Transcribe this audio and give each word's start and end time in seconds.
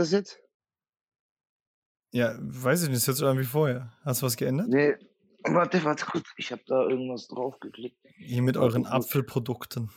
das 0.00 0.12
jetzt? 0.12 0.38
Ja, 2.12 2.34
weiß 2.38 2.84
ich 2.84 2.88
nicht, 2.88 2.98
ist 2.98 3.06
jetzt 3.06 3.20
irgendwie 3.20 3.44
vorher. 3.44 3.92
Hast 4.04 4.22
du 4.22 4.26
was 4.26 4.36
geändert? 4.36 4.68
Nee, 4.68 4.94
warte, 5.44 5.84
warte 5.84 6.06
kurz. 6.06 6.26
Ich 6.36 6.52
habe 6.52 6.62
da 6.66 6.82
irgendwas 6.88 7.28
draufgeklickt. 7.28 7.98
Hier 8.16 8.42
mit 8.42 8.56
euren 8.56 8.86
Apfelprodukten. 8.86 9.90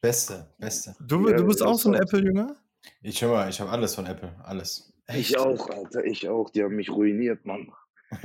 Beste, 0.00 0.52
beste. 0.58 0.94
Du, 1.00 1.28
ja, 1.28 1.36
du 1.36 1.46
bist 1.46 1.62
auch 1.62 1.78
so 1.78 1.88
ein 1.88 1.94
Apple-Jünger? 1.94 2.56
Ich 3.02 3.18
schau 3.18 3.28
mal, 3.28 3.48
ich 3.48 3.60
habe 3.60 3.70
alles 3.70 3.94
von 3.94 4.06
Apple, 4.06 4.34
alles. 4.42 4.92
Echt? 5.06 5.30
Ich 5.30 5.38
auch, 5.38 5.68
Alter, 5.70 6.04
ich 6.04 6.28
auch. 6.28 6.50
Die 6.50 6.62
haben 6.62 6.74
mich 6.76 6.90
ruiniert, 6.90 7.44
Mann. 7.44 7.72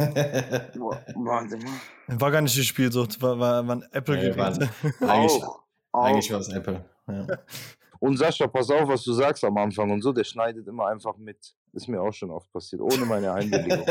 Boah, 0.77 1.03
warte 1.15 1.57
mal. 1.57 2.19
War 2.19 2.31
gar 2.31 2.41
nicht 2.41 2.55
die 2.55 2.63
Spielsucht, 2.63 3.21
war, 3.21 3.39
war, 3.39 3.67
waren 3.67 3.83
Apple-Geräte. 3.91 4.69
Nee, 4.81 4.89
eigentlich, 5.07 5.43
eigentlich 5.93 6.31
war 6.31 6.39
es 6.39 6.49
Apple. 6.49 6.85
Ja. 7.07 7.27
Und 7.99 8.17
Sascha, 8.17 8.47
pass 8.47 8.69
auf, 8.69 8.87
was 8.87 9.03
du 9.03 9.13
sagst 9.13 9.43
am 9.43 9.57
Anfang 9.57 9.91
und 9.91 10.01
so, 10.01 10.11
der 10.11 10.23
schneidet 10.23 10.67
immer 10.67 10.87
einfach 10.87 11.17
mit. 11.17 11.37
Ist 11.73 11.87
mir 11.87 12.01
auch 12.01 12.13
schon 12.13 12.31
oft 12.31 12.51
passiert, 12.51 12.81
ohne 12.81 13.05
meine 13.05 13.31
Einwilligung. 13.31 13.79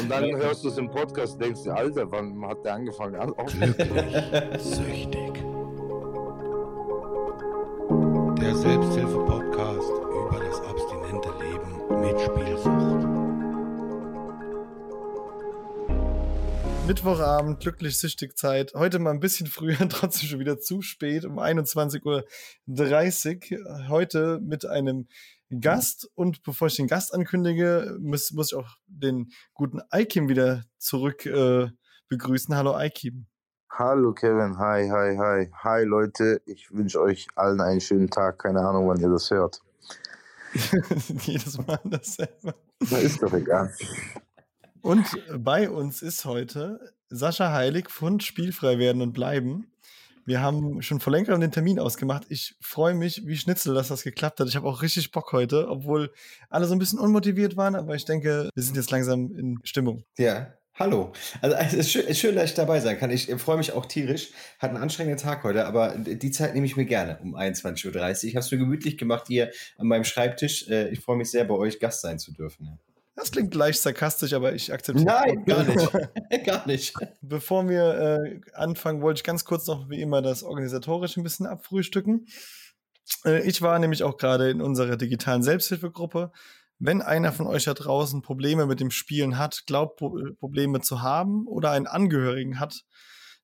und 0.00 0.08
dann 0.08 0.24
hörst 0.36 0.64
du 0.64 0.68
es 0.68 0.78
im 0.78 0.90
Podcast, 0.90 1.34
und 1.34 1.42
denkst 1.42 1.64
du, 1.64 1.70
Alter, 1.72 2.10
wann 2.10 2.46
hat 2.46 2.64
der 2.64 2.74
angefangen? 2.74 3.34
Glücklich, 3.46 4.62
süchtig. 4.62 5.42
Der 8.40 8.54
Selbsthilfe-Podcast 8.54 9.90
über 9.90 10.40
das 10.44 10.60
abstinente 10.60 11.30
Leben 11.40 12.00
mit 12.00 12.20
Spielsucht. 12.20 12.79
Mittwochabend, 16.90 17.60
glücklich 17.60 18.00
süchtig 18.00 18.36
Zeit. 18.36 18.72
Heute 18.74 18.98
mal 18.98 19.12
ein 19.12 19.20
bisschen 19.20 19.46
früher, 19.46 19.78
trotzdem 19.88 20.28
schon 20.28 20.40
wieder 20.40 20.58
zu 20.58 20.82
spät, 20.82 21.24
um 21.24 21.38
21.30 21.38 22.04
Uhr. 22.04 23.88
Heute 23.88 24.40
mit 24.42 24.66
einem 24.66 25.06
Gast. 25.60 26.10
Und 26.16 26.42
bevor 26.42 26.66
ich 26.66 26.74
den 26.74 26.88
Gast 26.88 27.14
ankündige, 27.14 27.96
muss, 28.00 28.32
muss 28.32 28.50
ich 28.50 28.58
auch 28.58 28.76
den 28.88 29.30
guten 29.54 29.80
Aikim 29.90 30.28
wieder 30.28 30.64
zurück 30.78 31.26
äh, 31.26 31.68
begrüßen. 32.08 32.56
Hallo 32.56 32.74
Aikim. 32.74 33.26
Hallo 33.70 34.12
Kevin, 34.12 34.58
hi, 34.58 34.88
hi, 34.90 35.16
hi. 35.16 35.48
Hi 35.62 35.84
Leute, 35.84 36.42
ich 36.44 36.72
wünsche 36.72 37.00
euch 37.00 37.28
allen 37.36 37.60
einen 37.60 37.80
schönen 37.80 38.10
Tag. 38.10 38.40
Keine 38.40 38.62
Ahnung, 38.62 38.88
wann 38.88 38.98
ihr 38.98 39.10
das 39.10 39.30
hört. 39.30 39.60
Jedes 41.22 41.56
Mal 41.64 41.78
dasselbe. 41.84 42.52
Na, 42.90 42.98
ist 42.98 43.22
doch 43.22 43.32
egal. 43.32 43.72
Und 44.82 45.06
bei 45.38 45.68
uns 45.70 46.02
ist 46.02 46.24
heute 46.24 46.94
Sascha 47.08 47.52
Heilig 47.52 47.90
von 47.90 48.20
Spielfrei 48.20 48.78
werden 48.78 49.02
und 49.02 49.12
bleiben. 49.12 49.70
Wir 50.24 50.40
haben 50.40 50.80
schon 50.82 51.00
vor 51.00 51.12
längerem 51.12 51.40
den 51.40 51.50
Termin 51.50 51.78
ausgemacht. 51.78 52.24
Ich 52.28 52.54
freue 52.60 52.94
mich 52.94 53.26
wie 53.26 53.36
Schnitzel, 53.36 53.74
dass 53.74 53.88
das 53.88 54.02
geklappt 54.02 54.40
hat. 54.40 54.48
Ich 54.48 54.56
habe 54.56 54.68
auch 54.68 54.82
richtig 54.82 55.10
Bock 55.10 55.32
heute, 55.32 55.68
obwohl 55.68 56.12
alle 56.48 56.66
so 56.66 56.74
ein 56.74 56.78
bisschen 56.78 56.98
unmotiviert 56.98 57.56
waren, 57.56 57.74
aber 57.74 57.94
ich 57.94 58.04
denke, 58.04 58.48
wir 58.54 58.62
sind 58.62 58.76
jetzt 58.76 58.90
langsam 58.90 59.36
in 59.36 59.58
Stimmung. 59.64 60.04
Ja, 60.18 60.52
Hallo. 60.80 61.12
Also 61.42 61.56
es 61.56 61.74
ist 61.74 61.90
schön, 61.90 62.14
schön, 62.14 62.34
dass 62.36 62.50
ich 62.50 62.54
dabei 62.54 62.80
sein 62.80 62.98
kann. 62.98 63.10
Ich 63.10 63.26
freue 63.36 63.58
mich 63.58 63.72
auch 63.72 63.84
tierisch. 63.84 64.30
Hat 64.58 64.70
einen 64.70 64.82
anstrengenden 64.82 65.22
Tag 65.22 65.44
heute, 65.44 65.66
aber 65.66 65.94
die 65.98 66.30
Zeit 66.30 66.54
nehme 66.54 66.64
ich 66.64 66.74
mir 66.74 66.86
gerne 66.86 67.18
um 67.22 67.36
21.30 67.36 67.88
Uhr. 67.88 68.24
Ich 68.28 68.34
habe 68.34 68.44
es 68.46 68.50
mir 68.50 68.56
gemütlich 68.56 68.96
gemacht 68.96 69.26
hier 69.26 69.50
an 69.76 69.88
meinem 69.88 70.04
Schreibtisch. 70.04 70.68
Äh, 70.70 70.88
ich 70.88 71.00
freue 71.00 71.18
mich 71.18 71.30
sehr, 71.30 71.44
bei 71.44 71.54
euch 71.54 71.80
Gast 71.80 72.00
sein 72.00 72.18
zu 72.18 72.32
dürfen. 72.32 72.78
Das 73.14 73.32
klingt 73.32 73.54
leicht 73.54 73.80
sarkastisch, 73.80 74.32
aber 74.32 74.54
ich 74.54 74.72
akzeptiere 74.72 75.06
Nein, 75.06 75.44
gar 75.44 75.64
nicht. 75.64 75.92
gar 76.46 76.66
nicht. 76.66 76.94
Bevor 77.20 77.68
wir 77.68 77.94
äh, 77.94 78.40
anfangen, 78.54 79.02
wollte 79.02 79.18
ich 79.18 79.24
ganz 79.24 79.44
kurz 79.44 79.66
noch 79.66 79.90
wie 79.90 80.00
immer 80.00 80.22
das 80.22 80.42
organisatorische 80.42 81.20
ein 81.20 81.24
bisschen 81.24 81.46
abfrühstücken. 81.46 82.26
Äh, 83.24 83.46
ich 83.46 83.62
war 83.62 83.78
nämlich 83.78 84.02
auch 84.04 84.16
gerade 84.16 84.50
in 84.50 84.62
unserer 84.62 84.96
digitalen 84.96 85.42
Selbsthilfegruppe. 85.42 86.32
Wenn 86.78 87.02
einer 87.02 87.32
von 87.32 87.46
euch 87.46 87.64
da 87.64 87.74
draußen 87.74 88.22
Probleme 88.22 88.64
mit 88.66 88.80
dem 88.80 88.90
Spielen 88.90 89.38
hat, 89.38 89.64
glaubt 89.66 90.00
äh, 90.00 90.32
Probleme 90.38 90.80
zu 90.80 91.02
haben 91.02 91.46
oder 91.46 91.72
einen 91.72 91.86
Angehörigen 91.86 92.58
hat, 92.58 92.84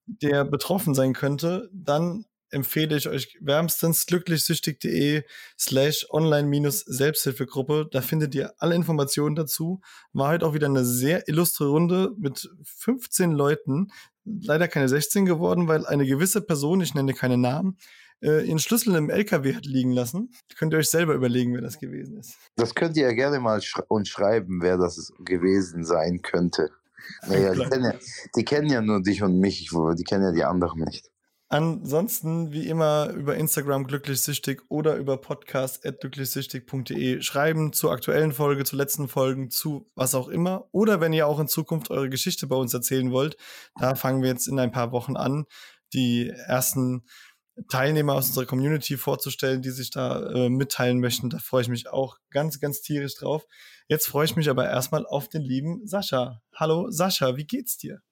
der 0.07 0.45
betroffen 0.45 0.95
sein 0.95 1.13
könnte, 1.13 1.69
dann 1.73 2.25
empfehle 2.51 2.97
ich 2.97 3.09
euch 3.09 3.37
wärmstens 3.41 4.07
glücklichsüchtig.de 4.07 5.25
slash 5.59 6.07
online-selbsthilfegruppe. 6.11 7.89
Da 7.91 8.01
findet 8.01 8.35
ihr 8.35 8.53
alle 8.59 8.75
Informationen 8.75 9.37
dazu. 9.37 9.81
War 10.13 10.31
heute 10.31 10.47
auch 10.47 10.55
wieder 10.55 10.67
eine 10.67 10.85
sehr 10.85 11.29
illustre 11.29 11.67
Runde 11.69 12.13
mit 12.19 12.51
15 12.65 13.33
Leuten. 13.33 13.89
Leider 14.25 14.69
keine 14.69 14.89
16 14.89 15.25
geworden, 15.25 15.69
weil 15.69 15.87
eine 15.87 16.07
gewisse 16.07 16.41
Person, 16.41 16.81
ich 16.81 16.95
nenne 16.95 17.15
keine 17.15 17.37
Namen, 17.37 17.79
äh, 18.23 18.47
ihren 18.47 18.59
Schlüssel 18.59 18.95
im 18.97 19.11
LKW 19.11 19.55
hat 19.55 19.67
liegen 19.67 19.93
lassen. 19.93 20.31
Könnt 20.57 20.73
ihr 20.73 20.79
euch 20.79 20.91
selber 20.91 21.15
überlegen, 21.15 21.55
wer 21.55 21.61
das 21.61 21.79
gewesen 21.79 22.19
ist. 22.19 22.37
Das 22.57 22.75
könnt 22.75 22.97
ihr 22.97 23.05
ja 23.05 23.13
gerne 23.13 23.41
mal 23.41 23.61
sch 23.61 23.79
uns 23.89 24.09
schreiben, 24.09 24.61
wer 24.63 24.79
das 24.79 25.13
gewesen 25.19 25.85
sein 25.85 26.23
könnte. 26.23 26.71
Naja, 27.29 27.53
die 27.55 27.65
kennen, 27.69 27.85
ja, 27.85 27.95
die 28.35 28.45
kennen 28.45 28.71
ja 28.71 28.81
nur 28.81 29.03
dich 29.03 29.23
und 29.23 29.39
mich, 29.39 29.69
die 29.71 30.05
kennen 30.05 30.25
ja 30.25 30.33
die 30.33 30.45
anderen 30.45 30.81
nicht. 30.85 31.11
Ansonsten, 31.49 32.51
wie 32.51 32.67
immer, 32.67 33.11
über 33.11 33.37
Instagram 33.37 33.87
glücklichsüchtig 33.87 34.63
oder 34.69 34.97
über 34.97 35.17
podcast.glücklichsüchtig.de 35.17 37.23
schreiben 37.23 37.73
zur 37.73 37.93
aktuellen 37.93 38.33
Folge, 38.33 38.65
zu 38.65 38.75
letzten 38.75 39.07
Folgen, 39.07 39.49
zu 39.51 39.89
was 39.95 40.17
auch 40.17 40.27
immer. 40.27 40.67
Oder 40.73 41.01
wenn 41.01 41.13
ihr 41.13 41.29
auch 41.29 41.39
in 41.39 41.47
Zukunft 41.47 41.93
eure 41.93 42.11
Geschichte 42.11 42.49
bei 42.49 42.57
uns 42.57 42.75
erzählen 42.75 43.13
wollt, 43.13 43.37
da 43.79 43.95
fangen 43.95 44.23
wir 44.23 44.31
jetzt 44.31 44.49
in 44.49 44.59
ein 44.59 44.73
paar 44.73 44.91
Wochen 44.91 45.17
an, 45.17 45.45
die 45.93 46.31
ersten 46.31 47.05
Teilnehmer 47.71 48.15
aus 48.15 48.27
unserer 48.27 48.47
Community 48.47 48.97
vorzustellen, 48.97 49.63
die 49.63 49.71
sich 49.71 49.91
da 49.91 50.29
äh, 50.31 50.49
mitteilen 50.49 50.99
möchten. 50.99 51.31
Da 51.31 51.39
freue 51.39 51.63
ich 51.63 51.69
mich 51.69 51.89
auch 51.89 52.19
ganz, 52.31 52.59
ganz 52.59 52.83
tierisch 52.83 53.15
drauf. 53.15 53.47
Jetzt 53.87 54.09
freue 54.09 54.25
ich 54.25 54.35
mich 54.35 54.51
aber 54.51 54.67
erstmal 54.67 55.07
auf 55.07 55.29
den 55.29 55.43
lieben 55.43 55.87
Sascha. 55.87 56.43
Hallo 56.55 56.91
Sascha, 56.91 57.37
wie 57.37 57.47
geht's 57.47 57.79
dir? 57.79 58.03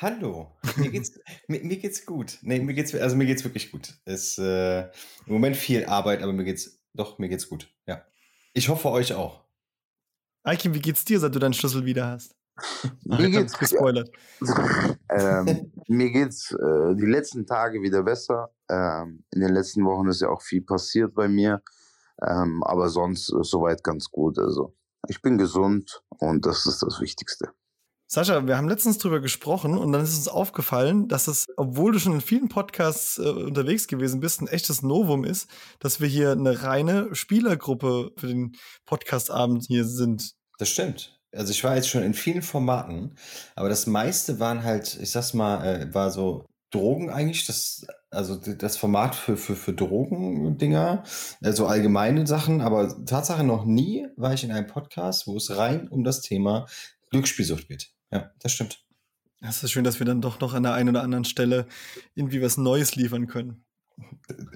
Hallo, 0.00 0.52
mir 0.76 0.90
geht's, 0.92 1.18
mir, 1.48 1.60
mir, 1.64 1.76
geht's 1.76 2.06
gut. 2.06 2.38
Nee, 2.42 2.60
mir 2.60 2.72
geht's, 2.72 2.94
also 2.94 3.16
mir 3.16 3.26
geht's 3.26 3.42
wirklich 3.42 3.72
gut. 3.72 3.94
Es 4.04 4.38
äh, 4.38 4.82
im 4.82 5.32
Moment 5.32 5.56
viel 5.56 5.86
Arbeit, 5.86 6.22
aber 6.22 6.32
mir 6.32 6.44
geht's, 6.44 6.78
doch, 6.94 7.18
mir 7.18 7.28
geht's 7.28 7.48
gut. 7.48 7.68
Ja. 7.84 8.04
Ich 8.52 8.68
hoffe 8.68 8.90
euch 8.90 9.14
auch. 9.14 9.44
Aikim, 10.44 10.72
wie 10.72 10.80
geht's 10.80 11.04
dir, 11.04 11.18
seit 11.18 11.34
du 11.34 11.40
deinen 11.40 11.52
Schlüssel 11.52 11.84
wieder 11.84 12.06
hast? 12.12 12.36
Ach, 13.10 13.18
mir 13.18 13.28
geht's 13.28 13.58
gespoilert. 13.58 14.08
ähm, 15.10 15.72
mir 15.88 16.10
geht's 16.12 16.52
äh, 16.52 16.94
die 16.94 17.06
letzten 17.06 17.44
Tage 17.44 17.82
wieder 17.82 18.04
besser. 18.04 18.54
Ähm, 18.70 19.24
in 19.32 19.40
den 19.40 19.52
letzten 19.52 19.84
Wochen 19.84 20.06
ist 20.06 20.20
ja 20.20 20.28
auch 20.28 20.42
viel 20.42 20.62
passiert 20.62 21.12
bei 21.12 21.26
mir. 21.26 21.60
Ähm, 22.22 22.62
aber 22.62 22.88
sonst 22.88 23.32
äh, 23.32 23.42
soweit 23.42 23.82
ganz 23.82 24.10
gut. 24.10 24.38
Also 24.38 24.76
ich 25.08 25.20
bin 25.22 25.38
gesund 25.38 26.04
und 26.20 26.46
das 26.46 26.66
ist 26.66 26.84
das 26.84 27.00
Wichtigste. 27.00 27.52
Sascha, 28.10 28.46
wir 28.46 28.56
haben 28.56 28.70
letztens 28.70 28.96
drüber 28.96 29.20
gesprochen 29.20 29.76
und 29.76 29.92
dann 29.92 30.02
ist 30.02 30.16
uns 30.16 30.28
aufgefallen, 30.28 31.08
dass 31.08 31.28
es, 31.28 31.44
obwohl 31.58 31.92
du 31.92 31.98
schon 31.98 32.14
in 32.14 32.20
vielen 32.22 32.48
Podcasts 32.48 33.18
äh, 33.18 33.28
unterwegs 33.28 33.86
gewesen 33.86 34.20
bist, 34.20 34.40
ein 34.40 34.48
echtes 34.48 34.80
Novum 34.80 35.24
ist, 35.24 35.50
dass 35.78 36.00
wir 36.00 36.08
hier 36.08 36.32
eine 36.32 36.62
reine 36.62 37.14
Spielergruppe 37.14 38.12
für 38.16 38.28
den 38.28 38.56
Podcastabend 38.86 39.66
hier 39.66 39.84
sind. 39.84 40.32
Das 40.58 40.70
stimmt. 40.70 41.20
Also 41.32 41.50
ich 41.50 41.62
war 41.62 41.76
jetzt 41.76 41.90
schon 41.90 42.02
in 42.02 42.14
vielen 42.14 42.40
Formaten, 42.40 43.14
aber 43.54 43.68
das 43.68 43.86
meiste 43.86 44.40
waren 44.40 44.64
halt, 44.64 44.98
ich 44.98 45.10
sag's 45.10 45.34
mal, 45.34 45.62
äh, 45.66 45.92
war 45.94 46.10
so 46.10 46.46
Drogen 46.70 47.10
eigentlich, 47.10 47.44
das, 47.44 47.86
also 48.10 48.36
das 48.36 48.78
Format 48.78 49.16
für, 49.16 49.36
für, 49.36 49.54
für 49.54 49.74
Drogendinger, 49.74 51.04
also 51.42 51.66
allgemeine 51.66 52.26
Sachen, 52.26 52.62
aber 52.62 53.04
Tatsache 53.04 53.44
noch 53.44 53.66
nie 53.66 54.06
war 54.16 54.32
ich 54.32 54.44
in 54.44 54.52
einem 54.52 54.66
Podcast, 54.66 55.26
wo 55.26 55.36
es 55.36 55.54
rein 55.54 55.88
um 55.88 56.04
das 56.04 56.22
Thema 56.22 56.64
Glücksspielsucht 57.10 57.68
geht. 57.68 57.97
Ja, 58.10 58.32
das 58.40 58.52
stimmt. 58.52 58.84
Das 59.40 59.62
ist 59.62 59.70
schön, 59.70 59.84
dass 59.84 60.00
wir 60.00 60.06
dann 60.06 60.20
doch 60.20 60.40
noch 60.40 60.54
an 60.54 60.64
der 60.64 60.74
einen 60.74 60.90
oder 60.90 61.02
anderen 61.02 61.24
Stelle 61.24 61.66
irgendwie 62.14 62.42
was 62.42 62.56
Neues 62.56 62.96
liefern 62.96 63.26
können. 63.28 63.64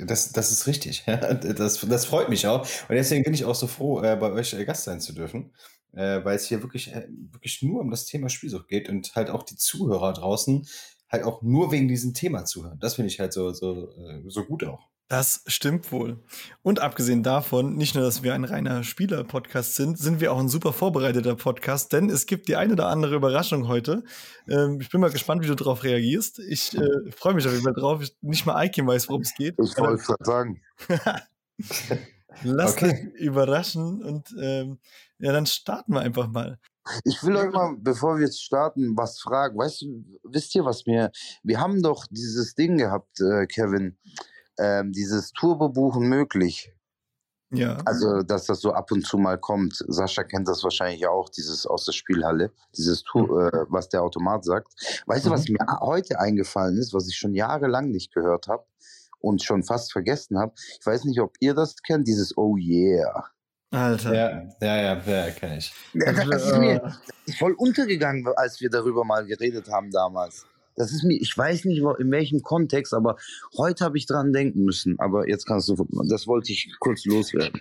Das, 0.06 0.32
das 0.32 0.50
ist 0.52 0.66
richtig. 0.66 1.04
Das, 1.06 1.80
das 1.80 2.06
freut 2.06 2.28
mich 2.28 2.46
auch. 2.46 2.62
Und 2.88 2.94
deswegen 2.94 3.24
bin 3.24 3.34
ich 3.34 3.44
auch 3.44 3.54
so 3.54 3.66
froh, 3.66 4.02
äh, 4.02 4.16
bei 4.16 4.32
euch 4.32 4.52
äh, 4.54 4.64
Gast 4.64 4.84
sein 4.84 5.00
zu 5.00 5.12
dürfen, 5.12 5.52
äh, 5.92 6.24
weil 6.24 6.36
es 6.36 6.46
hier 6.46 6.62
wirklich, 6.62 6.92
wirklich 6.94 7.62
nur 7.62 7.80
um 7.80 7.90
das 7.90 8.06
Thema 8.06 8.28
Spielsucht 8.28 8.68
geht 8.68 8.88
und 8.88 9.14
halt 9.14 9.30
auch 9.30 9.42
die 9.44 9.56
Zuhörer 9.56 10.12
draußen 10.12 10.66
halt 11.10 11.24
auch 11.24 11.42
nur 11.42 11.70
wegen 11.70 11.88
diesem 11.88 12.14
Thema 12.14 12.44
zuhören. 12.44 12.78
Das 12.80 12.94
finde 12.94 13.08
ich 13.08 13.20
halt 13.20 13.32
so, 13.34 13.52
so, 13.52 13.92
so 14.28 14.44
gut 14.44 14.64
auch. 14.64 14.88
Das 15.12 15.42
stimmt 15.46 15.92
wohl. 15.92 16.16
Und 16.62 16.80
abgesehen 16.80 17.22
davon, 17.22 17.76
nicht 17.76 17.94
nur, 17.94 18.02
dass 18.02 18.22
wir 18.22 18.32
ein 18.32 18.44
reiner 18.44 18.82
Spieler-Podcast 18.82 19.74
sind, 19.74 19.98
sind 19.98 20.22
wir 20.22 20.32
auch 20.32 20.38
ein 20.38 20.48
super 20.48 20.72
vorbereiteter 20.72 21.36
Podcast, 21.36 21.92
denn 21.92 22.08
es 22.08 22.24
gibt 22.24 22.48
die 22.48 22.56
eine 22.56 22.72
oder 22.72 22.86
andere 22.86 23.16
Überraschung 23.16 23.68
heute. 23.68 24.04
Ähm, 24.48 24.78
ich 24.80 24.88
bin 24.88 25.02
mal 25.02 25.10
gespannt, 25.10 25.42
wie 25.42 25.48
du 25.48 25.54
darauf 25.54 25.84
reagierst. 25.84 26.38
Ich 26.38 26.74
äh, 26.74 27.10
freue 27.10 27.34
mich 27.34 27.44
auf 27.44 27.52
jeden 27.52 27.62
Fall 27.62 27.74
drauf. 27.74 28.02
Ich, 28.02 28.16
nicht 28.22 28.46
mal 28.46 28.64
Ike 28.64 28.86
weiß, 28.86 29.10
worum 29.10 29.20
es 29.20 29.34
geht. 29.34 29.54
Ich 29.62 29.76
wollte 29.76 30.00
es 30.00 30.06
gerade 30.06 30.24
sagen. 30.24 30.62
Lass 32.42 32.72
okay. 32.72 33.12
dich 33.12 33.20
überraschen 33.20 34.02
und 34.02 34.34
ähm, 34.40 34.78
ja, 35.18 35.32
dann 35.32 35.44
starten 35.44 35.92
wir 35.92 36.00
einfach 36.00 36.28
mal. 36.28 36.58
Ich 37.04 37.22
will 37.22 37.36
euch 37.36 37.52
mal, 37.52 37.76
bevor 37.78 38.16
wir 38.16 38.24
jetzt 38.24 38.42
starten, 38.42 38.96
was 38.96 39.20
fragen. 39.20 39.58
Weißt 39.58 39.82
du, 39.82 40.06
wisst 40.24 40.54
ihr, 40.54 40.64
was 40.64 40.86
mir. 40.86 41.12
Wir 41.42 41.60
haben 41.60 41.82
doch 41.82 42.06
dieses 42.10 42.54
Ding 42.54 42.78
gehabt, 42.78 43.20
äh, 43.20 43.44
Kevin 43.44 43.98
ähm, 44.58 44.92
dieses 44.92 45.32
Turbo-Buchen 45.32 46.06
möglich. 46.08 46.72
Ja. 47.54 47.76
Also, 47.84 48.22
dass 48.22 48.46
das 48.46 48.60
so 48.60 48.72
ab 48.72 48.90
und 48.92 49.04
zu 49.06 49.18
mal 49.18 49.38
kommt. 49.38 49.74
Sascha 49.86 50.24
kennt 50.24 50.48
das 50.48 50.64
wahrscheinlich 50.64 51.06
auch, 51.06 51.28
dieses 51.28 51.66
aus 51.66 51.84
der 51.84 51.92
Spielhalle, 51.92 52.50
dieses, 52.76 53.02
Tu- 53.02 53.26
Mhm. 53.26 53.48
äh, 53.48 53.64
was 53.68 53.90
der 53.90 54.02
Automat 54.02 54.42
sagt. 54.44 54.72
Weißt 55.06 55.26
du, 55.26 55.30
was 55.30 55.46
mir 55.48 55.60
a- 55.68 55.80
heute 55.80 56.18
eingefallen 56.18 56.78
ist, 56.78 56.94
was 56.94 57.08
ich 57.08 57.16
schon 57.16 57.34
jahrelang 57.34 57.90
nicht 57.90 58.14
gehört 58.14 58.48
habe 58.48 58.64
und 59.20 59.42
schon 59.42 59.64
fast 59.64 59.92
vergessen 59.92 60.38
habe? 60.38 60.54
Ich 60.80 60.86
weiß 60.86 61.04
nicht, 61.04 61.20
ob 61.20 61.34
ihr 61.40 61.52
das 61.52 61.76
kennt, 61.82 62.08
dieses 62.08 62.36
Oh 62.38 62.56
yeah. 62.56 63.26
Alter. 63.70 64.14
Ja, 64.14 64.30
ja, 64.60 64.76
ja, 64.96 65.26
ja 65.26 65.30
kenne 65.32 65.58
ich. 65.58 65.74
Das, 65.92 66.16
das 66.30 66.44
ist 66.46 66.58
mir 66.58 66.94
voll 67.38 67.52
untergegangen, 67.52 68.26
als 68.36 68.60
wir 68.62 68.70
darüber 68.70 69.04
mal 69.04 69.26
geredet 69.26 69.68
haben 69.70 69.90
damals. 69.90 70.46
Das 70.76 70.92
ist 70.92 71.04
mir, 71.04 71.14
ich 71.20 71.36
weiß 71.36 71.64
nicht 71.66 71.82
in 71.98 72.10
welchem 72.10 72.42
Kontext, 72.42 72.94
aber 72.94 73.16
heute 73.56 73.84
habe 73.84 73.98
ich 73.98 74.06
dran 74.06 74.32
denken 74.32 74.64
müssen. 74.64 74.98
Aber 74.98 75.28
jetzt 75.28 75.46
kannst 75.46 75.68
du, 75.68 75.86
das 76.08 76.26
wollte 76.26 76.52
ich 76.52 76.72
kurz 76.80 77.04
loswerden. 77.04 77.60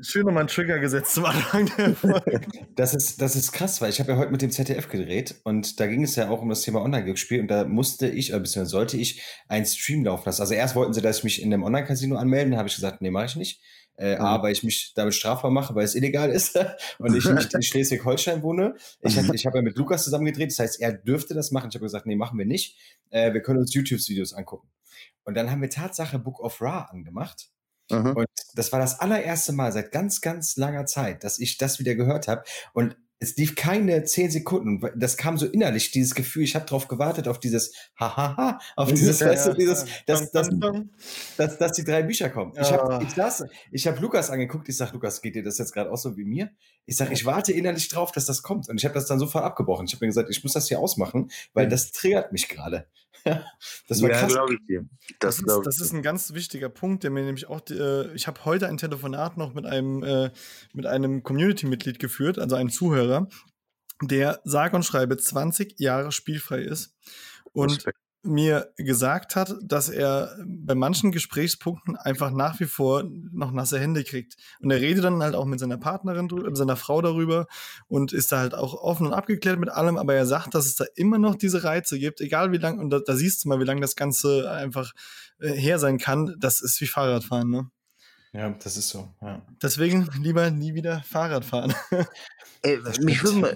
Schön 0.00 0.24
nochmal 0.24 0.42
einen 0.42 0.48
Trigger 0.48 0.78
gesetzt 0.78 1.14
zum 1.14 1.26
Anfang 1.26 1.70
der 1.76 1.94
Folge. 1.94 2.40
Das 2.76 2.94
ist, 2.94 3.20
das 3.20 3.36
ist 3.36 3.52
krass, 3.52 3.80
weil 3.80 3.90
ich 3.90 4.00
habe 4.00 4.12
ja 4.12 4.18
heute 4.18 4.32
mit 4.32 4.40
dem 4.40 4.50
ZDF 4.50 4.88
gedreht 4.88 5.34
und 5.44 5.80
da 5.80 5.86
ging 5.86 6.02
es 6.02 6.16
ja 6.16 6.30
auch 6.30 6.40
um 6.40 6.48
das 6.48 6.62
Thema 6.62 6.80
Online-Glücksspiel 6.80 7.40
und 7.40 7.48
da 7.48 7.64
musste 7.64 8.08
ich, 8.08 8.30
oder 8.32 8.40
beziehungsweise 8.40 8.70
sollte 8.70 8.96
ich 8.96 9.22
einen 9.48 9.66
Stream 9.66 10.04
laufen 10.04 10.24
lassen. 10.24 10.40
Also 10.40 10.54
erst 10.54 10.76
wollten 10.76 10.94
sie, 10.94 11.02
dass 11.02 11.18
ich 11.18 11.24
mich 11.24 11.42
in 11.42 11.52
einem 11.52 11.62
Online-Casino 11.62 12.16
anmelden, 12.16 12.52
da 12.52 12.58
habe 12.58 12.68
ich 12.68 12.74
gesagt, 12.74 13.02
nee, 13.02 13.10
mache 13.10 13.26
ich 13.26 13.36
nicht. 13.36 13.60
Äh, 14.00 14.16
Mhm. 14.16 14.24
A, 14.24 14.42
weil 14.42 14.52
ich 14.52 14.62
mich 14.62 14.94
damit 14.94 15.14
strafbar 15.14 15.50
mache, 15.50 15.74
weil 15.74 15.84
es 15.84 15.94
illegal 15.94 16.30
ist 16.30 16.56
und 16.98 17.14
ich 17.14 17.28
nicht 17.28 17.52
in 17.52 17.62
Schleswig-Holstein 17.62 18.42
wohne. 18.42 18.74
Ich, 19.02 19.18
ich 19.18 19.46
habe 19.46 19.58
ja 19.58 19.62
mit 19.62 19.76
Lukas 19.76 20.04
zusammen 20.04 20.24
gedreht, 20.24 20.50
das 20.50 20.58
heißt, 20.58 20.80
er 20.80 20.94
dürfte 20.94 21.34
das 21.34 21.50
machen. 21.50 21.68
Ich 21.68 21.74
habe 21.74 21.84
gesagt, 21.84 22.06
nee, 22.06 22.16
machen 22.16 22.38
wir 22.38 22.46
nicht. 22.46 22.78
Äh, 23.10 23.34
wir 23.34 23.42
können 23.42 23.58
uns 23.58 23.74
YouTube-Videos 23.74 24.32
angucken. 24.32 24.70
Und 25.24 25.34
dann 25.34 25.50
haben 25.50 25.60
wir 25.60 25.68
Tatsache 25.68 26.18
Book 26.18 26.40
of 26.40 26.62
Ra 26.62 26.88
angemacht. 26.90 27.50
Mhm. 27.90 28.16
Und 28.16 28.28
das 28.54 28.72
war 28.72 28.80
das 28.80 29.00
allererste 29.00 29.52
Mal 29.52 29.70
seit 29.70 29.92
ganz, 29.92 30.22
ganz 30.22 30.56
langer 30.56 30.86
Zeit, 30.86 31.22
dass 31.22 31.38
ich 31.38 31.58
das 31.58 31.78
wieder 31.78 31.94
gehört 31.94 32.26
habe. 32.26 32.42
Und 32.72 32.96
es 33.22 33.36
lief 33.36 33.54
keine 33.54 34.02
zehn 34.04 34.30
Sekunden. 34.30 34.80
Das 34.98 35.18
kam 35.18 35.36
so 35.36 35.44
innerlich, 35.46 35.90
dieses 35.90 36.14
Gefühl, 36.14 36.42
ich 36.42 36.54
habe 36.54 36.64
drauf 36.64 36.88
gewartet, 36.88 37.28
auf 37.28 37.38
dieses 37.38 37.74
Hahaha, 37.98 38.58
auf 38.76 38.88
dieses, 38.88 39.20
Ja, 39.20 39.26
weißt 39.28 39.48
du, 39.48 39.52
dieses, 39.52 39.84
dass, 40.06 40.30
dass, 40.32 40.48
dass, 41.36 41.58
dass 41.58 41.72
die 41.72 41.84
drei 41.84 42.02
Bücher 42.02 42.30
kommen. 42.30 42.52
Ich 42.58 42.70
Ja. 42.70 42.78
habe 42.78 43.04
ich 43.04 43.14
saß, 43.14 43.44
ich 43.70 43.86
hab 43.86 44.00
Lukas 44.00 44.30
angeguckt, 44.30 44.70
ich 44.70 44.76
sag, 44.78 44.92
Lukas, 44.94 45.20
geht 45.20 45.34
dir 45.34 45.42
das 45.42 45.58
jetzt 45.58 45.74
gerade 45.74 45.92
auch 45.92 45.98
so 45.98 46.16
wie 46.16 46.24
mir? 46.24 46.50
Ich 46.86 46.96
sag, 46.96 47.12
ich 47.12 47.26
warte 47.26 47.52
innerlich 47.52 47.88
drauf, 47.88 48.10
dass 48.10 48.24
das 48.24 48.42
kommt. 48.42 48.70
Und 48.70 48.78
ich 48.78 48.84
habe 48.86 48.94
das 48.94 49.06
dann 49.06 49.18
sofort 49.18 49.44
abgebrochen. 49.44 49.84
Ich 49.86 49.92
habe 49.92 50.04
mir 50.06 50.08
gesagt, 50.08 50.30
ich 50.30 50.42
muss 50.42 50.54
das 50.54 50.68
hier 50.68 50.80
ausmachen, 50.80 51.30
weil 51.52 51.68
das 51.68 51.92
triggert 51.92 52.32
mich 52.32 52.48
gerade. 52.48 52.86
das 53.88 54.02
war 54.02 54.10
ja, 54.10 54.18
krass. 54.18 54.36
ich 54.52 54.66
dir. 54.66 54.84
Das, 55.18 55.36
Das, 55.36 55.56
ist, 55.56 55.66
das 55.66 55.80
ist 55.80 55.92
ein 55.92 56.02
ganz 56.02 56.32
wichtiger 56.32 56.68
Punkt, 56.68 57.02
der 57.02 57.10
mir 57.10 57.24
nämlich 57.24 57.48
auch, 57.48 57.60
äh, 57.70 58.12
ich 58.14 58.26
habe 58.26 58.44
heute 58.44 58.68
ein 58.68 58.78
Telefonat 58.78 59.36
noch 59.36 59.54
mit 59.54 59.66
einem, 59.66 60.02
äh, 60.02 60.30
mit 60.72 60.86
einem 60.86 61.22
Community-Mitglied 61.22 61.98
geführt, 61.98 62.38
also 62.38 62.56
einem 62.56 62.70
Zuhörer, 62.70 63.28
der 64.02 64.40
sage 64.44 64.76
und 64.76 64.84
schreibe 64.84 65.16
20 65.16 65.78
Jahre 65.78 66.12
spielfrei 66.12 66.60
ist 66.60 66.94
und 67.52 67.70
Respekt. 67.70 67.98
Mir 68.22 68.72
gesagt 68.76 69.34
hat, 69.34 69.54
dass 69.62 69.88
er 69.88 70.36
bei 70.44 70.74
manchen 70.74 71.10
Gesprächspunkten 71.10 71.96
einfach 71.96 72.30
nach 72.30 72.60
wie 72.60 72.66
vor 72.66 73.04
noch 73.32 73.50
nasse 73.52 73.80
Hände 73.80 74.04
kriegt. 74.04 74.36
Und 74.60 74.70
er 74.70 74.80
redet 74.80 75.04
dann 75.04 75.22
halt 75.22 75.34
auch 75.34 75.46
mit 75.46 75.58
seiner 75.58 75.78
Partnerin, 75.78 76.28
mit 76.30 76.56
seiner 76.56 76.76
Frau 76.76 77.00
darüber 77.00 77.46
und 77.88 78.12
ist 78.12 78.32
da 78.32 78.38
halt 78.38 78.54
auch 78.54 78.74
offen 78.74 79.06
und 79.06 79.14
abgeklärt 79.14 79.58
mit 79.58 79.70
allem, 79.70 79.96
aber 79.96 80.14
er 80.14 80.26
sagt, 80.26 80.54
dass 80.54 80.66
es 80.66 80.76
da 80.76 80.84
immer 80.96 81.18
noch 81.18 81.34
diese 81.34 81.64
Reize 81.64 81.98
gibt, 81.98 82.20
egal 82.20 82.52
wie 82.52 82.58
lang, 82.58 82.78
und 82.78 82.90
da, 82.90 83.00
da 83.00 83.16
siehst 83.16 83.44
du 83.44 83.48
mal, 83.48 83.58
wie 83.58 83.64
lange 83.64 83.80
das 83.80 83.96
Ganze 83.96 84.50
einfach 84.50 84.92
äh, 85.40 85.52
her 85.52 85.78
sein 85.78 85.98
kann. 85.98 86.36
Das 86.38 86.60
ist 86.60 86.80
wie 86.80 86.86
Fahrradfahren, 86.86 87.48
ne? 87.48 87.70
Ja, 88.32 88.50
das 88.50 88.76
ist 88.76 88.90
so. 88.90 89.08
Ja. 89.20 89.42
Deswegen 89.60 90.08
lieber 90.20 90.50
nie 90.50 90.74
wieder 90.74 91.02
Fahrrad 91.02 91.44
fahren. 91.44 91.74
Ey, 92.62 92.78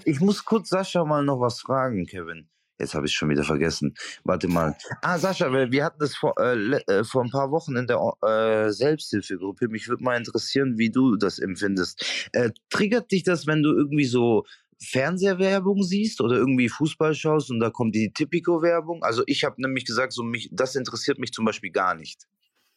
ich 0.04 0.20
muss 0.20 0.44
kurz 0.44 0.70
Sascha 0.70 1.04
mal 1.04 1.24
noch 1.24 1.38
was 1.38 1.60
fragen, 1.60 2.06
Kevin. 2.06 2.48
Jetzt 2.78 2.94
habe 2.94 3.06
ich 3.06 3.12
schon 3.12 3.30
wieder 3.30 3.44
vergessen. 3.44 3.94
Warte 4.24 4.48
mal. 4.48 4.76
Ah, 5.02 5.18
Sascha, 5.18 5.52
wir 5.52 5.84
hatten 5.84 6.00
das 6.00 6.16
vor, 6.16 6.34
äh, 6.38 6.80
äh, 6.88 7.04
vor 7.04 7.22
ein 7.22 7.30
paar 7.30 7.50
Wochen 7.50 7.76
in 7.76 7.86
der 7.86 8.00
äh, 8.22 8.70
Selbsthilfegruppe. 8.70 9.68
Mich 9.68 9.88
würde 9.88 10.02
mal 10.02 10.16
interessieren, 10.16 10.76
wie 10.76 10.90
du 10.90 11.16
das 11.16 11.38
empfindest. 11.38 12.28
Äh, 12.32 12.50
triggert 12.70 13.12
dich 13.12 13.22
das, 13.22 13.46
wenn 13.46 13.62
du 13.62 13.70
irgendwie 13.70 14.06
so 14.06 14.44
Fernsehwerbung 14.80 15.82
siehst 15.82 16.20
oder 16.20 16.36
irgendwie 16.36 16.68
Fußball 16.68 17.14
schaust 17.14 17.50
und 17.50 17.60
da 17.60 17.70
kommt 17.70 17.94
die 17.94 18.12
Tipico-Werbung? 18.12 19.02
Also 19.02 19.22
ich 19.26 19.44
habe 19.44 19.60
nämlich 19.60 19.84
gesagt, 19.84 20.12
so 20.12 20.22
mich, 20.22 20.48
das 20.52 20.74
interessiert 20.74 21.18
mich 21.18 21.32
zum 21.32 21.44
Beispiel 21.44 21.70
gar 21.70 21.94
nicht. 21.94 22.26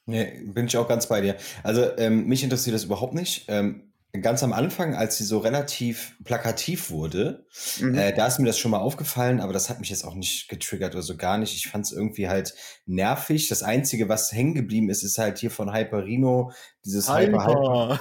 Nee, 0.05 0.41
bin 0.45 0.67
ich 0.67 0.77
auch 0.77 0.88
ganz 0.88 1.07
bei 1.07 1.19
dir. 1.21 1.35
Also 1.63 1.85
ähm, 1.97 2.27
mich 2.27 2.44
interessiert 2.44 2.75
das 2.75 2.85
überhaupt 2.85 3.13
nicht. 3.13 3.45
Ähm, 3.49 3.86
ganz 4.21 4.43
am 4.43 4.53
Anfang, 4.53 4.95
als 4.95 5.17
sie 5.17 5.23
so 5.23 5.39
relativ 5.39 6.15
plakativ 6.23 6.89
wurde, 6.89 7.45
Mhm. 7.79 7.95
äh, 7.95 8.13
da 8.13 8.27
ist 8.27 8.39
mir 8.39 8.45
das 8.45 8.57
schon 8.59 8.71
mal 8.71 8.79
aufgefallen, 8.79 9.39
aber 9.39 9.53
das 9.53 9.69
hat 9.69 9.79
mich 9.79 9.89
jetzt 9.89 10.03
auch 10.05 10.15
nicht 10.15 10.49
getriggert 10.49 10.93
oder 10.93 11.01
so 11.03 11.17
gar 11.17 11.37
nicht. 11.37 11.55
Ich 11.55 11.67
fand 11.69 11.85
es 11.85 11.91
irgendwie 11.91 12.27
halt 12.29 12.53
nervig. 12.85 13.47
Das 13.47 13.63
Einzige, 13.63 14.09
was 14.09 14.31
hängen 14.31 14.53
geblieben 14.53 14.89
ist, 14.89 15.03
ist 15.03 15.17
halt 15.17 15.37
hier 15.39 15.51
von 15.51 15.73
Hyperino, 15.73 16.51
dieses 16.85 17.09
Hyper, 17.09 17.47
Hyper. 17.47 17.99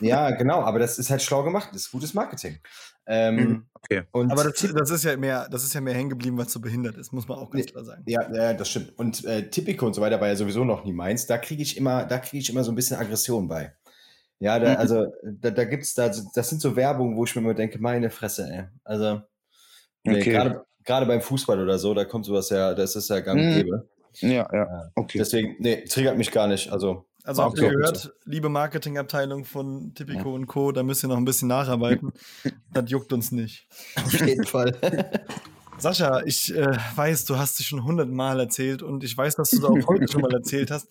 Ja, 0.00 0.30
genau, 0.30 0.60
aber 0.62 0.78
das 0.78 0.98
ist 0.98 1.10
halt 1.10 1.22
schlau 1.22 1.42
gemacht. 1.42 1.70
Das 1.72 1.82
ist 1.82 1.90
gutes 1.90 2.14
Marketing. 2.14 2.58
Ähm, 3.04 3.36
Mhm, 3.36 3.66
okay. 3.72 4.02
Aber 4.12 4.44
das, 4.44 4.64
das 4.74 4.90
ist 4.90 5.04
ja 5.04 5.16
mehr, 5.16 5.48
das 5.50 5.64
ist 5.64 5.74
ja 5.74 5.80
mehr 5.80 5.94
hängen 5.94 6.10
geblieben, 6.10 6.38
was 6.38 6.52
so 6.52 6.60
behindert 6.60 6.96
ist, 6.96 7.12
muss 7.12 7.26
man 7.26 7.38
auch 7.38 7.50
ganz 7.50 7.66
klar 7.66 7.84
sagen. 7.84 8.04
Ja, 8.06 8.32
ja, 8.32 8.54
das 8.54 8.68
stimmt. 8.68 8.96
Und 8.96 9.24
äh, 9.24 9.50
Tipico 9.50 9.86
und 9.86 9.94
so 9.94 10.00
weiter 10.00 10.20
war 10.20 10.28
ja 10.28 10.36
sowieso 10.36 10.64
noch 10.64 10.84
nie 10.84 10.92
meins. 10.92 11.26
Da 11.26 11.36
kriege 11.38 11.62
ich 11.62 11.76
immer, 11.76 12.04
da 12.04 12.18
kriege 12.18 12.40
ich 12.40 12.48
immer 12.50 12.62
so 12.62 12.70
ein 12.70 12.76
bisschen 12.76 12.96
Aggression 12.96 13.48
bei. 13.48 13.74
Ja, 14.42 14.58
da, 14.58 14.70
Mhm. 14.72 14.76
also 14.78 15.06
da, 15.22 15.50
da 15.50 15.64
gibt's 15.64 15.94
da, 15.94 16.08
das 16.08 16.48
sind 16.50 16.60
so 16.60 16.74
Werbungen, 16.74 17.16
wo 17.16 17.24
ich 17.24 17.34
mir 17.36 17.42
immer 17.42 17.54
denke, 17.54 17.78
meine 17.78 18.10
Fresse, 18.10 18.48
ey. 18.50 18.64
Also 18.82 19.22
nee, 20.02 20.18
Okay. 20.20 20.30
gerade 20.32 20.64
gerade 20.84 21.06
beim 21.06 21.20
Fußball 21.20 21.60
oder 21.62 21.78
so, 21.78 21.94
da 21.94 22.04
kommt 22.04 22.24
sowas 22.26 22.50
ja, 22.50 22.74
das 22.74 22.96
ist 22.96 23.08
ja 23.08 23.20
gang 23.20 23.38
und 23.40 23.46
Mhm. 23.46 23.52
gäbe. 23.52 23.88
Ja, 24.20 24.48
ja. 24.52 24.90
Okay. 24.96 25.18
Deswegen, 25.18 25.54
nee, 25.60 25.84
triggert 25.84 26.18
mich 26.18 26.32
gar 26.32 26.48
nicht. 26.48 26.72
Also 26.72 27.06
Also 27.22 27.44
habt 27.44 27.56
ich 27.56 27.62
ihr 27.62 27.68
auch 27.68 27.72
gehört, 27.72 27.96
so. 27.98 28.08
liebe 28.24 28.48
Marketingabteilung 28.48 29.44
von 29.44 29.94
Tipico 29.94 30.34
und 30.34 30.48
Co., 30.48 30.72
da 30.72 30.82
müsst 30.82 31.04
ihr 31.04 31.08
noch 31.08 31.18
ein 31.18 31.24
bisschen 31.24 31.46
nacharbeiten. 31.46 32.10
das 32.72 32.90
juckt 32.90 33.12
uns 33.12 33.30
nicht. 33.30 33.68
auf 34.04 34.12
jeden 34.26 34.44
Fall. 34.44 34.76
Sascha, 35.78 36.22
ich 36.24 36.52
äh, 36.52 36.76
weiß, 36.96 37.26
du 37.26 37.38
hast 37.38 37.60
es 37.60 37.66
schon 37.66 37.84
hundertmal 37.84 38.40
erzählt 38.40 38.82
und 38.82 39.04
ich 39.04 39.16
weiß, 39.16 39.36
dass 39.36 39.50
du 39.50 39.58
es 39.58 39.64
auch 39.64 39.86
heute 39.86 40.10
schon 40.10 40.20
mal 40.22 40.34
erzählt 40.34 40.72
hast. 40.72 40.88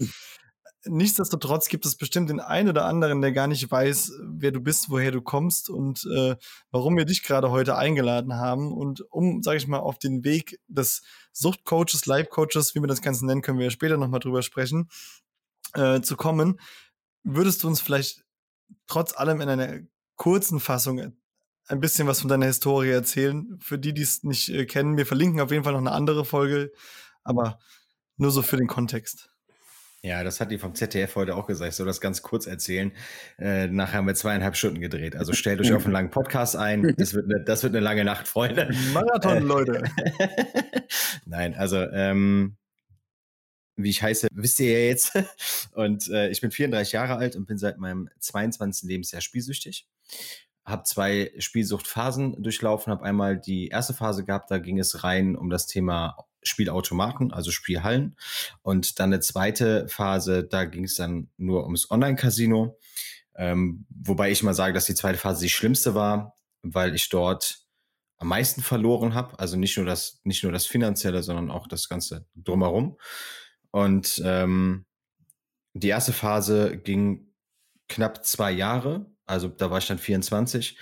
Nichtsdestotrotz 0.85 1.67
gibt 1.69 1.85
es 1.85 1.95
bestimmt 1.95 2.29
den 2.31 2.39
einen 2.39 2.69
oder 2.69 2.85
anderen, 2.85 3.21
der 3.21 3.31
gar 3.31 3.47
nicht 3.47 3.69
weiß, 3.69 4.13
wer 4.23 4.51
du 4.51 4.59
bist, 4.61 4.89
woher 4.89 5.11
du 5.11 5.21
kommst 5.21 5.69
und 5.69 6.05
äh, 6.05 6.35
warum 6.71 6.97
wir 6.97 7.05
dich 7.05 7.21
gerade 7.21 7.51
heute 7.51 7.77
eingeladen 7.77 8.35
haben. 8.35 8.71
Und 8.71 9.01
um, 9.11 9.43
sage 9.43 9.57
ich 9.57 9.67
mal, 9.67 9.79
auf 9.79 9.99
den 9.99 10.23
Weg 10.23 10.59
des 10.67 11.03
Suchtcoaches, 11.33 12.07
Life-Coaches, 12.07 12.73
wie 12.73 12.81
wir 12.81 12.87
das 12.87 13.01
Ganze 13.01 13.27
nennen, 13.27 13.43
können 13.43 13.59
wir 13.59 13.65
ja 13.65 13.71
später 13.71 13.97
nochmal 13.97 14.21
drüber 14.21 14.41
sprechen, 14.41 14.89
äh, 15.73 16.01
zu 16.01 16.15
kommen, 16.15 16.59
würdest 17.23 17.63
du 17.63 17.67
uns 17.67 17.79
vielleicht 17.79 18.23
trotz 18.87 19.15
allem 19.15 19.41
in 19.41 19.49
einer 19.49 19.81
kurzen 20.15 20.59
Fassung 20.59 21.13
ein 21.67 21.79
bisschen 21.79 22.07
was 22.07 22.21
von 22.21 22.29
deiner 22.29 22.47
Historie 22.47 22.89
erzählen. 22.89 23.57
Für 23.61 23.79
die, 23.79 23.93
die 23.93 24.01
es 24.01 24.23
nicht 24.23 24.49
äh, 24.49 24.65
kennen, 24.65 24.97
wir 24.97 25.05
verlinken 25.05 25.41
auf 25.41 25.51
jeden 25.51 25.63
Fall 25.63 25.73
noch 25.73 25.79
eine 25.79 25.91
andere 25.91 26.25
Folge, 26.25 26.71
aber 27.23 27.59
nur 28.17 28.31
so 28.31 28.41
für 28.41 28.57
den 28.57 28.67
Kontext. 28.67 29.30
Ja, 30.03 30.23
das 30.23 30.39
hat 30.39 30.49
die 30.49 30.57
vom 30.57 30.73
ZDF 30.73 31.15
heute 31.15 31.35
auch 31.35 31.45
gesagt. 31.45 31.69
Ich 31.69 31.75
soll 31.75 31.85
das 31.85 32.01
ganz 32.01 32.23
kurz 32.23 32.47
erzählen. 32.47 32.91
Äh, 33.37 33.67
nachher 33.67 33.99
haben 33.99 34.07
wir 34.07 34.15
zweieinhalb 34.15 34.55
Stunden 34.55 34.81
gedreht. 34.81 35.15
Also 35.15 35.33
stellt 35.33 35.61
euch 35.61 35.73
auf 35.73 35.83
einen 35.83 35.93
langen 35.93 36.09
Podcast 36.09 36.55
ein. 36.55 36.95
Das 36.97 37.13
wird 37.13 37.25
eine, 37.25 37.43
das 37.43 37.61
wird 37.61 37.75
eine 37.75 37.83
lange 37.83 38.03
Nacht, 38.03 38.27
Freunde. 38.27 38.71
Marathon, 38.93 39.37
Äh, 39.37 39.39
Leute. 39.41 39.83
Nein, 41.25 41.53
also 41.53 41.77
ähm, 41.77 42.57
wie 43.75 43.91
ich 43.91 44.01
heiße, 44.01 44.27
wisst 44.33 44.59
ihr 44.59 44.71
ja 44.71 44.87
jetzt. 44.87 45.13
Und 45.73 46.09
äh, 46.09 46.29
ich 46.29 46.41
bin 46.41 46.49
34 46.49 46.93
Jahre 46.93 47.17
alt 47.17 47.35
und 47.35 47.45
bin 47.45 47.59
seit 47.59 47.77
meinem 47.77 48.09
22. 48.19 48.89
Lebensjahr 48.89 49.21
spielsüchtig. 49.21 49.87
Habe 50.65 50.81
zwei 50.83 51.31
Spielsuchtphasen 51.37 52.41
durchlaufen. 52.41 52.91
Habe 52.91 53.05
einmal 53.05 53.37
die 53.39 53.67
erste 53.67 53.93
Phase 53.93 54.25
gehabt, 54.25 54.49
da 54.49 54.57
ging 54.57 54.79
es 54.79 55.03
rein 55.03 55.35
um 55.35 55.51
das 55.51 55.67
Thema 55.67 56.17
Spielautomaten, 56.43 57.31
also 57.31 57.51
Spielhallen. 57.51 58.15
Und 58.61 58.99
dann 58.99 59.11
eine 59.11 59.19
zweite 59.19 59.87
Phase, 59.87 60.43
da 60.43 60.65
ging 60.65 60.85
es 60.85 60.95
dann 60.95 61.29
nur 61.37 61.63
ums 61.63 61.89
Online-Casino. 61.89 62.77
Ähm, 63.35 63.85
wobei 63.89 64.31
ich 64.31 64.43
mal 64.43 64.53
sage, 64.53 64.73
dass 64.73 64.85
die 64.85 64.95
zweite 64.95 65.17
Phase 65.17 65.43
die 65.43 65.49
schlimmste 65.49 65.95
war, 65.95 66.35
weil 66.61 66.95
ich 66.95 67.09
dort 67.09 67.65
am 68.17 68.27
meisten 68.27 68.61
verloren 68.61 69.13
habe. 69.13 69.39
Also 69.39 69.57
nicht 69.57 69.77
nur 69.77 69.85
das, 69.85 70.21
nicht 70.23 70.43
nur 70.43 70.51
das 70.51 70.65
Finanzielle, 70.65 71.23
sondern 71.23 71.49
auch 71.49 71.67
das 71.67 71.89
Ganze 71.89 72.27
drumherum. 72.35 72.97
Und 73.71 74.21
ähm, 74.23 74.85
die 75.73 75.87
erste 75.87 76.13
Phase 76.13 76.77
ging 76.77 77.33
knapp 77.87 78.25
zwei 78.25 78.51
Jahre. 78.51 79.05
Also 79.25 79.47
da 79.47 79.71
war 79.71 79.79
ich 79.79 79.87
dann 79.87 79.97
24 79.97 80.77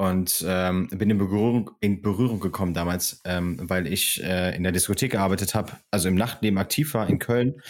und 0.00 0.44
ähm, 0.46 0.88
bin 0.88 1.10
in 1.10 1.18
Berührung, 1.18 1.70
in 1.80 2.02
Berührung 2.02 2.40
gekommen 2.40 2.74
damals, 2.74 3.20
ähm, 3.24 3.58
weil 3.60 3.86
ich 3.86 4.22
äh, 4.22 4.56
in 4.56 4.62
der 4.62 4.72
Diskothek 4.72 5.12
gearbeitet 5.12 5.54
habe, 5.54 5.72
also 5.90 6.08
im 6.08 6.14
Nachtleben 6.14 6.58
aktiv 6.58 6.94
war 6.94 7.08
in 7.08 7.18
Köln 7.18 7.60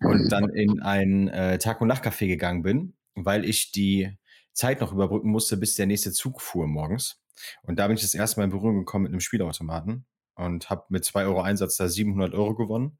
und 0.00 0.28
dann 0.30 0.50
in 0.50 0.82
ein 0.82 1.28
äh, 1.28 1.58
Tag- 1.58 1.80
und 1.80 1.90
Nachtcafé 1.90 2.26
gegangen 2.26 2.62
bin 2.62 2.94
weil 3.16 3.44
ich 3.44 3.72
die 3.72 4.16
Zeit 4.52 4.80
noch 4.80 4.92
überbrücken 4.92 5.30
musste, 5.30 5.56
bis 5.56 5.74
der 5.74 5.86
nächste 5.86 6.12
Zug 6.12 6.40
fuhr 6.40 6.66
morgens. 6.66 7.20
Und 7.62 7.78
da 7.78 7.86
bin 7.86 7.96
ich 7.96 8.02
das 8.02 8.14
erste 8.14 8.38
Mal 8.38 8.44
in 8.44 8.50
Berührung 8.50 8.78
gekommen 8.78 9.04
mit 9.04 9.12
einem 9.12 9.20
Spielautomaten 9.20 10.06
und 10.36 10.70
habe 10.70 10.84
mit 10.88 11.04
zwei 11.04 11.24
Euro 11.24 11.40
Einsatz 11.40 11.76
da 11.76 11.88
700 11.88 12.34
Euro 12.34 12.54
gewonnen 12.54 12.98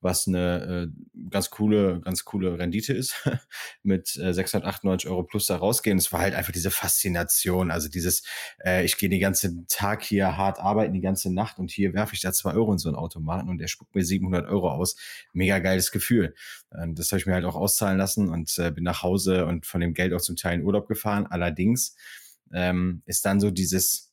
was 0.00 0.28
eine 0.28 0.90
äh, 0.90 1.28
ganz 1.30 1.50
coole, 1.50 2.00
ganz 2.00 2.24
coole 2.24 2.58
Rendite 2.58 2.92
ist, 2.92 3.28
mit 3.82 4.16
äh, 4.16 4.32
698 4.32 5.08
Euro 5.10 5.24
plus 5.24 5.46
da 5.46 5.56
rausgehen. 5.56 5.98
Es 5.98 6.12
war 6.12 6.20
halt 6.20 6.34
einfach 6.34 6.52
diese 6.52 6.70
Faszination, 6.70 7.70
also 7.70 7.88
dieses, 7.88 8.22
äh, 8.64 8.84
ich 8.84 8.96
gehe 8.96 9.08
den 9.08 9.20
ganzen 9.20 9.66
Tag 9.68 10.04
hier 10.04 10.36
hart 10.36 10.60
arbeiten, 10.60 10.94
die 10.94 11.00
ganze 11.00 11.32
Nacht 11.32 11.58
und 11.58 11.70
hier 11.70 11.94
werfe 11.94 12.14
ich 12.14 12.20
da 12.20 12.32
zwei 12.32 12.52
Euro 12.52 12.72
in 12.72 12.78
so 12.78 12.88
einen 12.88 12.96
Automaten 12.96 13.48
und 13.48 13.58
der 13.58 13.66
spuckt 13.66 13.94
mir 13.94 14.04
700 14.04 14.46
Euro 14.48 14.70
aus. 14.70 14.96
Mega 15.32 15.58
geiles 15.58 15.90
Gefühl. 15.90 16.34
Und 16.70 16.98
das 16.98 17.10
habe 17.10 17.18
ich 17.18 17.26
mir 17.26 17.34
halt 17.34 17.44
auch 17.44 17.56
auszahlen 17.56 17.98
lassen 17.98 18.28
und 18.28 18.56
äh, 18.58 18.70
bin 18.70 18.84
nach 18.84 19.02
Hause 19.02 19.46
und 19.46 19.66
von 19.66 19.80
dem 19.80 19.94
Geld 19.94 20.12
auch 20.12 20.20
zum 20.20 20.36
Teil 20.36 20.60
in 20.60 20.64
Urlaub 20.64 20.86
gefahren. 20.86 21.26
Allerdings 21.26 21.96
ähm, 22.52 23.02
ist 23.06 23.24
dann 23.24 23.40
so 23.40 23.50
dieses, 23.50 24.07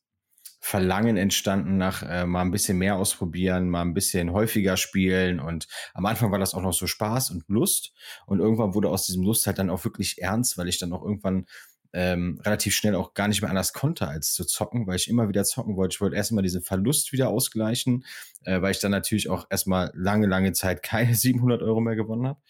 Verlangen 0.67 1.15
entstanden 1.15 1.77
nach 1.77 2.01
äh, 2.01 2.25
mal 2.25 2.41
ein 2.41 2.50
bisschen 2.50 2.79
mehr 2.79 2.95
ausprobieren, 2.95 3.69
mal 3.69 3.84
ein 3.84 3.93
bisschen 3.93 4.34
häufiger 4.34 4.77
spielen. 4.77 5.39
Und 5.39 5.67
am 5.93 6.07
Anfang 6.07 6.31
war 6.31 6.39
das 6.39 6.55
auch 6.55 6.62
noch 6.63 6.74
so 6.74 6.88
Spaß 6.88 7.29
und 7.29 7.43
Lust. 7.48 7.93
Und 8.25 8.39
irgendwann 8.39 8.74
wurde 8.74 8.89
aus 8.89 9.05
diesem 9.05 9.22
Lust 9.22 9.45
halt 9.45 9.60
dann 9.60 9.69
auch 9.69 9.86
wirklich 9.86 10.24
ernst, 10.24 10.57
weil 10.57 10.67
ich 10.67 10.79
dann 10.79 10.91
auch 10.91 11.03
irgendwann 11.03 11.45
ähm, 11.93 12.41
relativ 12.43 12.74
schnell 12.74 12.95
auch 12.95 13.13
gar 13.13 13.27
nicht 13.27 13.43
mehr 13.43 13.51
anders 13.51 13.74
konnte, 13.74 14.07
als 14.07 14.34
zu 14.34 14.43
zocken, 14.43 14.88
weil 14.88 14.95
ich 14.95 15.07
immer 15.07 15.29
wieder 15.29 15.43
zocken 15.43 15.77
wollte. 15.77 15.93
Ich 15.93 16.01
wollte 16.01 16.15
erstmal 16.15 16.41
diesen 16.41 16.63
Verlust 16.63 17.12
wieder 17.12 17.29
ausgleichen, 17.29 18.03
äh, 18.45 18.60
weil 18.60 18.72
ich 18.72 18.79
dann 18.79 18.89
natürlich 18.89 19.29
auch 19.29 19.45
erstmal 19.51 19.91
lange, 19.93 20.25
lange 20.25 20.53
Zeit 20.53 20.81
keine 20.81 21.13
700 21.13 21.62
Euro 21.62 21.79
mehr 21.79 21.95
gewonnen 21.95 22.25
habe, 22.25 22.41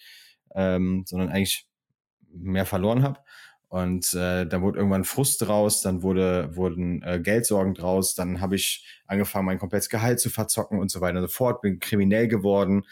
ähm, 0.56 1.04
sondern 1.06 1.28
eigentlich 1.28 1.68
mehr 2.30 2.66
verloren 2.66 3.04
habe. 3.04 3.20
Und 3.76 4.14
äh, 4.14 4.48
dann 4.48 4.62
wurde 4.62 4.78
irgendwann 4.78 5.04
Frust 5.04 5.42
draus, 5.42 5.82
dann 5.82 6.02
wurde, 6.02 6.56
wurden 6.56 7.02
äh, 7.02 7.20
Geldsorgen 7.20 7.74
draus, 7.74 8.16
dann 8.16 8.40
habe 8.40 8.56
ich 8.56 8.88
angefangen, 9.06 9.48
mein 9.48 9.60
komplettes 9.60 9.90
Gehalt 9.90 10.22
zu 10.22 10.30
verzocken 10.30 10.80
und 10.80 10.90
so 10.90 11.02
weiter 11.02 11.18
und 11.18 11.26
so 11.26 11.28
fort, 11.28 11.62
bin 11.62 11.82
kriminell 11.82 12.30
geworden, 12.30 12.86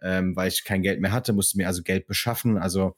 ähm, 0.00 0.36
weil 0.36 0.46
ich 0.46 0.62
kein 0.62 0.82
Geld 0.82 1.00
mehr 1.00 1.10
hatte, 1.10 1.32
musste 1.32 1.58
mir 1.58 1.66
also 1.66 1.82
Geld 1.82 2.06
beschaffen. 2.06 2.56
Also 2.56 2.94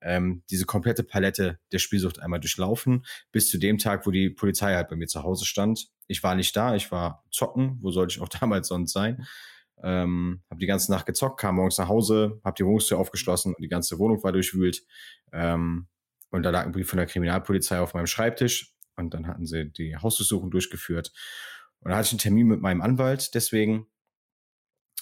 ähm, 0.00 0.42
diese 0.50 0.66
komplette 0.66 1.04
Palette 1.04 1.60
der 1.70 1.78
Spielsucht 1.78 2.18
einmal 2.18 2.40
durchlaufen, 2.40 3.06
bis 3.30 3.48
zu 3.48 3.58
dem 3.58 3.78
Tag, 3.78 4.04
wo 4.04 4.10
die 4.10 4.28
Polizei 4.28 4.74
halt 4.74 4.88
bei 4.88 4.96
mir 4.96 5.06
zu 5.06 5.22
Hause 5.22 5.44
stand. 5.44 5.86
Ich 6.08 6.24
war 6.24 6.34
nicht 6.34 6.56
da, 6.56 6.74
ich 6.74 6.90
war 6.90 7.22
zocken, 7.30 7.78
wo 7.80 7.92
sollte 7.92 8.16
ich 8.16 8.20
auch 8.20 8.28
damals 8.40 8.66
sonst 8.66 8.92
sein? 8.92 9.24
Ähm, 9.80 10.42
habe 10.50 10.58
die 10.58 10.66
ganze 10.66 10.90
Nacht 10.90 11.06
gezockt, 11.06 11.38
kam 11.38 11.54
morgens 11.54 11.78
nach 11.78 11.88
Hause, 11.88 12.40
habe 12.44 12.56
die 12.58 12.66
Wohnungstür 12.66 12.98
aufgeschlossen 12.98 13.54
und 13.54 13.62
die 13.62 13.68
ganze 13.68 13.96
Wohnung 14.00 14.20
war 14.24 14.32
durchwühlt. 14.32 14.82
Ähm, 15.32 15.86
und 16.30 16.42
da 16.42 16.50
lag 16.50 16.64
ein 16.64 16.72
Brief 16.72 16.88
von 16.88 16.96
der 16.96 17.06
Kriminalpolizei 17.06 17.80
auf 17.80 17.94
meinem 17.94 18.06
Schreibtisch 18.06 18.74
und 18.96 19.14
dann 19.14 19.26
hatten 19.26 19.46
sie 19.46 19.70
die 19.70 19.96
Hausdurchsuchung 19.96 20.50
durchgeführt. 20.50 21.12
Und 21.80 21.90
da 21.90 21.96
hatte 21.96 22.06
ich 22.06 22.12
einen 22.12 22.18
Termin 22.18 22.46
mit 22.46 22.60
meinem 22.60 22.82
Anwalt 22.82 23.34
deswegen. 23.34 23.86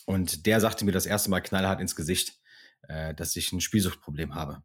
Und 0.06 0.46
der 0.46 0.60
sagte 0.60 0.84
mir 0.84 0.92
das 0.92 1.06
erste 1.06 1.30
Mal 1.30 1.40
knallhart 1.40 1.80
ins 1.80 1.96
Gesicht, 1.96 2.38
äh, 2.88 3.14
dass 3.14 3.36
ich 3.36 3.52
ein 3.52 3.60
Spielsuchtproblem 3.60 4.34
habe. 4.34 4.62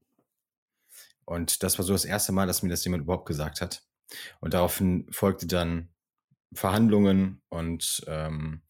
Und 1.25 1.63
das 1.63 1.77
war 1.77 1.85
so 1.85 1.93
das 1.93 2.05
erste 2.05 2.31
Mal, 2.31 2.47
dass 2.47 2.63
mir 2.63 2.69
das 2.69 2.83
jemand 2.83 3.03
überhaupt 3.03 3.25
gesagt 3.25 3.61
hat. 3.61 3.83
Und 4.39 4.53
daraufhin 4.53 5.07
folgte 5.11 5.47
dann 5.47 5.89
Verhandlungen 6.55 7.41
und 7.49 8.03
ähm, 8.07 8.61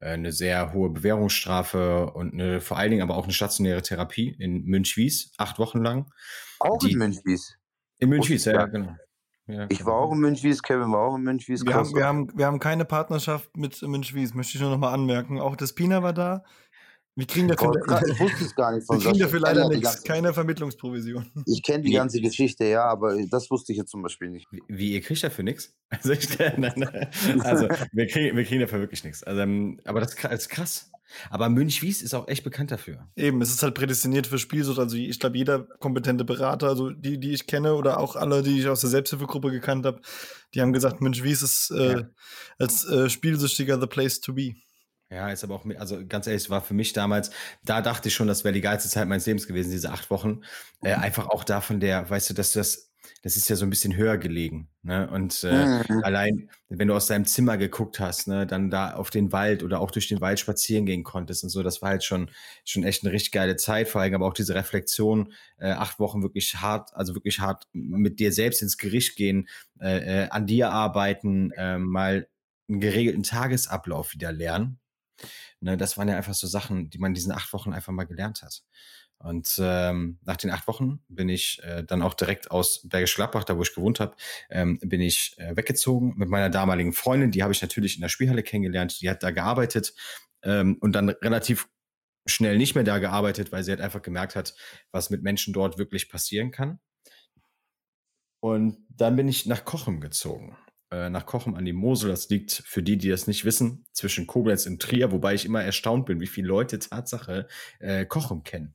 eine 0.00 0.32
sehr 0.32 0.72
hohe 0.72 0.90
Bewährungsstrafe 0.90 2.10
und 2.12 2.34
eine, 2.34 2.60
vor 2.60 2.76
allen 2.76 2.90
Dingen 2.90 3.02
aber 3.02 3.16
auch 3.16 3.24
eine 3.24 3.32
stationäre 3.32 3.82
Therapie 3.82 4.36
in 4.38 4.64
Münchwies, 4.64 5.32
acht 5.38 5.58
Wochen 5.58 5.82
lang. 5.82 6.10
Auch 6.60 6.78
die, 6.78 6.92
in 6.92 6.98
Münchwies? 6.98 7.56
In 7.98 8.10
Münchwies, 8.10 8.44
ja, 8.44 8.52
ja, 8.52 8.66
genau. 8.66 8.96
Ja, 9.46 9.66
ich 9.68 9.84
war 9.84 9.94
auch 9.94 10.12
in 10.12 10.20
Münchwies, 10.20 10.62
Kevin 10.62 10.90
war 10.92 11.00
auch 11.00 11.16
in 11.16 11.22
Münchwies. 11.22 11.64
Wir 11.66 11.74
haben, 11.74 11.94
wir, 11.94 12.06
haben, 12.06 12.28
wir 12.34 12.46
haben 12.46 12.58
keine 12.60 12.86
Partnerschaft 12.86 13.54
mit 13.56 13.80
Münchwies, 13.82 14.32
möchte 14.32 14.56
ich 14.56 14.60
nur 14.62 14.70
noch 14.70 14.78
mal 14.78 14.92
anmerken. 14.92 15.38
Auch 15.38 15.56
das 15.56 15.74
Pina 15.74 16.02
war 16.02 16.14
da. 16.14 16.44
Wir 17.16 17.26
kriegen 17.26 17.46
dafür, 17.46 17.72
ich 18.08 18.20
wusste 18.20 18.44
es 18.44 18.54
gar 18.54 18.72
nicht 18.72 18.86
von 18.86 18.98
Wir 18.98 19.10
kriegen 19.10 19.20
dafür 19.20 19.40
leider 19.40 19.68
nichts, 19.68 20.02
keine 20.02 20.34
Vermittlungsprovision. 20.34 21.30
Ich 21.46 21.62
kenne 21.62 21.84
die 21.84 21.92
ganze 21.92 22.20
Geschichte, 22.20 22.64
ja, 22.64 22.84
aber 22.84 23.16
das 23.30 23.50
wusste 23.50 23.72
ich 23.72 23.78
jetzt 23.78 23.90
zum 23.90 24.02
Beispiel 24.02 24.30
nicht. 24.30 24.46
Wie, 24.50 24.62
wie 24.68 24.92
ihr 24.94 25.00
kriegt 25.00 25.22
dafür 25.22 25.44
nichts? 25.44 25.74
Also, 25.94 26.12
ich, 26.12 26.38
nein, 26.40 26.74
nein. 26.74 27.08
also 27.42 27.68
wir, 27.92 28.08
kriegen, 28.08 28.36
wir 28.36 28.44
kriegen 28.44 28.60
dafür 28.60 28.80
wirklich 28.80 29.04
nichts. 29.04 29.22
Also, 29.22 29.42
ähm, 29.42 29.78
aber 29.84 30.00
das 30.00 30.14
ist 30.14 30.48
krass. 30.48 30.90
Aber 31.30 31.48
Münchwies 31.48 32.02
ist 32.02 32.14
auch 32.14 32.28
echt 32.28 32.44
bekannt 32.44 32.70
dafür. 32.70 33.06
Eben, 33.14 33.40
es 33.42 33.50
ist 33.50 33.62
halt 33.62 33.74
prädestiniert 33.74 34.26
für 34.26 34.38
Spielsucht. 34.38 34.78
Also 34.78 34.96
ich 34.96 35.20
glaube, 35.20 35.36
jeder 35.36 35.60
kompetente 35.60 36.24
Berater, 36.24 36.68
also 36.68 36.90
die, 36.90 37.20
die 37.20 37.32
ich 37.32 37.46
kenne 37.46 37.74
oder 37.74 38.00
auch 38.00 38.16
alle, 38.16 38.42
die 38.42 38.58
ich 38.58 38.68
aus 38.68 38.80
der 38.80 38.90
Selbsthilfegruppe 38.90 39.50
gekannt 39.50 39.86
habe, 39.86 40.00
die 40.54 40.60
haben 40.60 40.72
gesagt, 40.72 41.00
Münchwies 41.00 41.42
ist 41.42 41.70
äh, 41.70 41.92
ja. 41.92 42.08
als 42.58 42.84
äh, 42.86 43.08
Spielsüchtiger 43.08 43.80
the 43.80 43.86
place 43.86 44.20
to 44.20 44.32
be. 44.32 44.54
Ja, 45.10 45.30
ist 45.30 45.44
aber 45.44 45.54
auch, 45.54 45.66
also 45.78 46.04
ganz 46.06 46.26
ehrlich, 46.26 46.44
es 46.44 46.50
war 46.50 46.60
für 46.60 46.74
mich 46.74 46.92
damals, 46.92 47.30
da 47.64 47.80
dachte 47.80 48.08
ich 48.08 48.14
schon, 48.14 48.26
das 48.26 48.42
wäre 48.42 48.54
die 48.54 48.60
geilste 48.60 48.88
Zeit 48.88 49.06
meines 49.06 49.26
Lebens 49.26 49.46
gewesen, 49.46 49.70
diese 49.70 49.90
acht 49.90 50.10
Wochen. 50.10 50.40
Äh, 50.82 50.96
mhm. 50.96 51.02
einfach 51.02 51.28
auch 51.28 51.44
davon 51.44 51.78
der, 51.78 52.08
weißt 52.08 52.30
du, 52.30 52.34
dass 52.34 52.52
das, 52.52 52.90
das 53.22 53.36
ist 53.36 53.48
ja 53.48 53.56
so 53.56 53.64
ein 53.64 53.70
bisschen 53.70 53.96
höher 53.96 54.16
gelegen. 54.16 54.68
Ne? 54.82 55.08
Und 55.08 55.44
äh, 55.44 55.82
mhm. 55.88 56.02
allein, 56.02 56.50
wenn 56.68 56.88
du 56.88 56.94
aus 56.94 57.06
deinem 57.06 57.26
Zimmer 57.26 57.58
geguckt 57.58 58.00
hast, 58.00 58.28
ne, 58.28 58.46
dann 58.46 58.70
da 58.70 58.94
auf 58.94 59.10
den 59.10 59.30
Wald 59.30 59.62
oder 59.62 59.80
auch 59.80 59.90
durch 59.90 60.08
den 60.08 60.20
Wald 60.22 60.40
spazieren 60.40 60.86
gehen 60.86 61.04
konntest 61.04 61.44
und 61.44 61.50
so, 61.50 61.62
das 61.62 61.80
war 61.80 61.90
halt 61.90 62.02
schon, 62.02 62.30
schon 62.64 62.82
echt 62.82 63.04
eine 63.04 63.12
richtig 63.12 63.32
geile 63.32 63.56
Zeit, 63.56 63.88
vor 63.88 64.00
allem 64.00 64.14
aber 64.14 64.26
auch 64.26 64.34
diese 64.34 64.54
Reflexion, 64.54 65.32
äh, 65.58 65.70
acht 65.70 65.98
Wochen 66.00 66.22
wirklich 66.22 66.56
hart, 66.56 66.94
also 66.94 67.14
wirklich 67.14 67.40
hart 67.40 67.68
mit 67.72 68.20
dir 68.20 68.32
selbst 68.32 68.62
ins 68.62 68.78
Gericht 68.78 69.16
gehen, 69.16 69.48
äh, 69.80 70.24
äh, 70.24 70.28
an 70.30 70.46
dir 70.46 70.70
arbeiten, 70.70 71.50
äh, 71.52 71.78
mal 71.78 72.26
einen 72.68 72.80
geregelten 72.80 73.22
Tagesablauf 73.22 74.14
wieder 74.14 74.32
lernen 74.32 74.80
Ne, 75.60 75.76
das 75.76 75.96
waren 75.96 76.08
ja 76.08 76.16
einfach 76.16 76.34
so 76.34 76.46
Sachen, 76.46 76.90
die 76.90 76.98
man 76.98 77.10
in 77.10 77.14
diesen 77.14 77.32
acht 77.32 77.52
Wochen 77.52 77.72
einfach 77.72 77.92
mal 77.92 78.04
gelernt 78.04 78.42
hat. 78.42 78.62
Und 79.18 79.58
ähm, 79.58 80.18
nach 80.24 80.36
den 80.36 80.50
acht 80.50 80.66
Wochen 80.66 81.00
bin 81.08 81.28
ich 81.28 81.60
äh, 81.62 81.82
dann 81.84 82.02
auch 82.02 82.14
direkt 82.14 82.50
aus 82.50 82.86
Bergisch 82.86 83.14
Gladbach, 83.14 83.44
da 83.44 83.56
wo 83.56 83.62
ich 83.62 83.74
gewohnt 83.74 84.00
habe, 84.00 84.16
ähm, 84.50 84.78
bin 84.80 85.00
ich 85.00 85.34
äh, 85.38 85.56
weggezogen 85.56 86.14
mit 86.16 86.28
meiner 86.28 86.50
damaligen 86.50 86.92
Freundin. 86.92 87.30
Die 87.30 87.42
habe 87.42 87.52
ich 87.52 87.62
natürlich 87.62 87.94
in 87.94 88.02
der 88.02 88.08
Spielhalle 88.08 88.42
kennengelernt. 88.42 89.00
Die 89.00 89.08
hat 89.08 89.22
da 89.22 89.30
gearbeitet 89.30 89.94
ähm, 90.42 90.76
und 90.80 90.92
dann 90.92 91.08
relativ 91.08 91.68
schnell 92.26 92.58
nicht 92.58 92.74
mehr 92.74 92.84
da 92.84 92.98
gearbeitet, 92.98 93.52
weil 93.52 93.64
sie 93.64 93.70
halt 93.70 93.80
einfach 93.80 94.02
gemerkt 94.02 94.36
hat, 94.36 94.54
was 94.90 95.10
mit 95.10 95.22
Menschen 95.22 95.52
dort 95.52 95.78
wirklich 95.78 96.08
passieren 96.08 96.50
kann. 96.50 96.80
Und 98.40 98.76
dann 98.90 99.16
bin 99.16 99.28
ich 99.28 99.46
nach 99.46 99.64
Kochem 99.64 100.00
gezogen. 100.00 100.56
Äh, 100.94 101.10
nach 101.10 101.26
Kochem 101.26 101.56
an 101.56 101.64
die 101.64 101.72
Mosel. 101.72 102.10
Das 102.10 102.28
liegt 102.28 102.62
für 102.66 102.82
die, 102.82 102.96
die 102.96 103.08
das 103.08 103.26
nicht 103.26 103.44
wissen, 103.44 103.84
zwischen 103.92 104.28
Koblenz 104.28 104.66
und 104.66 104.80
Trier, 104.80 105.10
wobei 105.10 105.34
ich 105.34 105.44
immer 105.44 105.62
erstaunt 105.62 106.06
bin, 106.06 106.20
wie 106.20 106.28
viele 106.28 106.46
Leute 106.46 106.78
Tatsache 106.78 107.48
äh, 107.80 108.06
Kochem 108.06 108.44
kennen. 108.44 108.74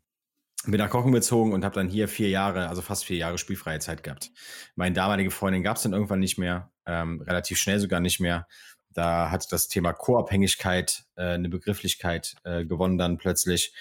Bin 0.65 0.79
nach 0.79 0.89
Kochem 0.89 1.13
gezogen 1.13 1.53
und 1.53 1.63
habe 1.63 1.75
dann 1.75 1.87
hier 1.87 2.09
vier 2.09 2.27
Jahre, 2.27 2.67
also 2.67 2.81
fast 2.81 3.05
vier 3.05 3.15
Jahre 3.15 3.37
spielfreie 3.37 3.79
Zeit 3.79 4.03
gehabt. 4.03 4.31
Meine 4.75 4.93
damalige 4.93 5.31
Freundin 5.31 5.63
gab 5.63 5.77
es 5.77 5.83
dann 5.83 5.93
irgendwann 5.93 6.19
nicht 6.19 6.37
mehr, 6.37 6.73
ähm, 6.85 7.21
relativ 7.21 7.57
schnell 7.57 7.79
sogar 7.79 8.01
nicht 8.01 8.19
mehr. 8.19 8.47
Da 8.91 9.31
hat 9.31 9.49
das 9.53 9.69
Thema 9.69 9.93
Co-Abhängigkeit 9.93 11.05
äh, 11.15 11.21
eine 11.21 11.47
Begrifflichkeit 11.47 12.35
äh, 12.43 12.65
gewonnen 12.65 12.97
dann 12.97 13.17
plötzlich. 13.17 13.73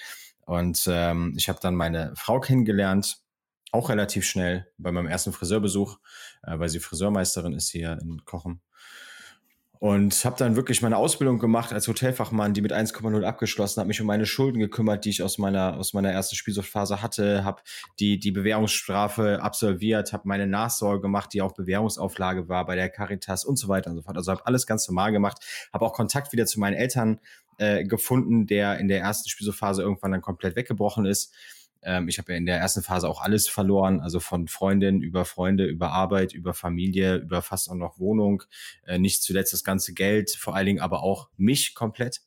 Und 0.46 0.84
ähm, 0.88 1.34
ich 1.36 1.48
habe 1.48 1.58
dann 1.60 1.74
meine 1.74 2.12
Frau 2.14 2.38
kennengelernt, 2.38 3.18
auch 3.72 3.90
relativ 3.90 4.24
schnell 4.24 4.66
bei 4.78 4.92
meinem 4.92 5.08
ersten 5.08 5.32
Friseurbesuch, 5.32 5.98
äh, 6.42 6.58
weil 6.58 6.68
sie 6.68 6.80
Friseurmeisterin 6.80 7.52
ist 7.52 7.70
hier 7.70 7.98
in 8.00 8.24
Kochen. 8.24 8.60
Und 9.80 10.24
habe 10.24 10.34
dann 10.36 10.56
wirklich 10.56 10.82
meine 10.82 10.96
Ausbildung 10.96 11.38
gemacht 11.38 11.72
als 11.72 11.86
Hotelfachmann, 11.86 12.52
die 12.52 12.62
mit 12.62 12.72
1,0 12.72 13.22
abgeschlossen, 13.22 13.78
habe 13.78 13.86
mich 13.86 14.00
um 14.00 14.08
meine 14.08 14.26
Schulden 14.26 14.58
gekümmert, 14.58 15.04
die 15.04 15.10
ich 15.10 15.22
aus 15.22 15.38
meiner 15.38 15.76
aus 15.76 15.92
meiner 15.92 16.10
ersten 16.10 16.34
Spielsuchtphase 16.34 17.00
hatte, 17.00 17.44
habe 17.44 17.62
die 18.00 18.18
die 18.18 18.32
Bewährungsstrafe 18.32 19.40
absolviert, 19.40 20.12
habe 20.12 20.26
meine 20.26 20.48
Nachsorge 20.48 21.00
gemacht, 21.00 21.32
die 21.32 21.42
auch 21.42 21.52
Bewährungsauflage 21.52 22.48
war 22.48 22.66
bei 22.66 22.74
der 22.74 22.88
Caritas 22.88 23.44
und 23.44 23.56
so 23.56 23.68
weiter 23.68 23.90
und 23.90 23.96
so 23.98 24.02
fort. 24.02 24.16
Also 24.16 24.32
habe 24.32 24.44
alles 24.46 24.66
ganz 24.66 24.88
normal 24.88 25.12
gemacht, 25.12 25.44
habe 25.72 25.84
auch 25.84 25.92
Kontakt 25.92 26.32
wieder 26.32 26.46
zu 26.46 26.58
meinen 26.58 26.74
Eltern 26.74 27.20
äh, 27.58 27.84
gefunden, 27.84 28.48
der 28.48 28.78
in 28.78 28.88
der 28.88 28.98
ersten 28.98 29.28
Spielsuchtphase 29.28 29.82
irgendwann 29.82 30.10
dann 30.10 30.22
komplett 30.22 30.56
weggebrochen 30.56 31.06
ist 31.06 31.32
ähm, 31.82 32.08
ich 32.08 32.18
habe 32.18 32.32
ja 32.32 32.38
in 32.38 32.46
der 32.46 32.58
ersten 32.58 32.82
Phase 32.82 33.08
auch 33.08 33.20
alles 33.20 33.48
verloren, 33.48 34.00
also 34.00 34.20
von 34.20 34.48
Freundin 34.48 35.00
über 35.00 35.24
Freunde, 35.24 35.66
über 35.66 35.90
Arbeit, 35.92 36.34
über 36.34 36.54
Familie, 36.54 37.16
über 37.16 37.42
fast 37.42 37.70
auch 37.70 37.74
noch 37.74 37.98
Wohnung, 37.98 38.42
äh, 38.84 38.98
nicht 38.98 39.22
zuletzt 39.22 39.52
das 39.52 39.64
ganze 39.64 39.94
Geld, 39.94 40.30
vor 40.30 40.54
allen 40.54 40.66
Dingen 40.66 40.80
aber 40.80 41.02
auch 41.02 41.28
mich 41.36 41.74
komplett. 41.74 42.20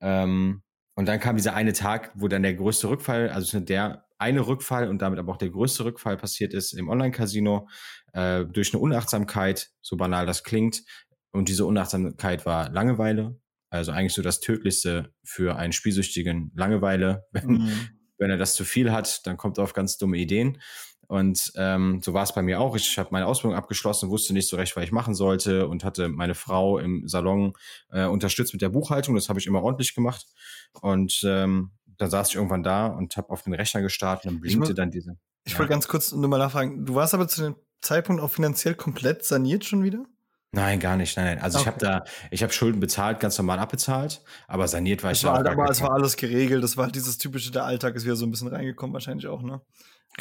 Ähm, 0.00 0.62
und 0.94 1.06
dann 1.06 1.20
kam 1.20 1.36
dieser 1.36 1.54
eine 1.54 1.72
Tag, 1.72 2.12
wo 2.14 2.28
dann 2.28 2.42
der 2.42 2.54
größte 2.54 2.88
Rückfall, 2.88 3.30
also 3.30 3.60
der 3.60 4.04
eine 4.18 4.46
Rückfall 4.46 4.88
und 4.88 5.00
damit 5.00 5.20
aber 5.20 5.32
auch 5.32 5.38
der 5.38 5.50
größte 5.50 5.84
Rückfall 5.84 6.16
passiert 6.16 6.52
ist 6.52 6.72
im 6.72 6.88
Online-Casino 6.88 7.68
äh, 8.14 8.44
durch 8.44 8.74
eine 8.74 8.82
Unachtsamkeit, 8.82 9.70
so 9.80 9.96
banal 9.96 10.26
das 10.26 10.42
klingt. 10.42 10.82
Und 11.30 11.48
diese 11.48 11.66
Unachtsamkeit 11.66 12.46
war 12.46 12.70
Langeweile, 12.70 13.40
also 13.70 13.92
eigentlich 13.92 14.14
so 14.14 14.22
das 14.22 14.40
Tödlichste 14.40 15.12
für 15.22 15.56
einen 15.56 15.72
Spielsüchtigen 15.72 16.50
Langeweile, 16.56 17.26
wenn, 17.32 17.46
mhm 17.46 17.97
wenn 18.18 18.30
er 18.30 18.36
das 18.36 18.54
zu 18.54 18.64
viel 18.64 18.92
hat, 18.92 19.26
dann 19.26 19.36
kommt 19.36 19.58
er 19.58 19.64
auf 19.64 19.72
ganz 19.72 19.96
dumme 19.96 20.18
Ideen. 20.18 20.58
Und 21.08 21.52
ähm, 21.56 22.00
so 22.02 22.12
war 22.12 22.22
es 22.22 22.34
bei 22.34 22.42
mir 22.42 22.60
auch. 22.60 22.76
Ich 22.76 22.98
habe 22.98 23.08
meine 23.12 23.26
Ausbildung 23.26 23.56
abgeschlossen, 23.56 24.10
wusste 24.10 24.34
nicht 24.34 24.46
so 24.46 24.56
recht, 24.56 24.76
was 24.76 24.84
ich 24.84 24.92
machen 24.92 25.14
sollte 25.14 25.66
und 25.66 25.82
hatte 25.82 26.08
meine 26.10 26.34
Frau 26.34 26.78
im 26.78 27.08
Salon 27.08 27.54
äh, 27.90 28.04
unterstützt 28.04 28.52
mit 28.52 28.60
der 28.60 28.68
Buchhaltung. 28.68 29.14
Das 29.14 29.30
habe 29.30 29.40
ich 29.40 29.46
immer 29.46 29.62
ordentlich 29.62 29.94
gemacht. 29.94 30.26
Und 30.82 31.22
ähm, 31.24 31.70
dann 31.96 32.10
saß 32.10 32.28
ich 32.28 32.34
irgendwann 32.34 32.62
da 32.62 32.88
und 32.88 33.16
habe 33.16 33.30
auf 33.30 33.42
den 33.42 33.54
Rechner 33.54 33.80
gestartet 33.80 34.26
und 34.26 34.34
dann 34.34 34.40
blinkte 34.42 34.74
dann 34.74 34.90
diese. 34.90 35.16
Ich 35.44 35.54
ja. 35.54 35.58
wollte 35.58 35.70
ganz 35.70 35.88
kurz 35.88 36.12
nur 36.12 36.28
mal 36.28 36.36
nachfragen. 36.36 36.84
Du 36.84 36.94
warst 36.94 37.14
aber 37.14 37.26
zu 37.26 37.42
dem 37.42 37.56
Zeitpunkt 37.80 38.22
auch 38.22 38.30
finanziell 38.30 38.74
komplett 38.74 39.24
saniert 39.24 39.64
schon 39.64 39.82
wieder? 39.82 40.04
Nein, 40.52 40.80
gar 40.80 40.96
nicht. 40.96 41.16
Nein, 41.16 41.38
also 41.40 41.58
okay. 41.58 41.62
ich 41.62 41.66
habe 41.66 41.78
da, 41.78 42.04
ich 42.30 42.42
habe 42.42 42.52
Schulden 42.52 42.80
bezahlt, 42.80 43.20
ganz 43.20 43.36
normal 43.36 43.58
abbezahlt, 43.58 44.22
aber 44.46 44.66
saniert 44.66 45.02
war 45.02 45.12
ich 45.12 45.20
da 45.20 45.28
war, 45.28 45.36
halt, 45.36 45.46
Aber 45.46 45.68
es 45.68 45.82
war 45.82 45.92
alles 45.92 46.16
geregelt. 46.16 46.64
Das 46.64 46.76
war 46.76 46.86
halt 46.86 46.94
dieses 46.94 47.18
typische, 47.18 47.50
der 47.50 47.64
Alltag 47.64 47.94
ist 47.96 48.04
wieder 48.04 48.16
so 48.16 48.24
ein 48.24 48.30
bisschen 48.30 48.48
reingekommen, 48.48 48.94
wahrscheinlich 48.94 49.26
auch, 49.26 49.42
ne? 49.42 49.60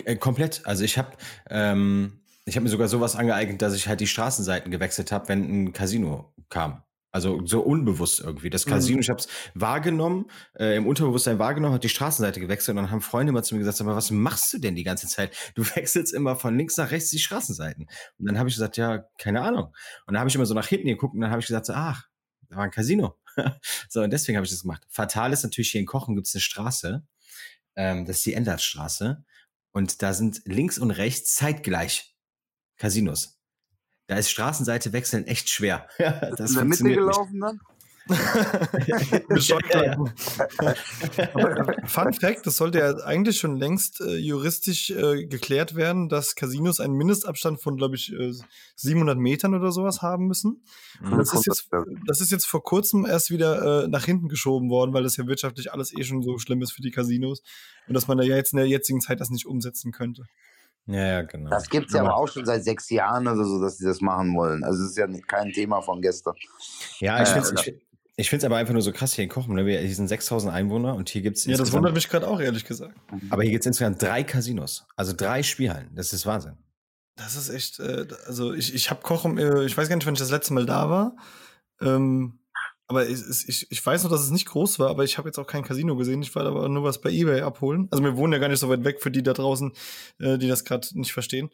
Äh, 0.03 0.17
komplett. 0.17 0.62
Also 0.65 0.84
ich 0.84 0.98
habe, 0.98 1.12
ähm, 1.50 2.19
ich 2.46 2.55
habe 2.55 2.63
mir 2.63 2.69
sogar 2.69 2.89
sowas 2.89 3.15
angeeignet, 3.15 3.62
dass 3.62 3.74
ich 3.74 3.88
halt 3.88 4.01
die 4.01 4.07
Straßenseiten 4.07 4.69
gewechselt 4.69 5.12
habe, 5.12 5.29
wenn 5.29 5.43
ein 5.43 5.74
Casino 5.74 6.34
kam. 6.50 6.84
Also 7.11 7.45
so 7.45 7.61
unbewusst 7.61 8.19
irgendwie. 8.19 8.49
Das 8.49 8.65
Casino, 8.65 8.97
mhm. 8.97 9.01
ich 9.01 9.09
habe 9.09 9.19
es 9.19 9.27
wahrgenommen, 9.53 10.29
äh, 10.59 10.75
im 10.75 10.85
Unterbewusstsein 10.85 11.39
wahrgenommen, 11.39 11.73
hat 11.73 11.83
die 11.83 11.89
Straßenseite 11.89 12.39
gewechselt 12.39 12.77
und 12.77 12.83
dann 12.83 12.91
haben 12.91 13.01
Freunde 13.01 13.31
immer 13.31 13.43
zu 13.43 13.55
mir 13.55 13.59
gesagt, 13.59 13.79
aber 13.81 13.95
was 13.95 14.11
machst 14.11 14.53
du 14.53 14.57
denn 14.59 14.75
die 14.75 14.83
ganze 14.83 15.07
Zeit? 15.07 15.35
Du 15.55 15.63
wechselst 15.75 16.13
immer 16.13 16.35
von 16.35 16.57
links 16.57 16.77
nach 16.77 16.91
rechts 16.91 17.09
die 17.09 17.19
Straßenseiten. 17.19 17.87
Und 18.17 18.25
dann 18.25 18.37
habe 18.37 18.49
ich 18.49 18.55
gesagt, 18.55 18.77
ja, 18.77 19.05
keine 19.17 19.41
Ahnung. 19.41 19.73
Und 20.05 20.13
dann 20.13 20.19
habe 20.19 20.29
ich 20.29 20.35
immer 20.35 20.45
so 20.45 20.53
nach 20.53 20.67
hinten 20.67 20.87
geguckt 20.87 21.15
und 21.15 21.21
dann 21.21 21.31
habe 21.31 21.39
ich 21.39 21.47
gesagt, 21.47 21.65
so, 21.65 21.73
ach, 21.73 22.07
da 22.49 22.57
war 22.57 22.63
ein 22.65 22.71
Casino. 22.71 23.17
so, 23.89 24.01
und 24.01 24.11
deswegen 24.11 24.37
habe 24.37 24.45
ich 24.45 24.51
das 24.51 24.61
gemacht. 24.61 24.83
Fatal 24.89 25.31
ist 25.31 25.43
natürlich, 25.43 25.71
hier 25.71 25.81
in 25.81 25.87
Kochen 25.87 26.15
gibt 26.15 26.27
es 26.27 26.35
eine 26.35 26.41
Straße, 26.41 27.05
ähm, 27.75 28.05
das 28.05 28.17
ist 28.17 28.25
die 28.25 28.33
Endertstraße. 28.33 29.23
Und 29.71 30.01
da 30.01 30.13
sind 30.13 30.41
links 30.45 30.77
und 30.77 30.91
rechts 30.91 31.35
zeitgleich 31.35 32.15
Casinos. 32.77 33.37
Da 34.07 34.15
ist 34.15 34.31
Straßenseite 34.31 34.93
wechseln 34.93 35.27
echt 35.27 35.49
schwer. 35.49 35.87
das 36.37 36.51
in 36.51 36.55
der 36.55 36.65
Mitte 36.65 36.83
gelaufen 36.83 37.39
dann? 37.39 37.61
Fun 41.85 42.13
Fact, 42.13 42.47
das 42.47 42.57
sollte 42.57 42.79
ja 42.79 42.95
eigentlich 43.03 43.37
schon 43.37 43.57
längst 43.57 43.99
äh, 43.99 44.15
juristisch 44.15 44.91
äh, 44.91 45.25
geklärt 45.25 45.75
werden, 45.75 46.07
dass 46.07 46.35
Casinos 46.35 46.79
einen 46.79 46.93
Mindestabstand 46.93 47.59
von, 47.59 47.75
glaube 47.75 47.95
ich, 47.95 48.13
äh, 48.13 48.31
700 48.75 49.17
Metern 49.17 49.55
oder 49.55 49.73
sowas 49.73 50.01
haben 50.01 50.27
müssen. 50.27 50.63
Und 51.01 51.13
mhm. 51.13 51.17
das 51.17 51.33
ist, 51.33 51.47
jetzt, 51.47 51.67
das 52.05 52.21
ist 52.21 52.31
jetzt 52.31 52.45
vor 52.45 52.63
kurzem 52.63 53.05
erst 53.05 53.29
wieder 53.29 53.83
äh, 53.83 53.87
nach 53.89 54.05
hinten 54.05 54.29
geschoben 54.29 54.69
worden, 54.69 54.93
weil 54.93 55.03
das 55.03 55.17
ja 55.17 55.27
wirtschaftlich 55.27 55.73
alles 55.73 55.93
eh 55.93 56.03
schon 56.03 56.21
so 56.21 56.37
schlimm 56.37 56.61
ist 56.61 56.71
für 56.71 56.81
die 56.81 56.91
Casinos 56.91 57.41
und 57.87 57.93
dass 57.93 58.07
man 58.07 58.17
da 58.17 58.23
ja 58.23 58.37
jetzt 58.37 58.53
in 58.53 58.57
der 58.57 58.67
jetzigen 58.67 59.01
Zeit 59.01 59.19
das 59.19 59.31
nicht 59.31 59.45
umsetzen 59.45 59.91
könnte. 59.91 60.23
Ja, 60.88 61.06
ja, 61.06 61.22
genau. 61.22 61.50
Das 61.50 61.70
gibt 61.70 61.88
es 61.88 61.94
ja 61.94 62.01
aber 62.01 62.15
auch 62.15 62.27
schon 62.27 62.46
seit 62.46 62.63
sechs 62.63 62.89
Jahren 62.89 63.27
oder 63.27 63.44
so, 63.44 63.62
dass 63.62 63.77
sie 63.77 63.86
das 63.86 64.01
machen 64.01 64.36
wollen. 64.36 64.63
Also 64.63 64.84
es 64.84 64.91
ist 64.91 64.98
ja 64.98 65.08
kein 65.27 65.51
Thema 65.51 65.82
von 65.82 66.01
gestern. 66.01 66.36
Ja, 67.00 67.22
ich 67.22 67.29
äh, 67.29 67.41
finde 67.41 67.62
es 67.62 67.88
ich 68.20 68.32
finde 68.32 68.39
es 68.39 68.46
aber 68.46 68.58
einfach 68.58 68.74
nur 68.74 68.82
so 68.82 68.91
krass 68.91 69.13
hier 69.13 69.25
in 69.25 69.29
Kochen. 69.29 69.53
Ne? 69.53 69.63
Hier 69.63 69.96
sind 69.96 70.08
6000 70.08 70.51
Einwohner 70.51 70.96
und 70.96 71.08
hier 71.08 71.22
gibt 71.22 71.38
es. 71.38 71.46
Ja, 71.46 71.56
das 71.56 71.72
wundert 71.72 71.94
mich 71.94 72.10
gerade 72.10 72.27
auch, 72.27 72.39
ehrlich 72.39 72.65
gesagt. 72.65 72.96
Aber 73.29 73.44
hier 73.44 73.51
gibt 73.51 73.62
es 73.62 73.67
insgesamt 73.67 74.01
drei 74.01 74.24
Casinos. 74.24 74.88
Also 74.96 75.13
drei 75.15 75.44
Spielhallen. 75.44 75.91
Das 75.94 76.13
ist 76.13 76.25
Wahnsinn. 76.25 76.58
Das 77.15 77.36
ist 77.36 77.50
echt. 77.50 77.79
Äh, 77.79 78.08
also, 78.25 78.53
ich, 78.53 78.74
ich 78.74 78.89
habe 78.89 79.01
Kochen, 79.03 79.38
äh, 79.38 79.65
ich 79.65 79.77
weiß 79.77 79.88
gar 79.88 79.96
nicht, 79.96 80.08
wann 80.08 80.15
ich 80.15 80.20
das 80.20 80.32
letzte 80.32 80.56
Mal 80.56 80.65
da 80.65 80.89
war. 80.89 81.15
Ähm, 81.79 82.39
aber 82.88 83.08
ich, 83.08 83.20
ich, 83.48 83.67
ich 83.70 83.86
weiß 83.86 84.03
noch, 84.03 84.12
dass 84.12 84.22
es 84.22 84.32
nicht 84.32 84.46
groß 84.46 84.79
war, 84.79 84.89
aber 84.89 85.03
ich 85.03 85.17
habe 85.17 85.27
jetzt 85.27 85.38
auch 85.38 85.48
kein 85.48 85.63
Casino 85.63 85.98
gesehen. 85.98 86.22
Ich 86.22 86.34
war 86.36 86.46
aber 86.46 86.70
nur 86.70 86.84
was 86.84 87.01
bei 87.01 87.10
eBay 87.10 87.41
abholen. 87.41 87.88
Also 87.91 88.03
wir 88.03 88.15
wohnen 88.15 88.34
ja 88.34 88.39
gar 88.39 88.48
nicht 88.48 88.60
so 88.60 88.70
weit 88.70 88.86
weg 88.86 89.01
für 89.01 89.12
die 89.12 89.24
da 89.24 89.34
draußen, 89.34 89.74
äh, 90.20 90.38
die 90.38 90.48
das 90.48 90.63
gerade 90.63 90.88
nicht 90.98 91.12
verstehen. 91.12 91.50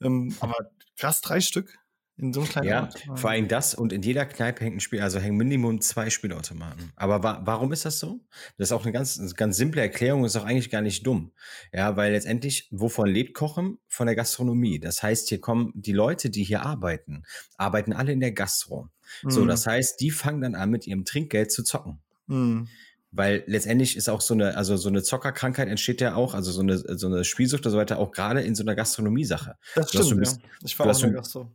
Ähm, 0.00 0.34
aber 0.40 0.54
krass, 0.96 1.20
drei 1.20 1.40
Stück. 1.40 1.78
In 2.20 2.32
so 2.32 2.40
einem 2.40 2.48
kleinen 2.48 2.68
ja, 2.68 2.82
Ort. 2.82 3.04
vor 3.14 3.30
allem 3.30 3.46
das 3.46 3.76
und 3.76 3.92
in 3.92 4.02
jeder 4.02 4.26
Kneipe 4.26 4.64
hängt 4.64 4.78
ein 4.78 4.80
Spiel, 4.80 5.00
also 5.00 5.20
hängen 5.20 5.36
Minimum 5.36 5.80
zwei 5.80 6.10
Spielautomaten. 6.10 6.92
Aber 6.96 7.22
wa 7.22 7.42
warum 7.44 7.72
ist 7.72 7.84
das 7.84 8.00
so? 8.00 8.18
Das 8.56 8.68
ist 8.68 8.72
auch 8.72 8.82
eine 8.82 8.90
ganz, 8.90 9.20
eine 9.20 9.30
ganz 9.34 9.56
simple 9.56 9.80
Erklärung, 9.80 10.24
ist 10.24 10.34
auch 10.34 10.44
eigentlich 10.44 10.68
gar 10.68 10.82
nicht 10.82 11.06
dumm. 11.06 11.30
Ja, 11.72 11.96
weil 11.96 12.10
letztendlich, 12.10 12.66
wovon 12.72 13.08
lebt 13.08 13.34
Kochen? 13.34 13.78
Von 13.86 14.06
der 14.06 14.16
Gastronomie. 14.16 14.80
Das 14.80 15.00
heißt, 15.00 15.28
hier 15.28 15.40
kommen 15.40 15.70
die 15.76 15.92
Leute, 15.92 16.28
die 16.28 16.42
hier 16.42 16.62
arbeiten, 16.62 17.22
arbeiten 17.56 17.92
alle 17.92 18.10
in 18.10 18.20
der 18.20 18.32
Gastro. 18.32 18.88
Mhm. 19.22 19.30
So, 19.30 19.44
das 19.46 19.66
heißt, 19.66 20.00
die 20.00 20.10
fangen 20.10 20.40
dann 20.40 20.54
an, 20.54 20.70
mit 20.70 20.86
ihrem 20.86 21.04
Trinkgeld 21.04 21.52
zu 21.52 21.62
zocken. 21.62 22.00
Mhm. 22.26 22.68
Weil 23.10 23.42
letztendlich 23.46 23.96
ist 23.96 24.08
auch 24.08 24.20
so 24.20 24.34
eine, 24.34 24.56
also 24.56 24.76
so 24.76 24.88
eine 24.88 25.02
Zockerkrankheit 25.02 25.68
entsteht 25.68 26.00
ja 26.00 26.14
auch, 26.14 26.34
also 26.34 26.52
so 26.52 26.60
eine, 26.60 26.76
so 26.76 27.06
eine 27.06 27.24
Spielsucht 27.24 27.64
und 27.64 27.72
so 27.72 27.78
weiter, 27.78 27.98
auch 27.98 28.12
gerade 28.12 28.42
in 28.42 28.54
so 28.54 28.62
einer 28.62 28.74
Gastronomie-Sache. 28.74 29.56
Das 29.74 29.88
stimmt, 29.88 30.26
ja. 30.26 30.32
Ich 30.62 30.78
war 30.78 30.86
auch 30.86 30.94
in 30.96 31.12
der 31.12 31.12
Gastro. 31.12 31.50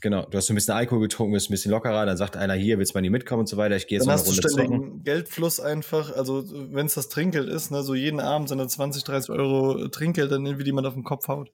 Genau, 0.00 0.26
du 0.26 0.38
hast 0.38 0.46
so 0.46 0.52
ein 0.52 0.56
bisschen 0.56 0.74
Alkohol 0.74 1.00
getrunken, 1.00 1.32
bist 1.32 1.48
ein 1.48 1.52
bisschen 1.52 1.72
lockerer, 1.72 2.06
dann 2.06 2.16
sagt 2.16 2.36
einer 2.36 2.54
hier, 2.54 2.78
willst 2.78 2.92
du 2.94 2.98
mal 2.98 3.02
nie 3.02 3.10
mitkommen 3.10 3.40
und 3.40 3.48
so 3.48 3.56
weiter, 3.56 3.74
ich 3.74 3.86
gehe 3.86 3.98
jetzt 3.98 4.06
dann 4.06 4.14
mal 4.14 4.22
eine 4.22 4.28
Runde 4.28 4.48
zocken. 4.48 5.02
Geldfluss 5.02 5.60
einfach, 5.60 6.14
also 6.14 6.44
wenn 6.72 6.86
es 6.86 6.94
das 6.94 7.08
Trinkgeld 7.08 7.48
ist, 7.48 7.70
ne, 7.70 7.82
so 7.82 7.94
jeden 7.94 8.20
Abend 8.20 8.48
seine 8.48 8.68
20, 8.68 9.02
30 9.02 9.30
Euro 9.30 9.88
Trinkgeld, 9.88 10.30
dann 10.30 10.46
irgendwie 10.46 10.64
die 10.64 10.72
man 10.72 10.86
auf 10.86 10.94
den 10.94 11.04
Kopf 11.04 11.26
haut. 11.26 11.50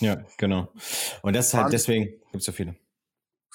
Ja, 0.00 0.24
genau. 0.36 0.68
Und 1.22 1.34
das 1.34 1.48
ist 1.48 1.54
halt, 1.54 1.72
deswegen 1.72 2.04
gibt 2.32 2.40
es 2.40 2.44
so 2.44 2.52
viele. 2.52 2.76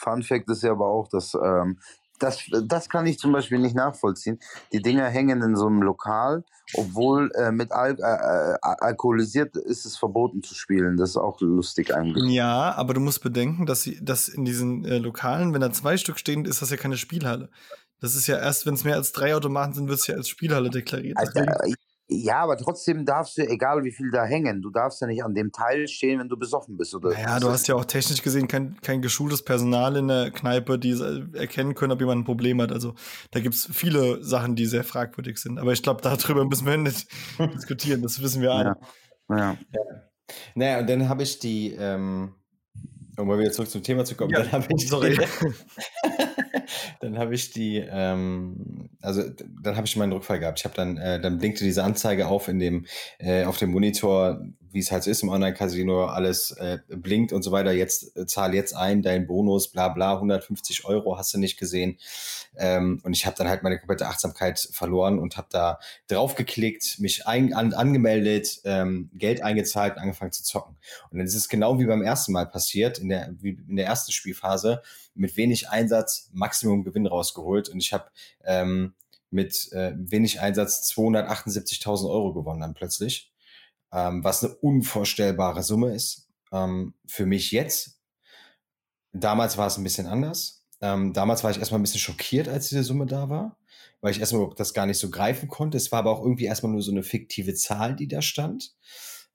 Fun 0.01 0.23
Fact 0.23 0.49
ist 0.49 0.63
ja 0.63 0.71
aber 0.71 0.87
auch, 0.87 1.07
dass 1.07 1.33
ähm, 1.35 1.77
das, 2.21 2.39
das 2.65 2.89
kann 2.89 3.05
ich 3.07 3.17
zum 3.17 3.31
Beispiel 3.31 3.57
nicht 3.57 3.75
nachvollziehen. 3.75 4.39
Die 4.71 4.81
Dinger 4.81 5.07
hängen 5.07 5.41
in 5.41 5.55
so 5.55 5.67
einem 5.67 5.81
Lokal, 5.81 6.43
obwohl 6.75 7.31
äh, 7.35 7.51
mit 7.51 7.71
Al 7.71 7.97
äh, 7.99 8.03
äh 8.03 8.57
alkoholisiert 8.61 9.55
ist 9.55 9.85
es 9.85 9.97
verboten 9.97 10.43
zu 10.43 10.53
spielen. 10.53 10.97
Das 10.97 11.11
ist 11.11 11.17
auch 11.17 11.39
lustig 11.41 11.95
eigentlich. 11.95 12.31
Ja, 12.31 12.73
aber 12.75 12.93
du 12.93 12.99
musst 12.99 13.23
bedenken, 13.23 13.65
dass, 13.65 13.81
sie, 13.81 14.03
dass 14.03 14.27
in 14.27 14.45
diesen 14.45 14.85
äh, 14.85 14.99
Lokalen, 14.99 15.53
wenn 15.53 15.61
da 15.61 15.71
zwei 15.71 15.97
Stück 15.97 16.19
stehen, 16.19 16.45
ist 16.45 16.61
das 16.61 16.69
ja 16.69 16.77
keine 16.77 16.97
Spielhalle. 16.97 17.49
Das 17.99 18.15
ist 18.15 18.27
ja 18.27 18.37
erst, 18.37 18.65
wenn 18.65 18.73
es 18.73 18.83
mehr 18.83 18.95
als 18.95 19.11
drei 19.11 19.35
Automaten 19.35 19.73
sind, 19.73 19.87
wird 19.87 19.99
es 19.99 20.07
ja 20.07 20.15
als 20.15 20.27
Spielhalle 20.27 20.69
deklariert. 20.69 21.17
Also, 21.17 21.39
ja, 22.13 22.43
aber 22.43 22.57
trotzdem 22.57 23.05
darfst 23.05 23.37
du, 23.37 23.47
egal 23.47 23.85
wie 23.85 23.91
viel 23.91 24.11
da 24.11 24.25
hängen, 24.25 24.61
du 24.61 24.69
darfst 24.69 24.99
ja 24.99 25.07
nicht 25.07 25.23
an 25.23 25.33
dem 25.33 25.53
Teil 25.53 25.87
stehen, 25.87 26.19
wenn 26.19 26.27
du 26.27 26.35
besoffen 26.35 26.75
bist. 26.75 26.93
Oder 26.93 27.11
naja, 27.11 27.39
du 27.39 27.49
hast 27.49 27.69
ja 27.69 27.75
auch 27.75 27.85
technisch 27.85 28.21
gesehen 28.21 28.49
kein, 28.49 28.75
kein 28.81 29.01
geschultes 29.01 29.41
Personal 29.43 29.95
in 29.95 30.09
der 30.09 30.29
Kneipe, 30.29 30.77
die 30.77 30.91
erkennen 31.33 31.73
können, 31.73 31.93
ob 31.93 32.01
jemand 32.01 32.21
ein 32.21 32.25
Problem 32.25 32.61
hat. 32.61 32.73
Also 32.73 32.95
da 33.31 33.39
gibt 33.39 33.55
es 33.55 33.69
viele 33.71 34.21
Sachen, 34.23 34.57
die 34.57 34.65
sehr 34.65 34.83
fragwürdig 34.83 35.37
sind. 35.37 35.57
Aber 35.57 35.71
ich 35.71 35.83
glaube, 35.83 36.01
darüber 36.01 36.43
müssen 36.43 36.65
wir 36.65 36.75
nicht 36.77 37.07
diskutieren, 37.55 38.01
das 38.01 38.21
wissen 38.21 38.41
wir 38.41 38.51
alle. 38.51 38.75
Ja. 39.29 39.37
ja. 39.37 39.57
ja. 39.73 39.81
Naja, 40.55 40.79
und 40.79 40.89
dann 40.89 41.07
habe 41.07 41.23
ich 41.23 41.39
die, 41.39 41.73
ähm, 41.79 42.33
um 43.17 43.25
mal 43.25 43.39
wieder 43.39 43.53
zurück 43.53 43.69
zum 43.69 43.83
Thema 43.83 44.03
zu 44.03 44.15
kommen, 44.15 44.31
ja, 44.31 44.41
dann 44.41 44.51
habe 44.51 44.67
ich, 44.75 44.89
sorry. 44.89 45.17
dann 46.99 47.17
habe 47.17 47.35
ich 47.35 47.51
die, 47.51 47.77
ähm, 47.77 48.89
also 49.01 49.23
dann 49.61 49.75
habe 49.75 49.87
ich 49.87 49.95
meinen 49.95 50.13
Rückfall 50.13 50.39
gehabt. 50.39 50.59
Ich 50.59 50.65
habe 50.65 50.75
dann, 50.75 50.97
äh, 50.97 51.19
dann 51.19 51.37
blinkte 51.37 51.63
diese 51.63 51.83
Anzeige 51.83 52.27
auf 52.27 52.47
in 52.47 52.59
dem, 52.59 52.85
äh, 53.19 53.45
auf 53.45 53.57
dem 53.57 53.71
Monitor, 53.71 54.41
wie 54.71 54.79
es 54.79 54.91
halt 54.91 55.03
so 55.03 55.11
ist 55.11 55.23
im 55.23 55.29
Online-Casino, 55.29 56.05
alles 56.05 56.51
äh, 56.51 56.79
blinkt 56.87 57.33
und 57.33 57.43
so 57.43 57.51
weiter. 57.51 57.71
Jetzt 57.71 58.15
äh, 58.15 58.25
zahl 58.25 58.53
jetzt 58.53 58.75
ein, 58.75 59.01
dein 59.01 59.27
Bonus, 59.27 59.69
bla 59.69 59.89
bla, 59.89 60.15
150 60.15 60.85
Euro, 60.85 61.17
hast 61.17 61.33
du 61.33 61.37
nicht 61.37 61.57
gesehen. 61.57 61.97
Ähm, 62.55 62.99
und 63.03 63.13
ich 63.13 63.25
habe 63.25 63.35
dann 63.37 63.49
halt 63.49 63.63
meine 63.63 63.79
komplette 63.79 64.07
Achtsamkeit 64.07 64.59
verloren 64.71 65.19
und 65.19 65.37
habe 65.37 65.47
da 65.51 65.79
draufgeklickt, 66.07 66.99
mich 66.99 67.27
ein, 67.27 67.53
an, 67.53 67.73
angemeldet, 67.73 68.61
ähm, 68.63 69.09
Geld 69.13 69.41
eingezahlt 69.41 69.95
und 69.95 70.01
angefangen 70.01 70.31
zu 70.31 70.43
zocken. 70.43 70.77
Und 71.09 71.17
dann 71.17 71.27
ist 71.27 71.35
es 71.35 71.49
genau 71.49 71.79
wie 71.79 71.85
beim 71.85 72.01
ersten 72.01 72.31
Mal 72.31 72.45
passiert, 72.45 72.99
in 72.99 73.09
der, 73.09 73.33
wie 73.39 73.57
in 73.67 73.75
der 73.75 73.85
ersten 73.85 74.11
Spielphase, 74.11 74.81
mit 75.15 75.35
wenig 75.37 75.69
Einsatz 75.69 76.29
Maximum 76.33 76.83
Gewinn 76.83 77.07
rausgeholt. 77.07 77.69
Und 77.69 77.79
ich 77.79 77.93
habe 77.93 78.05
ähm, 78.43 78.93
mit 79.29 79.71
äh, 79.71 79.93
wenig 79.95 80.41
Einsatz 80.41 80.91
278.000 80.91 82.09
Euro 82.09 82.33
gewonnen 82.33 82.61
dann 82.61 82.73
plötzlich 82.73 83.30
ähm, 83.91 84.23
was 84.23 84.43
eine 84.43 84.55
unvorstellbare 84.55 85.63
Summe 85.63 85.93
ist. 85.93 86.29
Ähm, 86.51 86.93
für 87.07 87.25
mich 87.25 87.51
jetzt. 87.51 87.99
Damals 89.13 89.57
war 89.57 89.67
es 89.67 89.77
ein 89.77 89.83
bisschen 89.83 90.07
anders. 90.07 90.65
Ähm, 90.81 91.13
damals 91.13 91.43
war 91.43 91.51
ich 91.51 91.59
erstmal 91.59 91.79
ein 91.79 91.83
bisschen 91.83 91.99
schockiert, 91.99 92.47
als 92.47 92.69
diese 92.69 92.83
Summe 92.83 93.05
da 93.05 93.29
war, 93.29 93.57
weil 93.99 94.11
ich 94.11 94.19
erstmal 94.19 94.49
das 94.55 94.73
gar 94.73 94.85
nicht 94.85 94.97
so 94.97 95.09
greifen 95.09 95.47
konnte. 95.47 95.77
Es 95.77 95.91
war 95.91 95.99
aber 95.99 96.11
auch 96.11 96.21
irgendwie 96.21 96.45
erstmal 96.45 96.71
nur 96.71 96.81
so 96.81 96.91
eine 96.91 97.03
fiktive 97.03 97.53
Zahl, 97.53 97.95
die 97.95 98.07
da 98.07 98.21
stand. 98.21 98.73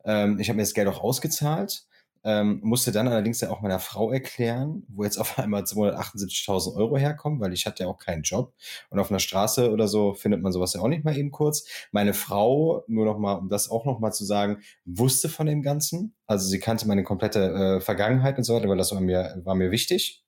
Ähm, 0.05 0.41
ich 0.41 0.49
habe 0.49 0.57
mir 0.57 0.63
das 0.63 0.75
Geld 0.75 0.89
auch 0.89 1.03
ausgezahlt 1.03 1.87
ähm, 2.27 2.59
musste 2.65 2.91
dann 2.91 3.07
allerdings 3.07 3.41
ja 3.41 3.51
auch 3.51 3.61
meiner 3.61 3.79
Frau 3.79 4.11
erklären, 4.11 4.83
wo 4.89 5.05
jetzt 5.05 5.17
auf 5.17 5.39
einmal 5.39 5.63
278.000 5.63 6.75
Euro 6.75 6.97
herkommen, 6.97 7.41
weil 7.41 7.53
ich 7.53 7.67
hatte 7.67 7.85
ja 7.85 7.89
auch 7.89 7.99
keinen 7.99 8.23
Job. 8.23 8.53
Und 8.91 8.99
auf 8.99 9.11
einer 9.11 9.21
Straße 9.21 9.71
oder 9.71 9.87
so 9.87 10.13
findet 10.13 10.43
man 10.43 10.51
sowas 10.51 10.75
ja 10.75 10.81
auch 10.81 10.89
nicht 10.89 11.05
mal 11.05 11.17
eben 11.17 11.31
kurz. 11.31 11.69
Meine 11.93 12.15
Frau, 12.15 12.83
nur 12.89 13.05
noch 13.05 13.17
mal, 13.17 13.35
um 13.35 13.49
das 13.49 13.71
auch 13.71 13.85
noch 13.85 14.01
mal 14.01 14.11
zu 14.11 14.25
sagen, 14.25 14.61
wusste 14.85 15.29
von 15.29 15.47
dem 15.47 15.63
Ganzen. 15.63 16.17
Also 16.27 16.49
sie 16.49 16.59
kannte 16.59 16.89
meine 16.89 17.05
komplette 17.05 17.77
äh, 17.77 17.81
Vergangenheit 17.81 18.37
und 18.39 18.45
so 18.45 18.57
weiter, 18.57 18.69
weil 18.69 18.77
das 18.77 18.91
war 18.91 19.01
mir, 19.01 19.41
war 19.45 19.55
mir 19.55 19.71
wichtig, 19.71 20.25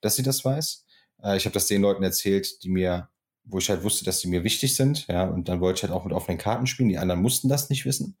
dass 0.00 0.14
sie 0.14 0.22
das 0.22 0.44
weiß. 0.44 0.86
Äh, 1.24 1.36
ich 1.36 1.44
habe 1.44 1.54
das 1.54 1.66
den 1.66 1.82
Leuten 1.82 2.04
erzählt, 2.04 2.62
die 2.62 2.70
mir 2.70 3.08
wo 3.44 3.58
ich 3.58 3.68
halt 3.68 3.82
wusste, 3.82 4.04
dass 4.04 4.20
sie 4.20 4.28
mir 4.28 4.44
wichtig 4.44 4.76
sind, 4.76 5.08
ja, 5.08 5.24
und 5.24 5.48
dann 5.48 5.60
wollte 5.60 5.78
ich 5.78 5.82
halt 5.82 5.92
auch 5.92 6.04
mit 6.04 6.14
offenen 6.14 6.38
Karten 6.38 6.68
spielen. 6.68 6.88
Die 6.88 6.98
anderen 6.98 7.20
mussten 7.20 7.48
das 7.48 7.70
nicht 7.70 7.84
wissen. 7.84 8.16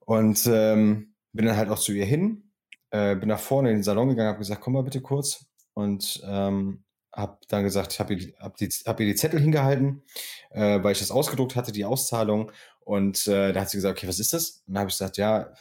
Und 0.00 0.46
ähm, 0.46 1.15
bin 1.36 1.46
dann 1.46 1.56
halt 1.56 1.68
auch 1.70 1.78
zu 1.78 1.92
ihr 1.92 2.06
hin, 2.06 2.50
äh, 2.90 3.14
bin 3.16 3.28
nach 3.28 3.40
vorne 3.40 3.70
in 3.70 3.76
den 3.76 3.82
Salon 3.82 4.08
gegangen, 4.08 4.28
habe 4.28 4.38
gesagt, 4.38 4.60
komm 4.60 4.74
mal 4.74 4.82
bitte 4.82 5.00
kurz. 5.00 5.46
Und 5.74 6.22
ähm, 6.24 6.84
habe 7.12 7.38
dann 7.48 7.64
gesagt, 7.64 7.92
ich 7.92 8.00
habe 8.00 8.14
ihr, 8.14 8.32
hab 8.38 8.56
die, 8.56 8.68
hab 8.68 9.00
ihr 9.00 9.06
die 9.06 9.14
Zettel 9.14 9.40
hingehalten, 9.40 10.02
äh, 10.50 10.82
weil 10.82 10.92
ich 10.92 10.98
das 10.98 11.10
ausgedruckt 11.10 11.56
hatte, 11.56 11.72
die 11.72 11.84
Auszahlung. 11.84 12.52
Und 12.80 13.26
äh, 13.26 13.52
da 13.52 13.60
hat 13.60 13.70
sie 13.70 13.78
gesagt, 13.78 13.98
okay, 13.98 14.08
was 14.08 14.18
ist 14.18 14.32
das? 14.32 14.62
Und 14.66 14.74
dann 14.74 14.80
habe 14.80 14.90
ich 14.90 14.94
gesagt, 14.94 15.16
ja, 15.16 15.52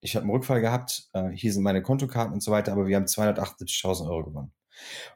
ich 0.00 0.14
habe 0.14 0.24
einen 0.24 0.32
Rückfall 0.32 0.60
gehabt, 0.60 1.08
äh, 1.12 1.30
hier 1.30 1.52
sind 1.52 1.62
meine 1.62 1.82
Kontokarten 1.82 2.32
und 2.32 2.42
so 2.42 2.52
weiter, 2.52 2.72
aber 2.72 2.86
wir 2.86 2.96
haben 2.96 3.06
278.000 3.06 4.08
Euro 4.08 4.24
gewonnen. 4.24 4.52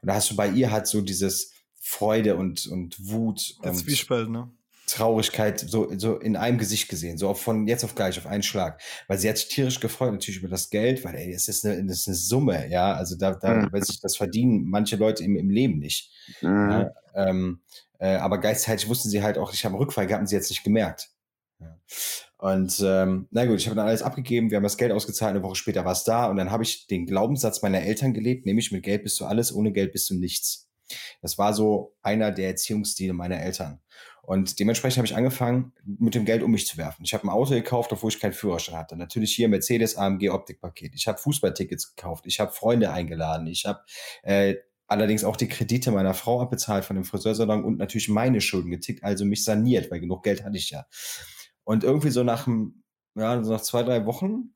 Und 0.01 0.07
da 0.07 0.15
hast 0.15 0.29
du 0.31 0.35
bei 0.35 0.49
ihr 0.49 0.71
halt 0.71 0.87
so 0.87 1.01
dieses 1.01 1.53
Freude 1.79 2.35
und, 2.35 2.67
und 2.67 2.97
Wut 3.09 3.55
Der 3.63 3.71
und 3.71 3.77
Zwiespalt, 3.77 4.29
ne? 4.29 4.51
Traurigkeit 4.93 5.59
so, 5.59 5.91
so 5.97 6.17
in 6.17 6.35
einem 6.35 6.57
Gesicht 6.57 6.89
gesehen, 6.89 7.17
so 7.17 7.33
von 7.33 7.67
jetzt 7.67 7.83
auf 7.83 7.95
gleich, 7.95 8.17
auf 8.17 8.27
einen 8.27 8.43
Schlag. 8.43 8.81
Weil 9.07 9.17
sie 9.17 9.29
hat 9.29 9.37
sich 9.37 9.47
tierisch 9.49 9.79
gefreut 9.79 10.11
natürlich 10.11 10.39
über 10.39 10.49
das 10.49 10.69
Geld, 10.69 11.03
weil 11.03 11.15
ey, 11.15 11.33
es 11.33 11.47
ist 11.47 11.65
eine, 11.65 11.83
das 11.85 11.99
ist 12.01 12.07
eine 12.07 12.15
Summe, 12.15 12.69
ja. 12.69 12.93
Also 12.93 13.15
da, 13.17 13.33
da 13.33 13.53
Mhm. 13.53 13.71
weiß 13.71 13.89
ich, 13.89 13.99
das 13.99 14.17
verdienen 14.17 14.65
manche 14.65 14.95
Leute 14.95 15.23
im, 15.23 15.35
im 15.35 15.49
Leben 15.49 15.79
nicht. 15.79 16.11
Mhm. 16.41 16.69
Ja, 16.71 16.91
ähm, 17.15 17.61
äh, 17.99 18.15
aber 18.15 18.39
gleichzeitig 18.39 18.87
wussten 18.89 19.09
sie 19.09 19.23
halt 19.23 19.37
auch, 19.37 19.53
ich 19.53 19.65
habe 19.65 19.73
einen 19.75 19.83
Rückfall 19.83 20.07
gehabt 20.07 20.21
und 20.21 20.27
sie 20.27 20.35
jetzt 20.35 20.49
nicht 20.49 20.63
gemerkt. 20.63 21.09
Ja. 21.59 21.77
Und 22.37 22.81
ähm, 22.85 23.27
na 23.31 23.45
gut, 23.45 23.59
ich 23.59 23.67
habe 23.67 23.75
dann 23.75 23.87
alles 23.87 24.01
abgegeben, 24.01 24.49
wir 24.51 24.57
haben 24.57 24.63
das 24.63 24.77
Geld 24.77 24.91
ausgezahlt, 24.91 25.35
eine 25.35 25.43
Woche 25.43 25.55
später 25.55 25.85
war 25.85 25.93
es 25.93 26.03
da 26.03 26.25
und 26.25 26.35
dann 26.35 26.51
habe 26.51 26.63
ich 26.63 26.87
den 26.87 27.05
Glaubenssatz 27.05 27.61
meiner 27.61 27.81
Eltern 27.81 28.13
gelebt, 28.13 28.45
nämlich 28.45 28.71
mit 28.71 28.83
Geld 28.83 29.03
bist 29.03 29.19
du 29.19 29.25
alles, 29.25 29.53
ohne 29.53 29.71
Geld 29.71 29.93
bist 29.93 30.09
du 30.09 30.15
nichts. 30.15 30.67
Das 31.21 31.37
war 31.37 31.53
so 31.53 31.95
einer 32.01 32.31
der 32.31 32.47
Erziehungsstile 32.49 33.13
meiner 33.13 33.39
Eltern. 33.39 33.79
Und 34.25 34.57
dementsprechend 34.59 34.97
habe 34.97 35.05
ich 35.05 35.15
angefangen, 35.17 35.73
mit 35.83 36.15
dem 36.15 36.23
Geld 36.23 36.43
um 36.43 36.51
mich 36.51 36.65
zu 36.65 36.77
werfen. 36.77 37.03
Ich 37.03 37.13
habe 37.13 37.25
ein 37.25 37.29
Auto 37.29 37.51
gekauft, 37.51 37.91
obwohl 37.91 38.09
ich 38.09 38.21
keinen 38.21 38.31
Führerschein 38.31 38.77
hatte. 38.77 38.95
Natürlich 38.95 39.35
hier 39.35 39.49
Mercedes 39.49 39.97
AMG 39.97 40.29
Optikpaket. 40.29 40.95
Ich 40.95 41.09
habe 41.09 41.17
Fußballtickets 41.17 41.95
gekauft. 41.95 42.25
Ich 42.25 42.39
habe 42.39 42.53
Freunde 42.53 42.91
eingeladen. 42.91 43.47
Ich 43.47 43.65
habe 43.65 43.81
äh, 44.23 44.55
allerdings 44.87 45.25
auch 45.25 45.35
die 45.35 45.49
Kredite 45.49 45.91
meiner 45.91 46.13
Frau 46.13 46.39
abbezahlt 46.39 46.85
von 46.85 46.95
dem 46.95 47.03
Friseursalon 47.03 47.65
und 47.65 47.77
natürlich 47.77 48.07
meine 48.07 48.39
Schulden 48.39 48.71
getickt, 48.71 49.03
also 49.03 49.25
mich 49.25 49.43
saniert, 49.43 49.91
weil 49.91 49.99
genug 49.99 50.23
Geld 50.23 50.45
hatte 50.45 50.57
ich 50.57 50.69
ja. 50.69 50.85
Und 51.65 51.83
irgendwie 51.83 52.09
so 52.09 52.23
nach, 52.23 52.47
ja, 53.15 53.43
so 53.43 53.51
nach 53.51 53.61
zwei, 53.61 53.83
drei 53.83 54.05
Wochen 54.05 54.55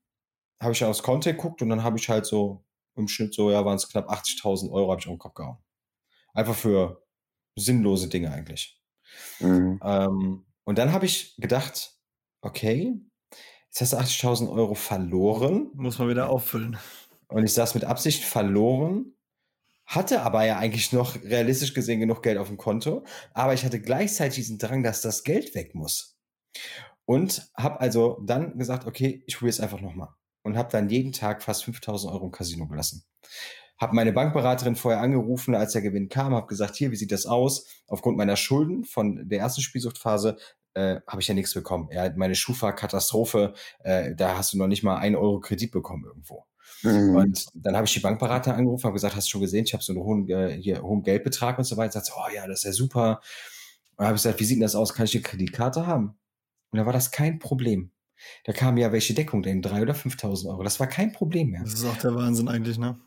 habe 0.61 0.71
ich 0.71 0.83
aufs 0.83 1.03
Konto 1.03 1.29
geguckt 1.29 1.61
und 1.61 1.67
dann 1.67 1.83
habe 1.83 1.97
ich 1.97 2.07
halt 2.07 2.25
so 2.25 2.63
im 2.95 3.09
Schnitt 3.09 3.33
so, 3.33 3.51
ja, 3.51 3.65
waren 3.65 3.75
es 3.75 3.89
knapp 3.89 4.09
80.000 4.09 4.71
Euro, 4.71 4.91
habe 4.91 5.01
ich 5.01 5.07
auf 5.07 5.13
den 5.13 5.19
Kopf 5.19 5.33
gehauen. 5.33 5.57
Einfach 6.33 6.55
für 6.55 7.03
sinnlose 7.55 8.07
Dinge 8.07 8.31
eigentlich. 8.31 8.81
Mhm. 9.39 9.79
Ähm, 9.83 10.45
und 10.63 10.77
dann 10.77 10.91
habe 10.91 11.05
ich 11.05 11.35
gedacht, 11.37 11.97
okay, 12.41 12.93
jetzt 13.67 13.81
hast 13.81 13.93
du 13.93 13.97
80.000 13.97 14.51
Euro 14.51 14.75
verloren 14.75 15.69
Muss 15.73 15.99
man 15.99 16.09
wieder 16.09 16.29
auffüllen. 16.29 16.77
und 17.27 17.43
ich 17.43 17.53
saß 17.53 17.75
mit 17.75 17.85
Absicht 17.85 18.23
verloren, 18.23 19.13
hatte 19.85 20.21
aber 20.21 20.45
ja 20.45 20.57
eigentlich 20.57 20.91
noch 20.91 21.15
realistisch 21.23 21.73
gesehen 21.73 22.01
genug 22.01 22.21
Geld 22.21 22.37
auf 22.37 22.47
dem 22.47 22.57
Konto, 22.57 23.05
aber 23.33 23.53
ich 23.53 23.63
hatte 23.63 23.81
gleichzeitig 23.81 24.35
diesen 24.35 24.57
Drang, 24.57 24.83
dass 24.83 25.01
das 25.01 25.23
Geld 25.23 25.55
weg 25.55 25.73
muss. 25.75 26.17
Und 27.05 27.49
habe 27.55 27.79
also 27.79 28.21
dann 28.25 28.57
gesagt, 28.57 28.85
okay, 28.85 29.23
ich 29.27 29.37
probiere 29.37 29.51
es 29.51 29.61
einfach 29.61 29.79
nochmal. 29.79 30.09
Und 30.43 30.57
habe 30.57 30.69
dann 30.71 30.89
jeden 30.89 31.13
Tag 31.13 31.41
fast 31.41 31.63
5000 31.63 32.11
Euro 32.11 32.25
im 32.25 32.31
Casino 32.31 32.67
gelassen. 32.67 33.05
Habe 33.77 33.95
meine 33.95 34.11
Bankberaterin 34.11 34.75
vorher 34.75 35.01
angerufen, 35.01 35.53
als 35.55 35.73
der 35.73 35.81
Gewinn 35.81 36.09
kam, 36.09 36.33
habe 36.33 36.47
gesagt, 36.47 36.75
hier, 36.75 36.91
wie 36.91 36.95
sieht 36.95 37.11
das 37.11 37.25
aus? 37.25 37.67
Aufgrund 37.87 38.17
meiner 38.17 38.35
Schulden 38.35 38.83
von 38.85 39.29
der 39.29 39.39
ersten 39.39 39.61
Spielsuchtphase 39.61 40.37
äh, 40.73 40.99
habe 41.07 41.21
ich 41.21 41.27
ja 41.27 41.33
nichts 41.33 41.53
bekommen. 41.53 41.89
Ja, 41.91 42.11
meine 42.15 42.35
Schufa-Katastrophe, 42.35 43.53
äh, 43.79 44.15
da 44.15 44.37
hast 44.37 44.53
du 44.53 44.57
noch 44.57 44.67
nicht 44.67 44.83
mal 44.83 44.97
einen 44.97 45.15
Euro 45.15 45.39
Kredit 45.39 45.71
bekommen 45.71 46.05
irgendwo. 46.05 46.45
Mhm. 46.83 47.15
Und 47.15 47.45
dann 47.53 47.75
habe 47.75 47.85
ich 47.85 47.93
die 47.93 47.99
Bankberater 47.99 48.55
angerufen, 48.55 48.85
habe 48.85 48.93
gesagt, 48.93 49.15
hast 49.15 49.27
du 49.27 49.31
schon 49.31 49.41
gesehen, 49.41 49.65
ich 49.65 49.73
habe 49.73 49.83
so 49.83 49.93
einen 49.93 50.03
hohen, 50.03 50.29
äh, 50.29 50.57
hier, 50.61 50.81
hohen 50.81 51.03
Geldbetrag 51.03 51.57
und 51.57 51.63
so 51.63 51.77
weiter. 51.77 51.93
Sagt, 51.93 52.07
sie, 52.07 52.13
oh 52.15 52.33
ja, 52.33 52.47
das 52.47 52.59
ist 52.59 52.65
ja 52.65 52.71
super. 52.71 53.21
Und 53.95 54.05
habe 54.05 54.15
ich 54.15 54.23
gesagt, 54.23 54.39
wie 54.39 54.43
sieht 54.45 54.57
denn 54.57 54.61
das 54.61 54.75
aus? 54.75 54.93
Kann 54.93 55.05
ich 55.05 55.15
eine 55.15 55.23
Kreditkarte 55.23 55.87
haben? 55.87 56.17
Und 56.71 56.79
da 56.79 56.85
war 56.85 56.93
das 56.93 57.11
kein 57.11 57.39
Problem. 57.39 57.91
Da 58.45 58.53
kam 58.53 58.77
ja 58.77 58.91
welche 58.91 59.13
Deckung 59.13 59.43
denn? 59.43 59.61
Drei 59.61 59.81
oder 59.81 59.93
5.000 59.93 60.49
Euro. 60.49 60.63
Das 60.63 60.79
war 60.79 60.87
kein 60.87 61.11
Problem 61.11 61.51
mehr. 61.51 61.63
Das 61.63 61.73
ist 61.73 61.85
auch 61.85 61.97
der 61.97 62.15
Wahnsinn 62.15 62.47
eigentlich, 62.47 62.77
ne? 62.77 62.99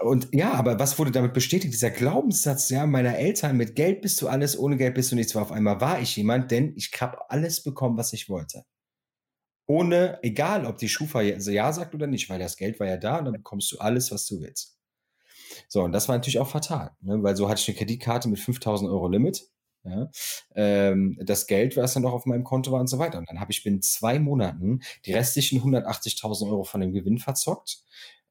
Und 0.00 0.28
ja, 0.32 0.52
aber 0.52 0.78
was 0.78 0.98
wurde 0.98 1.10
damit 1.10 1.32
bestätigt? 1.32 1.74
Dieser 1.74 1.90
Glaubenssatz 1.90 2.70
ja, 2.70 2.86
meiner 2.86 3.16
Eltern, 3.16 3.56
mit 3.56 3.74
Geld 3.74 4.00
bist 4.00 4.22
du 4.22 4.28
alles, 4.28 4.56
ohne 4.56 4.76
Geld 4.76 4.94
bist 4.94 5.10
du 5.10 5.16
nichts. 5.16 5.34
War 5.34 5.42
auf 5.42 5.52
einmal 5.52 5.80
war 5.80 6.00
ich 6.00 6.16
jemand, 6.16 6.50
denn 6.52 6.72
ich 6.76 6.92
habe 7.00 7.30
alles 7.30 7.62
bekommen, 7.62 7.96
was 7.96 8.12
ich 8.12 8.28
wollte. 8.28 8.64
Ohne, 9.66 10.18
egal 10.22 10.64
ob 10.66 10.78
die 10.78 10.88
Schufa 10.88 11.20
ja, 11.20 11.34
also 11.34 11.50
ja 11.50 11.72
sagt 11.72 11.94
oder 11.94 12.06
nicht, 12.06 12.30
weil 12.30 12.38
das 12.38 12.56
Geld 12.56 12.78
war 12.80 12.86
ja 12.86 12.96
da 12.96 13.18
und 13.18 13.26
dann 13.26 13.34
bekommst 13.34 13.72
du 13.72 13.78
alles, 13.78 14.10
was 14.12 14.24
du 14.26 14.40
willst. 14.40 14.78
So, 15.68 15.82
und 15.82 15.92
das 15.92 16.08
war 16.08 16.16
natürlich 16.16 16.38
auch 16.38 16.48
fatal, 16.48 16.92
ne? 17.00 17.22
weil 17.22 17.36
so 17.36 17.48
hatte 17.48 17.60
ich 17.60 17.68
eine 17.68 17.76
Kreditkarte 17.76 18.28
mit 18.28 18.38
5000 18.38 18.88
Euro 18.90 19.08
Limit. 19.08 19.50
Ja? 19.84 20.10
Ähm, 20.54 21.18
das 21.22 21.46
Geld, 21.46 21.76
was 21.76 21.94
dann 21.94 22.02
noch 22.04 22.12
auf 22.12 22.24
meinem 22.24 22.44
Konto 22.44 22.72
war 22.72 22.80
und 22.80 22.86
so 22.86 22.98
weiter. 22.98 23.18
Und 23.18 23.28
dann 23.28 23.40
habe 23.40 23.52
ich 23.52 23.62
binnen 23.62 23.82
zwei 23.82 24.18
Monaten 24.18 24.80
die 25.04 25.12
restlichen 25.12 25.60
180.000 25.60 26.48
Euro 26.48 26.64
von 26.64 26.80
dem 26.80 26.92
Gewinn 26.92 27.18
verzockt. 27.18 27.82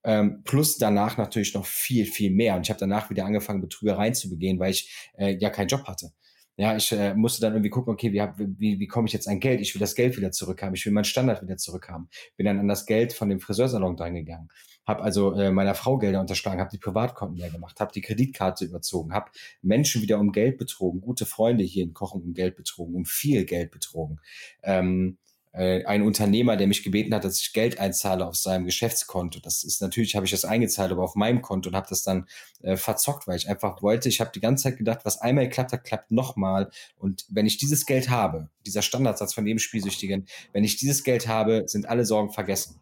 Ähm, 0.07 0.41
plus 0.45 0.77
danach 0.77 1.17
natürlich 1.17 1.53
noch 1.53 1.65
viel, 1.65 2.05
viel 2.05 2.31
mehr. 2.31 2.55
Und 2.55 2.61
ich 2.61 2.69
habe 2.69 2.79
danach 2.79 3.09
wieder 3.09 3.25
angefangen, 3.25 3.61
Betrügereien 3.61 4.15
zu 4.15 4.29
begehen, 4.29 4.57
weil 4.57 4.71
ich 4.71 4.89
äh, 5.17 5.37
ja 5.37 5.49
keinen 5.49 5.67
Job 5.67 5.83
hatte. 5.83 6.11
Ja, 6.55 6.75
ich 6.75 6.91
äh, 6.91 7.13
musste 7.13 7.41
dann 7.41 7.53
irgendwie 7.53 7.69
gucken, 7.69 7.93
okay, 7.93 8.11
wie, 8.13 8.21
hab- 8.21 8.39
wie, 8.39 8.79
wie 8.79 8.87
komme 8.87 9.07
ich 9.07 9.13
jetzt 9.13 9.27
an 9.27 9.39
Geld? 9.39 9.61
Ich 9.61 9.75
will 9.75 9.79
das 9.79 9.93
Geld 9.93 10.17
wieder 10.17 10.31
zurückhaben. 10.31 10.73
Ich 10.73 10.85
will 10.85 10.93
meinen 10.93 11.03
Standard 11.03 11.43
wieder 11.43 11.57
zurückhaben. 11.57 12.09
Bin 12.35 12.47
dann 12.47 12.57
an 12.57 12.67
das 12.67 12.87
Geld 12.87 13.13
von 13.13 13.29
dem 13.29 13.39
Friseursalon 13.39 13.95
drangegangen. 13.95 14.49
Habe 14.87 15.03
also 15.03 15.33
äh, 15.33 15.51
meiner 15.51 15.75
Frau 15.75 15.97
Gelder 15.97 16.21
unterschlagen, 16.21 16.61
habe 16.61 16.71
die 16.71 16.79
Privatkonten 16.79 17.37
leer 17.37 17.49
gemacht, 17.49 17.79
habe 17.81 17.91
die 17.91 18.01
Kreditkarte 18.01 18.63
überzogen, 18.65 19.13
habe 19.13 19.29
Menschen 19.61 20.01
wieder 20.01 20.17
um 20.17 20.31
Geld 20.31 20.57
betrogen, 20.57 21.01
gute 21.01 21.25
Freunde 21.25 21.65
hier 21.65 21.83
in 21.83 21.93
Kochen 21.93 22.21
um 22.21 22.33
Geld 22.33 22.55
betrogen, 22.55 22.95
um 22.95 23.05
viel 23.05 23.43
Geld 23.45 23.69
betrogen. 23.69 24.19
Ähm, 24.63 25.17
äh, 25.57 25.83
ein 25.85 26.03
Unternehmer, 26.03 26.55
der 26.55 26.67
mich 26.67 26.83
gebeten 26.83 27.13
hat, 27.13 27.23
dass 27.23 27.41
ich 27.41 27.51
Geld 27.51 27.79
einzahle 27.79 28.27
auf 28.27 28.35
seinem 28.35 28.65
Geschäftskonto. 28.65 29.39
Das 29.39 29.63
ist 29.63 29.81
natürlich, 29.81 30.15
habe 30.15 30.25
ich 30.25 30.31
das 30.31 30.45
eingezahlt, 30.45 30.91
aber 30.91 31.03
auf 31.03 31.15
meinem 31.15 31.41
Konto 31.41 31.69
und 31.69 31.75
habe 31.75 31.87
das 31.89 32.03
dann 32.03 32.27
äh, 32.61 32.77
verzockt, 32.77 33.27
weil 33.27 33.37
ich 33.37 33.49
einfach 33.49 33.81
wollte, 33.81 34.07
ich 34.07 34.21
habe 34.21 34.31
die 34.33 34.39
ganze 34.39 34.63
Zeit 34.63 34.77
gedacht, 34.77 34.99
was 35.03 35.19
einmal 35.19 35.45
geklappt 35.45 35.71
hat, 35.71 35.83
klappt 35.83 36.11
nochmal. 36.11 36.69
Und 36.95 37.25
wenn 37.29 37.47
ich 37.47 37.57
dieses 37.57 37.85
Geld 37.85 38.09
habe, 38.09 38.49
dieser 38.65 38.83
Standardsatz 38.83 39.33
von 39.33 39.45
jedem 39.47 39.59
Spielsüchtigen, 39.59 40.27
wenn 40.53 40.63
ich 40.63 40.77
dieses 40.77 41.03
Geld 41.03 41.27
habe, 41.27 41.63
sind 41.67 41.89
alle 41.89 42.05
Sorgen 42.05 42.31
vergessen. 42.31 42.79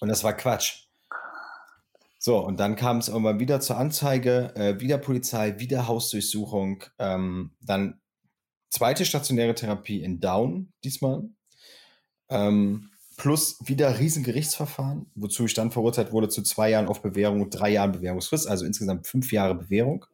Und 0.00 0.08
das 0.08 0.22
war 0.22 0.36
Quatsch. 0.36 0.86
So, 2.18 2.38
und 2.38 2.60
dann 2.60 2.76
kam 2.76 2.98
es 2.98 3.08
irgendwann 3.08 3.40
wieder 3.40 3.60
zur 3.60 3.78
Anzeige, 3.78 4.54
äh, 4.54 4.78
wieder 4.78 4.98
Polizei, 4.98 5.58
wieder 5.58 5.88
Hausdurchsuchung, 5.88 6.84
ähm, 7.00 7.50
dann 7.60 8.00
zweite 8.70 9.04
stationäre 9.04 9.56
Therapie 9.56 10.02
in 10.02 10.20
Down 10.20 10.72
diesmal. 10.84 11.24
Ähm, 12.32 12.88
plus 13.16 13.58
wieder 13.64 13.98
riesen 13.98 14.24
Gerichtsverfahren, 14.24 15.06
wozu 15.14 15.44
ich 15.44 15.54
dann 15.54 15.70
verurteilt 15.70 16.12
wurde 16.12 16.28
zu 16.28 16.42
zwei 16.42 16.70
Jahren 16.70 16.88
auf 16.88 17.02
Bewährung 17.02 17.42
und 17.42 17.50
drei 17.50 17.70
Jahren 17.70 17.92
Bewährungsfrist, 17.92 18.48
also 18.48 18.64
insgesamt 18.64 19.06
fünf 19.06 19.32
Jahre 19.32 19.54
Bewährung, 19.54 20.06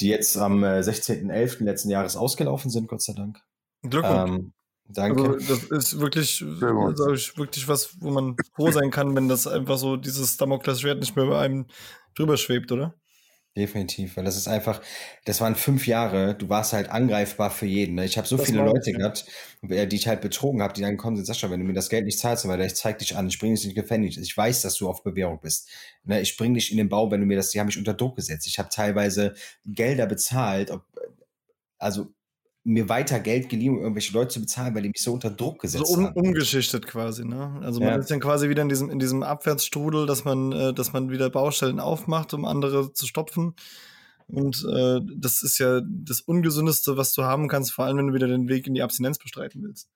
die 0.00 0.08
jetzt 0.08 0.36
am 0.36 0.64
äh, 0.64 0.80
16.11. 0.80 1.62
letzten 1.62 1.90
Jahres 1.90 2.16
ausgelaufen 2.16 2.70
sind, 2.70 2.88
Gott 2.88 3.02
sei 3.02 3.12
Dank. 3.12 3.40
Glückwunsch. 3.82 4.30
Ähm, 4.30 4.52
danke. 4.88 5.34
Also, 5.34 5.54
das 5.54 5.64
ist 5.64 6.00
wirklich, 6.00 6.40
ich, 6.40 7.36
wirklich 7.38 7.68
was, 7.68 8.00
wo 8.00 8.10
man 8.10 8.36
froh 8.54 8.70
sein 8.70 8.90
kann, 8.90 9.14
wenn 9.14 9.28
das 9.28 9.46
einfach 9.46 9.78
so 9.78 9.96
dieses 9.96 10.36
Damoklesschwert 10.36 11.00
nicht 11.00 11.14
mehr 11.16 11.26
bei 11.26 11.38
einem 11.38 11.66
drüber 12.16 12.36
schwebt, 12.36 12.72
oder? 12.72 12.94
Definitiv, 13.56 14.16
weil 14.16 14.24
das 14.24 14.36
ist 14.36 14.48
einfach, 14.48 14.82
das 15.24 15.40
waren 15.40 15.54
fünf 15.54 15.86
Jahre, 15.86 16.34
du 16.34 16.48
warst 16.48 16.72
halt 16.72 16.88
angreifbar 16.90 17.52
für 17.52 17.66
jeden. 17.66 17.94
Ne? 17.94 18.04
Ich 18.04 18.18
habe 18.18 18.26
so 18.26 18.36
Das 18.36 18.46
viele 18.46 18.64
Leute 18.64 18.90
ja. 18.90 18.98
gehabt, 18.98 19.26
äh, 19.68 19.86
die 19.86 19.94
ich 19.94 20.08
halt 20.08 20.22
betrogen 20.22 20.60
habe, 20.60 20.74
die 20.74 20.80
dann 20.80 20.96
gekommen 20.96 21.14
sind, 21.14 21.24
Sascha, 21.24 21.48
wenn 21.50 21.60
du 21.60 21.66
mir 21.66 21.72
das 21.72 21.88
Geld 21.88 22.04
nicht 22.04 22.18
zahlst, 22.18 22.48
weil 22.48 22.60
ich 22.62 22.74
zeig 22.74 22.98
dich 22.98 23.16
an, 23.16 23.28
ich 23.28 23.38
bringe 23.38 23.54
dich 23.54 23.64
ins 23.64 23.76
Gefängnis, 23.76 24.16
ich 24.16 24.36
weiß, 24.36 24.62
dass 24.62 24.74
du 24.74 24.88
auf 24.88 25.04
Bewährung 25.04 25.38
bist. 25.40 25.68
Ne? 26.02 26.20
Ich 26.20 26.36
bringe 26.36 26.54
dich 26.54 26.72
in 26.72 26.78
den 26.78 26.88
Bau, 26.88 27.12
wenn 27.12 27.20
du 27.20 27.26
mir 27.26 27.36
das, 27.36 27.50
die 27.50 27.60
haben 27.60 27.66
mich 27.68 27.78
unter 27.78 27.94
Druck 27.94 28.16
gesetzt. 28.16 28.48
Ich 28.48 28.58
habe 28.58 28.70
teilweise 28.70 29.34
Gelder 29.64 30.06
bezahlt, 30.06 30.72
ob, 30.72 30.82
also 31.78 32.08
mir 32.64 32.88
weiter 32.88 33.20
Geld 33.20 33.48
geliehen, 33.48 33.72
um 33.74 33.80
irgendwelche 33.80 34.12
Leute 34.14 34.34
zu 34.34 34.40
bezahlen, 34.40 34.74
weil 34.74 34.82
die 34.82 34.88
mich 34.88 35.02
so 35.02 35.12
unter 35.12 35.30
Druck 35.30 35.60
So 35.66 35.84
gesetzt 35.84 35.88
um, 35.88 36.04
haben. 36.04 36.14
umgeschichtet 36.14 36.86
quasi, 36.86 37.24
ne? 37.24 37.60
Also 37.62 37.80
man 37.80 37.94
Ja. 37.94 37.96
ist 37.98 38.10
dann 38.10 38.20
quasi 38.20 38.48
wieder 38.48 38.62
in 38.62 38.68
diesem, 38.68 38.90
in 38.90 38.98
diesem 38.98 39.22
Abwärtsstrudel, 39.22 40.06
dass 40.06 40.24
man, 40.24 40.52
äh, 40.52 40.74
dass 40.74 40.92
man 40.92 41.10
wieder 41.10 41.30
Baustellen 41.30 41.80
aufmacht, 41.80 42.34
um 42.34 42.44
andere 42.44 42.92
zu 42.92 43.06
stopfen. 43.06 43.54
Und 44.26 44.64
äh, 44.64 45.00
das 45.16 45.42
ist 45.42 45.58
ja 45.58 45.82
das 45.84 46.20
Ungesündeste, 46.22 46.96
was 46.96 47.12
du 47.14 47.24
haben 47.24 47.48
kannst, 47.48 47.72
vor 47.72 47.84
allem 47.86 47.98
wenn 47.98 48.06
du 48.08 48.14
wieder 48.14 48.28
den 48.28 48.48
Weg 48.48 48.66
in 48.66 48.74
die 48.74 48.82
Abstinenz 48.82 49.18
bestreiten 49.18 49.62
willst. 49.62 49.88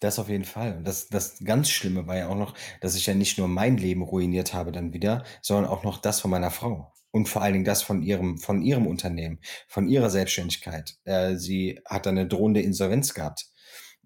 Das 0.00 0.18
auf 0.18 0.28
jeden 0.28 0.44
Fall. 0.44 0.76
Und 0.78 0.84
das, 0.86 1.08
das 1.08 1.38
ganz 1.44 1.68
Schlimme 1.70 2.06
war 2.06 2.16
ja 2.16 2.28
auch 2.28 2.36
noch, 2.36 2.54
dass 2.80 2.94
ich 2.94 3.06
ja 3.06 3.14
nicht 3.14 3.38
nur 3.38 3.48
mein 3.48 3.76
Leben 3.76 4.02
ruiniert 4.02 4.54
habe 4.54 4.72
dann 4.72 4.92
wieder, 4.92 5.24
sondern 5.42 5.66
auch 5.70 5.82
noch 5.84 5.98
das 5.98 6.20
von 6.20 6.30
meiner 6.30 6.50
Frau. 6.50 6.92
Und 7.10 7.28
vor 7.28 7.42
allen 7.42 7.54
Dingen 7.54 7.64
das 7.64 7.82
von 7.82 8.02
ihrem, 8.02 8.38
von 8.38 8.62
ihrem 8.62 8.86
Unternehmen, 8.86 9.38
von 9.66 9.88
ihrer 9.88 10.10
Selbstständigkeit. 10.10 10.98
Äh, 11.04 11.36
sie 11.36 11.80
hat 11.86 12.06
eine 12.06 12.26
drohende 12.26 12.60
Insolvenz 12.62 13.14
gehabt. 13.14 13.46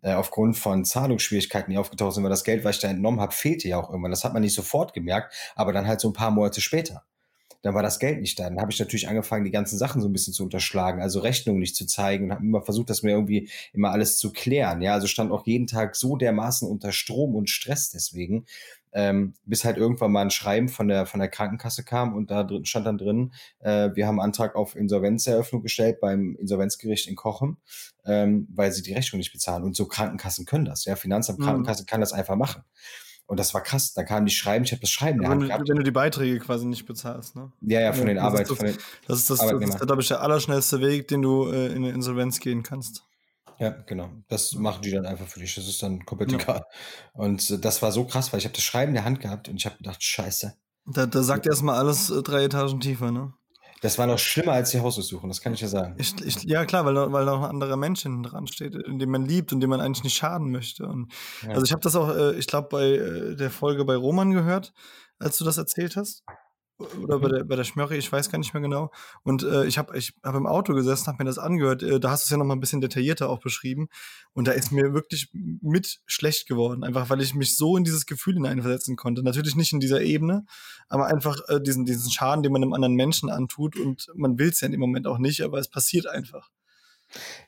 äh, 0.02 0.14
aufgrund 0.14 0.56
von 0.56 0.84
Zahlungsschwierigkeiten, 0.84 1.70
die 1.72 1.78
aufgetaucht 1.78 2.14
sind, 2.14 2.24
weil 2.24 2.30
das 2.30 2.44
Geld, 2.44 2.64
was 2.64 2.76
ich 2.76 2.82
da 2.82 2.88
entnommen 2.88 3.20
habe, 3.20 3.32
fehlte 3.32 3.68
ja 3.68 3.78
auch 3.78 3.88
irgendwann. 3.90 4.10
Das 4.10 4.24
hat 4.24 4.32
man 4.32 4.42
nicht 4.42 4.54
sofort 4.54 4.94
gemerkt, 4.94 5.34
aber 5.54 5.72
dann 5.72 5.86
halt 5.86 6.00
so 6.00 6.08
ein 6.10 6.12
paar 6.12 6.30
Monate 6.32 6.60
später. 6.60 7.04
Dann 7.62 7.74
war 7.74 7.82
das 7.84 8.00
Geld 8.00 8.20
nicht 8.20 8.38
da. 8.40 8.44
Dann 8.44 8.60
habe 8.60 8.72
ich 8.72 8.80
natürlich 8.80 9.08
angefangen, 9.08 9.44
die 9.44 9.52
ganzen 9.52 9.78
Sachen 9.78 10.02
so 10.02 10.08
ein 10.08 10.12
bisschen 10.12 10.32
zu 10.34 10.42
unterschlagen, 10.44 11.00
also 11.00 11.20
Rechnungen 11.20 11.60
nicht 11.60 11.76
zu 11.76 11.86
zeigen 11.86 12.24
und 12.24 12.32
habe 12.32 12.44
immer 12.44 12.62
versucht, 12.62 12.90
das 12.90 13.04
mir 13.04 13.12
irgendwie 13.12 13.50
immer 13.72 13.90
alles 13.92 14.18
zu 14.18 14.32
klären. 14.32 14.82
Ja, 14.82 14.94
also 14.94 15.06
stand 15.06 15.30
auch 15.30 15.46
jeden 15.46 15.68
Tag 15.68 15.94
so 15.94 16.16
dermaßen 16.16 16.68
unter 16.68 16.90
Strom 16.90 17.36
und 17.36 17.50
Stress 17.50 17.90
deswegen, 17.90 18.46
ähm, 18.92 19.34
bis 19.44 19.64
halt 19.64 19.76
irgendwann 19.76 20.12
mal 20.12 20.22
ein 20.22 20.30
Schreiben 20.30 20.68
von 20.68 20.88
der, 20.88 21.06
von 21.06 21.20
der 21.20 21.28
Krankenkasse 21.28 21.84
kam 21.84 22.14
und 22.14 22.30
da 22.30 22.44
drin, 22.44 22.64
stand 22.64 22.86
dann 22.86 22.98
drin, 22.98 23.32
äh, 23.60 23.90
wir 23.94 24.06
haben 24.06 24.20
Antrag 24.20 24.54
auf 24.54 24.76
Insolvenzeröffnung 24.76 25.62
gestellt 25.62 26.00
beim 26.00 26.36
Insolvenzgericht 26.38 27.08
in 27.08 27.16
Kochem, 27.16 27.58
ähm, 28.04 28.48
weil 28.54 28.72
sie 28.72 28.82
die 28.82 28.92
Rechnung 28.92 29.18
nicht 29.18 29.32
bezahlen. 29.32 29.64
Und 29.64 29.76
so 29.76 29.86
Krankenkassen 29.86 30.44
können 30.44 30.64
das. 30.64 30.84
Ja, 30.84 30.96
Finanzamt, 30.96 31.38
mhm. 31.38 31.44
Krankenkasse 31.44 31.86
kann 31.86 32.00
das 32.00 32.12
einfach 32.12 32.36
machen. 32.36 32.62
Und 33.26 33.38
das 33.38 33.54
war 33.54 33.62
krass. 33.62 33.94
Da 33.94 34.02
kamen 34.02 34.26
die 34.26 34.32
Schreiben, 34.32 34.64
ich 34.64 34.72
habe 34.72 34.80
das 34.80 34.90
Schreiben 34.90 35.18
in 35.18 35.22
der 35.22 35.30
Hand 35.30 35.46
gehabt. 35.46 35.68
Wenn 35.68 35.76
du 35.76 35.82
die 35.82 35.90
Beiträge 35.90 36.38
quasi 36.38 36.66
nicht 36.66 36.84
bezahlst, 36.84 37.34
ne? 37.34 37.50
Ja, 37.62 37.80
ja, 37.80 37.92
von 37.92 38.06
ja, 38.06 38.14
den 38.14 38.18
Arbeit. 38.18 38.50
Das, 38.50 38.58
das, 38.58 38.68
ist 38.68 39.30
das, 39.30 39.38
das 39.38 39.50
ist, 39.50 39.80
glaube 39.80 40.02
ich, 40.02 40.08
der 40.08 40.20
allerschnellste 40.20 40.80
Weg, 40.80 41.08
den 41.08 41.22
du 41.22 41.48
äh, 41.48 41.68
in 41.68 41.76
eine 41.76 41.90
Insolvenz 41.92 42.40
gehen 42.40 42.62
kannst. 42.62 43.04
Ja, 43.58 43.70
genau. 43.70 44.10
Das 44.28 44.54
machen 44.54 44.82
die 44.82 44.90
dann 44.90 45.06
einfach 45.06 45.26
für 45.26 45.40
dich. 45.40 45.54
Das 45.54 45.66
ist 45.66 45.82
dann 45.82 46.04
komplett 46.04 46.32
ja. 46.32 46.38
egal. 46.38 46.62
Und 47.12 47.50
äh, 47.50 47.58
das 47.58 47.82
war 47.82 47.92
so 47.92 48.04
krass, 48.04 48.32
weil 48.32 48.38
ich 48.38 48.44
habe 48.44 48.54
das 48.54 48.64
Schreiben 48.64 48.90
in 48.90 48.94
der 48.94 49.04
Hand 49.04 49.20
gehabt 49.20 49.48
und 49.48 49.56
ich 49.56 49.66
habe 49.66 49.76
gedacht, 49.76 50.02
scheiße. 50.02 50.54
Da, 50.86 51.06
da 51.06 51.22
sagt 51.22 51.46
erstmal 51.46 51.78
alles 51.78 52.10
äh, 52.10 52.22
drei 52.22 52.44
Etagen 52.44 52.80
tiefer, 52.80 53.10
ne? 53.10 53.32
Das 53.82 53.98
war 53.98 54.06
noch 54.06 54.18
schlimmer 54.18 54.52
als 54.52 54.70
die 54.70 54.78
Hausdurchsuchung, 54.78 55.28
das 55.28 55.40
kann 55.40 55.54
ich 55.54 55.60
ja 55.60 55.66
sagen. 55.66 55.96
Ich, 55.98 56.14
ich, 56.24 56.44
ja, 56.44 56.64
klar, 56.64 56.84
weil, 56.84 56.94
weil 56.94 57.24
noch 57.24 57.42
ein 57.42 57.50
anderer 57.50 57.76
Mensch 57.76 58.02
hinten 58.02 58.22
dran 58.22 58.46
steht, 58.46 58.74
den 58.74 59.10
man 59.10 59.26
liebt 59.26 59.52
und 59.52 59.58
dem 59.58 59.70
man 59.70 59.80
eigentlich 59.80 60.04
nicht 60.04 60.16
schaden 60.16 60.52
möchte. 60.52 60.86
Und, 60.86 61.12
ja. 61.42 61.48
Also 61.48 61.64
ich 61.64 61.72
habe 61.72 61.82
das 61.82 61.96
auch, 61.96 62.08
äh, 62.14 62.34
ich 62.36 62.46
glaube, 62.46 62.68
bei 62.70 62.84
äh, 62.84 63.34
der 63.34 63.50
Folge 63.50 63.84
bei 63.84 63.96
Roman 63.96 64.30
gehört, 64.30 64.72
als 65.18 65.36
du 65.36 65.44
das 65.44 65.58
erzählt 65.58 65.96
hast 65.96 66.22
oder 66.78 67.18
bei 67.18 67.28
mhm. 67.28 67.32
der, 67.32 67.44
bei 67.44 67.56
der 67.56 67.64
Schmörre, 67.64 67.96
ich 67.96 68.10
weiß 68.10 68.30
gar 68.30 68.38
nicht 68.38 68.54
mehr 68.54 68.62
genau. 68.62 68.90
Und 69.22 69.42
äh, 69.42 69.64
ich 69.66 69.78
habe 69.78 69.96
ich 69.96 70.14
hab 70.22 70.34
im 70.34 70.46
Auto 70.46 70.74
gesessen, 70.74 71.06
habe 71.06 71.22
mir 71.22 71.28
das 71.28 71.38
angehört. 71.38 71.82
Äh, 71.82 72.00
da 72.00 72.10
hast 72.10 72.24
du 72.24 72.26
es 72.26 72.30
ja 72.30 72.36
noch 72.36 72.44
mal 72.44 72.54
ein 72.54 72.60
bisschen 72.60 72.80
detaillierter 72.80 73.28
auch 73.28 73.40
beschrieben. 73.40 73.88
Und 74.32 74.48
da 74.48 74.52
ist 74.52 74.72
mir 74.72 74.92
wirklich 74.94 75.30
mit 75.32 76.00
schlecht 76.06 76.48
geworden, 76.48 76.84
einfach 76.84 77.10
weil 77.10 77.20
ich 77.20 77.34
mich 77.34 77.56
so 77.56 77.76
in 77.76 77.84
dieses 77.84 78.06
Gefühl 78.06 78.34
hineinversetzen 78.34 78.96
konnte. 78.96 79.22
Natürlich 79.22 79.56
nicht 79.56 79.72
in 79.72 79.80
dieser 79.80 80.02
Ebene, 80.02 80.44
aber 80.88 81.06
einfach 81.06 81.38
äh, 81.48 81.60
diesen, 81.60 81.84
diesen 81.84 82.10
Schaden, 82.10 82.42
den 82.42 82.52
man 82.52 82.62
einem 82.62 82.72
anderen 82.72 82.94
Menschen 82.94 83.30
antut. 83.30 83.76
Und 83.76 84.08
man 84.14 84.38
will 84.38 84.48
es 84.48 84.60
ja 84.60 84.68
dem 84.68 84.80
Moment 84.80 85.06
auch 85.06 85.18
nicht, 85.18 85.42
aber 85.42 85.58
es 85.58 85.68
passiert 85.68 86.06
einfach. 86.06 86.50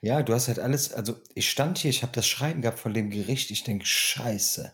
Ja, 0.02 0.22
du 0.22 0.34
hast 0.34 0.48
halt 0.48 0.58
alles, 0.58 0.92
also 0.92 1.16
ich 1.34 1.48
stand 1.48 1.78
hier, 1.78 1.90
ich 1.90 2.02
habe 2.02 2.12
das 2.12 2.26
Schreiben 2.26 2.60
gehabt 2.60 2.78
von 2.78 2.92
dem 2.92 3.10
Gericht, 3.10 3.50
ich 3.50 3.64
denke, 3.64 3.86
scheiße. 3.86 4.72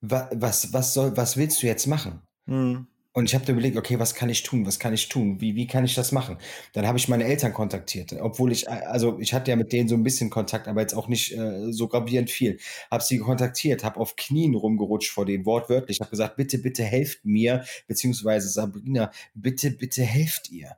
Was, 0.00 0.28
was, 0.34 0.72
was, 0.72 0.94
soll, 0.94 1.16
was 1.16 1.36
willst 1.36 1.60
du 1.62 1.66
jetzt 1.66 1.86
machen? 1.86 2.22
Hm. 2.46 2.86
Und 3.18 3.24
ich 3.24 3.34
habe 3.34 3.44
dann 3.44 3.56
überlegt, 3.56 3.76
okay, 3.76 3.98
was 3.98 4.14
kann 4.14 4.28
ich 4.28 4.44
tun? 4.44 4.64
Was 4.64 4.78
kann 4.78 4.94
ich 4.94 5.08
tun? 5.08 5.40
Wie, 5.40 5.56
wie 5.56 5.66
kann 5.66 5.84
ich 5.84 5.96
das 5.96 6.12
machen? 6.12 6.38
Dann 6.72 6.86
habe 6.86 6.98
ich 6.98 7.08
meine 7.08 7.24
Eltern 7.24 7.52
kontaktiert, 7.52 8.12
obwohl 8.12 8.52
ich, 8.52 8.70
also 8.70 9.18
ich 9.18 9.34
hatte 9.34 9.50
ja 9.50 9.56
mit 9.56 9.72
denen 9.72 9.88
so 9.88 9.96
ein 9.96 10.04
bisschen 10.04 10.30
Kontakt, 10.30 10.68
aber 10.68 10.82
jetzt 10.82 10.94
auch 10.94 11.08
nicht 11.08 11.36
äh, 11.36 11.72
so 11.72 11.88
gravierend 11.88 12.30
viel. 12.30 12.60
Habe 12.92 13.02
sie 13.02 13.18
kontaktiert, 13.18 13.82
habe 13.82 13.98
auf 13.98 14.14
Knien 14.14 14.54
rumgerutscht 14.54 15.10
vor 15.10 15.26
denen, 15.26 15.46
wortwörtlich. 15.46 15.98
Habe 15.98 16.10
gesagt, 16.10 16.36
bitte, 16.36 16.58
bitte 16.58 16.84
helft 16.84 17.24
mir, 17.24 17.64
beziehungsweise 17.88 18.48
Sabrina, 18.50 19.10
bitte, 19.34 19.72
bitte 19.72 20.04
helft 20.04 20.52
ihr. 20.52 20.76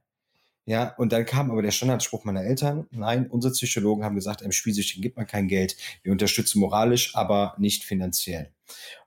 Ja, 0.70 0.94
und 0.98 1.10
dann 1.10 1.26
kam 1.26 1.50
aber 1.50 1.62
der 1.62 1.72
Standardspruch 1.72 2.24
meiner 2.24 2.44
Eltern, 2.44 2.86
nein, 2.92 3.28
unsere 3.28 3.52
Psychologen 3.52 4.04
haben 4.04 4.14
gesagt, 4.14 4.40
einem 4.40 4.52
Spielsüchtigen 4.52 5.02
gibt 5.02 5.16
man 5.16 5.26
kein 5.26 5.48
Geld, 5.48 5.76
wir 6.04 6.12
unterstützen 6.12 6.60
moralisch, 6.60 7.16
aber 7.16 7.56
nicht 7.58 7.82
finanziell. 7.82 8.52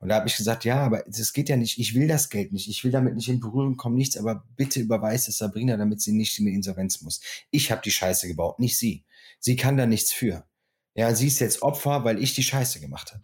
Und 0.01 0.09
da 0.09 0.15
habe 0.15 0.27
ich 0.27 0.35
gesagt, 0.35 0.65
ja, 0.65 0.83
aber 0.83 1.05
das 1.07 1.31
geht 1.31 1.47
ja 1.47 1.55
nicht, 1.55 1.79
ich 1.79 1.95
will 1.95 2.09
das 2.09 2.29
Geld 2.29 2.51
nicht, 2.51 2.67
ich 2.67 2.83
will 2.83 2.91
damit 2.91 3.15
nicht 3.15 3.29
in 3.29 3.39
Berührung 3.39 3.77
kommen, 3.77 3.95
nichts, 3.95 4.17
aber 4.17 4.43
bitte 4.57 4.81
überweist 4.81 5.29
es 5.29 5.37
Sabrina, 5.37 5.77
damit 5.77 6.01
sie 6.01 6.11
nicht 6.11 6.37
in 6.37 6.47
die 6.47 6.53
Insolvenz 6.53 6.99
muss. 6.99 7.21
Ich 7.49 7.71
habe 7.71 7.81
die 7.81 7.91
Scheiße 7.91 8.27
gebaut, 8.27 8.59
nicht 8.59 8.77
sie. 8.77 9.05
Sie 9.39 9.55
kann 9.55 9.77
da 9.77 9.85
nichts 9.85 10.11
für. 10.11 10.45
Ja, 10.95 11.15
sie 11.15 11.27
ist 11.27 11.39
jetzt 11.39 11.61
Opfer, 11.61 12.03
weil 12.03 12.21
ich 12.21 12.35
die 12.35 12.43
Scheiße 12.43 12.81
gemacht 12.81 13.13
habe. 13.13 13.23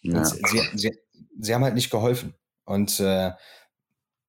Ja. 0.00 0.24
Sie, 0.24 0.40
sie, 0.74 0.90
sie, 1.38 1.54
haben 1.54 1.62
halt 1.62 1.76
nicht 1.76 1.90
geholfen. 1.90 2.34
Und 2.64 2.98
äh, 2.98 3.30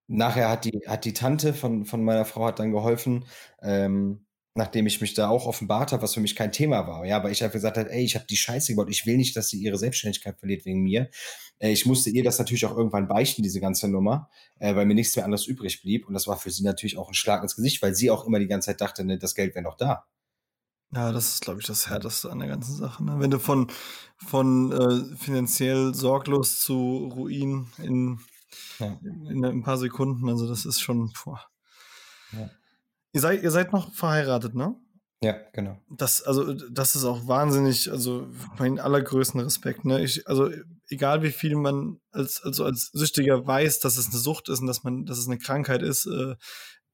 nachher 0.08 0.50
hat 0.50 0.65
die, 0.65 0.82
hat 0.88 1.06
die 1.06 1.13
Tante 1.13 1.54
von, 1.54 1.86
von 1.86 2.04
meiner 2.04 2.26
Frau 2.26 2.46
hat 2.46 2.60
dann 2.60 2.72
geholfen, 2.72 3.26
ähm, 3.62 4.26
nachdem 4.56 4.88
ich 4.88 5.02
mich 5.02 5.13
da 5.13 5.28
auch 5.28 5.48
offenbart 5.48 5.91
habe, 5.91 6.04
was 6.04 6.13
für 6.13 6.22
mich 6.22 6.36
kein 6.36 6.52
Thema 6.52 6.88
war. 6.88 7.06
Ja, 7.06 7.18
aber 7.18 7.30
ich 7.30 7.44
habe 7.44 7.52
gesagt, 7.52 7.78
ey, 7.78 8.04
ich 8.04 8.15
habe 8.15 8.26
die 8.26 8.38
Scheiße 8.38 8.72
gebaut, 8.72 8.89
ich 8.89 9.06
will 9.06 9.18
nicht, 9.18 9.36
dass 9.36 9.50
sie 9.50 9.60
ihre 9.60 9.78
Selbstständigkeit 9.78 10.39
verliert 10.39 10.65
wegen 10.65 10.82
mir. 10.82 11.10
Äh, 11.60 11.72
ich 11.72 11.86
musste 11.86 12.10
ihr 12.10 12.24
das 12.24 12.39
natürlich 12.39 12.65
auch 12.65 12.76
irgendwann 12.76 13.08
beichten, 13.08 13.44
diese 13.44 13.60
ganze 13.60 13.89
Nummer, 13.89 14.30
äh, 14.60 14.74
weil 14.76 14.86
mir 14.86 14.96
nichts 14.96 15.15
mehr 15.15 15.26
anderes 15.26 15.46
übrig 15.46 15.82
blieb. 15.82 16.08
Und 16.08 16.13
das 16.13 16.28
war 16.28 16.38
für 16.38 16.52
sie 16.52 16.63
natürlich 16.63 16.98
auch 16.98 17.10
ein 17.10 17.13
Schlag 17.13 17.41
ins 17.41 17.56
Gesicht, 17.56 17.82
weil 17.82 17.96
sie 17.96 18.10
auch 18.10 18.26
immer 18.26 18.39
die 18.39 18.48
ganze 18.48 18.68
Zeit 18.68 18.82
dachte, 18.82 19.04
ne, 19.04 19.18
das 19.18 19.36
Geld 19.36 19.56
wäre 19.56 19.63
noch 19.63 19.76
da. 19.76 20.06
Ja, 20.94 21.12
das 21.12 21.34
ist, 21.34 21.41
glaube 21.41 21.60
ich, 21.60 21.68
das 21.68 21.89
Härteste 21.89 22.32
an 22.32 22.39
der 22.39 22.48
ganzen 22.48 22.76
Sache. 22.76 23.04
Ne? 23.04 23.20
Wenn 23.20 23.32
du 23.32 23.39
von, 23.39 23.70
von 24.15 24.72
äh, 24.72 25.18
finanziell 25.18 25.94
sorglos 25.94 26.62
zu 26.62 27.12
Ruin 27.13 27.68
in 27.80 28.20
ja. 28.80 28.98
In, 29.04 29.26
in, 29.28 29.46
ein 29.46 29.63
paar 29.63 29.78
Sekunden. 29.78 30.30
Also 30.30 30.48
das 30.48 30.65
ist 30.65 30.82
schon. 30.82 31.12
Ja. 32.32 32.50
Ihr, 33.13 33.22
seid, 33.22 33.44
ihr 33.44 33.52
seid 33.52 33.74
noch 33.74 33.94
verheiratet, 33.94 34.56
ne? 34.56 34.76
Ja, 35.24 35.38
genau. 35.54 35.80
Das, 35.89 36.22
also, 36.22 36.54
das 36.54 36.96
ist 36.96 37.06
auch 37.06 37.28
wahnsinnig, 37.28 37.89
also 37.91 38.28
mein 38.60 38.80
allergrößten 38.80 39.39
Respekt. 39.39 39.86
Ne? 39.86 40.04
Ich, 40.04 40.28
also, 40.28 40.52
egal 40.89 41.24
wie 41.24 41.32
viel 41.32 41.56
man 41.56 42.00
als, 42.12 42.44
also 42.44 42.65
als 42.65 42.91
Süchtiger 42.94 43.48
weiß, 43.48 43.80
dass 43.80 43.98
es 43.98 44.10
eine 44.10 44.20
Sucht 44.20 44.50
ist 44.50 44.60
und 44.60 44.68
dass 44.68 44.84
man, 44.84 45.06
dass 45.06 45.18
es 45.18 45.28
eine 45.28 45.38
Krankheit 45.38 45.82
ist, 45.82 46.06
äh, 46.06 46.36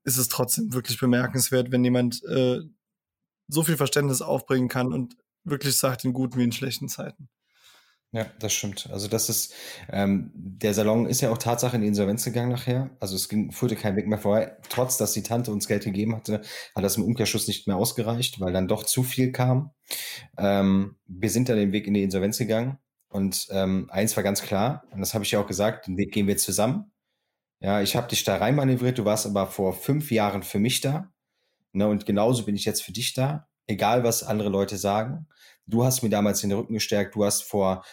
ist 0.04 0.18
es 0.18 0.30
trotzdem 0.30 0.74
wirklich 0.74 1.00
bemerkenswert, 1.00 1.72
wenn 1.72 1.84
jemand 1.84 2.24
äh, 2.24 2.62
so 3.48 3.64
viel 3.64 3.78
Verständnis 3.78 4.22
aufbringen 4.22 4.70
kann 4.70 4.94
und 4.94 5.18
wirklich 5.44 5.78
sagt 5.78 6.06
in 6.06 6.14
guten 6.14 6.40
wie 6.40 6.44
in 6.44 6.52
schlechten 6.52 6.88
Zeiten. 6.88 7.30
Ja, 8.14 8.26
das 8.40 8.52
stimmt. 8.52 8.90
Also 8.92 9.08
das 9.08 9.30
ist, 9.30 9.54
ähm, 9.90 10.32
der 10.36 10.74
Salon 10.74 11.06
ist 11.06 11.22
ja 11.22 11.32
auch 11.32 11.38
Tatsache 11.38 11.78
in 11.78 11.82
die 11.82 11.88
Insolvenz 11.88 12.26
gegangen 12.26 12.52
nachher. 12.52 12.90
Also 13.00 13.16
es 13.16 13.30
ging, 13.30 13.52
führte 13.54 13.78
kein 13.78 13.96
Weg 13.96 14.06
mehr 14.08 14.18
vorbei. 14.18 14.58
Trotz, 14.68 14.98
dass 14.98 15.14
die 15.14 15.24
Tante 15.24 15.52
uns 15.52 15.66
Geld 15.66 15.86
gegeben 15.86 16.14
hatte, 16.16 16.42
hat 16.76 16.84
das 16.84 16.98
im 16.98 17.06
Umkehrschluss 17.06 17.48
nicht 17.48 17.68
mehr 17.68 17.78
ausgereicht, 17.78 18.42
weil 18.42 18.52
dann 18.52 18.68
doch 18.68 18.84
zu 18.84 19.04
viel 19.04 19.32
kam. 19.32 19.72
Ähm, 20.38 20.98
wir 21.08 21.30
sind 21.30 21.48
dann 21.48 21.56
den 21.56 21.72
Weg 21.72 21.88
in 21.88 21.94
die 21.94 22.04
Insolvenz 22.04 22.38
gegangen. 22.38 22.80
Und 23.08 23.48
ähm, 23.52 23.90
eins 23.92 24.16
war 24.18 24.24
ganz 24.24 24.42
klar, 24.42 24.84
und 24.92 25.00
das 25.00 25.14
habe 25.14 25.24
ich 25.24 25.32
ja 25.32 25.40
auch 25.42 25.48
gesagt, 25.48 25.88
den 25.88 25.98
Weg 25.98 26.12
gehen 26.14 26.28
wir 26.28 26.38
zusammen. 26.38 26.92
Ja, 27.62 27.82
ich 27.82 27.96
habe 27.96 28.08
dich 28.08 28.24
da 28.24 28.38
reinmanövriert, 28.38 28.98
du 28.98 29.06
warst 29.06 29.26
aber 29.26 29.48
vor 29.48 29.74
fünf 29.74 30.12
Jahren 30.12 30.44
für 30.44 30.60
mich 30.60 30.82
da. 30.82 31.12
Ne, 31.74 31.88
und 31.88 32.06
genauso 32.06 32.46
bin 32.46 32.56
ich 32.56 32.66
jetzt 32.66 32.84
für 32.84 32.92
dich 32.92 33.14
da. 33.14 33.48
Egal, 33.68 34.04
was 34.04 34.24
andere 34.24 34.50
Leute 34.50 34.78
sagen. 34.78 35.28
Du 35.68 35.86
hast 35.86 36.02
mir 36.04 36.10
damals 36.10 36.42
den 36.42 36.52
Rücken 36.52 36.74
gestärkt. 36.74 37.16
Du 37.16 37.24
hast 37.24 37.44
vor 37.44 37.86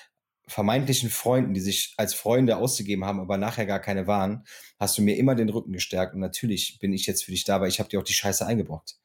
vermeintlichen 0.48 1.10
Freunden, 1.10 1.54
die 1.54 1.60
sich 1.60 1.94
als 1.96 2.14
Freunde 2.14 2.56
ausgegeben 2.56 3.04
haben, 3.04 3.20
aber 3.20 3.38
nachher 3.38 3.66
gar 3.66 3.80
keine 3.80 4.06
waren, 4.06 4.44
hast 4.78 4.98
du 4.98 5.02
mir 5.02 5.16
immer 5.16 5.34
den 5.34 5.48
Rücken 5.48 5.72
gestärkt. 5.72 6.14
Und 6.14 6.20
natürlich 6.20 6.78
bin 6.80 6.92
ich 6.92 7.06
jetzt 7.06 7.24
für 7.24 7.30
dich 7.30 7.44
da, 7.44 7.60
weil 7.60 7.68
ich 7.68 7.78
habe 7.78 7.88
dir 7.88 8.00
auch 8.00 8.04
die 8.04 8.12
Scheiße 8.12 8.46
eingebrockt. 8.46 8.96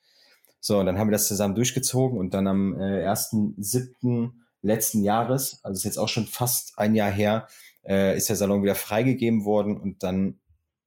So, 0.60 0.80
und 0.80 0.86
dann 0.86 0.98
haben 0.98 1.10
wir 1.10 1.14
das 1.14 1.28
zusammen 1.28 1.56
durchgezogen 1.56 2.18
und 2.18 2.34
dann 2.34 2.48
am 2.48 2.80
äh, 2.80 3.06
1.7. 3.06 4.32
letzten 4.62 5.04
Jahres, 5.04 5.60
also 5.64 5.78
ist 5.78 5.84
jetzt 5.84 5.98
auch 5.98 6.08
schon 6.08 6.26
fast 6.26 6.80
ein 6.80 6.96
Jahr 6.96 7.12
her, 7.12 7.48
äh, 7.86 8.16
ist 8.16 8.30
der 8.30 8.38
Salon 8.38 8.64
wieder 8.64 8.76
freigegeben 8.76 9.44
worden 9.44 9.76
und 9.78 10.04
dann 10.04 10.40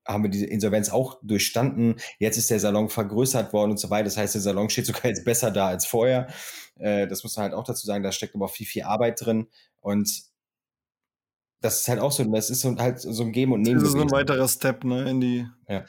haben 0.07 0.23
wir 0.23 0.31
diese 0.31 0.47
Insolvenz 0.47 0.89
auch 0.91 1.19
durchstanden. 1.23 1.97
Jetzt 2.19 2.39
ist 2.39 2.51
der 2.51 2.61
Salon 2.61 2.89
vergrößert 2.89 3.53
worden 3.53 3.73
und 3.73 3.79
so 3.79 3.91
weiter. 3.91 4.05
Das 4.05 4.17
heißt, 4.17 4.35
der 4.35 4.41
Salon 4.41 4.71
steht 4.71 4.87
sogar 4.87 5.07
jetzt 5.07 5.25
besser 5.25 5.51
da 5.51 5.69
als 5.69 5.85
vorher. 5.85 6.29
Äh, 6.79 7.07
das 7.09 7.23
muss 7.23 7.37
man 7.37 7.45
halt 7.45 7.55
auch 7.55 7.65
dazu 7.65 7.87
sagen. 7.87 8.05
Da 8.05 8.13
steckt 8.13 8.35
aber 8.35 8.47
auch 8.47 8.53
viel, 8.53 8.67
viel 8.67 8.85
Arbeit 8.85 9.25
drin. 9.25 9.49
Und 9.81 10.23
das 11.67 11.81
ist 11.81 11.89
halt 11.89 12.01
auch 12.01 12.13
so, 12.13 12.25
das 12.25 12.51
ist 12.51 12.61
so, 12.61 12.77
halt 12.77 13.01
so 13.01 13.23
ein 13.23 13.33
Geben 13.33 13.53
und 13.53 13.63
Nehmen. 13.63 13.81
Das 13.81 13.89
ist 13.89 13.93
so 13.93 14.01
ein 14.01 14.11
weiterer 14.11 14.49
Step, 14.49 14.85
ne, 14.85 15.11
in 15.11 15.21
die. 15.21 15.47
Ja. 15.69 15.85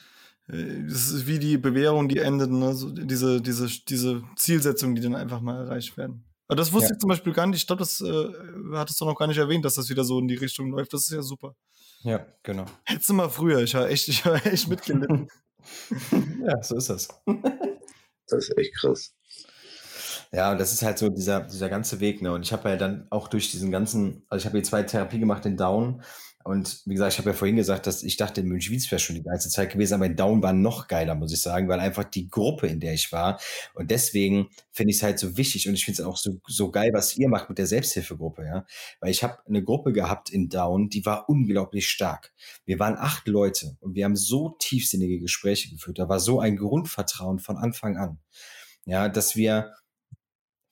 Äh, 0.49 0.83
das 0.87 1.09
ist 1.11 1.27
wie 1.27 1.39
die 1.39 1.57
Bewährung, 1.57 2.09
die 2.09 2.19
endet, 2.19 2.51
ne? 2.51 2.73
So 2.73 2.89
diese, 2.91 3.41
diese, 3.41 3.67
diese 3.87 4.23
Zielsetzungen, 4.35 4.95
die 4.95 5.01
dann 5.01 5.15
einfach 5.15 5.41
mal 5.41 5.65
erreicht 5.65 5.97
werden. 5.97 6.23
Aber 6.47 6.55
das 6.55 6.71
wusste 6.71 6.89
ja. 6.89 6.93
ich 6.95 6.99
zum 6.99 7.09
Beispiel 7.09 7.33
gar 7.33 7.47
nicht. 7.47 7.57
Ich 7.57 7.67
glaube, 7.67 7.79
das 7.79 7.99
äh, 8.01 8.29
hattest 8.73 9.01
du 9.01 9.05
noch 9.05 9.15
gar 9.15 9.27
nicht 9.27 9.37
erwähnt, 9.37 9.65
dass 9.65 9.75
das 9.75 9.89
wieder 9.89 10.03
so 10.03 10.19
in 10.19 10.27
die 10.27 10.35
Richtung 10.35 10.69
läuft. 10.69 10.93
Das 10.93 11.03
ist 11.03 11.11
ja 11.11 11.21
super. 11.21 11.55
Ja, 12.01 12.25
genau. 12.43 12.65
Hättest 12.85 13.09
du 13.09 13.13
mal 13.13 13.29
früher. 13.29 13.59
Ich 13.59 13.73
war 13.73 13.89
echt, 13.89 14.07
ich 14.07 14.25
war 14.25 14.45
echt 14.45 14.67
mitgelitten. 14.67 15.27
ja, 16.45 16.63
so 16.63 16.77
ist 16.77 16.89
das. 16.89 17.07
das 18.27 18.47
ist 18.47 18.57
echt 18.57 18.75
krass. 18.75 19.13
Ja, 20.31 20.51
und 20.51 20.59
das 20.59 20.73
ist 20.73 20.83
halt 20.83 20.97
so 20.97 21.09
dieser, 21.09 21.41
dieser 21.41 21.69
ganze 21.69 21.99
Weg, 21.99 22.21
ne? 22.21 22.33
Und 22.33 22.43
ich 22.43 22.51
habe 22.53 22.69
ja 22.69 22.75
dann 22.75 23.07
auch 23.09 23.27
durch 23.27 23.51
diesen 23.51 23.71
ganzen, 23.71 24.23
also 24.29 24.41
ich 24.41 24.45
habe 24.45 24.57
hier 24.57 24.63
zwei 24.63 24.83
Therapie 24.83 25.19
gemacht 25.19 25.45
in 25.45 25.57
Down 25.57 26.01
und 26.47 26.81
wie 26.85 26.93
gesagt, 26.93 27.11
ich 27.11 27.19
habe 27.19 27.31
ja 27.31 27.35
vorhin 27.35 27.57
gesagt, 27.57 27.87
dass 27.87 28.03
ich 28.03 28.15
dachte, 28.15 28.39
in 28.39 28.47
München 28.47 28.73
wäre 28.73 28.99
schon 28.99 29.17
die 29.17 29.23
geilste 29.23 29.49
Zeit 29.49 29.69
gewesen, 29.69 29.95
aber 29.95 30.05
in 30.05 30.15
Down 30.15 30.41
war 30.41 30.53
noch 30.53 30.87
geiler, 30.87 31.13
muss 31.13 31.33
ich 31.33 31.41
sagen, 31.41 31.67
weil 31.67 31.81
einfach 31.81 32.05
die 32.05 32.29
Gruppe, 32.29 32.67
in 32.67 32.79
der 32.79 32.93
ich 32.93 33.11
war. 33.11 33.37
Und 33.73 33.91
deswegen 33.91 34.47
finde 34.71 34.91
ich 34.91 34.97
es 34.97 35.03
halt 35.03 35.19
so 35.19 35.35
wichtig 35.35 35.67
und 35.67 35.73
ich 35.73 35.83
finde 35.83 36.01
es 36.01 36.07
auch 36.07 36.15
so, 36.15 36.39
so 36.47 36.71
geil, 36.71 36.91
was 36.93 37.17
ihr 37.17 37.27
macht 37.27 37.49
mit 37.49 37.57
der 37.57 37.67
Selbsthilfegruppe, 37.67 38.45
ja. 38.45 38.65
Weil 39.01 39.11
ich 39.11 39.23
habe 39.23 39.39
eine 39.45 39.61
Gruppe 39.61 39.91
gehabt 39.91 40.29
in 40.29 40.47
Down, 40.47 40.87
die 40.87 41.05
war 41.05 41.27
unglaublich 41.27 41.89
stark. 41.89 42.31
Wir 42.63 42.79
waren 42.79 42.95
acht 42.95 43.27
Leute 43.27 43.75
und 43.81 43.95
wir 43.95 44.05
haben 44.05 44.15
so 44.15 44.55
tiefsinnige 44.57 45.19
Gespräche 45.19 45.69
geführt. 45.69 45.99
Da 45.99 46.07
war 46.07 46.21
so 46.21 46.39
ein 46.39 46.55
Grundvertrauen 46.55 47.39
von 47.39 47.57
Anfang 47.57 47.97
an. 47.97 48.19
Ja, 48.85 49.09
dass 49.09 49.35
wir, 49.35 49.73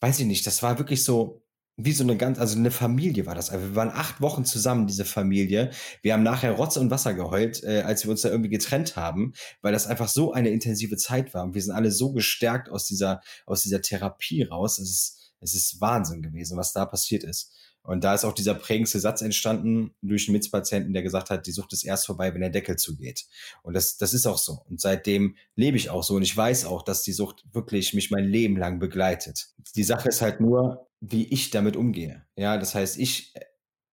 weiß 0.06 0.20
ich 0.20 0.28
nicht, 0.28 0.46
das 0.46 0.62
war 0.62 0.78
wirklich 0.78 1.04
so, 1.04 1.42
wie 1.78 1.92
so 1.92 2.04
eine 2.04 2.16
ganz, 2.16 2.38
also 2.38 2.60
eine 2.60 2.70
Familie 2.70 3.26
war 3.26 3.34
das. 3.34 3.50
Also 3.50 3.70
wir 3.70 3.76
waren 3.76 3.90
acht 3.90 4.22
Wochen 4.22 4.46
zusammen, 4.46 4.86
diese 4.86 5.04
Familie. 5.04 5.72
Wir 6.04 6.14
haben 6.14 6.22
nachher 6.22 6.52
Rotz 6.52 6.78
und 6.78 6.92
Wasser 6.92 7.16
geheult, 7.16 7.64
äh, 7.64 7.82
als 7.82 8.04
wir 8.04 8.12
uns 8.12 8.22
da 8.22 8.30
irgendwie 8.30 8.52
getrennt 8.52 8.96
haben, 8.96 9.34
weil 9.64 9.74
das 9.74 9.88
einfach 9.88 10.08
so 10.08 10.32
eine 10.32 10.50
intensive 10.50 10.96
Zeit 10.98 11.34
war. 11.34 11.44
Und 11.44 11.56
wir 11.56 11.62
sind 11.64 11.74
alle 11.74 11.90
so 11.90 12.14
gestärkt 12.14 12.70
aus 12.70 12.86
dieser, 12.86 13.22
aus 13.48 13.64
dieser 13.64 13.82
Therapie 13.82 14.44
raus. 14.44 14.78
Es 14.78 14.92
ist, 14.92 15.34
es 15.40 15.56
ist 15.56 15.82
Wahnsinn 15.82 16.22
gewesen, 16.22 16.56
was 16.56 16.72
da 16.72 16.86
passiert 16.86 17.24
ist. 17.24 17.52
Und 17.86 18.04
da 18.04 18.16
ist 18.16 18.26
auch 18.26 18.34
dieser 18.34 18.56
prägendste 18.56 19.00
Satz 19.00 19.22
entstanden 19.22 19.94
durch 20.02 20.28
einen 20.28 20.34
Mitzpatienten, 20.34 20.94
der 20.94 21.04
gesagt 21.04 21.30
hat, 21.30 21.46
die 21.46 21.52
Sucht 21.52 21.72
ist 21.74 21.84
erst 21.84 22.08
vorbei, 22.08 22.34
wenn 22.34 22.42
der 22.42 22.50
Deckel 22.50 22.78
zugeht. 22.78 23.26
Und 23.62 23.76
das, 23.76 23.98
das 23.98 24.14
ist 24.14 24.26
auch 24.26 24.40
so. 24.40 24.64
Und 24.68 24.82
seitdem 24.82 25.36
lebe 25.56 25.78
ich 25.78 25.92
auch 25.92 26.04
so. 26.04 26.16
Und 26.16 26.24
ich 26.24 26.36
weiß 26.36 26.66
auch, 26.66 26.82
dass 26.82 27.04
die 27.04 27.14
Sucht 27.14 27.46
wirklich 27.54 27.94
mich 27.94 28.10
mein 28.10 28.26
Leben 28.26 28.58
lang 28.58 28.80
begleitet. 28.80 29.50
Die 29.76 29.84
Sache 29.84 30.10
ist 30.10 30.22
halt 30.22 30.40
nur, 30.40 30.88
wie 31.00 31.28
ich 31.28 31.52
damit 31.52 31.76
umgehe. 31.76 32.26
Ja, 32.36 32.58
das 32.58 32.74
heißt, 32.74 32.98
ich 32.98 33.34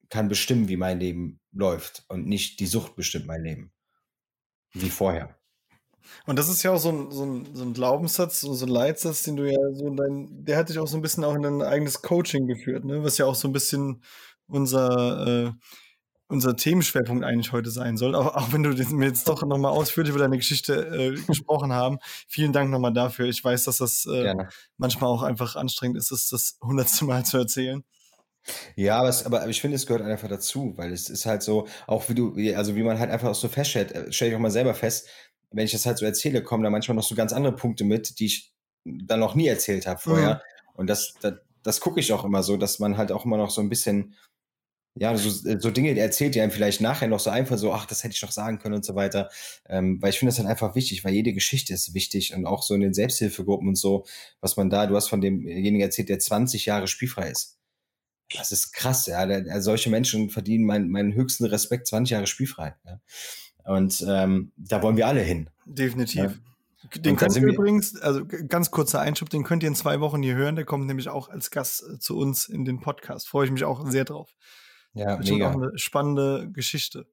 kann 0.08 0.28
bestimmen, 0.28 0.68
wie 0.68 0.76
mein 0.76 0.98
Leben 0.98 1.40
läuft 1.52 2.04
und 2.08 2.26
nicht 2.26 2.60
die 2.60 2.66
Sucht 2.66 2.96
bestimmt 2.96 3.26
mein 3.26 3.42
Leben. 3.42 3.72
Wie 4.72 4.90
vorher. 4.90 5.38
Und 6.26 6.38
das 6.38 6.48
ist 6.48 6.62
ja 6.62 6.72
auch 6.72 6.78
so 6.78 6.90
ein, 6.90 7.10
so 7.10 7.24
ein, 7.24 7.54
so 7.54 7.64
ein 7.64 7.72
Glaubenssatz, 7.72 8.40
so 8.40 8.64
ein 8.64 8.68
Leitsatz, 8.70 9.22
den 9.22 9.36
du 9.36 9.50
ja 9.50 9.58
so 9.72 9.90
dein, 9.90 10.44
der 10.44 10.56
hat 10.56 10.68
dich 10.68 10.78
auch 10.78 10.86
so 10.86 10.96
ein 10.96 11.02
bisschen 11.02 11.24
auch 11.24 11.34
in 11.34 11.42
dein 11.42 11.62
eigenes 11.62 12.02
Coaching 12.02 12.46
geführt, 12.46 12.84
ne? 12.84 13.02
Was 13.02 13.18
ja 13.18 13.26
auch 13.26 13.34
so 13.34 13.48
ein 13.48 13.52
bisschen 13.52 14.02
unser, 14.46 15.46
äh, 15.46 15.52
unser 16.28 16.56
Themenschwerpunkt 16.56 17.24
eigentlich 17.24 17.52
heute 17.52 17.70
sein 17.70 17.96
soll. 17.96 18.14
Auch, 18.14 18.34
auch 18.34 18.52
wenn 18.52 18.62
du 18.62 18.70
mir 18.94 19.06
jetzt 19.06 19.28
doch 19.28 19.42
nochmal 19.42 19.72
ausführlich 19.72 20.10
über 20.10 20.20
deine 20.20 20.38
Geschichte 20.38 20.74
äh, 20.74 21.20
gesprochen 21.26 21.72
haben. 21.72 21.98
Vielen 22.26 22.52
Dank 22.52 22.70
nochmal 22.70 22.92
dafür. 22.92 23.26
Ich 23.26 23.44
weiß, 23.44 23.64
dass 23.64 23.76
das 23.76 24.06
äh, 24.06 24.34
manchmal 24.78 25.10
auch 25.10 25.22
einfach 25.22 25.56
anstrengend 25.56 25.98
ist, 25.98 26.10
das 26.10 26.28
das 26.28 26.58
hundertste 26.62 27.04
Mal 27.04 27.24
zu 27.24 27.36
erzählen. 27.36 27.84
Ja, 28.74 28.98
aber, 28.98 29.08
es, 29.08 29.24
aber 29.24 29.46
ich 29.46 29.60
finde, 29.60 29.76
es 29.76 29.86
gehört 29.86 30.02
einfach 30.02 30.28
dazu, 30.28 30.72
weil 30.76 30.92
es 30.92 31.08
ist 31.08 31.26
halt 31.26 31.42
so, 31.42 31.68
auch 31.86 32.08
wie 32.08 32.14
du, 32.14 32.34
also 32.56 32.74
wie 32.74 32.82
man 32.82 32.98
halt 32.98 33.10
einfach 33.10 33.28
auch 33.28 33.34
so 33.34 33.48
feststellt, 33.48 33.92
äh, 33.92 34.12
stell 34.12 34.30
ich 34.30 34.34
auch 34.34 34.40
mal 34.40 34.50
selber 34.50 34.74
fest, 34.74 35.08
wenn 35.52 35.64
ich 35.64 35.72
das 35.72 35.86
halt 35.86 35.98
so 35.98 36.06
erzähle, 36.06 36.42
kommen 36.42 36.64
da 36.64 36.70
manchmal 36.70 36.96
noch 36.96 37.04
so 37.04 37.14
ganz 37.14 37.32
andere 37.32 37.54
Punkte 37.54 37.84
mit, 37.84 38.18
die 38.18 38.26
ich 38.26 38.52
dann 38.84 39.20
noch 39.20 39.34
nie 39.34 39.46
erzählt 39.46 39.86
habe 39.86 40.00
vorher. 40.00 40.34
Mhm. 40.34 40.40
Und 40.74 40.86
das, 40.88 41.14
das, 41.20 41.34
das 41.62 41.80
gucke 41.80 42.00
ich 42.00 42.12
auch 42.12 42.24
immer 42.24 42.42
so, 42.42 42.56
dass 42.56 42.78
man 42.78 42.96
halt 42.96 43.12
auch 43.12 43.24
immer 43.24 43.36
noch 43.36 43.50
so 43.50 43.60
ein 43.60 43.68
bisschen, 43.68 44.14
ja, 44.94 45.16
so, 45.16 45.30
so 45.30 45.70
Dinge 45.70 45.98
erzählt, 45.98 46.34
die 46.34 46.40
einem 46.40 46.50
vielleicht 46.50 46.80
nachher 46.80 47.08
noch 47.08 47.20
so 47.20 47.30
einfach 47.30 47.56
so, 47.56 47.72
ach, 47.72 47.86
das 47.86 48.04
hätte 48.04 48.14
ich 48.14 48.22
noch 48.22 48.32
sagen 48.32 48.58
können 48.58 48.74
und 48.74 48.84
so 48.84 48.94
weiter. 48.94 49.30
Ähm, 49.68 50.02
weil 50.02 50.10
ich 50.10 50.18
finde 50.18 50.30
das 50.30 50.38
halt 50.38 50.48
einfach 50.48 50.74
wichtig, 50.74 51.04
weil 51.04 51.14
jede 51.14 51.32
Geschichte 51.32 51.72
ist 51.72 51.94
wichtig 51.94 52.34
und 52.34 52.46
auch 52.46 52.62
so 52.62 52.74
in 52.74 52.80
den 52.80 52.94
Selbsthilfegruppen 52.94 53.68
und 53.68 53.76
so, 53.76 54.04
was 54.40 54.56
man 54.56 54.70
da, 54.70 54.86
du 54.86 54.96
hast 54.96 55.08
von 55.08 55.20
demjenigen 55.20 55.80
erzählt, 55.80 56.08
der 56.08 56.18
20 56.18 56.66
Jahre 56.66 56.88
spielfrei 56.88 57.30
ist. 57.30 57.58
Das 58.34 58.50
ist 58.50 58.72
krass, 58.72 59.06
ja. 59.06 59.60
Solche 59.60 59.90
Menschen 59.90 60.30
verdienen 60.30 60.64
meinen, 60.64 60.90
meinen 60.90 61.14
höchsten 61.14 61.44
Respekt, 61.44 61.86
20 61.86 62.12
Jahre 62.12 62.26
spielfrei. 62.26 62.74
Ja. 62.84 63.00
Und 63.64 64.04
ähm, 64.08 64.52
da 64.56 64.82
wollen 64.82 64.96
wir 64.96 65.06
alle 65.06 65.20
hin. 65.20 65.48
Definitiv. 65.66 66.16
Ja. 66.20 66.32
Den 66.96 67.16
könnt 67.16 67.36
ihr 67.36 67.42
übrigens, 67.42 68.00
also 68.00 68.26
ganz 68.26 68.70
kurzer 68.70 69.00
Einschub, 69.00 69.30
den 69.30 69.44
könnt 69.44 69.62
ihr 69.62 69.68
in 69.68 69.74
zwei 69.74 70.00
Wochen 70.00 70.22
hier 70.22 70.34
hören. 70.34 70.56
Der 70.56 70.64
kommt 70.64 70.86
nämlich 70.86 71.08
auch 71.08 71.28
als 71.28 71.50
Gast 71.50 71.82
äh, 71.82 71.98
zu 71.98 72.18
uns 72.18 72.48
in 72.48 72.64
den 72.64 72.80
Podcast. 72.80 73.28
Freue 73.28 73.46
ich 73.46 73.52
mich 73.52 73.64
auch 73.64 73.88
sehr 73.88 74.04
drauf. 74.04 74.34
Ja, 74.94 75.16
das 75.16 75.30
mega. 75.30 75.50
Auch 75.50 75.54
eine 75.54 75.78
spannende 75.78 76.50
Geschichte. 76.52 77.06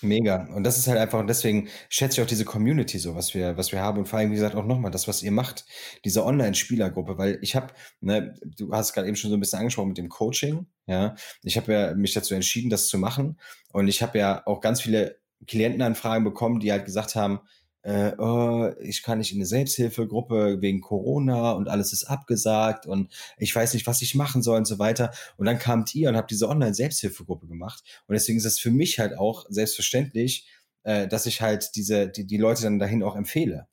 Mega. 0.00 0.48
Und 0.54 0.64
das 0.64 0.78
ist 0.78 0.88
halt 0.88 0.98
einfach, 0.98 1.18
und 1.18 1.26
deswegen 1.26 1.68
schätze 1.90 2.18
ich 2.20 2.24
auch 2.24 2.28
diese 2.28 2.46
Community 2.46 2.98
so, 2.98 3.14
was 3.14 3.34
wir, 3.34 3.58
was 3.58 3.72
wir 3.72 3.80
haben. 3.80 3.98
Und 3.98 4.08
vor 4.08 4.18
allem, 4.18 4.30
wie 4.30 4.36
gesagt, 4.36 4.54
auch 4.54 4.64
nochmal 4.64 4.90
das, 4.90 5.06
was 5.06 5.22
ihr 5.22 5.32
macht, 5.32 5.66
diese 6.04 6.24
Online-Spielergruppe, 6.24 7.18
weil 7.18 7.38
ich 7.42 7.54
habe, 7.54 7.74
ne, 8.00 8.34
du 8.42 8.72
hast 8.72 8.94
gerade 8.94 9.06
eben 9.06 9.16
schon 9.16 9.30
so 9.30 9.36
ein 9.36 9.40
bisschen 9.40 9.58
angesprochen 9.58 9.88
mit 9.88 9.98
dem 9.98 10.08
Coaching, 10.08 10.66
ja. 10.86 11.14
Ich 11.42 11.58
habe 11.58 11.72
ja 11.72 11.94
mich 11.94 12.14
dazu 12.14 12.34
entschieden, 12.34 12.70
das 12.70 12.86
zu 12.86 12.96
machen. 12.96 13.38
Und 13.70 13.88
ich 13.88 14.02
habe 14.02 14.18
ja 14.18 14.42
auch 14.46 14.60
ganz 14.62 14.80
viele 14.80 15.18
Klientenanfragen 15.46 16.24
bekommen, 16.24 16.60
die 16.60 16.72
halt 16.72 16.84
gesagt 16.84 17.14
haben, 17.14 17.40
äh, 17.86 18.16
oh, 18.18 18.72
ich 18.80 19.04
kann 19.04 19.18
nicht 19.18 19.30
in 19.30 19.38
eine 19.38 19.46
Selbsthilfegruppe 19.46 20.60
wegen 20.60 20.80
Corona 20.80 21.52
und 21.52 21.68
alles 21.68 21.92
ist 21.92 22.02
abgesagt 22.02 22.84
und 22.84 23.14
ich 23.38 23.54
weiß 23.54 23.74
nicht, 23.74 23.86
was 23.86 24.02
ich 24.02 24.16
machen 24.16 24.42
soll 24.42 24.58
und 24.58 24.64
so 24.64 24.80
weiter. 24.80 25.12
Und 25.36 25.46
dann 25.46 25.60
kamt 25.60 25.94
ihr 25.94 26.08
und 26.08 26.16
habt 26.16 26.32
diese 26.32 26.48
Online-Selbsthilfegruppe 26.48 27.46
gemacht. 27.46 27.84
Und 28.08 28.14
deswegen 28.14 28.38
ist 28.38 28.44
es 28.44 28.58
für 28.58 28.72
mich 28.72 28.98
halt 28.98 29.16
auch 29.16 29.46
selbstverständlich, 29.50 30.48
äh, 30.82 31.06
dass 31.06 31.26
ich 31.26 31.42
halt 31.42 31.76
diese, 31.76 32.08
die, 32.08 32.26
die 32.26 32.38
Leute 32.38 32.64
dann 32.64 32.80
dahin 32.80 33.04
auch 33.04 33.14
empfehle. 33.14 33.68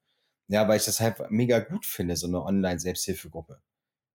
Ja, 0.48 0.68
weil 0.68 0.78
ich 0.78 0.86
das 0.86 1.00
halt 1.00 1.32
mega 1.32 1.58
gut 1.58 1.84
finde, 1.84 2.16
so 2.16 2.28
eine 2.28 2.44
Online-Selbsthilfegruppe. 2.44 3.64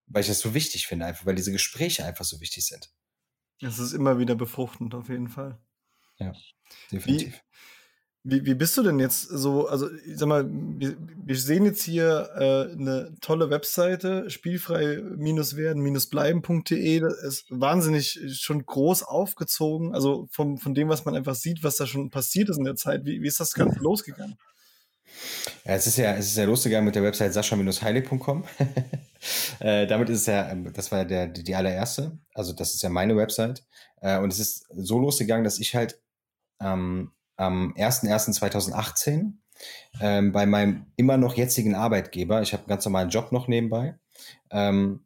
Weil 0.07 0.21
ich 0.23 0.29
das 0.29 0.39
so 0.39 0.55
wichtig 0.55 0.87
finde, 0.87 1.07
einfach, 1.07 1.27
weil 1.27 1.35
diese 1.35 1.51
Gespräche 1.51 2.05
einfach 2.05 2.25
so 2.25 2.41
wichtig 2.41 2.65
sind. 2.67 2.93
Das 3.61 3.81
ist 3.81 3.95
immer 3.95 4.21
wieder 4.21 4.37
befruchtend, 4.37 4.95
auf 4.95 5.09
jeden 5.09 5.29
Fall. 5.29 5.59
Ja, 6.19 6.33
definitiv. 6.93 7.35
Wie, 7.35 7.41
wie, 8.31 8.45
wie 8.45 8.55
bist 8.55 8.77
du 8.77 8.83
denn 8.83 8.99
jetzt 8.99 9.23
so, 9.23 9.69
also 9.69 9.91
ich 9.91 10.19
sag 10.19 10.29
mal, 10.29 10.47
wir, 10.51 10.97
wir 10.99 11.37
sehen 11.37 11.65
jetzt 11.65 11.83
hier 11.83 12.29
äh, 12.35 12.73
eine 12.73 13.15
tolle 13.21 13.49
Webseite, 13.49 14.29
spielfrei-werden-bleiben.de, 14.29 17.01
das 17.01 17.23
ist 17.23 17.47
wahnsinnig 17.49 18.19
schon 18.39 18.67
groß 18.67 19.05
aufgezogen, 19.05 19.95
also 19.95 20.27
vom, 20.31 20.59
von 20.59 20.75
dem, 20.75 20.89
was 20.89 21.05
man 21.05 21.15
einfach 21.15 21.37
sieht, 21.37 21.63
was 21.63 21.77
da 21.77 21.87
schon 21.87 22.11
passiert 22.11 22.49
ist 22.51 22.59
in 22.59 22.65
der 22.65 22.75
Zeit. 22.77 23.05
Wie, 23.05 23.23
wie 23.23 23.29
ist 23.29 23.41
das 23.41 23.55
Ganze 23.55 23.79
losgegangen? 23.79 24.37
Ja, 25.65 25.75
es 25.75 25.87
ist 25.87 25.97
ja, 25.97 26.15
es 26.15 26.27
ist 26.27 26.37
ja 26.37 26.45
losgegangen 26.45 26.85
mit 26.85 26.95
der 26.95 27.03
Website 27.03 27.33
sascha-heilig.com. 27.33 28.45
äh, 29.61 29.87
damit 29.87 30.09
ist 30.11 30.21
es 30.21 30.27
ja, 30.27 30.51
ähm, 30.51 30.73
das 30.73 30.93
war 30.93 31.05
der, 31.05 31.29
die 31.29 31.55
allererste. 31.55 32.19
Also, 32.35 32.53
das 32.53 32.75
ist 32.75 32.83
ja 32.83 32.89
meine 32.89 33.17
Website. 33.17 33.65
Äh, 34.01 34.19
und 34.19 34.33
es 34.33 34.39
ist 34.39 34.67
so 34.75 34.99
losgegangen, 34.99 35.45
dass 35.45 35.59
ich 35.59 35.75
halt 35.75 36.01
ähm, 36.61 37.13
am 37.37 37.73
01.01.2018 37.75 39.33
ähm, 40.01 40.33
bei 40.33 40.47
meinem 40.47 40.87
immer 40.97 41.17
noch 41.17 41.35
jetzigen 41.35 41.75
Arbeitgeber, 41.75 42.43
ich 42.43 42.53
habe 42.53 42.63
einen 42.63 42.69
ganz 42.69 42.85
normalen 42.85 43.11
Job 43.11 43.33
noch 43.33 43.49
nebenbei, 43.49 43.99
ähm, 44.51 45.05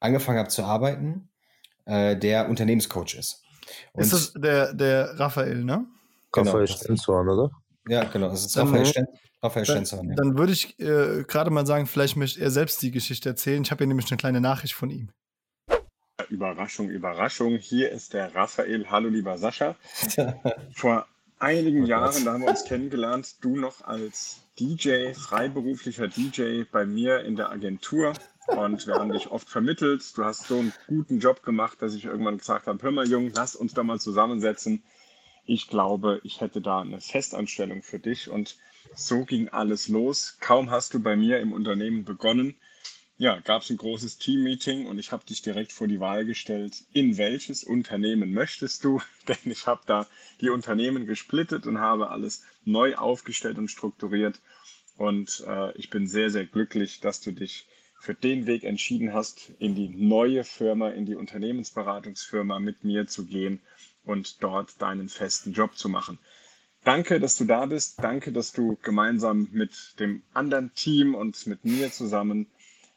angefangen 0.00 0.38
habe 0.38 0.48
zu 0.48 0.64
arbeiten, 0.64 1.28
äh, 1.86 2.16
der 2.16 2.48
Unternehmenscoach 2.48 3.14
ist. 3.14 3.42
Und 3.92 4.02
ist 4.02 4.12
das 4.12 4.32
der, 4.34 4.74
der 4.74 5.18
Raphael, 5.18 5.64
ne? 5.64 5.86
Genau, 6.32 6.50
Raphael 6.50 6.68
Stenzhorn, 6.68 7.28
oder? 7.28 7.50
Ja, 7.88 8.04
genau, 8.04 8.28
das 8.28 8.44
ist 8.44 8.56
Raphael, 8.56 8.86
Sten 8.86 9.06
Raphael 9.42 9.66
Stenzhorn. 9.66 10.08
Ja. 10.10 10.14
Dann 10.16 10.38
würde 10.38 10.52
ich 10.52 10.78
äh, 10.78 11.24
gerade 11.24 11.50
mal 11.50 11.66
sagen, 11.66 11.86
vielleicht 11.86 12.16
möchte 12.16 12.40
er 12.40 12.50
selbst 12.50 12.80
die 12.82 12.90
Geschichte 12.90 13.28
erzählen. 13.28 13.62
Ich 13.62 13.70
habe 13.70 13.80
hier 13.80 13.88
nämlich 13.88 14.10
eine 14.10 14.16
kleine 14.16 14.40
Nachricht 14.40 14.74
von 14.74 14.90
ihm. 14.90 15.10
Überraschung, 16.28 16.90
Überraschung. 16.90 17.58
Hier 17.58 17.90
ist 17.90 18.12
der 18.14 18.34
Raphael. 18.34 18.88
Hallo, 18.88 19.08
lieber 19.08 19.36
Sascha. 19.36 19.74
Vor 20.72 21.06
einigen 21.40 21.86
Jahren, 21.86 22.24
da 22.24 22.34
haben 22.34 22.42
wir 22.42 22.50
uns 22.50 22.64
kennengelernt, 22.64 23.42
du 23.42 23.56
noch 23.56 23.82
als 23.82 24.46
DJ, 24.58 25.12
freiberuflicher 25.12 26.06
DJ 26.06 26.62
bei 26.70 26.86
mir 26.86 27.20
in 27.24 27.34
der 27.34 27.50
Agentur. 27.50 28.12
Und 28.46 28.86
wir 28.86 28.94
haben 28.94 29.10
dich 29.10 29.28
oft 29.28 29.48
vermittelt. 29.48 30.16
Du 30.16 30.24
hast 30.24 30.46
so 30.46 30.58
einen 30.58 30.72
guten 30.86 31.18
Job 31.18 31.42
gemacht, 31.42 31.82
dass 31.82 31.94
ich 31.94 32.04
irgendwann 32.04 32.38
gesagt 32.38 32.68
habe, 32.68 32.80
hör 32.82 32.92
mal 32.92 33.08
Jung, 33.08 33.32
lass 33.34 33.56
uns 33.56 33.74
da 33.74 33.82
mal 33.82 33.98
zusammensetzen. 33.98 34.84
Ich 35.46 35.68
glaube, 35.68 36.20
ich 36.22 36.40
hätte 36.40 36.60
da 36.60 36.80
eine 36.80 37.00
Festanstellung 37.00 37.82
für 37.82 37.98
dich. 37.98 38.30
Und 38.30 38.56
so 38.94 39.24
ging 39.24 39.48
alles 39.48 39.88
los. 39.88 40.36
Kaum 40.40 40.70
hast 40.70 40.94
du 40.94 41.02
bei 41.02 41.16
mir 41.16 41.40
im 41.40 41.52
Unternehmen 41.52 42.04
begonnen, 42.04 42.54
ja, 43.16 43.38
gab 43.40 43.62
es 43.62 43.70
ein 43.70 43.76
großes 43.76 44.18
Team-Meeting 44.18 44.86
und 44.86 44.98
ich 44.98 45.12
habe 45.12 45.24
dich 45.24 45.40
direkt 45.40 45.72
vor 45.72 45.86
die 45.86 46.00
Wahl 46.00 46.24
gestellt, 46.24 46.82
in 46.92 47.16
welches 47.16 47.62
Unternehmen 47.62 48.32
möchtest 48.32 48.84
du? 48.84 49.00
Denn 49.28 49.52
ich 49.52 49.66
habe 49.66 49.82
da 49.86 50.06
die 50.40 50.50
Unternehmen 50.50 51.06
gesplittet 51.06 51.66
und 51.66 51.78
habe 51.78 52.10
alles 52.10 52.42
neu 52.64 52.96
aufgestellt 52.96 53.58
und 53.58 53.68
strukturiert. 53.70 54.40
Und 54.96 55.44
äh, 55.46 55.76
ich 55.78 55.90
bin 55.90 56.08
sehr, 56.08 56.30
sehr 56.30 56.46
glücklich, 56.46 57.00
dass 57.00 57.20
du 57.20 57.32
dich 57.32 57.66
für 58.00 58.14
den 58.14 58.46
Weg 58.46 58.64
entschieden 58.64 59.12
hast, 59.14 59.50
in 59.58 59.74
die 59.74 59.88
neue 59.88 60.44
Firma, 60.44 60.90
in 60.90 61.06
die 61.06 61.14
Unternehmensberatungsfirma 61.14 62.58
mit 62.58 62.84
mir 62.84 63.06
zu 63.06 63.24
gehen 63.26 63.60
und 64.04 64.42
dort 64.42 64.80
deinen 64.82 65.08
festen 65.08 65.52
Job 65.52 65.76
zu 65.76 65.88
machen. 65.88 66.18
Danke, 66.84 67.18
dass 67.18 67.36
du 67.36 67.46
da 67.46 67.64
bist. 67.64 68.02
Danke, 68.02 68.30
dass 68.30 68.52
du 68.52 68.76
gemeinsam 68.82 69.48
mit 69.52 69.98
dem 70.00 70.22
anderen 70.34 70.74
Team 70.74 71.14
und 71.14 71.46
mit 71.46 71.64
mir 71.64 71.90
zusammen 71.90 72.46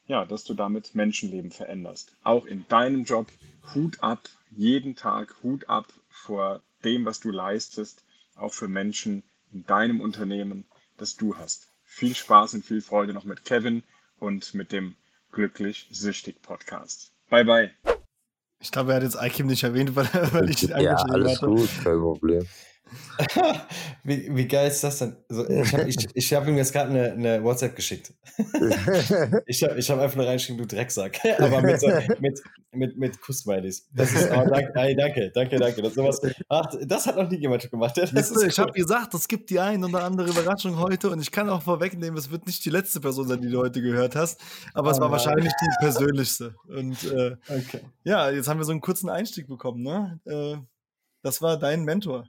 ja, 0.08 0.24
dass 0.24 0.42
du 0.42 0.54
damit 0.54 0.94
Menschenleben 0.94 1.50
veränderst. 1.50 2.16
Auch 2.24 2.46
in 2.46 2.66
deinem 2.68 3.04
Job, 3.04 3.28
Hut 3.74 4.02
ab, 4.02 4.28
jeden 4.50 4.96
Tag 4.96 5.34
Hut 5.42 5.68
ab 5.68 5.92
vor 6.08 6.62
dem, 6.84 7.04
was 7.04 7.20
du 7.20 7.30
leistest, 7.30 8.02
auch 8.34 8.52
für 8.52 8.68
Menschen 8.68 9.22
in 9.52 9.64
deinem 9.66 10.00
Unternehmen, 10.00 10.64
das 10.96 11.16
du 11.16 11.36
hast. 11.36 11.68
Viel 11.84 12.14
Spaß 12.14 12.54
und 12.54 12.64
viel 12.64 12.80
Freude 12.80 13.12
noch 13.12 13.24
mit 13.24 13.44
Kevin 13.44 13.82
und 14.18 14.54
mit 14.54 14.72
dem 14.72 14.96
Glücklich 15.30 15.86
Süchtig 15.90 16.40
Podcast. 16.40 17.12
Bye 17.28 17.44
bye. 17.44 17.70
Ich 18.60 18.72
glaube, 18.72 18.92
er 18.92 18.96
hat 18.96 19.02
jetzt 19.02 19.22
Ikim 19.22 19.46
nicht 19.46 19.62
erwähnt, 19.62 19.94
weil, 19.94 20.08
weil 20.32 20.50
ich 20.50 20.62
ihn 20.62 20.70
Ja, 20.80 20.96
alles 20.96 21.40
gut, 21.40 21.68
kein 21.84 21.98
Problem. 21.98 22.46
wie, 24.04 24.34
wie 24.34 24.46
geil 24.48 24.68
ist 24.68 24.82
das 24.84 24.98
denn? 24.98 25.16
Also, 25.28 25.48
ich 25.48 25.72
habe 25.72 25.88
ich, 25.88 25.96
ich 26.14 26.34
hab 26.34 26.46
ihm 26.46 26.56
jetzt 26.56 26.72
gerade 26.72 26.90
eine, 26.90 27.12
eine 27.12 27.44
WhatsApp 27.44 27.74
geschickt. 27.74 28.12
ich 29.46 29.62
habe 29.62 29.78
ich 29.78 29.90
hab 29.90 29.98
einfach 29.98 30.16
nur 30.16 30.26
reingeschrieben, 30.26 30.58
du 30.66 30.66
Drecksack. 30.66 31.18
Aber 31.38 31.60
mit, 31.62 31.80
so, 31.80 31.88
mit, 32.20 32.40
mit, 32.72 32.96
mit 32.96 33.20
Kussmilies. 33.20 33.88
Das 33.92 34.12
ist, 34.12 34.30
oh, 34.30 34.44
danke, 34.48 34.72
ey, 34.74 34.94
danke, 34.94 35.30
danke, 35.32 35.58
danke. 35.58 35.82
Das, 35.82 35.94
sowas, 35.94 36.20
ach, 36.48 36.66
das 36.86 37.06
hat 37.06 37.16
noch 37.16 37.28
nie 37.28 37.38
jemand 37.38 37.68
gemacht. 37.70 37.96
Das 37.96 38.12
ich 38.12 38.58
cool. 38.58 38.64
habe 38.64 38.72
gesagt, 38.72 39.14
es 39.14 39.26
gibt 39.26 39.50
die 39.50 39.58
ein 39.60 39.82
oder 39.84 40.04
andere 40.04 40.28
Überraschung 40.28 40.78
heute 40.78 41.10
und 41.10 41.20
ich 41.20 41.30
kann 41.32 41.48
auch 41.48 41.62
vorwegnehmen, 41.62 42.18
es 42.18 42.30
wird 42.30 42.46
nicht 42.46 42.64
die 42.64 42.70
letzte 42.70 43.00
Person 43.00 43.26
sein, 43.26 43.40
die 43.40 43.50
du 43.50 43.58
heute 43.58 43.82
gehört 43.82 44.14
hast, 44.16 44.40
aber 44.74 44.90
es 44.90 44.98
Oh 44.98 45.00
war 45.02 45.08
nein. 45.08 45.12
wahrscheinlich 45.12 45.52
die 45.60 45.68
persönlichste. 45.80 46.54
Und 46.68 47.04
äh, 47.04 47.36
Okay. 47.48 47.80
ja, 48.04 48.30
jetzt 48.30 48.48
haben 48.48 48.58
wir 48.58 48.64
so 48.64 48.72
einen 48.72 48.80
kurzen 48.80 49.08
Einstieg 49.08 49.46
bekommen, 49.48 49.82
ne? 49.82 50.20
Äh, 50.26 50.56
das 51.22 51.42
war 51.42 51.58
dein 51.58 51.84
Mentor. 51.84 52.28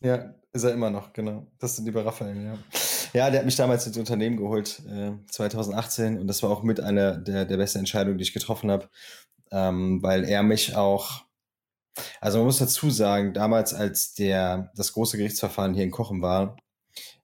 Ja, 0.00 0.34
ist 0.52 0.64
er 0.64 0.72
immer 0.72 0.90
noch, 0.90 1.12
genau. 1.12 1.46
Das 1.58 1.78
ist 1.78 1.84
lieber 1.84 2.04
Raphael, 2.04 2.42
ja. 2.42 2.58
Ja, 3.12 3.30
der 3.30 3.40
hat 3.40 3.46
mich 3.46 3.56
damals 3.56 3.86
ins 3.86 3.96
Unternehmen 3.96 4.36
geholt, 4.36 4.82
äh, 4.88 5.12
2018, 5.30 6.18
und 6.18 6.26
das 6.26 6.42
war 6.42 6.50
auch 6.50 6.62
mit 6.62 6.80
einer 6.80 7.16
der, 7.16 7.44
der 7.44 7.56
besten 7.56 7.78
Entscheidungen, 7.78 8.18
die 8.18 8.24
ich 8.24 8.32
getroffen 8.32 8.70
habe, 8.70 8.88
ähm, 9.52 10.02
weil 10.02 10.24
er 10.24 10.42
mich 10.42 10.74
auch, 10.74 11.24
also 12.20 12.38
man 12.38 12.46
muss 12.46 12.58
dazu 12.58 12.90
sagen, 12.90 13.32
damals, 13.32 13.72
als 13.72 14.14
der, 14.14 14.72
das 14.74 14.92
große 14.92 15.16
Gerichtsverfahren 15.16 15.74
hier 15.74 15.84
in 15.84 15.92
Kochen 15.92 16.22
war, 16.22 16.56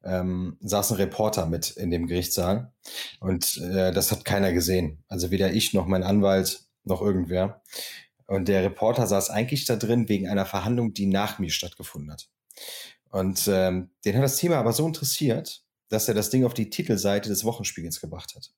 ähm, 0.05 0.57
saß 0.61 0.93
ein 0.93 0.97
Reporter 0.97 1.47
mit 1.47 1.71
in 1.73 1.91
dem 1.91 2.07
Gerichtssaal 2.07 2.73
und 3.21 3.59
äh, 3.59 3.93
das 3.93 4.11
hat 4.13 4.25
keiner 4.25 4.53
gesehen. 4.53 5.05
Also 5.09 5.31
weder 5.31 5.53
ich 5.53 5.75
noch 5.75 5.87
mein 5.87 6.03
Anwalt 6.03 6.65
noch 6.85 7.03
irgendwer. 7.03 7.63
Und 8.27 8.49
der 8.49 8.63
Reporter 8.63 9.07
saß 9.07 9.31
eigentlich 9.31 9.65
da 9.65 9.77
drin 9.77 10.09
wegen 10.09 10.29
einer 10.29 10.47
Verhandlung, 10.47 10.95
die 10.95 11.07
nach 11.07 11.39
mir 11.39 11.51
stattgefunden 11.51 12.13
hat. 12.13 12.29
Und 13.11 13.49
ähm, 13.49 13.91
den 14.05 14.17
hat 14.17 14.23
das 14.23 14.37
Thema 14.37 14.57
aber 14.57 14.73
so 14.73 14.87
interessiert, 14.87 15.63
dass 15.89 16.09
er 16.09 16.15
das 16.15 16.31
Ding 16.31 16.45
auf 16.45 16.55
die 16.55 16.71
Titelseite 16.71 17.29
des 17.29 17.45
Wochenspiegels 17.45 18.01
gebracht 18.01 18.35
hat. 18.37 18.53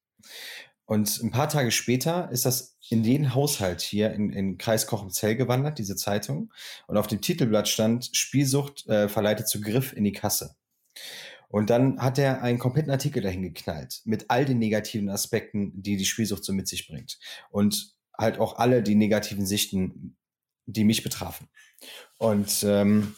Und 0.85 1.23
ein 1.23 1.31
paar 1.31 1.49
Tage 1.49 1.71
später 1.71 2.31
ist 2.31 2.45
das 2.45 2.77
in 2.91 3.03
den 3.03 3.35
Haushalt 3.35 3.81
hier 3.81 4.13
in, 4.13 4.31
in 4.31 4.59
Kreis 4.59 4.87
Kochenzell 4.87 5.37
gewandert, 5.37 5.79
diese 5.79 5.97
Zeitung. 5.97 6.53
Und 6.87 6.99
auf 6.99 7.07
dem 7.07 7.23
Titelblatt 7.23 7.69
stand 7.69 8.11
Spielsucht 8.13 8.87
äh, 8.89 9.09
verleitet 9.09 9.49
zu 9.49 9.61
Griff 9.61 9.95
in 9.95 10.05
die 10.05 10.13
Kasse. 10.13 10.55
Und 11.49 11.71
dann 11.71 11.99
hat 12.01 12.19
er 12.19 12.43
einen 12.43 12.59
kompletten 12.59 12.91
Artikel 12.91 13.23
dahin 13.23 13.43
geknallt 13.43 14.03
mit 14.05 14.27
all 14.29 14.45
den 14.45 14.59
negativen 14.59 15.09
Aspekten, 15.09 15.83
die 15.83 15.97
die 15.97 16.05
Spielsucht 16.05 16.45
so 16.45 16.53
mit 16.53 16.69
sich 16.69 16.89
bringt. 16.89 17.19
Und 17.51 17.95
halt 18.19 18.39
auch 18.39 18.57
alle 18.57 18.83
die 18.83 18.95
negativen 18.95 19.47
Sichten, 19.47 20.17
die 20.67 20.85
mich 20.85 21.03
betrafen. 21.03 21.49
Und 22.19 22.65
ähm, 22.67 23.15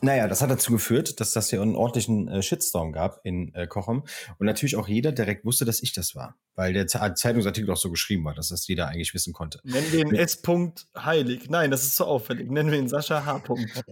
naja, 0.00 0.28
das 0.28 0.42
hat 0.42 0.50
dazu 0.50 0.72
geführt, 0.72 1.20
dass 1.20 1.32
das 1.32 1.50
hier 1.50 1.62
einen 1.62 1.76
ordentlichen 1.76 2.28
äh, 2.28 2.42
Shitstorm 2.42 2.92
gab 2.92 3.20
in 3.24 3.54
äh, 3.54 3.66
Kochem. 3.66 4.04
Und 4.38 4.46
natürlich 4.46 4.76
auch 4.76 4.88
jeder 4.88 5.12
direkt 5.12 5.44
wusste, 5.44 5.64
dass 5.64 5.82
ich 5.82 5.92
das 5.92 6.14
war. 6.14 6.36
Weil 6.56 6.72
der 6.72 6.86
Ze- 6.86 7.14
Zeitungsartikel 7.14 7.70
auch 7.70 7.76
so 7.76 7.90
geschrieben 7.90 8.24
war, 8.24 8.34
dass 8.34 8.48
das 8.48 8.66
jeder 8.66 8.88
eigentlich 8.88 9.14
wissen 9.14 9.32
konnte. 9.32 9.60
Nennen 9.62 9.86
wir 9.92 10.00
ihn 10.00 10.14
S. 10.14 10.42
Heilig. 10.96 11.48
Nein, 11.50 11.70
das 11.70 11.84
ist 11.84 11.96
zu 11.96 12.04
auffällig. 12.06 12.50
Nennen 12.50 12.70
wir 12.70 12.78
ihn 12.78 12.88
Sascha 12.88 13.24
H. 13.24 13.42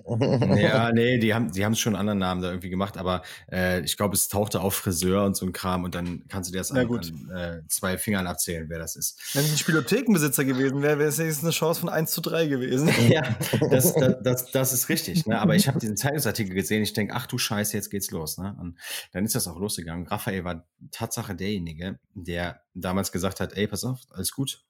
ja, 0.57 0.91
nee, 0.93 1.19
die 1.19 1.35
haben, 1.35 1.53
die 1.53 1.65
haben 1.65 1.75
schon 1.75 1.95
einen 1.95 2.01
anderen 2.01 2.19
Namen 2.19 2.43
da 2.43 2.49
irgendwie 2.49 2.71
gemacht, 2.71 2.97
aber 2.97 3.23
äh, 3.53 3.81
ich 3.81 3.97
glaube, 3.97 4.15
es 4.15 4.29
tauchte 4.29 4.61
auf 4.61 4.75
Friseur 4.75 5.25
und 5.25 5.37
so 5.37 5.47
ein 5.47 5.53
Kram 5.53 5.85
und 5.85 5.95
dann 5.95 6.25
kannst 6.29 6.49
du 6.51 6.53
dir 6.53 6.59
das 6.59 6.73
an, 6.73 6.79
an 6.79 7.31
äh, 7.37 7.61
zwei 7.69 7.99
Fingern 7.99 8.27
abzählen, 8.27 8.69
wer 8.69 8.79
das 8.79 8.97
ist. 8.97 9.21
Wenn 9.35 9.45
es 9.45 9.53
ein 9.53 9.59
Spielothekenbesitzer 9.59 10.45
gewesen 10.45 10.83
wäre, 10.83 10.99
wäre 10.99 11.09
es 11.09 11.21
eine 11.21 11.51
Chance 11.51 11.81
von 11.81 11.89
1 11.89 12.11
zu 12.11 12.21
3 12.21 12.47
gewesen. 12.47 12.89
Ja, 13.09 13.23
das, 13.71 13.95
das, 13.95 14.17
das, 14.23 14.51
das 14.51 14.73
ist 14.73 14.89
richtig. 14.89 15.27
Ne? 15.27 15.39
Aber 15.39 15.55
ich 15.55 15.69
habe 15.69 15.79
diesen 15.79 15.97
Zeitungsartikel 15.97 16.55
gesehen, 16.55 16.83
ich 16.83 16.95
denke, 16.95 17.15
ach 17.15 17.27
du 17.27 17.37
Scheiße, 17.37 17.77
jetzt 17.77 17.91
geht's 17.91 18.11
los. 18.11 18.39
Ne? 18.39 18.57
Und 18.59 18.79
dann 19.13 19.25
ist 19.25 19.35
das 19.35 19.47
auch 19.47 19.59
losgegangen. 19.59 20.07
Raphael 20.07 20.45
war 20.45 20.65
Tatsache 20.91 21.35
derjenige, 21.35 21.99
der 22.15 22.54
damals 22.75 23.13
gesagt 23.13 23.41
hat, 23.41 23.53
ey, 23.55 23.67
pass 23.67 23.85
auf, 23.85 24.01
alles 24.11 24.33
gut. 24.33 24.65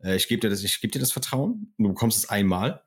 Äh, 0.00 0.16
Ich 0.16 0.28
gebe 0.28 0.40
dir, 0.40 0.50
das- 0.50 0.62
ich 0.62 0.80
geb 0.80 0.92
dir 0.92 1.00
das 1.00 1.12
Vertrauen, 1.12 1.74
du 1.78 1.88
bekommst 1.88 2.18
es 2.18 2.28
einmal. 2.30 2.84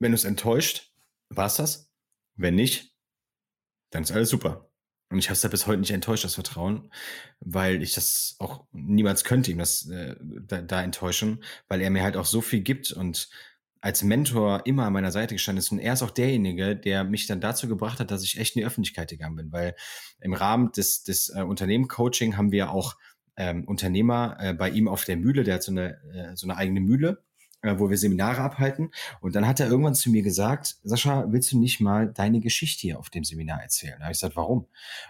Wenn 0.00 0.12
du 0.12 0.16
es 0.16 0.24
enttäuscht, 0.24 0.92
war's 1.28 1.56
das. 1.56 1.90
Wenn 2.36 2.54
nicht, 2.54 2.94
dann 3.90 4.02
ist 4.04 4.12
alles 4.12 4.30
super. 4.30 4.70
Und 5.10 5.18
ich 5.18 5.26
habe 5.28 5.34
es 5.34 5.40
da 5.40 5.48
bis 5.48 5.66
heute 5.66 5.80
nicht 5.80 5.90
enttäuscht, 5.90 6.24
das 6.24 6.34
Vertrauen, 6.34 6.92
weil 7.40 7.82
ich 7.82 7.94
das 7.94 8.36
auch 8.38 8.66
niemals 8.72 9.24
könnte 9.24 9.50
ihm 9.50 9.58
das 9.58 9.86
äh, 9.88 10.14
da, 10.20 10.60
da 10.60 10.82
enttäuschen, 10.82 11.42
weil 11.66 11.80
er 11.80 11.90
mir 11.90 12.02
halt 12.02 12.16
auch 12.16 12.26
so 12.26 12.42
viel 12.42 12.60
gibt 12.60 12.92
und 12.92 13.28
als 13.80 14.02
Mentor 14.02 14.62
immer 14.64 14.86
an 14.86 14.92
meiner 14.92 15.12
Seite 15.12 15.34
gestanden 15.34 15.60
ist. 15.60 15.70
Und 15.70 15.78
er 15.78 15.92
ist 15.92 16.02
auch 16.02 16.10
derjenige, 16.10 16.76
der 16.76 17.04
mich 17.04 17.26
dann 17.26 17.40
dazu 17.40 17.68
gebracht 17.68 18.00
hat, 18.00 18.10
dass 18.10 18.24
ich 18.24 18.38
echt 18.38 18.56
in 18.56 18.60
die 18.60 18.66
Öffentlichkeit 18.66 19.10
gegangen 19.10 19.36
bin, 19.36 19.52
weil 19.52 19.74
im 20.20 20.32
Rahmen 20.32 20.72
des, 20.72 21.04
des 21.04 21.28
äh, 21.34 21.42
Unternehmen-Coaching 21.42 22.36
haben 22.36 22.52
wir 22.52 22.70
auch 22.70 22.96
ähm, 23.36 23.64
Unternehmer 23.64 24.36
äh, 24.40 24.52
bei 24.52 24.68
ihm 24.70 24.88
auf 24.88 25.04
der 25.04 25.16
Mühle, 25.16 25.44
der 25.44 25.54
hat 25.54 25.62
so 25.62 25.70
eine, 25.70 26.00
äh, 26.12 26.34
so 26.34 26.46
eine 26.46 26.56
eigene 26.56 26.80
Mühle, 26.80 27.22
äh, 27.62 27.74
wo 27.78 27.88
wir 27.88 27.96
Seminare 27.96 28.40
abhalten. 28.40 28.90
Und 29.20 29.36
dann 29.36 29.46
hat 29.46 29.60
er 29.60 29.68
irgendwann 29.68 29.94
zu 29.94 30.10
mir 30.10 30.22
gesagt, 30.22 30.76
Sascha, 30.82 31.26
willst 31.28 31.52
du 31.52 31.58
nicht 31.58 31.80
mal 31.80 32.12
deine 32.12 32.40
Geschichte 32.40 32.82
hier 32.82 32.98
auf 32.98 33.10
dem 33.10 33.24
Seminar 33.24 33.62
erzählen? 33.62 33.94
Da 33.98 34.04
habe 34.04 34.12
ich 34.12 34.18
gesagt, 34.18 34.36
warum? 34.36 34.58
Und 34.58 34.68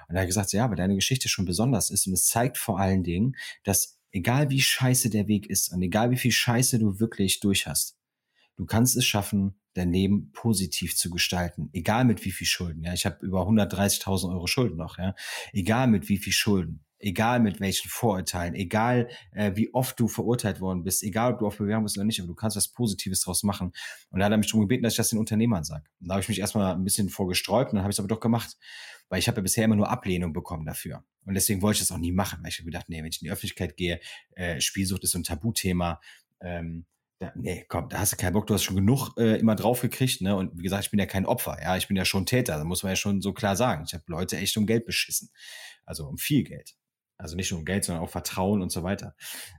dann 0.08 0.16
hat 0.18 0.24
er 0.24 0.26
gesagt, 0.26 0.52
ja, 0.52 0.68
weil 0.68 0.76
deine 0.76 0.94
Geschichte 0.94 1.28
schon 1.28 1.46
besonders 1.46 1.90
ist 1.90 2.06
und 2.06 2.12
es 2.12 2.26
zeigt 2.26 2.58
vor 2.58 2.78
allen 2.78 3.02
Dingen, 3.02 3.34
dass 3.64 3.98
egal 4.12 4.50
wie 4.50 4.60
scheiße 4.60 5.10
der 5.10 5.28
Weg 5.28 5.48
ist 5.48 5.72
und 5.72 5.82
egal 5.82 6.10
wie 6.10 6.16
viel 6.16 6.32
Scheiße 6.32 6.78
du 6.78 7.00
wirklich 7.00 7.40
durch 7.40 7.66
hast, 7.66 7.97
du 8.58 8.66
kannst 8.66 8.96
es 8.96 9.06
schaffen, 9.06 9.54
dein 9.74 9.92
Leben 9.92 10.32
positiv 10.32 10.96
zu 10.96 11.08
gestalten, 11.10 11.70
egal 11.72 12.04
mit 12.04 12.24
wie 12.24 12.32
viel 12.32 12.46
Schulden. 12.46 12.82
Ja, 12.82 12.92
ich 12.92 13.06
habe 13.06 13.24
über 13.24 13.42
130.000 13.42 14.30
Euro 14.30 14.46
Schulden 14.46 14.76
noch. 14.76 14.98
Ja, 14.98 15.14
egal 15.52 15.86
mit 15.86 16.08
wie 16.08 16.18
viel 16.18 16.32
Schulden, 16.32 16.84
egal 16.98 17.38
mit 17.38 17.60
welchen 17.60 17.88
Vorurteilen, 17.88 18.54
egal 18.54 19.08
äh, 19.32 19.52
wie 19.54 19.72
oft 19.72 19.98
du 20.00 20.08
verurteilt 20.08 20.60
worden 20.60 20.82
bist, 20.82 21.04
egal 21.04 21.34
ob 21.34 21.38
du 21.38 21.46
auf 21.46 21.58
Bewerbung 21.58 21.84
bist 21.84 21.96
oder 21.96 22.04
nicht, 22.04 22.18
aber 22.18 22.26
du 22.26 22.34
kannst 22.34 22.56
was 22.56 22.68
Positives 22.68 23.20
draus 23.20 23.44
machen. 23.44 23.72
Und 24.10 24.18
da 24.18 24.26
hat 24.26 24.32
er 24.32 24.38
mich 24.38 24.48
darum 24.48 24.62
gebeten, 24.62 24.82
dass 24.82 24.94
ich 24.94 24.98
das 24.98 25.10
den 25.10 25.20
Unternehmern 25.20 25.62
sage. 25.62 25.84
Da 26.00 26.14
habe 26.14 26.22
ich 26.22 26.28
mich 26.28 26.40
erstmal 26.40 26.74
ein 26.74 26.84
bisschen 26.84 27.08
vorgesträubt 27.08 27.70
und 27.70 27.76
dann 27.76 27.84
habe 27.84 27.92
ich 27.92 27.96
es 27.96 28.00
aber 28.00 28.08
doch 28.08 28.20
gemacht, 28.20 28.56
weil 29.08 29.20
ich 29.20 29.28
habe 29.28 29.36
ja 29.36 29.42
bisher 29.42 29.64
immer 29.64 29.76
nur 29.76 29.88
Ablehnung 29.88 30.32
bekommen 30.32 30.66
dafür. 30.66 31.04
Und 31.24 31.34
deswegen 31.34 31.62
wollte 31.62 31.76
ich 31.76 31.86
das 31.86 31.92
auch 31.92 32.00
nie 32.00 32.12
machen, 32.12 32.40
weil 32.42 32.48
ich 32.48 32.58
habe 32.58 32.66
gedacht, 32.66 32.88
nee, 32.88 32.98
wenn 32.98 33.10
ich 33.10 33.22
in 33.22 33.26
die 33.26 33.30
Öffentlichkeit 33.30 33.76
gehe, 33.76 34.00
äh, 34.32 34.60
Spielsucht 34.60 35.04
ist 35.04 35.12
so 35.12 35.18
ein 35.18 35.24
Tabuthema. 35.24 36.00
Ähm, 36.40 36.84
da, 37.18 37.32
nee, 37.34 37.64
komm, 37.68 37.88
da 37.88 37.98
hast 37.98 38.12
du 38.12 38.16
keinen 38.16 38.32
Bock, 38.32 38.46
du 38.46 38.54
hast 38.54 38.62
schon 38.62 38.76
genug 38.76 39.10
äh, 39.16 39.38
immer 39.38 39.56
drauf 39.56 39.80
gekriegt, 39.80 40.20
ne? 40.20 40.36
Und 40.36 40.56
wie 40.56 40.62
gesagt, 40.62 40.84
ich 40.84 40.90
bin 40.90 41.00
ja 41.00 41.06
kein 41.06 41.26
Opfer, 41.26 41.58
ja, 41.60 41.76
ich 41.76 41.88
bin 41.88 41.96
ja 41.96 42.04
schon 42.04 42.26
Täter, 42.26 42.56
da 42.56 42.64
muss 42.64 42.82
man 42.82 42.90
ja 42.90 42.96
schon 42.96 43.20
so 43.20 43.32
klar 43.32 43.56
sagen. 43.56 43.84
Ich 43.86 43.94
habe 43.94 44.04
Leute 44.06 44.36
echt 44.36 44.56
um 44.56 44.66
Geld 44.66 44.86
beschissen. 44.86 45.30
Also 45.84 46.06
um 46.06 46.18
viel 46.18 46.44
Geld. 46.44 46.76
Also 47.16 47.34
nicht 47.34 47.50
nur 47.50 47.60
um 47.60 47.64
Geld, 47.64 47.84
sondern 47.84 48.04
auch 48.04 48.10
Vertrauen 48.10 48.62
und 48.62 48.70
so 48.70 48.84
weiter. 48.84 49.16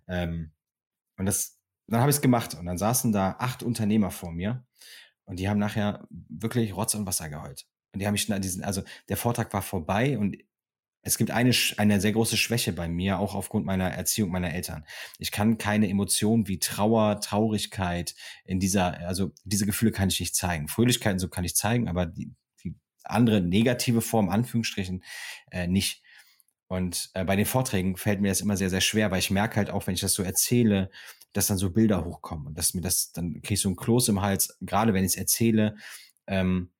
Ähm, 0.08 0.54
und 1.18 1.26
das, 1.26 1.60
dann 1.88 2.00
habe 2.00 2.10
ich 2.10 2.16
es 2.18 2.22
gemacht 2.22 2.56
und 2.56 2.66
dann 2.66 2.78
saßen 2.78 3.12
da 3.12 3.36
acht 3.40 3.62
Unternehmer 3.62 4.12
vor 4.12 4.32
mir 4.32 4.66
und 5.26 5.40
die 5.40 5.50
haben 5.50 5.60
nachher 5.60 6.08
wirklich 6.10 6.76
Rotz 6.76 6.96
und 6.96 7.06
Wasser 7.06 7.30
geheult. 7.30 7.68
Und 7.92 8.00
die 8.00 8.08
haben 8.08 8.14
mich, 8.14 8.28
diesen, 8.28 8.64
also 8.64 8.84
der 9.10 9.18
Vortrag 9.18 9.52
war 9.52 9.62
vorbei 9.62 10.18
und 10.18 10.38
es 11.02 11.18
gibt 11.18 11.32
eine, 11.32 11.52
eine 11.78 12.02
sehr 12.02 12.12
große 12.12 12.38
Schwäche 12.38 12.74
bei 12.74 12.88
mir, 12.88 13.20
auch 13.20 13.34
aufgrund 13.34 13.66
meiner 13.66 13.90
Erziehung 13.90 14.32
meiner 14.32 14.54
Eltern. 14.54 14.86
Ich 15.18 15.32
kann 15.32 15.58
keine 15.58 15.90
Emotionen 15.90 16.48
wie 16.48 16.60
Trauer, 16.60 17.22
Traurigkeit 17.22 18.16
in 18.46 18.60
dieser, 18.60 19.00
also 19.08 19.32
diese 19.44 19.66
Gefühle 19.66 19.92
kann 19.92 20.10
ich 20.10 20.20
nicht 20.20 20.36
zeigen. 20.36 20.68
Fröhlichkeiten 20.68 21.20
so 21.20 21.30
kann 21.30 21.46
ich 21.46 21.56
zeigen, 21.56 21.88
aber 21.88 22.06
die, 22.06 22.34
die 22.64 22.76
andere 23.04 23.42
negative 23.42 24.02
Form, 24.02 24.30
Anführungsstrichen, 24.30 25.04
äh, 25.52 25.68
nicht. 25.68 26.04
Und 26.68 27.10
äh, 27.14 27.24
bei 27.24 27.36
den 27.36 27.46
Vorträgen 27.46 27.96
fällt 27.96 28.22
mir 28.22 28.28
das 28.28 28.42
immer 28.42 28.58
sehr, 28.58 28.70
sehr 28.70 28.82
schwer, 28.82 29.10
weil 29.10 29.20
ich 29.20 29.32
merke 29.32 29.56
halt 29.56 29.70
auch, 29.70 29.88
wenn 29.88 29.96
ich 29.96 30.02
das 30.02 30.14
so 30.14 30.22
erzähle, 30.22 30.92
dass 31.34 31.48
dann 31.48 31.58
so 31.58 31.72
Bilder 31.72 32.06
hochkommen 32.06 32.48
und 32.48 32.58
dass 32.58 32.74
mir 32.74 32.82
das, 32.82 33.12
dann 33.12 33.34
kriege 33.42 33.54
ich 33.54 33.62
so 33.62 33.70
ein 33.70 33.76
Kloß 33.76 34.10
im 34.10 34.22
Hals, 34.22 34.58
gerade 34.62 34.94
wenn 34.94 35.06
ich 35.06 35.14
es 35.14 35.18
erzähle. 35.18 35.78
Ähm, 36.28 36.72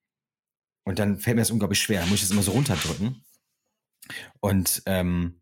und 0.84 1.00
dann 1.00 1.20
fällt 1.20 1.36
mir 1.36 1.42
das 1.42 1.52
unglaublich 1.52 1.82
schwer. 1.82 2.02
Dann 2.02 2.10
muss 2.10 2.18
ich 2.18 2.24
das 2.24 2.32
immer 2.32 2.44
so 2.44 2.52
runterdrücken. 2.52 3.24
Und 4.40 4.84
ähm, 4.86 5.42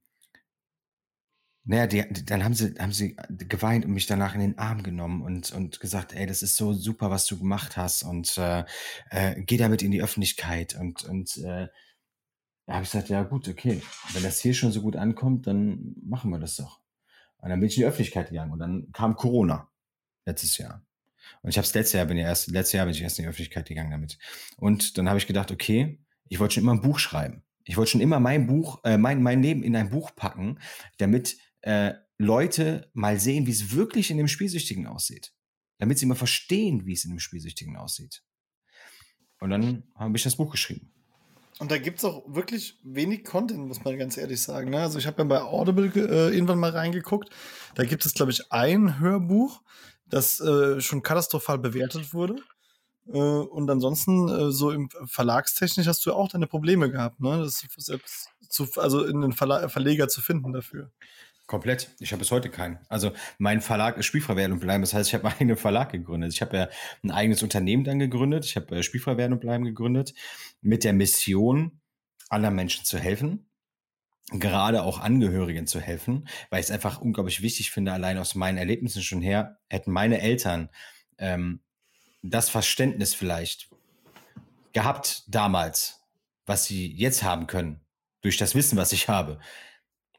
naja, 1.70 1.86
die, 1.86 2.26
dann 2.26 2.46
haben 2.46 2.54
sie, 2.54 2.76
haben 2.80 2.94
sie 2.94 3.18
geweint 3.30 3.86
und 3.86 3.92
mich 3.92 4.08
danach 4.08 4.34
in 4.34 4.40
den 4.40 4.58
Arm 4.58 4.84
genommen 4.84 5.22
und, 5.22 5.52
und 5.52 5.82
gesagt, 5.82 6.14
ey, 6.14 6.26
das 6.26 6.42
ist 6.42 6.56
so 6.56 6.72
super, 6.74 7.12
was 7.12 7.26
du 7.26 7.38
gemacht 7.38 7.76
hast 7.76 8.04
und 8.04 8.38
äh, 8.38 8.64
äh, 9.10 9.42
geh 9.42 9.58
damit 9.58 9.82
in 9.82 9.92
die 9.92 10.02
Öffentlichkeit. 10.02 10.76
Und, 10.80 11.04
und 11.04 11.38
äh, 11.38 11.68
da 12.66 12.74
habe 12.74 12.84
ich 12.84 12.92
gesagt, 12.92 13.10
ja 13.10 13.24
gut, 13.24 13.50
okay, 13.50 13.82
wenn 14.14 14.24
das 14.24 14.40
hier 14.40 14.54
schon 14.54 14.72
so 14.72 14.82
gut 14.82 14.96
ankommt, 14.96 15.46
dann 15.46 15.96
machen 16.02 16.32
wir 16.32 16.40
das 16.40 16.56
doch. 16.56 16.80
Und 17.38 17.50
dann 17.50 17.60
bin 17.60 17.68
ich 17.68 17.78
in 17.78 17.82
die 17.82 17.88
Öffentlichkeit 17.88 18.30
gegangen 18.30 18.52
und 18.54 18.60
dann 18.60 18.92
kam 18.94 19.16
Corona 19.16 19.70
letztes 20.26 20.58
Jahr. 20.58 20.86
Und 21.42 21.50
ich 21.50 21.58
habe 21.58 21.66
es 21.68 21.74
letztes 21.74 21.94
Jahr, 21.94 22.06
bin 22.06 22.18
ja 22.18 22.28
erst, 22.28 22.48
letztes 22.48 22.74
Jahr 22.74 22.86
bin 22.86 22.96
ich 22.96 23.02
erst 23.02 23.20
in 23.20 23.24
die 23.24 23.30
Öffentlichkeit 23.30 23.68
gegangen 23.68 23.92
damit. 23.92 24.18
Und 24.56 24.98
dann 24.98 25.10
habe 25.10 25.18
ich 25.20 25.28
gedacht, 25.28 25.52
okay, 25.52 26.00
ich 26.30 26.40
wollte 26.40 26.56
schon 26.56 26.64
immer 26.64 26.74
ein 26.74 26.82
Buch 26.82 27.00
schreiben. 27.00 27.44
Ich 27.68 27.78
wollte 27.78 27.92
schon 27.92 28.02
immer 28.02 28.20
mein 28.20 28.48
Buch, 28.48 28.80
äh, 28.84 28.98
mein, 28.98 29.22
mein 29.22 29.44
Leben 29.44 29.62
in 29.62 29.76
ein 29.76 29.90
Buch 29.90 30.16
packen, 30.16 30.60
damit 30.98 31.38
äh, 31.62 31.94
Leute 32.18 32.90
mal 32.94 33.20
sehen, 33.20 33.46
wie 33.46 33.52
es 33.52 33.74
wirklich 33.74 34.10
in 34.10 34.18
dem 34.18 34.28
Spielsüchtigen 34.28 34.88
aussieht. 34.88 35.34
Damit 35.78 36.00
sie 36.00 36.06
mal 36.08 36.16
verstehen, 36.16 36.86
wie 36.86 36.94
es 36.94 37.06
in 37.06 37.12
dem 37.12 37.20
Spielsüchtigen 37.20 37.76
aussieht. 37.76 38.24
Und 39.40 39.52
dann 39.52 39.84
habe 39.96 40.18
ich 40.18 40.24
das 40.24 40.38
Buch 40.38 40.52
geschrieben. 40.52 40.92
Und 41.60 41.72
da 41.72 41.78
gibt 41.78 42.00
es 42.00 42.06
auch 42.06 42.24
wirklich 42.28 42.80
wenig 42.84 43.26
Content, 43.26 43.68
muss 43.68 43.84
man 43.84 43.98
ganz 43.98 44.18
ehrlich 44.18 44.42
sagen. 44.42 44.70
Ne? 44.70 44.80
Also 44.80 45.00
ich 45.00 45.08
habe 45.08 45.20
ja 45.20 45.24
bei 45.24 45.42
Audible 45.42 45.92
äh, 45.96 46.34
irgendwann 46.34 46.60
mal 46.60 46.72
reingeguckt. 46.72 47.30
Da 47.76 47.84
gibt 47.84 48.06
es, 48.06 48.14
glaube 48.14 48.32
ich, 48.32 48.52
ein 48.52 49.00
Hörbuch, 49.00 49.62
das 50.06 50.40
äh, 50.40 50.80
schon 50.82 51.02
katastrophal 51.02 51.58
bewertet 51.58 52.14
wurde. 52.14 52.38
Äh, 53.12 53.18
und 53.18 53.70
ansonsten, 53.70 54.30
äh, 54.30 54.52
so 54.52 54.72
im 54.72 54.90
Verlagstechnisch 55.06 55.88
hast 55.88 56.06
du 56.06 56.14
auch 56.14 56.30
deine 56.30 56.48
Probleme 56.48 56.92
gehabt, 56.92 57.20
ne? 57.20 57.38
Das 57.40 57.66
selbst 57.78 58.30
zu, 58.50 58.68
also 58.78 59.04
in 59.04 59.22
den 59.22 59.34
Verleger 59.34 60.08
zu 60.08 60.22
finden 60.22 60.54
dafür. 60.54 60.92
Komplett. 61.48 61.96
Ich 62.00 62.12
habe 62.12 62.20
bis 62.20 62.32
heute 62.32 62.50
keinen. 62.50 62.78
Also 62.90 63.14
mein 63.38 63.62
Verlag 63.62 63.98
ist 63.98 64.06
Spielfrei 64.06 64.36
werden 64.36 64.52
und 64.52 64.60
bleiben. 64.60 64.82
Das 64.82 64.94
heißt, 64.94 65.10
ich 65.10 65.14
habe 65.14 65.28
eigenen 65.40 65.56
Verlag 65.56 65.92
gegründet. 65.92 66.34
Ich 66.34 66.42
habe 66.42 66.58
ja 66.58 66.70
ein 67.04 67.12
eigenes 67.12 67.42
Unternehmen 67.42 67.86
dann 67.86 68.00
gegründet. 68.00 68.44
Ich 68.46 68.58
habe 68.58 68.76
äh, 68.76 69.26
und 69.32 69.40
bleiben 69.40 69.64
gegründet 69.64 70.14
mit 70.62 70.84
der 70.84 70.92
Mission, 70.92 71.80
anderen 72.30 72.56
Menschen 72.56 72.84
zu 72.84 73.00
helfen. 73.00 73.50
Gerade 74.32 74.84
auch 74.84 75.00
Angehörigen 75.00 75.68
zu 75.68 75.80
helfen, 75.80 76.28
weil 76.50 76.60
ich 76.60 76.66
es 76.66 76.72
einfach 76.72 77.00
unglaublich 77.00 77.42
wichtig 77.42 77.72
finde, 77.72 77.94
allein 77.94 78.18
aus 78.18 78.36
meinen 78.36 78.58
Erlebnissen 78.58 79.02
schon 79.02 79.22
her, 79.22 79.60
hätten 79.70 79.94
meine 79.94 80.20
Eltern 80.20 80.70
ähm, 81.18 81.62
das 82.22 82.50
Verständnis 82.50 83.14
vielleicht 83.14 83.70
gehabt 84.74 85.24
damals, 85.28 86.02
was 86.46 86.66
sie 86.66 86.92
jetzt 86.94 87.24
haben 87.24 87.48
können, 87.48 87.82
durch 88.22 88.38
das 88.38 88.56
Wissen, 88.56 88.78
was 88.78 88.92
ich 88.92 89.08
habe, 89.08 89.40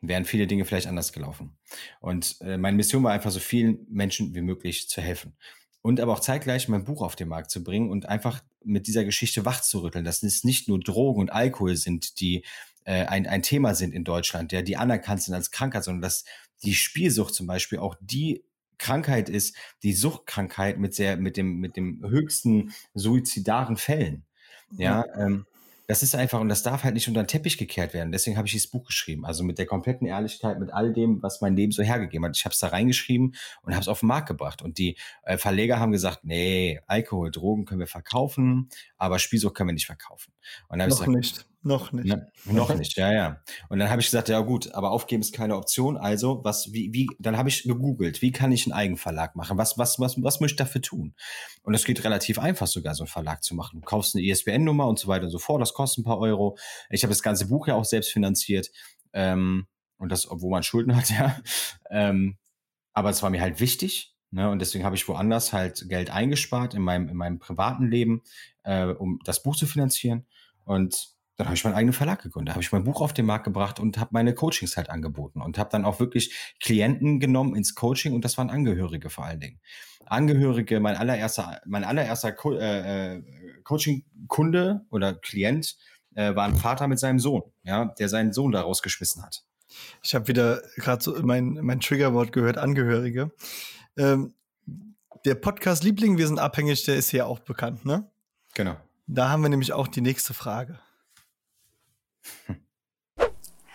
wären 0.01 0.25
viele 0.25 0.47
Dinge 0.47 0.65
vielleicht 0.65 0.87
anders 0.87 1.13
gelaufen. 1.13 1.57
Und 2.01 2.41
äh, 2.41 2.57
meine 2.57 2.77
Mission 2.77 3.03
war 3.03 3.13
einfach 3.13 3.31
so 3.31 3.41
vielen 3.41 3.87
Menschen 3.89 4.35
wie 4.35 4.41
möglich 4.41 4.89
zu 4.89 5.01
helfen. 5.01 5.37
Und 5.83 6.01
aber 6.01 6.13
auch 6.13 6.21
zeitgleich 6.21 6.69
mein 6.69 6.85
Buch 6.85 7.03
auf 7.03 7.17
den 7.17 7.29
Markt 7.29 7.51
zu 7.51 7.63
bringen 7.63 7.91
und 7.91 8.07
einfach 8.07 8.43
mit 8.65 8.87
dieser 8.87 9.05
Geschichte 9.05 9.45
wach 9.45 9.61
zu 9.61 9.81
rütteln, 9.81 10.05
dass 10.05 10.23
es 10.23 10.45
nicht 10.45 10.69
nur 10.69 10.81
Drogen 10.81 11.21
und 11.21 11.33
Alkohol 11.33 11.77
sind, 11.77 12.21
die 12.21 12.45
äh, 12.85 13.05
ein, 13.07 13.27
ein 13.27 13.43
Thema 13.43 13.75
sind 13.75 13.95
in 13.95 14.05
Deutschland, 14.05 14.53
der 14.53 14.63
die 14.63 14.77
anerkannt 14.77 15.23
sind 15.23 15.35
als 15.35 15.51
Krankheit, 15.51 15.85
sondern 15.85 16.03
dass 16.03 16.25
die 16.63 16.75
Spielsucht 16.75 17.35
zum 17.35 17.47
Beispiel 17.47 17.79
auch 17.79 17.97
die 18.01 18.45
Krankheit 18.79 19.29
ist, 19.29 19.57
die 19.83 19.93
Suchtkrankheit 19.93 20.79
mit 20.79 20.95
sehr, 20.95 21.17
mit 21.17 21.37
dem, 21.37 21.59
mit 21.59 21.77
dem 21.77 22.05
höchsten 22.09 22.73
suizidaren 22.95 23.77
Fällen. 23.77 24.25
Ja, 24.77 25.05
ähm, 25.17 25.47
das 25.89 26.03
ist 26.03 26.15
einfach, 26.15 26.39
und 26.39 26.51
das 26.51 26.63
darf 26.63 26.85
halt 26.85 26.93
nicht 26.93 27.09
unter 27.09 27.23
den 27.23 27.29
Teppich 27.29 27.57
gekehrt 27.57 27.95
werden. 27.95 28.13
Deswegen 28.13 28.37
habe 28.37 28.47
ich 28.47 28.53
dieses 28.53 28.71
Buch 28.71 28.85
geschrieben. 28.85 29.25
Also 29.25 29.43
mit 29.43 29.57
der 29.57 29.65
kompletten 29.65 30.07
Ehrlichkeit, 30.07 30.61
mit 30.61 30.71
all 30.71 30.93
dem, 30.93 31.23
was 31.23 31.41
mein 31.41 31.57
Leben 31.57 31.73
so 31.73 31.83
hergegeben 31.83 32.27
hat. 32.27 32.37
Ich 32.37 32.45
habe 32.45 32.53
es 32.53 32.59
da 32.59 32.69
reingeschrieben 32.69 33.35
und 33.63 33.73
habe 33.73 33.81
es 33.81 33.89
auf 33.89 34.01
den 34.01 34.09
Markt 34.09 34.29
gebracht. 34.29 34.61
Und 34.61 34.77
die 34.77 34.99
äh, 35.23 35.39
Verleger 35.39 35.81
haben 35.81 35.91
gesagt, 35.91 36.25
nee, 36.25 36.79
Alkohol, 36.87 37.31
Drogen 37.31 37.65
können 37.65 37.81
wir 37.81 37.87
verkaufen, 37.87 38.69
aber 38.99 39.19
Spielsucht 39.19 39.55
können 39.55 39.71
wir 39.71 39.75
nicht 39.75 39.87
verkaufen. 39.87 40.35
Und 40.69 40.79
dann 40.79 40.91
Noch 40.91 40.99
gesagt, 40.99 41.17
nicht. 41.17 41.48
Noch 41.63 41.91
nicht. 41.91 42.07
Ne, 42.07 42.31
noch 42.45 42.73
nicht, 42.75 42.97
ja, 42.97 43.13
ja. 43.13 43.41
Und 43.69 43.81
dann 43.81 43.91
habe 43.91 44.01
ich 44.01 44.07
gesagt, 44.07 44.29
ja 44.29 44.41
gut, 44.41 44.73
aber 44.75 44.93
aufgeben 44.93 45.23
ist 45.23 45.35
keine 45.35 45.57
Option. 45.57 45.97
Also, 45.97 46.45
was, 46.45 46.73
wie, 46.73 46.93
wie, 46.93 47.09
dann 47.19 47.37
habe 47.37 47.49
ich 47.49 47.65
gegoogelt, 47.65 48.23
wie 48.23 48.31
kann 48.31 48.53
ich 48.53 48.67
einen 48.67 48.75
Eigenverlag 48.75 49.35
machen? 49.35 49.59
Was, 49.59 49.77
was, 49.77 49.99
was, 49.99 50.23
was 50.23 50.39
möchte 50.39 50.55
ich 50.55 50.57
dafür 50.59 50.83
tun? 50.83 51.15
Und 51.63 51.75
es 51.75 51.85
geht 51.85 52.05
relativ 52.05 52.39
einfach 52.39 52.69
sogar, 52.69 52.95
so 52.95 53.03
einen 53.03 53.09
Verlag 53.09 53.43
zu 53.43 53.57
machen. 53.57 53.81
Du 53.81 53.85
kaufst 53.85 54.15
eine 54.15 54.25
ISBN-Nummer 54.25 54.87
und 54.87 55.01
so 55.01 55.09
weiter 55.09 55.25
und 55.25 55.31
so 55.31 55.41
fort. 55.41 55.61
Das 55.61 55.75
kostet 55.75 56.03
ein 56.03 56.05
paar 56.05 56.19
Euro. 56.21 56.57
Ich 56.91 57.03
habe 57.03 57.11
das 57.11 57.23
ganze 57.23 57.49
Buch 57.49 57.67
ja 57.67 57.75
auch 57.75 57.85
selbst 57.85 58.13
finanziert. 58.13 58.71
Ähm, 59.13 59.67
und 59.97 60.13
das, 60.13 60.31
obwohl 60.31 60.51
man 60.51 60.63
Schulden 60.63 60.95
hat, 60.95 61.11
ja. 61.19 61.37
Ähm, 61.91 62.39
aber 62.93 63.11
es 63.11 63.23
war 63.23 63.31
mir 63.31 63.41
halt 63.41 63.61
wichtig. 63.61 64.15
Ne, 64.31 64.51
und 64.51 64.59
deswegen 64.59 64.85
habe 64.85 64.95
ich 64.95 65.09
woanders 65.09 65.55
halt 65.55 65.89
Geld 65.89 66.11
eingespart 66.11 66.75
in 66.75 66.83
meinem, 66.83 67.09
in 67.09 67.17
meinem 67.17 67.39
privaten 67.39 67.89
Leben, 67.89 68.23
äh, 68.63 68.85
um 68.85 69.21
das 69.25 69.43
Buch 69.43 69.57
zu 69.57 69.67
finanzieren. 69.67 70.27
Und 70.65 71.18
dann 71.39 71.47
habe 71.47 71.55
ich 71.55 71.63
meinen 71.63 71.75
eigenen 71.75 71.93
Verlag 71.93 72.21
gegründet, 72.21 72.55
habe 72.55 72.63
ich 72.63 72.73
mein 72.73 72.83
Buch 72.83 73.01
auf 73.01 73.15
den 73.15 73.25
Markt 73.25 73.45
gebracht 73.45 73.79
und 73.79 73.97
habe 73.97 74.11
meine 74.13 74.35
Coachings 74.35 74.77
halt 74.77 74.91
angeboten 74.91 75.41
und 75.41 75.57
habe 75.57 75.71
dann 75.71 75.85
auch 75.85 76.01
wirklich 76.01 76.35
Klienten 76.61 77.21
genommen 77.21 77.55
ins 77.55 77.77
Coaching 77.77 78.13
und 78.13 78.25
das 78.25 78.37
waren 78.37 78.51
Angehörige 78.51 79.09
vor 79.09 79.25
allen 79.25 79.39
Dingen. 79.39 79.61
Angehörige, 80.05 80.81
mein 80.81 80.97
allererster, 80.97 81.61
mein 81.65 81.85
allererster 81.85 82.33
Co 82.33 82.55
äh, 82.55 83.19
äh, 83.19 83.23
Coaching-Kunde 83.63 84.85
oder 84.91 85.15
Klient 85.15 85.77
äh, 86.17 86.35
war 86.35 86.45
ein 86.45 86.57
Vater 86.57 86.89
mit 86.89 86.99
seinem 86.99 87.21
Sohn, 87.21 87.43
ja, 87.63 87.85
der 87.85 88.09
seinen 88.09 88.33
Sohn 88.33 88.51
da 88.51 88.63
rausgeschmissen 88.63 89.23
hat. 89.23 89.45
Ich 90.03 90.17
habe 90.17 90.27
wieder 90.27 90.61
gerade 90.75 91.05
so 91.05 91.23
mein, 91.23 91.61
mein 91.63 91.79
Triggerwort 91.79 92.33
gehört, 92.33 92.59
Angehörige. 92.59 93.31
Ähm, 93.97 94.35
der 95.25 95.37
Podcast 95.37 95.85
Liebling, 95.85 96.19
wir 96.19 96.27
sind 96.27 96.41
abhängig, 96.41 96.83
der 96.85 96.97
ist 96.97 97.11
hier 97.11 97.29
auch 97.29 97.39
bekannt, 97.39 97.85
ne? 97.85 98.11
Genau. 98.55 98.77
Da 99.07 99.29
haben 99.29 99.43
wir 99.43 99.51
nämlich 99.51 99.73
auch 99.73 99.87
die 99.87 100.01
nächste 100.01 100.35
Frage. 100.35 100.81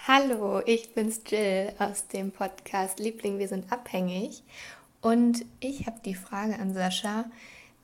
Hallo, 0.05 0.61
ich 0.65 0.93
bin's 0.93 1.21
Jill 1.25 1.71
aus 1.79 2.07
dem 2.07 2.31
Podcast 2.31 2.99
Liebling, 2.99 3.39
wir 3.39 3.47
sind 3.47 3.71
abhängig. 3.71 4.43
Und 4.99 5.45
ich 5.61 5.87
habe 5.87 6.01
die 6.03 6.13
Frage 6.13 6.59
an 6.59 6.73
Sascha, 6.73 7.23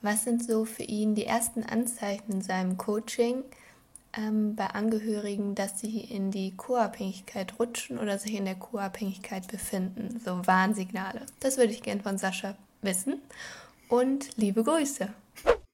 was 0.02 0.26
sind 0.26 0.44
so 0.44 0.66
für 0.66 0.84
ihn 0.84 1.16
die 1.16 1.26
ersten 1.26 1.64
Anzeichen 1.64 2.34
in 2.34 2.42
seinem 2.42 2.78
Coaching 2.78 3.46
ähm, 4.18 4.58
bei 4.58 4.68
Angehörigen, 4.68 5.56
dass 5.56 5.80
sie 5.80 6.02
in 6.02 6.30
die 6.30 6.56
Co-Abhängigkeit 6.58 7.58
rutschen 7.58 7.98
oder 7.98 8.20
sich 8.20 8.36
in 8.36 8.44
der 8.44 8.56
Co-Abhängigkeit 8.56 9.48
befinden? 9.48 10.20
So 10.24 10.46
Warnsignale. 10.46 11.26
Das 11.40 11.56
würde 11.58 11.72
ich 11.72 11.84
gern 11.84 12.02
von 12.02 12.18
Sascha 12.18 12.58
wissen. 12.82 13.22
Und 13.88 14.36
liebe 14.36 14.66
Grüße. 14.66 15.08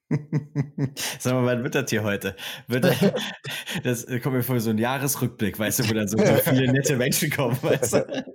Sag 1.18 1.32
mal, 1.32 1.44
wann 1.44 1.64
wird 1.64 1.74
das 1.74 1.90
hier 1.90 2.04
heute? 2.04 2.36
Wird 2.68 2.84
das, 2.84 2.96
das 4.06 4.22
kommt 4.22 4.36
mir 4.36 4.42
vor 4.42 4.60
so 4.60 4.70
ein 4.70 4.78
Jahresrückblick, 4.78 5.58
weißt 5.58 5.80
du, 5.80 5.90
wo 5.90 5.94
dann 5.94 6.08
so, 6.08 6.18
viele 6.18 6.72
nette 6.72 6.96
Menschen 6.96 7.30
kommen, 7.30 7.58
weißt 7.60 7.94
du? 7.94 8.34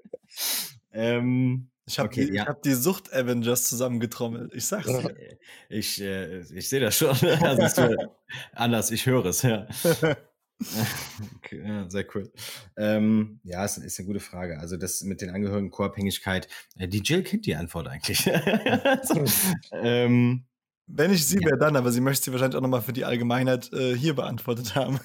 Ähm, 0.91 1.69
ich 1.85 1.97
habe 1.97 2.07
okay, 2.07 2.25
die, 2.25 2.35
ja. 2.35 2.45
hab 2.45 2.61
die 2.61 2.73
Sucht-Avengers 2.73 3.65
zusammengetrommelt. 3.65 4.53
Ich 4.53 4.65
sag's 4.65 4.87
dir. 4.87 5.15
Ich, 5.69 6.01
äh, 6.01 6.39
ich 6.39 6.69
sehe 6.69 6.79
das 6.79 6.97
schon. 6.97 7.09
Also, 7.09 7.81
äh, 7.81 7.97
anders, 8.53 8.91
ich 8.91 9.05
höre 9.05 9.25
es, 9.25 9.41
ja. 9.41 9.67
okay, 11.37 11.63
ja, 11.65 11.89
sehr 11.89 12.05
cool. 12.13 12.31
Ähm, 12.77 13.39
ja, 13.43 13.63
ist, 13.63 13.77
ist, 13.77 13.99
eine 13.99 14.07
gute 14.07 14.19
Frage. 14.19 14.59
Also 14.59 14.77
das 14.77 15.01
mit 15.01 15.21
den 15.21 15.29
Angehörigen 15.29 15.71
Co-Abhängigkeit, 15.71 16.47
äh, 16.77 16.87
die 16.87 16.99
Jill 16.99 17.23
kennt 17.23 17.45
die 17.45 17.55
Antwort 17.55 17.87
eigentlich. 17.87 18.29
ähm, 19.71 20.45
wenn 20.93 21.11
ich 21.11 21.25
sie 21.25 21.39
wäre, 21.39 21.57
dann, 21.57 21.75
aber 21.75 21.91
sie 21.91 22.01
möchte 22.01 22.25
sie 22.25 22.31
wahrscheinlich 22.31 22.57
auch 22.57 22.61
nochmal 22.61 22.81
für 22.81 22.93
die 22.93 23.05
Allgemeinheit 23.05 23.71
äh, 23.73 23.95
hier 23.95 24.15
beantwortet 24.15 24.75
haben. 24.75 24.99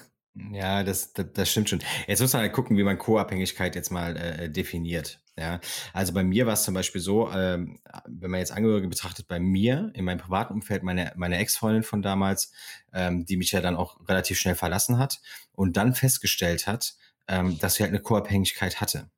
Ja, 0.51 0.83
das, 0.83 1.13
das, 1.13 1.25
das 1.33 1.49
stimmt 1.51 1.69
schon. 1.69 1.79
Jetzt 2.07 2.21
muss 2.21 2.33
man 2.33 2.43
halt 2.43 2.53
gucken, 2.53 2.77
wie 2.77 2.83
man 2.83 2.97
Co-Abhängigkeit 2.97 3.75
jetzt 3.75 3.91
mal 3.91 4.15
äh, 4.17 4.49
definiert. 4.49 5.19
Ja, 5.39 5.59
also 5.93 6.13
bei 6.13 6.23
mir 6.23 6.47
war 6.47 6.53
es 6.53 6.63
zum 6.63 6.73
Beispiel 6.73 7.01
so, 7.01 7.31
ähm, 7.31 7.79
wenn 8.07 8.31
man 8.31 8.39
jetzt 8.39 8.51
Angehörige 8.51 8.87
betrachtet, 8.87 9.27
bei 9.27 9.39
mir 9.39 9.91
in 9.93 10.05
meinem 10.05 10.17
privaten 10.17 10.53
Umfeld 10.53 10.81
meine 10.81 11.11
meine 11.15 11.37
Ex-Freundin 11.37 11.83
von 11.83 12.01
damals, 12.01 12.51
ähm, 12.91 13.25
die 13.25 13.37
mich 13.37 13.51
ja 13.51 13.61
dann 13.61 13.75
auch 13.75 13.99
relativ 14.07 14.39
schnell 14.39 14.55
verlassen 14.55 14.97
hat 14.97 15.19
und 15.51 15.77
dann 15.77 15.93
festgestellt 15.93 16.65
hat, 16.65 16.95
ähm, 17.27 17.59
dass 17.59 17.75
sie 17.75 17.83
halt 17.83 17.91
eine 17.91 18.01
Co-Abhängigkeit 18.01 18.81
hatte. 18.81 19.11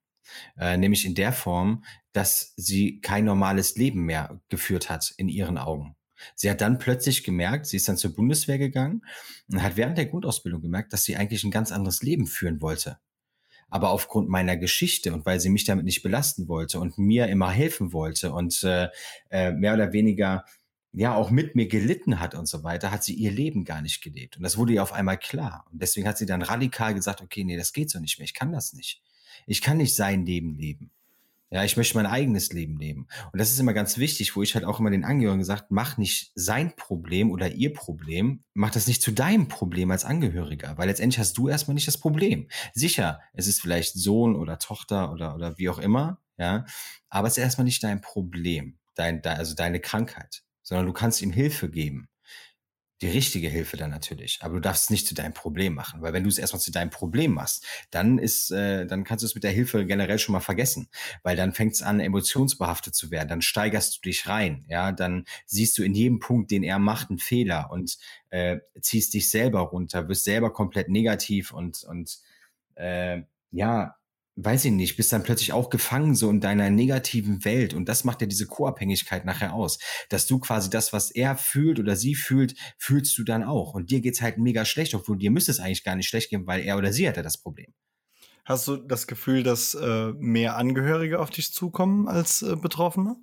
Äh, 0.58 0.78
nämlich 0.78 1.06
in 1.06 1.16
der 1.16 1.34
Form, 1.34 1.84
dass 2.12 2.54
sie 2.58 3.00
kein 3.02 3.26
normales 3.26 3.76
Leben 3.76 4.04
mehr 4.06 4.42
geführt 4.50 4.90
hat 4.90 5.14
in 5.18 5.30
ihren 5.30 5.58
Augen. 5.58 5.96
Sie 6.36 6.50
hat 6.50 6.62
dann 6.62 6.78
plötzlich 6.78 7.24
gemerkt, 7.24 7.66
sie 7.66 7.78
ist 7.78 7.88
dann 7.88 7.98
zur 7.98 8.16
Bundeswehr 8.16 8.58
gegangen 8.58 9.04
und 9.52 9.62
hat 9.64 9.78
während 9.78 9.98
der 9.98 10.08
Grundausbildung 10.08 10.62
gemerkt, 10.62 10.94
dass 10.94 11.04
sie 11.04 11.18
eigentlich 11.18 11.44
ein 11.44 11.52
ganz 11.52 11.72
anderes 11.72 12.02
Leben 12.02 12.28
führen 12.28 12.62
wollte. 12.62 13.00
Aber 13.70 13.92
aufgrund 13.92 14.30
meiner 14.30 14.58
Geschichte 14.58 15.14
und 15.14 15.26
weil 15.26 15.40
sie 15.40 15.50
mich 15.50 15.66
damit 15.66 15.86
nicht 15.86 16.02
belasten 16.02 16.48
wollte 16.48 16.80
und 16.80 16.98
mir 16.98 17.28
immer 17.28 17.52
helfen 17.52 17.94
wollte 17.94 18.32
und 18.34 18.64
äh, 18.64 18.90
äh, 19.30 19.52
mehr 19.52 19.76
oder 19.76 19.94
weniger 19.94 20.46
ja 20.92 21.14
auch 21.14 21.30
mit 21.30 21.56
mir 21.56 21.68
gelitten 21.68 22.20
hat 22.20 22.34
und 22.34 22.48
so 22.48 22.64
weiter, 22.64 22.92
hat 22.92 23.04
sie 23.04 23.14
ihr 23.14 23.32
Leben 23.32 23.64
gar 23.64 23.82
nicht 23.82 24.02
gelebt. 24.02 24.38
Und 24.38 24.44
das 24.44 24.58
wurde 24.58 24.74
ihr 24.74 24.84
auf 24.84 24.94
einmal 24.94 25.18
klar. 25.18 25.66
Und 25.72 25.82
deswegen 25.82 26.08
hat 26.08 26.18
sie 26.18 26.26
dann 26.26 26.42
radikal 26.42 26.94
gesagt, 26.94 27.22
okay, 27.22 27.44
nee, 27.44 27.58
das 27.58 27.74
geht 27.74 27.92
so 27.92 28.00
nicht 28.00 28.18
mehr, 28.18 28.26
ich 28.26 28.34
kann 28.34 28.52
das 28.52 28.74
nicht. 28.74 29.02
Ich 29.46 29.62
kann 29.62 29.78
nicht 29.78 29.96
sein 29.96 30.26
Leben 30.26 30.56
leben. 30.56 30.92
Ja, 31.52 31.64
ich 31.64 31.78
möchte 31.78 31.97
mein 31.97 32.06
eigenes 32.06 32.54
Leben 32.54 32.78
leben. 32.78 33.08
Und 33.32 33.39
das 33.39 33.50
ist 33.50 33.60
immer 33.60 33.74
ganz 33.74 33.97
wichtig, 33.97 34.36
wo 34.36 34.43
ich 34.43 34.54
halt 34.54 34.66
auch 34.66 34.80
immer 34.80 34.91
den 34.91 35.04
Angehörigen 35.04 35.39
gesagt, 35.39 35.72
mach 35.72 35.97
nicht 35.97 36.32
sein 36.36 36.76
Problem 36.76 37.32
oder 37.32 37.52
ihr 37.52 37.74
Problem, 37.74 38.43
mach 38.54 38.70
das 38.70 38.86
nicht 38.86 39.02
zu 39.02 39.12
deinem 39.12 39.47
Problem 39.47 39.89
als 39.89 40.06
Angehöriger, 40.06 40.78
weil 40.78 40.88
letztendlich 40.88 41.20
hast 41.20 41.38
du 41.38 41.47
erstmal 41.47 41.74
nicht 41.74 41.88
das 41.88 41.97
Problem. 41.97 42.47
Sicher, 42.74 43.20
es 43.34 43.47
ist 43.47 43.62
vielleicht 43.62 43.95
Sohn 43.95 44.36
oder 44.36 44.60
Tochter 44.60 45.12
oder, 45.12 45.34
oder 45.34 45.58
wie 45.58 45.70
auch 45.70 45.80
immer, 45.80 46.22
ja, 46.38 46.66
aber 47.10 47.28
es 47.28 47.38
ist 47.38 47.43
erstmal 47.43 47.66
nicht 47.66 47.84
dein 47.84 48.02
Problem, 48.02 48.78
dein, 48.95 49.24
also 49.26 49.56
deine 49.56 49.80
Krankheit 49.80 50.43
sondern 50.70 50.86
du 50.86 50.93
kannst 50.93 51.22
ihm 51.24 51.32
Hilfe 51.32 51.70
geben 51.70 52.08
die 53.02 53.08
richtige 53.08 53.47
Hilfe 53.47 53.78
dann 53.78 53.89
natürlich. 53.89 54.39
Aber 54.41 54.56
du 54.56 54.60
darfst 54.62 54.86
es 54.86 54.89
nicht 54.89 55.08
zu 55.08 55.14
deinem 55.14 55.34
Problem 55.34 55.74
machen, 55.74 56.02
weil 56.02 56.14
wenn 56.14 56.24
du 56.24 56.30
es 56.30 56.38
erstmal 56.38 56.60
zu 56.62 56.72
deinem 56.72 56.89
Problem 56.89 57.34
machst, 57.34 57.66
dann 57.91 58.18
ist, 58.18 58.52
äh, 58.52 58.86
dann 58.86 59.04
kannst 59.04 59.24
du 59.24 59.28
es 59.28 59.36
mit 59.36 59.43
der 59.43 59.52
Hilfe 59.52 59.86
generell 59.86 60.20
schon 60.20 60.34
mal 60.34 60.39
vergessen, 60.39 60.89
weil 61.24 61.36
dann 61.36 61.54
fängt 61.54 61.74
es 61.74 61.82
an, 61.82 62.00
emotionsbehaftet 62.00 62.95
zu 62.95 63.12
werden. 63.12 63.30
Dann 63.30 63.41
steigerst 63.41 63.97
du 63.97 64.02
dich 64.02 64.28
rein, 64.28 64.66
ja, 64.68 64.91
dann 64.91 65.26
siehst 65.45 65.78
du 65.78 65.84
in 65.84 65.93
jedem 65.93 66.20
Punkt, 66.20 66.52
den 66.52 66.64
er 66.64 66.80
macht, 66.80 67.10
einen 67.10 67.20
Fehler 67.20 67.70
und 67.72 67.97
äh, 68.30 68.58
ziehst 68.82 69.14
dich 69.14 69.30
selber 69.30 69.62
runter, 69.62 70.08
wirst 70.10 70.26
selber 70.26 70.52
komplett 70.52 70.89
negativ 70.89 71.52
und 71.52 71.84
und 71.84 72.20
äh, 72.76 73.22
ja, 73.52 73.95
weiß 74.36 74.66
ich 74.66 74.72
nicht, 74.72 74.96
bist 74.96 75.12
dann 75.12 75.24
plötzlich 75.24 75.54
auch 75.54 75.70
gefangen 75.70 76.16
so 76.16 76.30
in 76.30 76.40
deiner 76.40 76.70
negativen 76.70 77.44
Welt 77.46 77.74
und 77.74 77.90
das 77.90 78.04
macht 78.04 78.22
ja 78.22 78.28
diese 78.28 78.46
Co-Abhängigkeit 78.46 79.26
nachher 79.26 79.54
aus, 79.54 79.80
dass 80.10 80.28
du 80.28 80.40
quasi 80.40 80.70
das, 80.70 80.94
was 80.94 81.12
er 81.12 81.36
fühlt 81.36 81.80
oder 81.80 81.96
sie 81.96 82.16
fühlt, 82.16 82.56
fühlst 82.78 83.18
du 83.18 83.24
dann 83.24 83.44
auch 83.44 83.74
und 83.74 83.92
dir 83.92 84.02
geht's 84.02 84.22
halt 84.22 84.38
mega 84.38 84.66
schlecht, 84.66 84.96
obwohl 84.96 85.18
dir 85.18 85.32
müsste 85.32 85.52
es 85.52 85.60
eigentlich 85.60 85.84
gar 85.84 85.96
nicht 85.96 86.08
schlecht 86.08 86.30
gehen, 86.30 86.48
weil 86.48 86.62
er 86.62 86.78
oder 86.78 86.94
sie 86.94 87.08
hatte 87.08 87.22
das 87.22 87.38
Problem. 87.38 87.74
Hast 88.46 88.68
du 88.68 88.78
das 88.78 89.06
Gefühl, 89.06 89.44
dass 89.44 89.76
äh, 89.76 90.12
mehr 90.18 90.58
Angehörige 90.58 91.20
auf 91.20 91.30
dich 91.30 91.54
zukommen 91.54 92.08
als 92.08 92.42
äh, 92.42 92.56
Betroffene? 92.56 93.16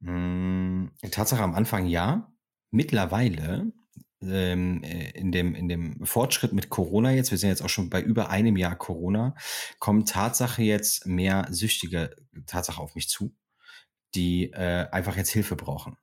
Hm, 0.00 0.90
Tatsache 1.10 1.42
am 1.42 1.54
Anfang 1.54 1.86
ja. 1.86 2.32
Mittlerweile 2.70 3.72
ähm, 4.22 4.82
äh, 4.82 5.10
in, 5.10 5.32
dem, 5.32 5.54
in 5.54 5.68
dem 5.68 6.04
Fortschritt 6.04 6.52
mit 6.52 6.70
Corona 6.70 7.12
jetzt, 7.12 7.30
wir 7.30 7.38
sind 7.38 7.50
jetzt 7.50 7.62
auch 7.62 7.68
schon 7.68 7.90
bei 7.90 8.00
über 8.00 8.30
einem 8.30 8.56
Jahr 8.56 8.76
Corona, 8.76 9.34
kommen 9.78 10.06
Tatsache 10.06 10.62
jetzt 10.62 11.06
mehr 11.06 11.46
süchtige 11.50 12.14
Tatsache 12.46 12.80
auf 12.80 12.94
mich 12.94 13.08
zu, 13.08 13.34
die 14.14 14.52
äh, 14.52 14.86
einfach 14.90 15.16
jetzt 15.16 15.30
Hilfe 15.30 15.56
brauchen. 15.56 15.96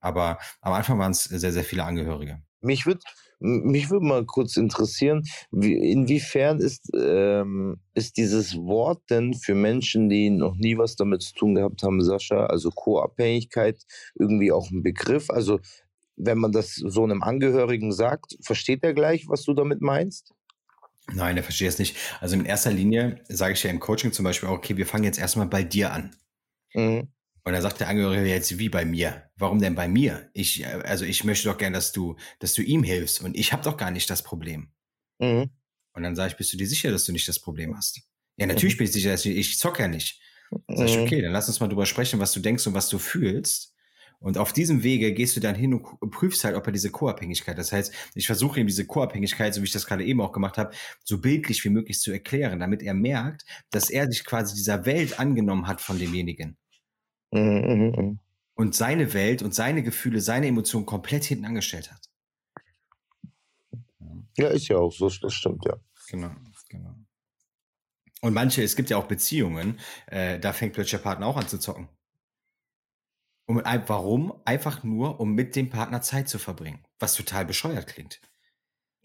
Aber 0.00 0.38
am 0.60 0.72
Anfang 0.72 0.98
waren 0.98 1.12
es 1.12 1.24
sehr, 1.24 1.52
sehr 1.52 1.64
viele 1.64 1.84
Angehörige. 1.84 2.42
Mich 2.60 2.86
würde 2.86 3.00
mich 3.40 3.88
würde 3.88 4.04
mal 4.04 4.26
kurz 4.26 4.56
interessieren, 4.56 5.22
wie, 5.52 5.74
inwiefern 5.74 6.58
ist, 6.58 6.90
ähm, 6.92 7.80
ist 7.94 8.16
dieses 8.16 8.56
Wort 8.56 9.02
denn 9.10 9.34
für 9.34 9.54
Menschen, 9.54 10.08
die 10.08 10.30
noch 10.30 10.56
nie 10.56 10.76
was 10.76 10.96
damit 10.96 11.22
zu 11.22 11.34
tun 11.34 11.54
gehabt 11.54 11.82
haben, 11.84 12.02
Sascha, 12.02 12.46
also 12.46 12.70
Co-Abhängigkeit, 12.70 13.80
irgendwie 14.18 14.50
auch 14.50 14.70
ein 14.70 14.82
Begriff? 14.82 15.30
Also 15.30 15.60
wenn 16.18 16.38
man 16.38 16.52
das 16.52 16.74
so 16.74 17.04
einem 17.04 17.22
Angehörigen 17.22 17.92
sagt, 17.92 18.36
versteht 18.42 18.82
er 18.82 18.94
gleich, 18.94 19.28
was 19.28 19.44
du 19.44 19.54
damit 19.54 19.80
meinst? 19.80 20.34
Nein, 21.12 21.36
er 21.36 21.42
versteht 21.42 21.68
es 21.68 21.78
nicht. 21.78 21.96
Also 22.20 22.36
in 22.36 22.44
erster 22.44 22.70
Linie 22.70 23.22
sage 23.28 23.54
ich 23.54 23.62
ja 23.62 23.70
im 23.70 23.80
Coaching 23.80 24.12
zum 24.12 24.24
Beispiel, 24.24 24.48
okay, 24.48 24.76
wir 24.76 24.86
fangen 24.86 25.04
jetzt 25.04 25.18
erstmal 25.18 25.46
bei 25.46 25.62
dir 25.62 25.92
an. 25.92 26.14
Mhm. 26.74 27.08
Und 27.44 27.52
dann 27.52 27.62
sagt 27.62 27.80
der 27.80 27.88
Angehörige 27.88 28.28
jetzt, 28.28 28.58
wie 28.58 28.68
bei 28.68 28.84
mir? 28.84 29.30
Warum 29.36 29.58
denn 29.58 29.74
bei 29.74 29.88
mir? 29.88 30.28
Ich, 30.34 30.66
also 30.66 31.06
ich 31.06 31.24
möchte 31.24 31.48
doch 31.48 31.56
gern, 31.56 31.72
dass 31.72 31.92
du, 31.92 32.16
dass 32.40 32.52
du 32.52 32.62
ihm 32.62 32.82
hilfst 32.82 33.22
und 33.22 33.36
ich 33.36 33.54
habe 33.54 33.62
doch 33.62 33.78
gar 33.78 33.90
nicht 33.90 34.10
das 34.10 34.22
Problem. 34.22 34.70
Mhm. 35.18 35.48
Und 35.94 36.02
dann 36.02 36.14
sage 36.14 36.32
ich, 36.32 36.36
bist 36.36 36.52
du 36.52 36.58
dir 36.58 36.66
sicher, 36.66 36.90
dass 36.90 37.04
du 37.04 37.12
nicht 37.12 37.26
das 37.26 37.40
Problem 37.40 37.74
hast? 37.74 38.02
Ja, 38.36 38.46
natürlich 38.46 38.74
mhm. 38.74 38.78
bin 38.78 38.86
ich 38.86 38.92
sicher, 38.92 39.10
dass 39.10 39.24
ich, 39.24 39.36
ich 39.36 39.58
zock 39.58 39.78
ja 39.78 39.88
nicht. 39.88 40.20
Dann 40.50 40.76
sag 40.76 40.88
ich, 40.88 40.96
mhm. 40.96 41.02
okay, 41.04 41.22
dann 41.22 41.32
lass 41.32 41.48
uns 41.48 41.58
mal 41.60 41.68
drüber 41.68 41.86
sprechen, 41.86 42.20
was 42.20 42.32
du 42.32 42.40
denkst 42.40 42.66
und 42.66 42.74
was 42.74 42.90
du 42.90 42.98
fühlst. 42.98 43.74
Und 44.20 44.36
auf 44.36 44.52
diesem 44.52 44.82
Wege 44.82 45.12
gehst 45.12 45.36
du 45.36 45.40
dann 45.40 45.54
hin 45.54 45.74
und 45.74 46.10
prüfst 46.10 46.42
halt, 46.42 46.56
ob 46.56 46.66
er 46.66 46.72
diese 46.72 46.90
Co-Abhängigkeit, 46.90 47.56
das 47.56 47.70
heißt, 47.70 47.94
ich 48.14 48.26
versuche 48.26 48.58
ihm 48.58 48.66
diese 48.66 48.84
Co-Abhängigkeit, 48.84 49.54
so 49.54 49.60
wie 49.60 49.66
ich 49.66 49.72
das 49.72 49.86
gerade 49.86 50.04
eben 50.04 50.20
auch 50.20 50.32
gemacht 50.32 50.58
habe, 50.58 50.74
so 51.04 51.20
bildlich 51.20 51.64
wie 51.64 51.68
möglich 51.68 52.00
zu 52.00 52.10
erklären, 52.10 52.58
damit 52.58 52.82
er 52.82 52.94
merkt, 52.94 53.44
dass 53.70 53.90
er 53.90 54.10
sich 54.10 54.24
quasi 54.24 54.56
dieser 54.56 54.86
Welt 54.86 55.20
angenommen 55.20 55.68
hat 55.68 55.80
von 55.80 55.98
demjenigen. 55.98 56.56
Mhm, 57.30 57.40
mhm, 57.40 57.92
mhm. 57.96 58.18
Und 58.54 58.74
seine 58.74 59.14
Welt 59.14 59.42
und 59.42 59.54
seine 59.54 59.84
Gefühle, 59.84 60.20
seine 60.20 60.48
Emotionen 60.48 60.84
komplett 60.84 61.24
hinten 61.24 61.44
angestellt 61.44 61.92
hat. 61.92 62.08
Ja, 64.36 64.48
ist 64.48 64.68
ja 64.68 64.78
auch 64.78 64.92
so, 64.92 65.08
das 65.08 65.32
stimmt, 65.34 65.64
ja. 65.64 65.76
Genau, 66.08 66.30
genau. 66.68 66.94
Und 68.20 68.34
manche, 68.34 68.62
es 68.62 68.74
gibt 68.74 68.90
ja 68.90 68.96
auch 68.96 69.06
Beziehungen, 69.06 69.78
äh, 70.06 70.40
da 70.40 70.52
fängt 70.52 70.72
plötzlich 70.74 70.92
der 70.92 70.98
Partner 70.98 71.26
auch 71.26 71.36
an 71.36 71.46
zu 71.46 71.58
zocken. 71.58 71.88
Und 73.48 73.64
warum? 73.64 74.34
Einfach 74.44 74.84
nur, 74.84 75.20
um 75.20 75.32
mit 75.32 75.56
dem 75.56 75.70
Partner 75.70 76.02
Zeit 76.02 76.28
zu 76.28 76.38
verbringen, 76.38 76.84
was 76.98 77.14
total 77.14 77.46
bescheuert 77.46 77.86
klingt. 77.86 78.20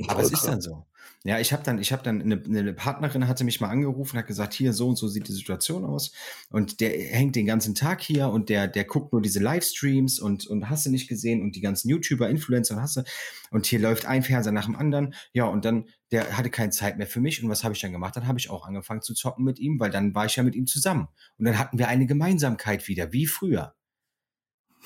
Aber 0.07 0.21
es 0.21 0.33
ist 0.33 0.43
dann 0.45 0.59
so. 0.59 0.85
Ja, 1.23 1.39
ich 1.39 1.53
habe 1.53 1.63
dann, 1.63 1.79
ich 1.79 1.93
habe 1.93 2.03
dann 2.03 2.21
eine, 2.21 2.43
eine, 2.43 2.73
Partnerin 2.73 3.27
hatte 3.27 3.45
mich 3.45 3.61
mal 3.61 3.69
angerufen, 3.69 4.17
hat 4.17 4.27
gesagt, 4.27 4.53
hier 4.53 4.73
so 4.73 4.89
und 4.89 4.97
so 4.97 5.07
sieht 5.07 5.29
die 5.29 5.33
Situation 5.33 5.85
aus 5.85 6.11
und 6.49 6.81
der 6.81 6.89
hängt 6.91 7.37
den 7.37 7.45
ganzen 7.45 7.75
Tag 7.75 8.01
hier 8.01 8.27
und 8.27 8.49
der, 8.49 8.67
der 8.67 8.83
guckt 8.83 9.13
nur 9.13 9.21
diese 9.21 9.39
Livestreams 9.39 10.19
und 10.19 10.45
und 10.47 10.69
hast 10.69 10.85
du 10.85 10.89
nicht 10.89 11.07
gesehen 11.07 11.41
und 11.41 11.55
die 11.55 11.61
ganzen 11.61 11.89
YouTuber, 11.89 12.29
Influencer 12.29 12.75
und 12.75 12.81
hast 12.81 12.97
du 12.97 13.03
und 13.51 13.65
hier 13.65 13.79
läuft 13.79 14.05
ein 14.05 14.23
Fernseher 14.23 14.51
nach 14.51 14.65
dem 14.65 14.75
anderen. 14.75 15.13
Ja 15.31 15.45
und 15.45 15.63
dann 15.63 15.87
der 16.11 16.37
hatte 16.37 16.49
keine 16.49 16.71
Zeit 16.71 16.97
mehr 16.97 17.07
für 17.07 17.21
mich 17.21 17.41
und 17.41 17.49
was 17.49 17.63
habe 17.63 17.73
ich 17.73 17.79
dann 17.79 17.93
gemacht? 17.93 18.15
Dann 18.17 18.27
habe 18.27 18.39
ich 18.39 18.49
auch 18.49 18.65
angefangen 18.65 19.01
zu 19.01 19.13
zocken 19.13 19.45
mit 19.45 19.59
ihm, 19.59 19.79
weil 19.79 19.91
dann 19.91 20.15
war 20.15 20.25
ich 20.25 20.35
ja 20.35 20.43
mit 20.43 20.55
ihm 20.55 20.67
zusammen 20.67 21.07
und 21.37 21.45
dann 21.45 21.57
hatten 21.57 21.77
wir 21.77 21.87
eine 21.87 22.05
Gemeinsamkeit 22.05 22.87
wieder, 22.89 23.13
wie 23.13 23.27
früher. 23.27 23.75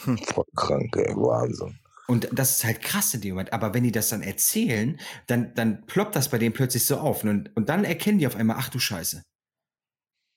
Hm. 0.04 0.18
Voll 0.18 0.46
krank, 0.56 0.96
ey, 0.96 1.16
Wahnsinn. 1.16 1.80
Und 2.08 2.30
das 2.32 2.58
ist 2.58 2.64
halt 2.64 2.82
krass 2.82 3.14
in 3.14 3.22
dem 3.22 3.32
Moment. 3.32 3.52
Aber 3.52 3.74
wenn 3.74 3.84
die 3.84 3.92
das 3.92 4.10
dann 4.10 4.22
erzählen, 4.22 5.00
dann, 5.28 5.54
dann 5.56 5.86
ploppt 5.86 6.16
das 6.16 6.30
bei 6.30 6.38
denen 6.38 6.54
plötzlich 6.54 6.86
so 6.86 6.98
auf. 6.98 7.24
Und, 7.24 7.56
und 7.56 7.68
dann 7.70 7.84
erkennen 7.84 8.18
die 8.18 8.28
auf 8.28 8.38
einmal, 8.38 8.56
ach 8.60 8.70
du 8.70 8.80
Scheiße. 8.80 9.22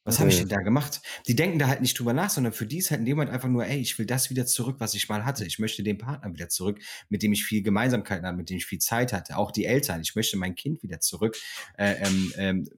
Was 0.05 0.17
okay. 0.17 0.21
habe 0.23 0.31
ich 0.31 0.39
denn 0.39 0.49
da 0.49 0.57
gemacht? 0.57 1.03
Die 1.29 1.37
denken 1.37 1.59
da 1.59 1.69
halt 1.69 1.83
nicht 1.83 1.97
drüber 1.97 2.13
nach, 2.13 2.31
sondern 2.31 2.53
für 2.53 2.67
die 2.67 2.79
ist 2.79 2.91
halt 2.91 3.01
in 3.01 3.07
dem 3.07 3.17
Moment 3.17 3.33
einfach 3.33 3.49
nur, 3.49 3.67
ey, 3.67 3.79
ich 3.79 3.99
will 3.99 4.07
das 4.07 4.31
wieder 4.31 4.47
zurück, 4.47 4.77
was 4.79 4.95
ich 4.95 5.09
mal 5.09 5.25
hatte. 5.25 5.45
Ich 5.45 5.59
möchte 5.61 5.85
den 5.85 5.99
Partner 5.99 6.33
wieder 6.33 6.49
zurück, 6.49 6.81
mit 7.09 7.23
dem 7.23 7.33
ich 7.33 7.45
viel 7.45 7.63
Gemeinsamkeiten 7.63 8.27
hatte, 8.27 8.37
mit 8.37 8.51
dem 8.51 8.57
ich 8.57 8.67
viel 8.67 8.81
Zeit 8.81 9.13
hatte. 9.13 9.37
Auch 9.37 9.53
die 9.53 9.67
Eltern. 9.67 10.01
Ich 10.01 10.17
möchte 10.17 10.37
mein 10.39 10.57
Kind 10.57 10.83
wieder 10.83 11.01
zurück, 11.01 11.37
äh, 11.77 11.97
ähm, 12.01 12.33
ähm, 12.37 12.69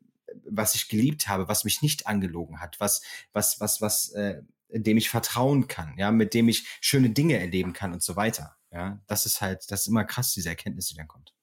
was 0.51 0.74
ich 0.74 0.89
geliebt 0.89 1.28
habe, 1.28 1.49
was 1.49 1.64
mich 1.64 1.80
nicht 1.80 2.07
angelogen 2.07 2.61
hat, 2.61 2.80
was, 2.80 3.03
was, 3.33 3.61
was, 3.61 3.80
was, 3.80 4.11
äh, 4.11 4.43
dem 4.73 4.97
ich 4.97 5.11
vertrauen 5.11 5.68
kann, 5.68 5.95
ja, 5.97 6.11
mit 6.11 6.35
dem 6.35 6.49
ich 6.49 6.66
schöne 6.81 7.11
Dinge 7.11 7.39
erleben 7.39 7.73
kann 7.73 7.93
und 7.93 8.03
so 8.03 8.16
weiter. 8.16 8.57
Ja, 8.70 9.01
das 9.07 9.27
ist 9.27 9.41
halt, 9.41 9.64
das 9.70 9.83
ist 9.83 9.89
immer 9.89 10.05
krass, 10.05 10.33
diese 10.33 10.49
Erkenntnis, 10.49 10.89
die 10.89 10.95
dann 10.95 11.09
kommt. 11.09 11.35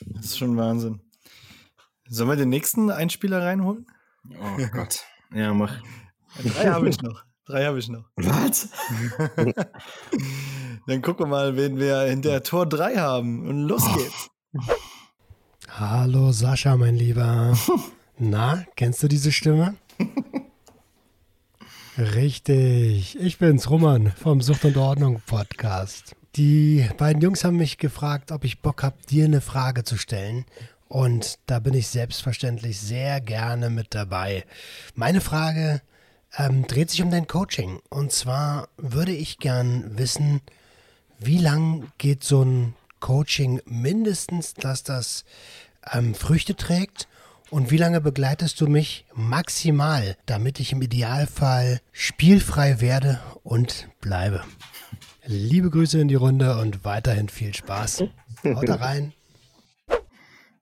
Das 0.00 0.26
ist 0.26 0.38
schon 0.38 0.56
Wahnsinn. 0.56 1.02
Sollen 2.08 2.28
wir 2.28 2.36
den 2.36 2.50
nächsten 2.50 2.90
Einspieler 2.90 3.42
reinholen? 3.42 3.86
Oh 4.30 4.66
Gott. 4.72 5.04
Ja, 5.34 5.52
mach. 5.52 5.82
Drei 6.42 6.68
habe 6.68 6.88
ich 6.88 7.00
noch. 7.02 7.24
Drei 7.46 7.64
habe 7.64 7.78
ich 7.78 7.88
noch. 7.88 8.04
Was? 8.16 8.68
Dann 10.86 11.02
gucken 11.02 11.26
wir 11.26 11.30
mal, 11.30 11.56
wen 11.56 11.78
wir 11.78 12.00
hinter 12.02 12.42
Tor 12.42 12.66
3 12.66 12.96
haben. 12.96 13.48
Und 13.48 13.62
los 13.62 13.84
geht's. 13.96 14.30
Hallo 15.68 16.32
Sascha, 16.32 16.76
mein 16.76 16.96
Lieber. 16.96 17.56
Na, 18.18 18.64
kennst 18.76 19.02
du 19.02 19.08
diese 19.08 19.32
Stimme? 19.32 19.76
Richtig, 21.98 23.18
ich 23.18 23.38
bin's, 23.38 23.70
Roman 23.70 24.12
vom 24.12 24.42
Sucht 24.42 24.66
und 24.66 24.76
Ordnung 24.76 25.22
Podcast. 25.24 26.14
Die 26.34 26.86
beiden 26.98 27.22
Jungs 27.22 27.42
haben 27.42 27.56
mich 27.56 27.78
gefragt, 27.78 28.32
ob 28.32 28.44
ich 28.44 28.60
Bock 28.60 28.82
habe, 28.82 28.96
dir 29.08 29.24
eine 29.24 29.40
Frage 29.40 29.82
zu 29.82 29.96
stellen. 29.96 30.44
Und 30.88 31.38
da 31.46 31.58
bin 31.58 31.72
ich 31.72 31.88
selbstverständlich 31.88 32.78
sehr 32.78 33.22
gerne 33.22 33.70
mit 33.70 33.94
dabei. 33.94 34.44
Meine 34.94 35.22
Frage 35.22 35.80
ähm, 36.36 36.66
dreht 36.66 36.90
sich 36.90 37.00
um 37.00 37.10
dein 37.10 37.26
Coaching. 37.26 37.80
Und 37.88 38.12
zwar 38.12 38.68
würde 38.76 39.12
ich 39.12 39.38
gern 39.38 39.96
wissen, 39.96 40.42
wie 41.18 41.38
lang 41.38 41.90
geht 41.96 42.24
so 42.24 42.42
ein 42.42 42.74
Coaching 43.00 43.62
mindestens, 43.64 44.52
dass 44.52 44.82
das 44.82 45.24
ähm, 45.90 46.14
Früchte 46.14 46.56
trägt? 46.56 47.08
Und 47.48 47.70
wie 47.70 47.76
lange 47.76 48.00
begleitest 48.00 48.60
du 48.60 48.66
mich 48.66 49.06
maximal, 49.14 50.16
damit 50.26 50.58
ich 50.58 50.72
im 50.72 50.82
Idealfall 50.82 51.80
spielfrei 51.92 52.80
werde 52.80 53.20
und 53.44 53.88
bleibe? 54.00 54.42
Liebe 55.24 55.70
Grüße 55.70 56.00
in 56.00 56.08
die 56.08 56.16
Runde 56.16 56.58
und 56.58 56.84
weiterhin 56.84 57.28
viel 57.28 57.54
Spaß. 57.54 58.04
Haut 58.44 58.68
da 58.68 58.74
rein. 58.80 59.12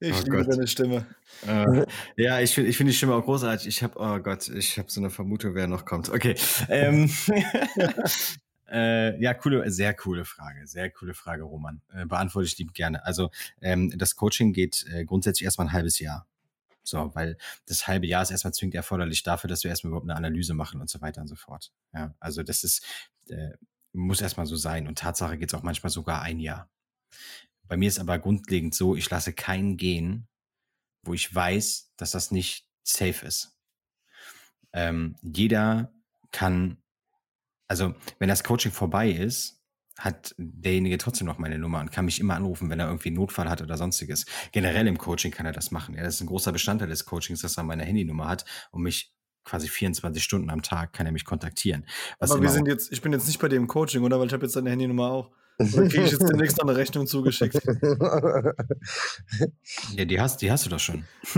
Ich 0.00 0.14
oh 0.14 0.24
liebe 0.24 0.36
Gott. 0.36 0.52
deine 0.52 0.66
Stimme. 0.66 1.06
Äh, 1.46 1.86
ja, 2.16 2.40
ich 2.40 2.54
finde 2.54 2.68
ich 2.68 2.76
find 2.76 2.90
die 2.90 2.94
Stimme 2.94 3.14
auch 3.14 3.24
großartig. 3.24 3.66
Ich 3.66 3.82
habe, 3.82 3.98
oh 3.98 4.18
Gott, 4.18 4.48
ich 4.48 4.78
habe 4.78 4.90
so 4.90 5.00
eine 5.00 5.08
Vermutung, 5.08 5.54
wer 5.54 5.66
noch 5.66 5.86
kommt. 5.86 6.10
Okay. 6.10 6.34
Ähm, 6.68 7.10
äh, 8.70 9.18
ja, 9.22 9.32
coole, 9.32 9.70
sehr 9.70 9.94
coole 9.94 10.26
Frage. 10.26 10.66
Sehr 10.66 10.90
coole 10.90 11.14
Frage, 11.14 11.44
Roman. 11.44 11.80
Äh, 11.94 12.04
beantworte 12.04 12.46
ich 12.46 12.58
lieb 12.58 12.74
gerne. 12.74 13.04
Also, 13.06 13.30
ähm, 13.62 13.90
das 13.96 14.16
Coaching 14.16 14.52
geht 14.52 14.84
äh, 14.92 15.06
grundsätzlich 15.06 15.46
erstmal 15.46 15.68
ein 15.68 15.72
halbes 15.72 15.98
Jahr. 15.98 16.26
So, 16.84 17.14
weil 17.14 17.36
das 17.66 17.86
halbe 17.86 18.06
Jahr 18.06 18.22
ist 18.22 18.30
erstmal 18.30 18.54
zwingend 18.54 18.74
erforderlich 18.74 19.22
dafür, 19.22 19.48
dass 19.48 19.64
wir 19.64 19.70
erstmal 19.70 19.90
überhaupt 19.90 20.08
eine 20.08 20.16
Analyse 20.16 20.54
machen 20.54 20.80
und 20.80 20.90
so 20.90 21.00
weiter 21.00 21.20
und 21.20 21.28
so 21.28 21.36
fort. 21.36 21.72
Ja, 21.92 22.14
also 22.20 22.42
das 22.42 22.62
ist, 22.62 22.84
äh, 23.28 23.52
muss 23.92 24.20
erstmal 24.20 24.46
so 24.46 24.56
sein. 24.56 24.86
Und 24.86 24.98
Tatsache 24.98 25.38
geht 25.38 25.50
es 25.50 25.54
auch 25.54 25.62
manchmal 25.62 25.90
sogar 25.90 26.22
ein 26.22 26.40
Jahr. 26.40 26.70
Bei 27.66 27.76
mir 27.76 27.88
ist 27.88 27.98
aber 27.98 28.18
grundlegend 28.18 28.74
so, 28.74 28.94
ich 28.94 29.08
lasse 29.08 29.32
keinen 29.32 29.76
gehen, 29.76 30.28
wo 31.02 31.14
ich 31.14 31.34
weiß, 31.34 31.92
dass 31.96 32.10
das 32.10 32.30
nicht 32.30 32.68
safe 32.82 33.26
ist. 33.26 33.58
Ähm, 34.72 35.16
jeder 35.22 35.92
kann 36.30 36.78
also 37.68 37.94
wenn 38.18 38.28
das 38.28 38.44
Coaching 38.44 38.72
vorbei 38.72 39.10
ist, 39.10 39.60
hat 39.98 40.34
derjenige 40.38 40.98
trotzdem 40.98 41.26
noch 41.26 41.38
meine 41.38 41.58
Nummer 41.58 41.80
und 41.80 41.92
kann 41.92 42.04
mich 42.04 42.20
immer 42.20 42.34
anrufen, 42.34 42.68
wenn 42.70 42.80
er 42.80 42.86
irgendwie 42.86 43.08
einen 43.08 43.16
Notfall 43.16 43.48
hat 43.48 43.62
oder 43.62 43.76
sonstiges. 43.76 44.26
Generell 44.52 44.86
im 44.86 44.98
Coaching 44.98 45.30
kann 45.30 45.46
er 45.46 45.52
das 45.52 45.70
machen. 45.70 45.94
Ja, 45.94 46.02
das 46.02 46.16
ist 46.16 46.20
ein 46.20 46.26
großer 46.26 46.52
Bestandteil 46.52 46.88
des 46.88 47.04
Coachings, 47.04 47.40
dass 47.40 47.56
er 47.56 47.62
meine 47.62 47.84
Handynummer 47.84 48.28
hat 48.28 48.44
und 48.72 48.82
mich 48.82 49.14
quasi 49.44 49.68
24 49.68 50.22
Stunden 50.22 50.50
am 50.50 50.62
Tag 50.62 50.92
kann 50.92 51.06
er 51.06 51.12
mich 51.12 51.24
kontaktieren. 51.24 51.86
Aber 52.18 52.40
wir 52.40 52.48
sind 52.48 52.66
jetzt, 52.66 52.92
ich 52.92 53.02
bin 53.02 53.12
jetzt 53.12 53.26
nicht 53.26 53.38
bei 53.40 53.48
dem 53.48 53.68
Coaching, 53.68 54.02
oder? 54.02 54.18
Weil 54.18 54.26
ich 54.26 54.32
habe 54.32 54.44
jetzt 54.44 54.56
deine 54.56 54.70
Handynummer 54.70 55.10
auch. 55.10 55.30
Oder 55.58 55.88
kriege 55.88 56.02
ich 56.02 56.10
jetzt 56.10 56.28
demnächst 56.28 56.58
noch 56.58 56.66
eine 56.66 56.76
Rechnung 56.76 57.06
zugeschickt? 57.06 57.60
Ja, 59.96 60.04
die 60.04 60.20
hast, 60.20 60.42
die 60.42 60.50
hast 60.50 60.66
du 60.66 60.70
doch 60.70 60.80
schon. 60.80 61.04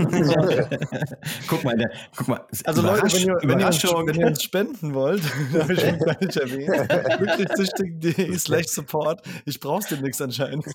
guck 1.47 1.63
mal, 1.63 1.77
der, 1.77 1.91
guck 2.15 2.27
mal. 2.27 2.47
Also 2.63 2.81
Leute, 2.81 3.03
wenn 3.03 3.27
ihr, 3.27 3.35
wenn, 3.43 3.59
ihr 3.59 3.67
uns, 3.67 3.83
wenn 3.83 4.19
ihr, 4.19 4.27
uns, 4.27 4.41
spenden 4.41 4.95
wollt, 4.95 5.21
habe 5.53 5.73
ich 5.73 5.81
schon 5.81 5.99
gar 5.99 6.17
nicht 6.19 6.35
erwähnt, 6.35 7.17
glücklichsüchtig.de 7.17 8.37
slash 8.39 8.67
support. 8.67 9.21
Ich 9.45 9.59
brauch's 9.59 9.87
demnächst 9.87 10.21
anscheinend. 10.21 10.65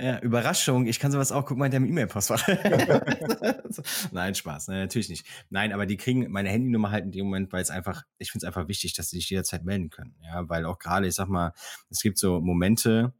ja, 0.00 0.20
Überraschung. 0.20 0.86
Ich 0.86 1.00
kann 1.00 1.10
sowas 1.10 1.32
auch, 1.32 1.44
guck 1.44 1.58
mal 1.58 1.66
in 1.66 1.72
deinem 1.72 1.86
E-Mail-Postfach. 1.86 2.46
Nein, 4.12 4.34
Spaß. 4.36 4.68
Nein, 4.68 4.78
natürlich 4.78 5.08
nicht. 5.08 5.26
Nein, 5.50 5.72
aber 5.72 5.86
die 5.86 5.96
kriegen 5.96 6.30
meine 6.30 6.50
Handynummer 6.50 6.92
halt 6.92 7.04
in 7.04 7.10
dem 7.10 7.24
Moment, 7.26 7.52
weil 7.52 7.62
es 7.62 7.70
einfach, 7.70 8.04
ich 8.18 8.30
finde 8.30 8.46
es 8.46 8.46
einfach 8.46 8.68
wichtig, 8.68 8.92
dass 8.94 9.10
sie 9.10 9.16
sich 9.16 9.28
jederzeit 9.30 9.64
melden 9.64 9.90
können. 9.90 10.14
Ja, 10.22 10.48
weil 10.48 10.64
auch 10.66 10.78
gerade, 10.78 11.08
ich 11.08 11.14
sag 11.14 11.28
mal, 11.28 11.52
es 11.90 12.00
gibt 12.00 12.18
so 12.18 12.27
so 12.28 12.40
Momente, 12.40 13.14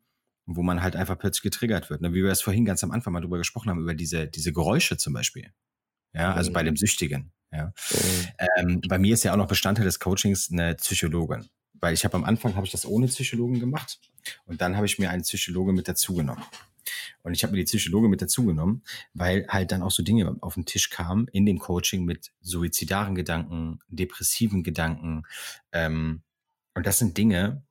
wo 0.47 0.63
man 0.63 0.83
halt 0.83 0.97
einfach 0.97 1.19
plötzlich 1.19 1.43
getriggert 1.43 1.91
wird. 1.91 2.01
Ne? 2.01 2.13
Wie 2.13 2.23
wir 2.23 2.31
es 2.31 2.43
vorhin 2.43 2.65
ganz 2.65 2.83
am 2.85 2.91
Anfang 2.91 3.13
mal 3.13 3.21
drüber 3.21 3.39
gesprochen 3.39 3.71
haben, 3.71 3.81
über 3.81 3.95
diese, 3.95 4.27
diese 4.27 4.53
Geräusche 4.53 4.97
zum 4.97 5.13
Beispiel. 5.13 5.53
Ja, 6.15 6.33
also 6.33 6.51
mhm. 6.51 6.55
bei 6.55 6.63
dem 6.63 6.77
Süchtigen. 6.77 7.33
Ja. 7.53 7.73
Mhm. 7.91 8.29
Ähm, 8.57 8.81
bei 8.89 8.99
mir 8.99 9.15
ist 9.15 9.25
ja 9.25 9.33
auch 9.33 9.37
noch 9.37 9.49
Bestandteil 9.49 9.85
des 9.85 10.01
Coachings 10.01 10.51
eine 10.51 10.75
Psychologin. 10.77 11.49
Weil 11.81 11.95
ich 11.95 12.05
habe 12.05 12.17
am 12.17 12.25
Anfang 12.25 12.57
habe 12.57 12.67
ich 12.67 12.73
das 12.73 12.87
ohne 12.87 13.07
Psychologen 13.07 13.61
gemacht 13.61 14.01
und 14.47 14.61
dann 14.61 14.77
habe 14.77 14.87
ich 14.87 14.99
mir 14.99 15.11
einen 15.11 15.23
Psychologe 15.23 15.73
mit 15.73 15.87
dazu 15.87 16.15
genommen. 16.15 16.43
Und 17.23 17.35
ich 17.35 17.45
habe 17.45 17.53
mir 17.53 17.59
die 17.59 17.65
Psychologe 17.65 18.09
mit 18.09 18.21
dazu 18.21 18.45
genommen, 18.47 18.83
weil 19.15 19.47
halt 19.49 19.71
dann 19.71 19.83
auch 19.83 19.91
so 19.91 20.03
Dinge 20.03 20.37
auf 20.41 20.55
den 20.55 20.65
Tisch 20.65 20.91
kamen 20.91 21.29
in 21.29 21.47
dem 21.47 21.59
Coaching 21.59 22.05
mit 22.05 22.33
suizidaren 22.41 23.15
Gedanken, 23.15 23.79
depressiven 23.89 24.63
Gedanken. 24.63 25.23
Ähm, 25.73 26.23
und 26.75 26.87
das 26.87 26.99
sind 26.99 27.17
Dinge, 27.17 27.63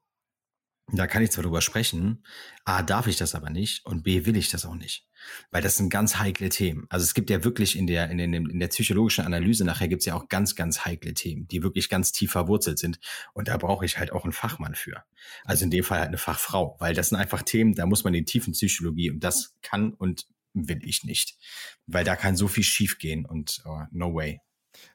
da 0.91 1.05
kann 1.05 1.21
ich 1.21 1.31
zwar 1.31 1.43
drüber 1.43 1.61
sprechen, 1.61 2.23
A, 2.63 2.81
darf 2.81 3.07
ich 3.07 3.17
das 3.17 3.35
aber 3.35 3.49
nicht 3.49 3.85
und 3.85 4.03
B, 4.03 4.25
will 4.25 4.37
ich 4.37 4.49
das 4.49 4.65
auch 4.65 4.75
nicht. 4.75 5.05
Weil 5.51 5.61
das 5.61 5.75
sind 5.75 5.89
ganz 5.89 6.17
heikle 6.17 6.47
Themen. 6.47 6.85
Also 6.89 7.03
es 7.03 7.13
gibt 7.13 7.29
ja 7.29 7.43
wirklich 7.43 7.77
in 7.77 7.87
der, 7.87 8.09
in, 8.09 8.17
den, 8.17 8.33
in 8.33 8.59
der 8.59 8.69
psychologischen 8.69 9.25
Analyse 9.25 9.65
nachher 9.65 9.89
gibt 9.89 10.01
es 10.01 10.05
ja 10.05 10.15
auch 10.15 10.29
ganz, 10.29 10.55
ganz 10.55 10.85
heikle 10.85 11.13
Themen, 11.13 11.47
die 11.49 11.61
wirklich 11.61 11.89
ganz 11.89 12.13
tief 12.13 12.31
verwurzelt 12.31 12.79
sind. 12.79 12.99
Und 13.33 13.49
da 13.49 13.57
brauche 13.57 13.83
ich 13.83 13.99
halt 13.99 14.13
auch 14.13 14.23
einen 14.23 14.31
Fachmann 14.31 14.75
für. 14.75 15.03
Also 15.43 15.65
in 15.65 15.71
dem 15.71 15.83
Fall 15.83 15.99
halt 15.99 16.07
eine 16.07 16.17
Fachfrau, 16.17 16.77
weil 16.79 16.93
das 16.93 17.09
sind 17.09 17.17
einfach 17.17 17.41
Themen, 17.41 17.73
da 17.73 17.85
muss 17.85 18.05
man 18.05 18.13
in 18.13 18.23
die 18.23 18.31
tiefen 18.31 18.53
Psychologie 18.53 19.11
und 19.11 19.19
das 19.19 19.55
kann 19.61 19.93
und 19.93 20.27
will 20.53 20.79
ich 20.83 21.03
nicht. 21.03 21.37
Weil 21.85 22.05
da 22.05 22.15
kann 22.15 22.37
so 22.37 22.47
viel 22.47 22.63
schiefgehen 22.63 23.25
und 23.25 23.61
oh, 23.65 23.81
no 23.91 24.13
way. 24.13 24.39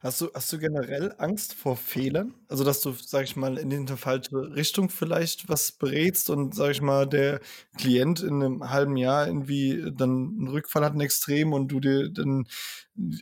Hast 0.02 0.20
du, 0.20 0.30
hast 0.34 0.52
du 0.52 0.58
generell 0.58 1.14
Angst 1.18 1.54
vor 1.54 1.76
Fehlern? 1.76 2.34
Also, 2.48 2.64
dass 2.64 2.80
du, 2.80 2.92
sag 2.92 3.22
ich 3.24 3.36
mal, 3.36 3.56
in 3.56 3.70
die 3.70 3.96
falsche 3.96 4.32
Richtung 4.54 4.90
vielleicht 4.90 5.48
was 5.48 5.70
berätst 5.70 6.28
und, 6.28 6.56
sag 6.56 6.72
ich 6.72 6.80
mal, 6.80 7.06
der 7.06 7.40
Klient 7.78 8.20
in 8.20 8.42
einem 8.42 8.68
halben 8.68 8.96
Jahr 8.96 9.28
irgendwie 9.28 9.92
dann 9.96 10.34
einen 10.38 10.48
Rückfall 10.48 10.84
hat, 10.84 10.92
einen 10.92 11.02
Extrem 11.02 11.52
und 11.52 11.68
du 11.68 11.78
dir 11.78 12.08
dann, 12.08 12.46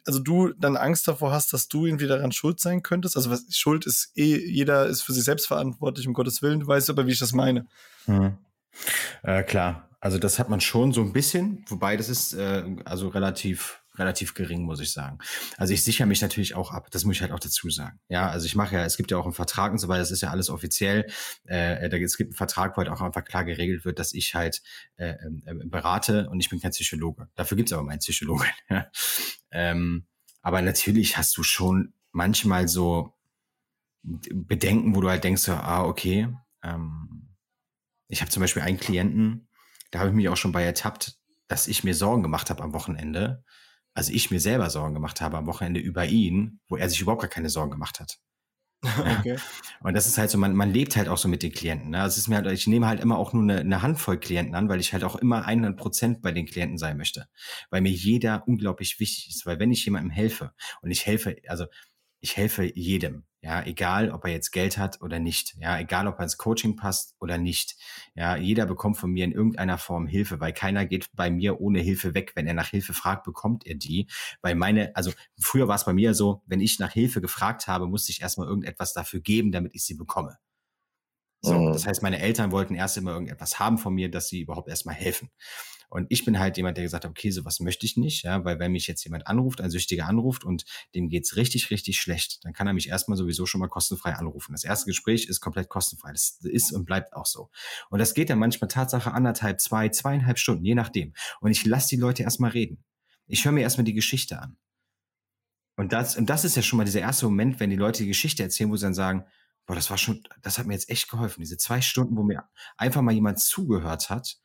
also 0.07 0.21
du 0.21 0.55
dann 0.55 0.79
Angst 0.79 1.07
davor 1.07 1.33
hast, 1.33 1.53
dass 1.53 1.69
du 1.69 1.85
irgendwie 1.85 2.07
daran 2.07 2.33
schuld 2.33 2.61
sein 2.61 2.83
könntest? 2.83 3.15
Also, 3.15 3.31
was, 3.31 3.45
Schuld 3.55 3.85
ist 3.85 4.13
eh, 4.17 4.39
jeder 4.39 4.87
ist 4.87 5.03
für 5.03 5.13
sich 5.13 5.25
selbst 5.25 5.49
verantwortlich, 5.49 6.09
um 6.09 6.15
Gottes 6.15 6.41
Willen. 6.41 6.61
Du 6.61 6.67
weißt 6.67 6.89
aber, 6.89 7.07
wie 7.07 7.13
ich 7.13 7.19
das 7.19 7.33
meine. 7.33 7.67
Hm. 8.07 8.39
Äh, 9.23 9.43
klar. 9.43 9.89
Also, 10.01 10.19
das 10.19 10.39
hat 10.39 10.49
man 10.49 10.63
schon 10.63 10.95
so 10.95 11.03
ein 11.03 11.13
bisschen, 11.13 11.63
wobei 11.69 11.99
das 11.99 12.09
ist 12.09 12.33
äh, 12.33 12.65
also 12.87 13.09
relativ 13.09 13.83
relativ 14.01 14.35
gering, 14.35 14.63
muss 14.63 14.81
ich 14.81 14.93
sagen. 14.93 15.19
Also 15.57 15.73
ich 15.73 15.85
sichere 15.85 16.07
mich 16.07 16.21
natürlich 16.21 16.55
auch 16.55 16.73
ab, 16.73 16.91
das 16.91 17.05
muss 17.05 17.17
ich 17.17 17.23
halt 17.23 17.33
auch 17.33 17.39
dazu 17.39 17.71
sagen. 17.71 18.01
Ja, 18.09 18.29
also 18.29 18.47
ich 18.47 18.57
mache 18.57 18.75
ja, 18.75 18.85
es 18.85 18.97
gibt 18.97 19.11
ja 19.11 19.19
auch 19.19 19.25
einen 19.25 19.35
Vertrag 19.35 19.73
und 19.73 19.79
so 19.79 19.89
weiter, 19.89 20.01
das 20.01 20.11
ist 20.11 20.23
ja 20.23 20.31
alles 20.31 20.51
offiziell. 20.51 21.07
Äh, 21.45 21.89
da, 21.89 21.97
es 21.97 22.17
gibt 22.17 22.31
einen 22.31 22.37
Vertrag, 22.37 22.77
wo 22.77 22.79
halt 22.79 22.89
auch 22.89 23.01
einfach 23.01 23.25
klar 23.25 23.45
geregelt 23.45 23.85
wird, 23.85 23.99
dass 23.99 24.13
ich 24.13 24.35
halt 24.35 24.63
äh, 24.97 25.11
äh, 25.11 25.55
berate 25.67 26.29
und 26.31 26.41
ich 26.41 26.51
bin 26.51 26.61
kein 26.61 26.73
Psychologe. 26.73 27.29
Dafür 27.37 27.57
gibt 27.57 27.69
es 27.69 27.73
aber 27.73 27.85
meinen 27.85 28.01
Psychologen. 28.01 28.47
Ähm, 29.53 30.07
aber 30.43 30.63
natürlich 30.63 31.17
hast 31.17 31.37
du 31.37 31.43
schon 31.43 31.93
manchmal 32.13 32.69
so 32.69 33.15
Bedenken, 34.03 34.95
wo 34.95 35.01
du 35.01 35.11
halt 35.11 35.25
denkst, 35.25 35.43
so, 35.43 35.53
ah, 35.53 35.85
okay, 35.85 36.29
ähm, 36.63 37.37
ich 38.09 38.21
habe 38.21 38.31
zum 38.31 38.41
Beispiel 38.41 38.63
einen 38.63 38.79
Klienten, 38.79 39.49
da 39.91 40.01
habe 40.01 40.11
ich 40.11 40.15
mich 40.15 40.29
auch 40.29 40.37
schon 40.37 40.53
bei 40.53 40.65
ertappt, 40.65 41.19
dass 41.49 41.69
ich 41.69 41.85
mir 41.85 41.95
Sorgen 41.95 42.23
gemacht 42.23 42.51
habe 42.51 42.63
am 42.63 42.73
Wochenende, 42.73 43.45
also 43.95 44.13
ich 44.13 44.31
mir 44.31 44.41
selber 44.41 44.71
Sorgen 44.71 44.95
gemacht 44.95 45.21
habe 45.21 45.37
am 45.37 45.47
Wochenende 45.47 45.81
über 45.81 46.07
ihn, 46.07 46.61
wo 46.69 46.77
er 46.77 46.89
sich 46.89 47.01
überhaupt 47.01 47.23
gar 47.23 47.31
keine 47.31 47.51
Sorgen 47.51 47.71
gemacht 47.71 48.01
hat. 48.01 48.19
Okay. 49.21 49.37
Und 49.83 49.95
das 49.95 50.07
ist 50.07 50.17
halt 50.19 50.31
so, 50.31 50.39
man, 50.39 50.55
man 50.55 50.73
lebt 50.73 50.97
halt 50.97 51.09
auch 51.09 51.19
so 51.19 51.29
mit 51.29 51.43
den 51.43 51.53
Klienten. 51.53 51.91
Ne? 51.91 52.01
Also 52.01 52.15
es 52.15 52.19
ist 52.19 52.29
mir 52.29 52.37
halt, 52.37 52.47
ich 52.47 52.67
nehme 52.67 52.87
halt 52.87 53.01
immer 53.01 53.19
auch 53.19 53.33
nur 53.33 53.43
eine, 53.43 53.61
eine 53.61 53.83
Handvoll 53.83 54.19
Klienten 54.19 54.55
an, 54.55 54.69
weil 54.69 54.81
ich 54.81 54.93
halt 54.93 55.05
auch 55.05 55.17
immer 55.17 55.45
100 55.45 55.77
Prozent 55.77 56.23
bei 56.23 56.33
den 56.33 56.47
Klienten 56.47 56.79
sein 56.79 56.97
möchte. 56.97 57.27
Weil 57.71 57.83
mir 57.83 57.93
jeder 57.93 58.47
unglaublich 58.47 58.99
wichtig 59.01 59.29
ist. 59.29 59.47
Weil 59.47 59.59
wenn 59.59 59.71
ich 59.71 59.85
jemandem 59.85 60.11
helfe 60.11 60.53
und 60.83 60.91
ich 60.91 61.05
helfe, 61.07 61.37
also 61.47 61.67
ich 62.21 62.37
helfe 62.37 62.65
jedem. 62.75 63.25
Ja, 63.43 63.65
egal, 63.65 64.11
ob 64.11 64.25
er 64.25 64.33
jetzt 64.33 64.51
Geld 64.51 64.77
hat 64.77 65.01
oder 65.01 65.19
nicht. 65.19 65.57
Ja, 65.59 65.79
egal, 65.79 66.07
ob 66.07 66.19
er 66.19 66.25
ins 66.25 66.37
Coaching 66.37 66.77
passt 66.77 67.15
oder 67.21 67.39
nicht. 67.39 67.77
Ja, 68.15 68.37
jeder 68.37 68.67
bekommt 68.67 68.99
von 68.99 69.11
mir 69.11 69.25
in 69.25 69.33
irgendeiner 69.33 69.79
Form 69.79 70.07
Hilfe, 70.07 70.41
weil 70.41 70.53
keiner 70.53 70.85
geht 70.85 71.09
bei 71.15 71.31
mir 71.31 71.59
ohne 71.59 71.81
Hilfe 71.81 72.13
weg. 72.13 72.33
Wenn 72.35 72.47
er 72.47 72.53
nach 72.53 72.69
Hilfe 72.69 72.93
fragt, 72.93 73.25
bekommt 73.25 73.67
er 73.67 73.77
die. 73.77 74.09
Weil 74.43 74.55
meine, 74.57 74.95
also 74.95 75.11
früher 75.41 75.69
war 75.69 75.77
es 75.77 75.87
bei 75.87 75.95
mir 75.95 76.13
so, 76.13 76.43
wenn 76.45 76.61
ich 76.61 76.79
nach 76.79 76.93
Hilfe 76.93 77.23
gefragt 77.23 77.67
habe, 77.67 77.87
musste 77.87 78.13
ich 78.13 78.21
erstmal 78.21 78.47
irgendetwas 78.47 78.93
dafür 78.93 79.21
geben, 79.21 79.53
damit 79.53 79.75
ich 79.75 79.85
sie 79.85 79.95
bekomme. 79.95 80.37
So, 81.43 81.55
mhm. 81.55 81.73
das 81.73 81.87
heißt, 81.87 82.03
meine 82.03 82.21
Eltern 82.21 82.53
wollten 82.53 82.75
erst 82.75 82.99
immer 82.99 83.13
irgendetwas 83.13 83.59
haben 83.59 83.79
von 83.79 83.95
mir, 83.95 84.11
dass 84.11 84.29
sie 84.29 84.43
überhaupt 84.43 84.69
erstmal 84.69 84.95
helfen. 84.95 85.31
Und 85.91 86.07
ich 86.09 86.25
bin 86.25 86.39
halt 86.39 86.57
jemand, 86.57 86.77
der 86.77 86.85
gesagt 86.85 87.05
hat, 87.05 87.11
okay, 87.11 87.33
sowas 87.33 87.59
möchte 87.59 87.85
ich 87.85 87.97
nicht, 87.97 88.23
ja, 88.23 88.45
weil 88.45 88.61
wenn 88.61 88.71
mich 88.71 88.87
jetzt 88.87 89.03
jemand 89.03 89.27
anruft, 89.27 89.61
ein 89.61 89.71
Süchtiger 89.71 90.07
anruft 90.07 90.45
und 90.45 90.65
dem 90.95 91.09
geht's 91.09 91.35
richtig, 91.35 91.71
richtig 91.71 92.01
schlecht, 92.01 92.45
dann 92.45 92.53
kann 92.53 92.69
er 92.69 92.73
mich 92.73 92.89
erstmal 92.89 93.19
sowieso 93.19 93.45
schon 93.45 93.61
mal 93.61 93.69
kostenfrei 93.69 94.15
anrufen. 94.15 94.53
Das 94.53 94.63
erste 94.63 94.87
Gespräch 94.87 95.27
ist 95.27 95.41
komplett 95.41 95.69
kostenfrei. 95.69 96.13
Das 96.13 96.39
ist 96.43 96.73
und 96.73 96.85
bleibt 96.85 97.13
auch 97.13 97.27
so. 97.27 97.51
Und 97.91 97.99
das 97.99 98.15
geht 98.15 98.31
dann 98.31 98.39
manchmal 98.39 98.69
Tatsache 98.69 99.11
anderthalb, 99.11 99.61
zwei, 99.61 99.89
zweieinhalb 99.89 100.39
Stunden, 100.39 100.65
je 100.65 100.77
nachdem. 100.77 101.13
Und 101.41 101.51
ich 101.51 101.67
lasse 101.67 101.89
die 101.89 102.01
Leute 102.01 102.23
erstmal 102.23 102.53
reden. 102.53 102.85
Ich 103.27 103.45
höre 103.45 103.53
mir 103.53 103.63
erstmal 103.63 103.85
die 103.85 103.95
Geschichte 103.95 104.41
an. 104.41 104.57
Und 105.77 105.93
das, 105.93 106.17
und 106.17 106.31
das 106.31 106.45
ist 106.45 106.55
ja 106.55 106.63
schon 106.63 106.77
mal 106.77 106.85
dieser 106.85 107.01
erste 107.01 107.25
Moment, 107.25 107.59
wenn 107.59 107.71
die 107.71 107.77
Leute 107.77 108.05
die 108.05 108.09
Geschichte 108.09 108.45
erzählen, 108.45 108.71
wo 108.71 108.77
sie 108.77 108.87
dann 108.87 108.95
sagen, 108.95 109.25
boah, 109.67 109.75
das 109.75 109.91
war 109.91 109.99
schon, 109.99 110.23
das 110.43 110.59
hat 110.59 110.67
mir 110.67 110.75
jetzt 110.75 110.89
echt 110.89 111.09
geholfen. 111.09 111.41
Diese 111.41 111.57
zwei 111.57 111.81
Stunden, 111.81 112.17
wo 112.17 112.23
mir 112.23 112.45
einfach 112.77 113.03
mal 113.03 113.15
jemand 113.15 113.41
zugehört 113.41 114.09
hat 114.09 114.39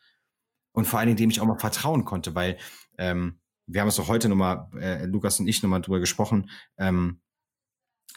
und 0.75 0.85
vor 0.85 0.99
allen 0.99 1.07
Dingen, 1.07 1.17
dem 1.17 1.29
ich 1.29 1.41
auch 1.41 1.45
mal 1.45 1.57
vertrauen 1.57 2.05
konnte, 2.05 2.35
weil 2.35 2.57
ähm, 2.97 3.39
wir 3.65 3.81
haben 3.81 3.87
es 3.87 3.95
doch 3.95 4.07
heute 4.07 4.29
nochmal, 4.29 4.67
äh, 4.79 5.05
Lukas 5.05 5.39
und 5.39 5.47
ich 5.47 5.63
nochmal 5.63 5.81
drüber 5.81 5.99
gesprochen. 5.99 6.49
Ähm, 6.77 7.21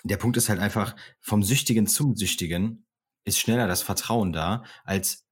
der 0.02 0.16
Punkt 0.16 0.36
ist 0.36 0.48
halt 0.48 0.60
einfach, 0.60 0.94
vom 1.20 1.42
Süchtigen 1.42 1.86
zum 1.86 2.16
Süchtigen 2.16 2.84
ist 3.24 3.38
schneller 3.38 3.66
das 3.66 3.82
Vertrauen 3.82 4.32
da, 4.32 4.64
als 4.84 5.26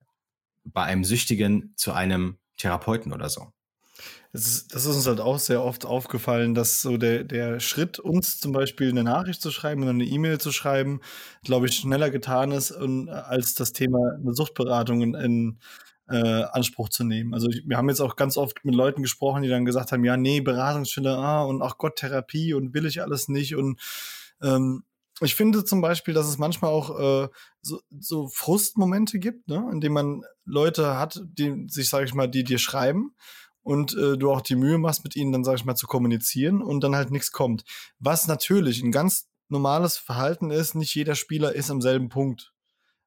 bei 0.64 0.84
einem 0.84 1.04
Süchtigen 1.04 1.72
zu 1.76 1.92
einem 1.92 2.38
Therapeuten 2.56 3.12
oder 3.12 3.28
so. 3.28 3.52
Das 4.32 4.46
ist, 4.46 4.74
das 4.74 4.84
ist 4.84 4.96
uns 4.96 5.06
halt 5.06 5.20
auch 5.20 5.38
sehr 5.38 5.62
oft 5.62 5.86
aufgefallen, 5.86 6.54
dass 6.54 6.82
so 6.82 6.96
der, 6.96 7.24
der 7.24 7.58
Schritt, 7.60 7.98
uns 7.98 8.38
zum 8.38 8.52
Beispiel 8.52 8.90
eine 8.90 9.04
Nachricht 9.04 9.40
zu 9.40 9.50
schreiben 9.50 9.82
oder 9.82 9.90
eine 9.90 10.04
E-Mail 10.04 10.38
zu 10.38 10.52
schreiben, 10.52 11.00
glaube 11.42 11.66
ich, 11.66 11.76
schneller 11.76 12.10
getan 12.10 12.52
ist, 12.52 12.70
und, 12.70 13.08
als 13.08 13.54
das 13.54 13.72
Thema 13.72 14.16
eine 14.20 14.34
Suchtberatung 14.34 15.00
in, 15.00 15.14
in 15.14 15.58
äh, 16.08 16.44
Anspruch 16.44 16.88
zu 16.88 17.04
nehmen. 17.04 17.34
Also 17.34 17.48
wir 17.48 17.76
haben 17.76 17.88
jetzt 17.88 18.00
auch 18.00 18.16
ganz 18.16 18.36
oft 18.36 18.64
mit 18.64 18.74
Leuten 18.74 19.02
gesprochen, 19.02 19.42
die 19.42 19.48
dann 19.48 19.64
gesagt 19.64 19.92
haben, 19.92 20.04
ja, 20.04 20.16
nee, 20.16 20.40
Beratungsstelle, 20.40 21.16
ah, 21.16 21.42
und 21.42 21.62
ach 21.62 21.78
Gott, 21.78 21.96
Therapie 21.96 22.54
und 22.54 22.74
will 22.74 22.86
ich 22.86 23.02
alles 23.02 23.28
nicht. 23.28 23.56
Und 23.56 23.80
ähm, 24.42 24.84
ich 25.20 25.34
finde 25.34 25.64
zum 25.64 25.80
Beispiel, 25.80 26.14
dass 26.14 26.28
es 26.28 26.38
manchmal 26.38 26.70
auch 26.70 27.24
äh, 27.24 27.28
so, 27.62 27.80
so 27.98 28.28
Frustmomente 28.28 29.18
gibt, 29.18 29.48
ne, 29.48 29.68
in 29.72 29.80
denen 29.80 29.94
man 29.94 30.22
Leute 30.44 30.98
hat, 30.98 31.22
die 31.24 31.66
sich, 31.68 31.88
sage 31.88 32.04
ich 32.04 32.14
mal, 32.14 32.28
die 32.28 32.44
dir 32.44 32.58
schreiben 32.58 33.14
und 33.62 33.96
äh, 33.96 34.16
du 34.16 34.30
auch 34.30 34.42
die 34.42 34.56
Mühe 34.56 34.78
machst, 34.78 35.04
mit 35.04 35.16
ihnen 35.16 35.32
dann, 35.32 35.42
sage 35.42 35.56
ich 35.56 35.64
mal, 35.64 35.74
zu 35.74 35.86
kommunizieren 35.86 36.62
und 36.62 36.84
dann 36.84 36.94
halt 36.94 37.10
nichts 37.10 37.32
kommt. 37.32 37.64
Was 37.98 38.28
natürlich 38.28 38.82
ein 38.82 38.92
ganz 38.92 39.28
normales 39.48 39.96
Verhalten 39.96 40.50
ist, 40.50 40.74
nicht 40.74 40.94
jeder 40.94 41.14
Spieler 41.14 41.54
ist 41.54 41.70
am 41.70 41.80
selben 41.80 42.08
Punkt. 42.08 42.52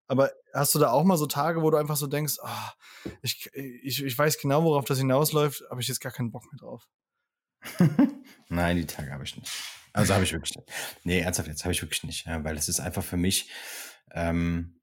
Aber 0.10 0.32
hast 0.54 0.74
du 0.74 0.80
da 0.80 0.90
auch 0.90 1.04
mal 1.04 1.18
so 1.18 1.28
Tage, 1.28 1.62
wo 1.62 1.70
du 1.70 1.78
einfach 1.78 1.96
so 1.96 2.08
denkst, 2.08 2.38
oh, 2.42 3.10
ich, 3.22 3.50
ich, 3.54 4.04
ich 4.04 4.18
weiß 4.18 4.40
genau, 4.40 4.64
worauf 4.64 4.86
das 4.86 4.98
hinausläuft, 4.98 5.64
aber 5.70 5.80
ich 5.80 5.88
jetzt 5.88 6.02
gar 6.02 6.12
keinen 6.12 6.32
Bock 6.32 6.52
mehr 6.52 6.60
drauf? 6.60 6.90
Nein, 8.50 8.78
die 8.78 8.88
Tage 8.88 9.12
habe 9.12 9.24
ich 9.24 9.38
nicht. 9.38 9.52
Also 9.94 10.16
habe 10.16 10.24
ich 10.24 10.34
wirklich 10.34 10.56
nicht. 10.56 10.68
Nee, 11.04 11.20
ernsthaft, 11.20 11.48
jetzt 11.48 11.64
habe 11.64 11.74
ich 11.74 11.82
wirklich 11.84 12.04
nicht, 12.04 12.26
ja, 12.26 12.44
weil 12.44 12.58
es 12.58 12.70
ist 12.70 12.80
einfach 12.80 13.04
für 13.04 13.18
mich, 13.18 13.52
ähm, 14.12 14.82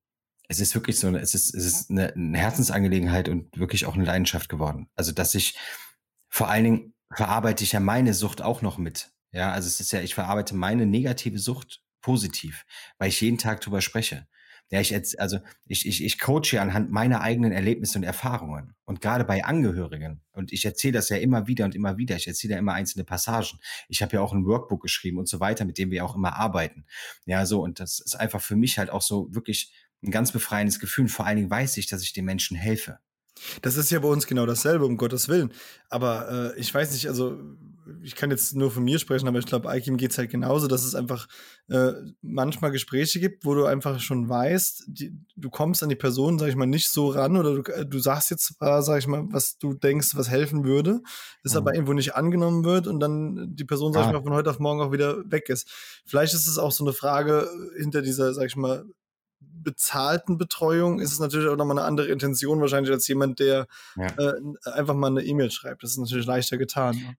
es 0.49 0.61
ist 0.61 0.77
wirklich 0.77 0.99
so, 0.99 1.09
es 1.17 1.35
ist, 1.35 1.55
es 1.55 1.65
ist 1.65 1.91
eine, 1.91 2.13
eine 2.13 2.39
Herzensangelegenheit 2.39 3.29
und 3.29 3.59
wirklich 3.59 3.87
auch 3.87 3.95
eine 3.95 4.05
Leidenschaft 4.05 4.49
geworden. 4.49 4.89
Also, 4.95 5.11
dass 5.11 5.35
ich 5.35 5.59
vor 6.29 6.49
allen 6.49 6.65
Dingen 6.65 6.95
verarbeite 7.13 7.65
ich 7.65 7.73
ja 7.73 7.81
meine 7.81 8.15
Sucht 8.15 8.43
auch 8.43 8.63
noch 8.63 8.79
mit. 8.79 9.11
Ja, 9.33 9.51
also 9.51 9.67
es 9.67 9.81
ist 9.81 9.91
ja, 9.91 10.01
ich 10.01 10.15
verarbeite 10.15 10.55
meine 10.55 10.87
negative 10.87 11.39
Sucht 11.41 11.83
positiv, 12.01 12.65
weil 12.99 13.09
ich 13.09 13.21
jeden 13.21 13.39
Tag 13.39 13.61
drüber 13.61 13.81
spreche. 13.81 14.29
Ja, 14.71 14.81
ich 14.81 15.21
also 15.21 15.39
ich, 15.67 15.87
ich, 15.87 16.03
ich 16.03 16.19
coache 16.19 16.61
anhand 16.61 16.91
meiner 16.91 17.21
eigenen 17.21 17.53
Erlebnisse 17.53 17.99
und 17.99 18.05
Erfahrungen. 18.05 18.75
Und 18.85 19.01
gerade 19.01 19.25
bei 19.25 19.45
Angehörigen. 19.45 20.23
Und 20.33 20.53
ich 20.53 20.65
erzähle 20.65 20.95
das 20.95 21.09
ja 21.09 21.19
immer 21.19 21.47
wieder 21.47 21.65
und 21.65 21.75
immer 21.75 21.99
wieder. 21.99 22.17
Ich 22.17 22.27
erzähle 22.27 22.55
ja 22.55 22.59
immer 22.59 22.73
einzelne 22.73 23.05
Passagen. 23.05 23.59
Ich 23.89 24.03
habe 24.03 24.15
ja 24.15 24.21
auch 24.21 24.33
ein 24.33 24.45
Workbook 24.45 24.83
geschrieben 24.83 25.19
und 25.19 25.29
so 25.29 25.39
weiter, 25.39 25.65
mit 25.65 25.79
dem 25.79 25.91
wir 25.91 26.05
auch 26.05 26.17
immer 26.17 26.37
arbeiten. 26.37 26.85
Ja, 27.27 27.47
so, 27.47 27.63
und 27.63 27.79
das 27.79 28.01
ist 28.01 28.17
einfach 28.17 28.41
für 28.41 28.57
mich 28.57 28.79
halt 28.79 28.91
auch 28.91 29.03
so 29.03 29.33
wirklich 29.33 29.73
ein 30.03 30.11
ganz 30.11 30.33
befreiendes 30.33 30.81
Gefühl. 30.81 31.05
Und 31.05 31.11
vor 31.11 31.27
allen 31.27 31.37
Dingen 31.37 31.51
weiß 31.51 31.77
ich, 31.77 31.87
dass 31.87 32.03
ich 32.03 32.13
den 32.13 32.25
Menschen 32.25 32.57
helfe. 32.57 32.99
Das 33.63 33.77
ist 33.77 33.91
ja 33.91 33.99
bei 33.99 34.09
uns 34.09 34.27
genau 34.27 34.47
dasselbe, 34.47 34.87
um 34.87 34.97
Gottes 34.97 35.29
Willen. 35.29 35.53
Aber 35.91 36.55
äh, 36.57 36.61
ich 36.61 36.73
weiß 36.73 36.93
nicht, 36.93 37.07
also 37.07 37.39
ich 38.03 38.15
kann 38.15 38.31
jetzt 38.31 38.55
nur 38.55 38.71
von 38.71 38.85
mir 38.85 38.99
sprechen, 38.99 39.29
aber 39.29 39.39
ich 39.39 39.47
glaube, 39.47 39.69
Aikim 39.69 39.97
geht 39.97 40.11
es 40.11 40.19
halt 40.19 40.31
genauso, 40.31 40.67
dass 40.67 40.85
es 40.85 40.95
einfach 40.95 41.27
äh, 41.69 41.93
manchmal 42.23 42.71
Gespräche 42.71 43.21
gibt, 43.21 43.45
wo 43.45 43.55
du 43.55 43.65
einfach 43.65 44.01
schon 44.01 44.29
weißt, 44.29 44.85
die, 44.89 45.17
du 45.37 45.51
kommst 45.51 45.83
an 45.83 45.89
die 45.89 45.97
Person, 45.97 46.39
sag 46.39 46.49
ich 46.49 46.57
mal, 46.57 46.67
nicht 46.67 46.89
so 46.89 47.09
ran 47.09 47.37
oder 47.37 47.63
du, 47.63 47.73
äh, 47.73 47.87
du 47.87 47.99
sagst 47.99 48.31
jetzt 48.31 48.47
zwar, 48.47 48.83
sag 48.83 48.99
ich 48.99 49.07
mal, 49.07 49.27
was 49.31 49.59
du 49.59 49.75
denkst, 49.75 50.17
was 50.17 50.29
helfen 50.29 50.65
würde, 50.65 51.01
das 51.43 51.53
mhm. 51.53 51.59
aber 51.59 51.75
irgendwo 51.75 51.93
nicht 51.93 52.15
angenommen 52.15 52.65
wird 52.65 52.87
und 52.87 53.01
dann 53.01 53.55
die 53.55 53.65
Person, 53.65 53.93
sag 53.93 54.05
ah. 54.05 54.07
ich 54.07 54.13
mal, 54.13 54.23
von 54.23 54.35
heute 54.35 54.51
auf 54.51 54.59
morgen 54.59 54.81
auch 54.81 54.93
wieder 54.93 55.31
weg 55.31 55.49
ist. 55.49 55.69
Vielleicht 56.07 56.35
ist 56.35 56.47
es 56.47 56.59
auch 56.59 56.73
so 56.73 56.85
eine 56.85 56.93
Frage 56.93 57.49
hinter 57.77 58.03
dieser, 58.03 58.35
sag 58.35 58.47
ich 58.47 58.57
mal, 58.57 58.85
bezahlten 59.39 60.39
Betreuung 60.39 61.01
ist 61.01 61.13
es 61.13 61.19
natürlich 61.19 61.49
auch 61.49 61.57
nochmal 61.57 61.79
eine 61.79 61.87
andere 61.87 62.09
Intention 62.09 62.61
wahrscheinlich 62.61 62.93
als 62.93 63.09
jemand, 63.09 63.41
der 63.41 63.67
ja. 63.97 64.07
äh, 64.07 64.33
einfach 64.65 64.95
mal 64.95 65.09
eine 65.09 65.25
E-Mail 65.25 65.51
schreibt. 65.51 65.83
Das 65.83 65.91
ist 65.91 65.99
natürlich 65.99 66.27
leichter 66.27 66.57
getan. 66.57 67.17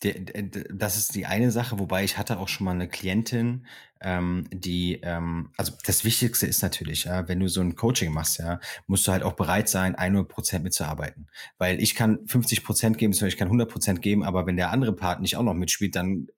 Das 0.00 0.96
ist 0.96 1.14
die 1.16 1.26
eine 1.26 1.50
Sache, 1.50 1.78
wobei 1.78 2.04
ich 2.04 2.18
hatte 2.18 2.38
auch 2.38 2.46
schon 2.46 2.66
mal 2.66 2.72
eine 2.72 2.88
Klientin, 2.88 3.66
ähm, 4.00 4.44
die, 4.52 5.00
ähm, 5.02 5.50
also 5.56 5.72
das 5.84 6.04
Wichtigste 6.04 6.46
ist 6.46 6.62
natürlich, 6.62 7.04
ja, 7.04 7.26
wenn 7.26 7.40
du 7.40 7.48
so 7.48 7.60
ein 7.60 7.74
Coaching 7.74 8.12
machst, 8.12 8.38
ja, 8.38 8.60
musst 8.86 9.06
du 9.08 9.12
halt 9.12 9.24
auch 9.24 9.32
bereit 9.32 9.68
sein, 9.68 9.96
100 9.96 10.28
Prozent 10.28 10.62
mitzuarbeiten. 10.62 11.28
Weil 11.58 11.82
ich 11.82 11.96
kann 11.96 12.20
50 12.26 12.62
Prozent 12.64 12.98
geben, 12.98 13.12
ich 13.12 13.36
kann 13.36 13.48
100 13.48 13.68
Prozent 13.68 14.02
geben, 14.02 14.22
aber 14.22 14.46
wenn 14.46 14.56
der 14.56 14.70
andere 14.70 14.94
Part 14.94 15.20
nicht 15.20 15.36
auch 15.36 15.42
noch 15.42 15.54
mitspielt, 15.54 15.96
dann 15.96 16.28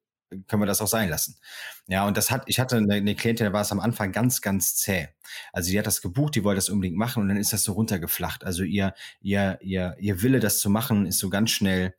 können 0.46 0.62
wir 0.62 0.66
das 0.66 0.80
auch 0.80 0.86
sein 0.86 1.08
lassen. 1.08 1.36
Ja, 1.86 2.06
und 2.06 2.16
das 2.16 2.30
hat, 2.30 2.44
ich 2.46 2.60
hatte 2.60 2.76
eine, 2.76 2.94
eine 2.94 3.14
Klientin, 3.14 3.46
da 3.46 3.52
war 3.52 3.62
es 3.62 3.72
am 3.72 3.80
Anfang 3.80 4.12
ganz, 4.12 4.40
ganz 4.40 4.76
zäh. 4.76 5.08
Also 5.52 5.70
die 5.70 5.78
hat 5.78 5.86
das 5.86 6.02
gebucht, 6.02 6.34
die 6.36 6.44
wollte 6.44 6.58
das 6.58 6.68
unbedingt 6.68 6.96
machen 6.96 7.22
und 7.22 7.28
dann 7.28 7.36
ist 7.36 7.52
das 7.52 7.64
so 7.64 7.72
runtergeflacht. 7.72 8.44
Also 8.44 8.62
ihr, 8.62 8.94
ihr, 9.20 9.58
ihr, 9.60 9.96
ihr 9.98 10.22
Wille, 10.22 10.40
das 10.40 10.60
zu 10.60 10.70
machen, 10.70 11.06
ist 11.06 11.18
so 11.18 11.30
ganz 11.30 11.50
schnell 11.50 11.94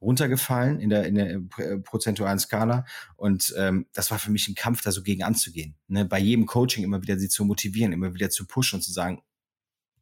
runtergefallen 0.00 0.80
in 0.80 0.90
der, 0.90 1.06
in 1.06 1.14
der 1.14 1.30
äh, 1.58 1.78
prozentualen 1.78 2.38
Skala. 2.38 2.84
Und 3.16 3.54
ähm, 3.56 3.86
das 3.92 4.10
war 4.10 4.18
für 4.18 4.30
mich 4.30 4.48
ein 4.48 4.54
Kampf, 4.54 4.82
da 4.82 4.92
so 4.92 5.02
gegen 5.02 5.22
anzugehen. 5.22 5.76
Ne? 5.88 6.04
Bei 6.04 6.18
jedem 6.18 6.46
Coaching 6.46 6.84
immer 6.84 7.02
wieder 7.02 7.18
sie 7.18 7.28
zu 7.28 7.44
motivieren, 7.44 7.92
immer 7.92 8.14
wieder 8.14 8.30
zu 8.30 8.46
pushen 8.46 8.76
und 8.76 8.82
zu 8.82 8.92
sagen, 8.92 9.22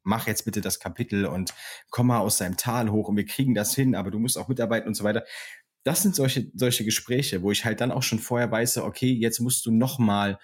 mach 0.03 0.27
jetzt 0.27 0.45
bitte 0.45 0.61
das 0.61 0.79
Kapitel 0.79 1.25
und 1.25 1.53
komm 1.89 2.07
mal 2.07 2.19
aus 2.19 2.37
deinem 2.37 2.57
Tal 2.57 2.91
hoch 2.91 3.09
und 3.09 3.17
wir 3.17 3.25
kriegen 3.25 3.55
das 3.55 3.75
hin, 3.75 3.95
aber 3.95 4.11
du 4.11 4.19
musst 4.19 4.37
auch 4.37 4.47
mitarbeiten 4.47 4.87
und 4.87 4.95
so 4.95 5.03
weiter 5.03 5.25
das 5.87 6.01
sind 6.01 6.15
solche, 6.15 6.51
solche 6.53 6.83
Gespräche, 6.83 7.41
wo 7.41 7.51
ich 7.51 7.63
halt 7.63 7.79
dann 7.79 7.91
auch 7.93 8.03
schon 8.03 8.19
vorher 8.19 8.51
weiß, 8.51 8.79
okay, 8.79 9.11
jetzt 9.13 9.39
musst 9.39 9.65
du 9.65 9.71
nochmal 9.71 10.37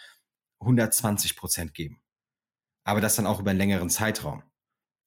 120 0.62 1.36
Prozent 1.36 1.74
geben. 1.74 2.01
Aber 2.86 3.01
das 3.01 3.18
dann 3.18 3.28
auch 3.28 3.41
über 3.41 3.49
einen 3.49 3.60
längeren 3.60 3.89
Zeitraum. 3.89 4.43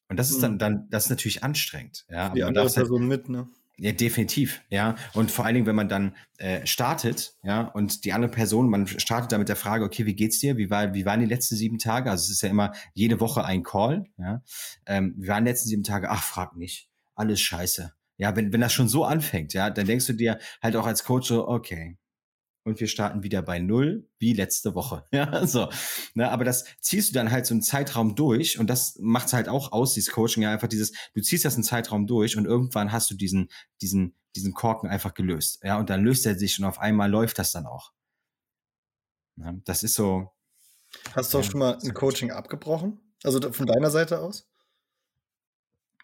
Und 0.09 0.19
das 0.19 0.31
ist 0.31 0.43
dann, 0.43 0.55
mhm. 0.55 0.59
dann 0.59 0.91
das 0.91 1.05
ist 1.05 1.11
natürlich 1.11 1.43
anstrengend. 1.43 2.05
Ja, 2.11 2.29
Die 2.29 2.45
andere 2.45 2.67
halt 2.67 2.75
Person 2.75 3.01
halt, 3.01 3.09
mit, 3.09 3.29
ne? 3.31 3.49
Ja, 3.79 3.93
definitiv, 3.93 4.63
ja. 4.71 4.97
Und 5.13 5.31
vor 5.31 5.45
allen 5.45 5.55
Dingen, 5.55 5.67
wenn 5.67 5.77
man 5.77 5.91
dann 5.91 6.17
äh, 6.39 6.67
startet, 6.67 7.35
ja, 7.43 7.61
und 7.61 8.05
die 8.05 8.15
andere 8.15 8.31
Person, 8.31 8.71
man 8.71 8.87
startet 8.87 9.33
da 9.33 9.39
mit 9.39 9.51
der 9.51 9.57
Frage, 9.57 9.85
okay, 9.85 10.07
wie 10.07 10.15
geht's 10.15 10.39
dir? 10.39 10.57
Wie, 10.57 10.71
war, 10.71 10.95
wie 10.95 11.05
waren 11.05 11.21
die 11.21 11.27
letzten 11.27 11.57
sieben 11.57 11.79
Tage? 11.79 12.11
Also 12.11 12.25
es 12.25 12.31
ist 12.31 12.43
ja 12.43 12.49
immer 12.49 12.73
jede 12.95 13.21
Woche 13.21 13.45
ein 13.45 13.63
Call, 13.63 14.07
ja. 14.17 14.43
Ähm, 14.87 15.15
wie 15.19 15.29
waren 15.29 15.45
die 15.45 15.51
letzten 15.51 15.69
sieben 15.69 15.83
Tage? 15.83 16.11
Ach, 16.11 16.23
frag 16.23 16.57
nicht. 16.57 16.89
Alles 17.15 17.41
scheiße. 17.41 17.93
Ja, 18.17 18.35
wenn, 18.35 18.51
wenn 18.53 18.63
das 18.63 18.73
schon 18.73 18.89
so 18.89 19.05
anfängt, 19.05 19.53
ja, 19.53 19.69
dann 19.69 19.87
denkst 19.87 20.07
du 20.07 20.15
dir 20.15 20.39
halt 20.63 20.75
auch 20.77 20.87
als 20.87 21.05
Coach 21.05 21.29
so, 21.29 21.47
okay, 21.47 21.99
und 22.67 22.81
wir 22.81 22.89
starten 22.89 23.23
wieder 23.23 23.43
bei 23.43 23.61
Null, 23.61 24.09
wie 24.19 24.33
letzte 24.33 24.75
Woche. 24.75 25.07
Ja, 25.13 25.47
so. 25.47 25.71
Ne, 26.15 26.31
aber 26.31 26.45
das 26.45 26.65
ziehst 26.81 27.11
du 27.11 27.15
dann 27.15 27.31
halt 27.31 27.47
so 27.47 27.55
einen 27.55 27.63
Zeitraum 27.63 28.17
durch 28.17 28.59
und 28.59 28.69
das 28.69 28.99
macht 29.01 29.33
halt 29.33 29.49
auch 29.49 29.73
aus, 29.73 29.95
dieses 29.95 30.13
Coaching, 30.13 30.43
ja, 30.43 30.51
einfach 30.51 30.69
dieses, 30.69 30.93
du 31.15 31.23
ziehst 31.23 31.45
das 31.45 31.55
einen 31.55 31.63
Zeitraum 31.63 32.07
durch 32.07 32.37
und 32.37 32.45
irgendwann 32.45 32.93
hast 32.93 33.11
du 33.11 33.15
diesen, 33.15 33.49
diesen, 33.81 34.17
diesen 34.35 34.53
Korken 34.53 34.91
einfach 34.91 35.15
gelöst. 35.15 35.61
Ja, 35.63 35.79
und 35.79 35.89
dann 35.89 36.05
löst 36.05 36.27
er 36.27 36.37
sich 36.37 36.59
und 36.59 36.65
auf 36.65 36.81
einmal 36.81 37.09
läuft 37.09 37.39
das 37.39 37.53
dann 37.53 37.67
auch. 37.67 37.93
Ja, 39.37 39.55
das 39.65 39.83
ist 39.83 39.95
so. 39.95 40.33
Hast 41.15 41.33
du 41.33 41.39
auch 41.39 41.45
ja, 41.45 41.51
schon 41.51 41.61
mal 41.61 41.79
ein 41.83 41.95
Coaching 41.95 42.33
abgebrochen? 42.33 43.01
Also 43.23 43.41
von 43.53 43.67
deiner 43.67 43.91
Seite 43.91 44.21
aus? 44.21 44.49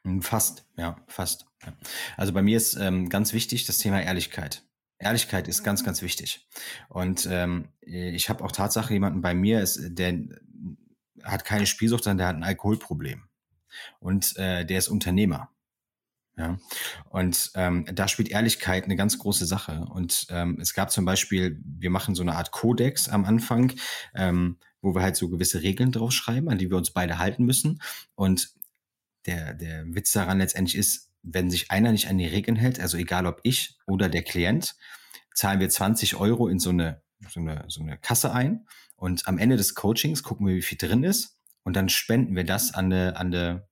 Hm, 0.05 0.23
fast, 0.23 0.65
ja, 0.77 0.97
fast. 1.09 1.47
Ja. 1.65 1.77
Also 2.17 2.33
bei 2.33 2.43
mir 2.43 2.57
ist 2.57 2.77
ähm, 2.77 3.09
ganz 3.09 3.33
wichtig 3.33 3.67
das 3.67 3.79
Thema 3.79 4.01
Ehrlichkeit. 4.01 4.65
Ehrlichkeit 5.03 5.49
ist 5.49 5.63
ganz, 5.63 5.85
ganz 5.85 6.03
wichtig. 6.03 6.47
Und 6.89 7.29
ähm, 7.31 7.69
ich 7.81 8.29
habe 8.29 8.45
auch 8.45 8.53
Tatsache 8.53 8.93
jemanden 8.93 9.21
bei 9.21 9.35
mir, 9.35 9.61
ist, 9.61 9.81
der 9.83 10.19
hat 11.23 11.45
keine 11.45 11.67
Spielsucht, 11.67 12.05
sondern 12.05 12.19
der 12.19 12.27
hat 12.29 12.37
ein 12.37 12.45
Alkoholproblem. 12.45 13.25
Und 14.01 14.37
äh, 14.37 14.65
der 14.65 14.79
ist 14.79 14.89
Unternehmer. 14.89 15.51
Ja, 16.37 16.59
und 17.11 17.51
ähm, 17.57 17.85
da 17.93 18.09
spielt 18.09 18.31
Ehrlichkeit 18.31 18.85
eine 18.85 18.97
ganz 18.97 19.19
große 19.19 19.45
Sache. 19.45 19.85
Und 19.93 20.27
ähm, 20.31 20.59
es 20.61 20.73
gab 20.73 20.91
zum 20.91 21.05
Beispiel, 21.05 21.61
wir 21.63 21.91
machen 21.91 22.15
so 22.15 22.23
eine 22.23 22.37
Art 22.37 22.53
Kodex 22.53 23.11
am 23.11 23.27
Anfang, 23.27 23.73
ähm, 24.15 24.57
wo 24.81 24.95
wir 24.95 25.03
halt 25.03 25.17
so 25.17 25.29
gewisse 25.29 25.63
Regeln 25.63 25.93
draufschreiben, 25.93 26.49
an 26.49 26.57
die 26.57 26.71
wir 26.71 26.79
uns 26.79 26.91
beide 26.91 27.19
halten 27.19 27.45
müssen. 27.45 27.83
Und 28.15 28.51
der, 29.27 29.53
der 29.53 29.85
Witz 29.95 30.13
daran 30.13 30.39
letztendlich 30.39 30.77
ist, 30.77 31.12
wenn 31.23 31.51
sich 31.51 31.71
einer 31.71 31.93
nicht 31.93 32.09
an 32.09 32.19
die 32.19 32.27
Regeln 32.27 32.57
hält, 32.57 32.81
also 32.81 32.97
egal 32.97 33.27
ob 33.27 33.41
ich 33.43 33.79
oder 33.87 34.09
der 34.09 34.23
Klient, 34.23 34.75
zahlen 35.35 35.61
wir 35.61 35.69
20 35.69 36.17
Euro 36.17 36.49
in 36.49 36.59
so 36.59 36.71
eine, 36.71 37.03
so 37.29 37.41
eine, 37.41 37.65
so 37.69 37.81
eine 37.83 37.99
Kasse 37.99 38.33
ein 38.33 38.67
und 38.97 39.27
am 39.29 39.39
Ende 39.39 39.57
des 39.57 39.75
Coachings 39.75 40.23
gucken 40.23 40.47
wir, 40.47 40.55
wie 40.55 40.63
viel 40.63 40.79
drin 40.79 41.05
ist 41.05 41.39
und 41.63 41.75
dann 41.77 41.89
spenden 41.89 42.35
wir 42.35 42.45
das 42.45 42.75
an 42.75 42.87
eine, 42.87 43.17
an 43.17 43.29
eine 43.29 43.69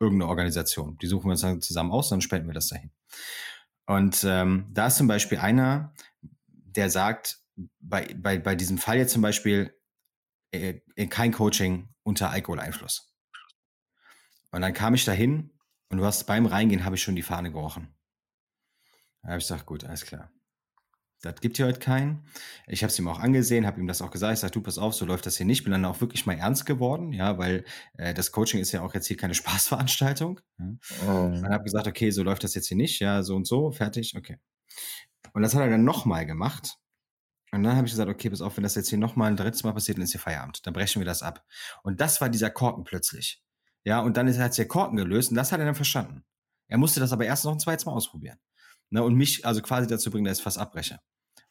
irgendeine 0.00 0.28
Organisation. 0.28 0.98
Die 0.98 1.06
suchen 1.06 1.26
wir 1.26 1.32
uns 1.32 1.40
dann 1.40 1.60
zusammen 1.62 1.92
aus, 1.92 2.08
dann 2.08 2.20
spenden 2.20 2.48
wir 2.48 2.54
das 2.54 2.68
dahin. 2.68 2.90
Und 3.86 4.24
ähm, 4.24 4.66
da 4.72 4.88
ist 4.88 4.96
zum 4.96 5.06
Beispiel 5.06 5.38
einer, 5.38 5.94
der 6.50 6.90
sagt, 6.90 7.40
bei, 7.80 8.14
bei, 8.14 8.38
bei 8.38 8.54
diesem 8.54 8.78
Fall 8.78 8.98
jetzt 8.98 9.12
zum 9.12 9.22
Beispiel, 9.22 9.74
äh, 10.50 10.80
kein 11.08 11.32
Coaching 11.32 11.88
unter 12.02 12.30
Alkoholeinfluss. 12.30 13.12
Und 14.50 14.60
dann 14.60 14.72
kam 14.72 14.94
ich 14.94 15.04
dahin 15.04 15.50
und 15.88 15.98
du 15.98 16.04
hast 16.04 16.24
beim 16.26 16.46
Reingehen 16.46 16.84
habe 16.84 16.96
ich 16.96 17.02
schon 17.02 17.16
die 17.16 17.22
Fahne 17.22 17.52
gerochen. 17.52 17.94
Da 19.22 19.30
habe 19.30 19.38
ich 19.38 19.44
gesagt, 19.44 19.66
gut, 19.66 19.84
alles 19.84 20.04
klar. 20.04 20.30
Das 21.22 21.40
gibt 21.40 21.56
hier 21.56 21.66
heute 21.66 21.78
keinen. 21.78 22.28
Ich 22.66 22.82
habe 22.82 22.90
es 22.90 22.98
ihm 22.98 23.08
auch 23.08 23.18
angesehen, 23.18 23.66
habe 23.66 23.80
ihm 23.80 23.86
das 23.86 24.02
auch 24.02 24.10
gesagt. 24.10 24.34
Ich 24.34 24.40
sage, 24.40 24.52
du, 24.52 24.60
pass 24.60 24.78
auf, 24.78 24.94
so 24.94 25.06
läuft 25.06 25.26
das 25.26 25.36
hier 25.36 25.46
nicht. 25.46 25.64
Bin 25.64 25.72
dann 25.72 25.84
auch 25.84 26.00
wirklich 26.00 26.26
mal 26.26 26.36
ernst 26.36 26.66
geworden, 26.66 27.12
ja, 27.12 27.38
weil 27.38 27.64
äh, 27.94 28.12
das 28.12 28.32
Coaching 28.32 28.60
ist 28.60 28.72
ja 28.72 28.82
auch 28.82 28.94
jetzt 28.94 29.06
hier 29.06 29.16
keine 29.16 29.34
Spaßveranstaltung. 29.34 30.40
Ja. 30.58 30.66
Oh. 31.08 31.24
Und 31.24 31.48
habe 31.48 31.64
gesagt, 31.64 31.86
okay, 31.86 32.10
so 32.10 32.22
läuft 32.22 32.44
das 32.44 32.54
jetzt 32.54 32.68
hier 32.68 32.76
nicht, 32.76 33.00
ja, 33.00 33.22
so 33.22 33.34
und 33.34 33.46
so, 33.46 33.72
fertig, 33.72 34.14
okay. 34.16 34.38
Und 35.32 35.42
das 35.42 35.54
hat 35.54 35.62
er 35.62 35.70
dann 35.70 35.84
nochmal 35.84 36.26
gemacht. 36.26 36.76
Und 37.52 37.62
dann 37.62 37.76
habe 37.76 37.86
ich 37.86 37.92
gesagt, 37.92 38.10
okay, 38.10 38.28
pass 38.28 38.42
auf, 38.42 38.56
wenn 38.56 38.64
das 38.64 38.74
jetzt 38.74 38.90
hier 38.90 38.98
nochmal 38.98 39.30
ein 39.30 39.36
drittes 39.36 39.64
Mal 39.64 39.72
passiert, 39.72 39.98
dann 39.98 40.04
ist 40.04 40.12
hier 40.12 40.20
Feierabend. 40.20 40.66
Dann 40.66 40.74
brechen 40.74 41.00
wir 41.00 41.06
das 41.06 41.22
ab. 41.22 41.44
Und 41.82 42.00
das 42.00 42.20
war 42.20 42.28
dieser 42.28 42.50
Korken 42.50 42.84
plötzlich. 42.84 43.42
Ja, 43.86 44.00
und 44.00 44.16
dann 44.16 44.26
hat 44.26 44.52
sich 44.52 44.56
der 44.56 44.68
Korken 44.68 44.96
gelöst 44.96 45.30
und 45.30 45.36
das 45.36 45.52
hat 45.52 45.60
er 45.60 45.64
dann 45.64 45.76
verstanden. 45.76 46.24
Er 46.66 46.76
musste 46.76 46.98
das 46.98 47.12
aber 47.12 47.24
erst 47.24 47.44
noch 47.44 47.52
ein 47.52 47.60
zweites 47.60 47.86
Mal 47.86 47.92
ausprobieren. 47.92 48.36
Ne, 48.90 49.02
und 49.02 49.14
mich 49.14 49.46
also 49.46 49.62
quasi 49.62 49.86
dazu 49.86 50.10
bringen, 50.10 50.24
dass 50.24 50.38
ich 50.38 50.44
fast 50.44 50.58
abbreche. 50.58 50.98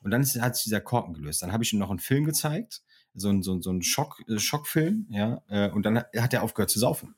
Und 0.01 0.11
dann 0.11 0.21
ist, 0.21 0.39
hat 0.41 0.55
sich 0.55 0.65
dieser 0.65 0.81
Korken 0.81 1.13
gelöst. 1.13 1.41
Dann 1.41 1.53
habe 1.53 1.63
ich 1.63 1.71
ihm 1.71 1.79
noch 1.79 1.89
einen 1.89 1.99
Film 1.99 2.25
gezeigt, 2.25 2.81
so 3.13 3.29
ein, 3.29 3.41
so, 3.41 3.61
so 3.61 3.71
ein 3.71 3.81
Schock, 3.81 4.21
äh, 4.27 4.37
Schockfilm, 4.37 5.07
ja, 5.09 5.41
äh, 5.47 5.69
und 5.69 5.85
dann 5.85 5.97
hat 5.97 6.33
er 6.33 6.43
aufgehört 6.43 6.69
zu 6.69 6.79
saufen. 6.79 7.15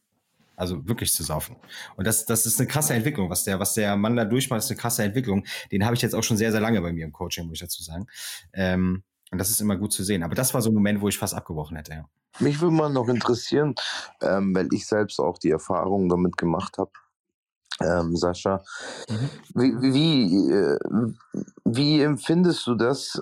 Also 0.55 0.87
wirklich 0.87 1.11
zu 1.11 1.23
saufen. 1.23 1.55
Und 1.95 2.05
das, 2.05 2.25
das 2.25 2.45
ist 2.45 2.59
eine 2.59 2.67
krasse 2.67 2.93
Entwicklung, 2.93 3.31
was 3.31 3.43
der, 3.43 3.59
was 3.59 3.73
der 3.73 3.95
Mann 3.97 4.15
da 4.15 4.25
durchmacht, 4.25 4.59
ist 4.59 4.69
eine 4.69 4.79
krasse 4.79 5.03
Entwicklung. 5.03 5.45
Den 5.71 5.83
habe 5.83 5.95
ich 5.95 6.01
jetzt 6.03 6.13
auch 6.13 6.23
schon 6.23 6.37
sehr, 6.37 6.51
sehr 6.51 6.61
lange 6.61 6.79
bei 6.81 6.93
mir 6.93 7.05
im 7.05 7.11
Coaching, 7.11 7.45
muss 7.45 7.55
ich 7.55 7.61
dazu 7.61 7.81
sagen. 7.81 8.05
Ähm, 8.53 9.03
und 9.31 9.37
das 9.37 9.49
ist 9.49 9.61
immer 9.61 9.75
gut 9.77 9.91
zu 9.91 10.03
sehen. 10.03 10.23
Aber 10.23 10.35
das 10.35 10.53
war 10.53 10.61
so 10.61 10.69
ein 10.69 10.73
Moment, 10.73 11.01
wo 11.01 11.07
ich 11.07 11.17
fast 11.17 11.33
abgebrochen 11.33 11.77
hätte, 11.77 11.93
ja. 11.93 12.05
Mich 12.39 12.61
würde 12.61 12.75
mal 12.75 12.89
noch 12.89 13.07
interessieren, 13.07 13.73
ähm, 14.21 14.53
weil 14.55 14.67
ich 14.71 14.85
selbst 14.85 15.19
auch 15.19 15.39
die 15.39 15.49
Erfahrung 15.49 16.07
damit 16.07 16.37
gemacht 16.37 16.77
habe. 16.77 16.91
Ähm, 17.79 18.15
Sascha, 18.15 18.63
mhm. 19.07 19.29
wie, 19.53 19.93
wie, 19.93 20.51
äh, 20.51 20.79
wie 21.63 22.01
empfindest 22.01 22.65
du 22.65 22.73
das, 22.73 23.21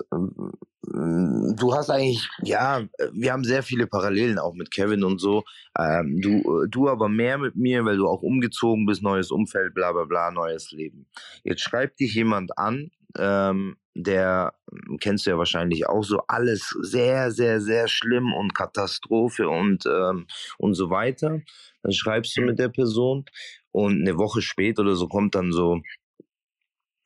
du 0.92 1.74
hast 1.74 1.90
eigentlich, 1.90 2.28
ja, 2.42 2.82
wir 3.12 3.32
haben 3.32 3.44
sehr 3.44 3.62
viele 3.62 3.86
Parallelen 3.86 4.38
auch 4.38 4.54
mit 4.54 4.70
Kevin 4.70 5.04
und 5.04 5.20
so. 5.20 5.44
Ähm, 5.78 6.20
du, 6.20 6.66
du 6.68 6.88
aber 6.88 7.08
mehr 7.08 7.38
mit 7.38 7.56
mir, 7.56 7.84
weil 7.84 7.96
du 7.96 8.08
auch 8.08 8.22
umgezogen 8.22 8.86
bist, 8.86 9.02
neues 9.02 9.30
Umfeld, 9.30 9.74
bla 9.74 9.92
bla 9.92 10.04
bla, 10.04 10.30
neues 10.30 10.70
Leben. 10.70 11.06
Jetzt 11.42 11.62
schreibt 11.62 12.00
dich 12.00 12.14
jemand 12.14 12.56
an, 12.56 12.90
ähm, 13.18 13.76
der 13.94 14.54
kennst 15.00 15.26
du 15.26 15.30
ja 15.30 15.38
wahrscheinlich 15.38 15.88
auch 15.88 16.02
so 16.02 16.20
alles 16.28 16.74
sehr, 16.82 17.30
sehr, 17.30 17.60
sehr 17.60 17.88
schlimm 17.88 18.32
und 18.34 18.54
Katastrophe 18.54 19.48
und, 19.48 19.86
ähm, 19.86 20.26
und 20.58 20.74
so 20.74 20.90
weiter. 20.90 21.40
Dann 21.82 21.92
schreibst 21.92 22.36
du 22.36 22.42
mit 22.42 22.58
der 22.58 22.68
Person 22.68 23.24
und 23.72 24.02
eine 24.02 24.18
Woche 24.18 24.42
später 24.42 24.82
oder 24.82 24.96
so 24.96 25.08
kommt 25.08 25.34
dann 25.34 25.52
so, 25.52 25.80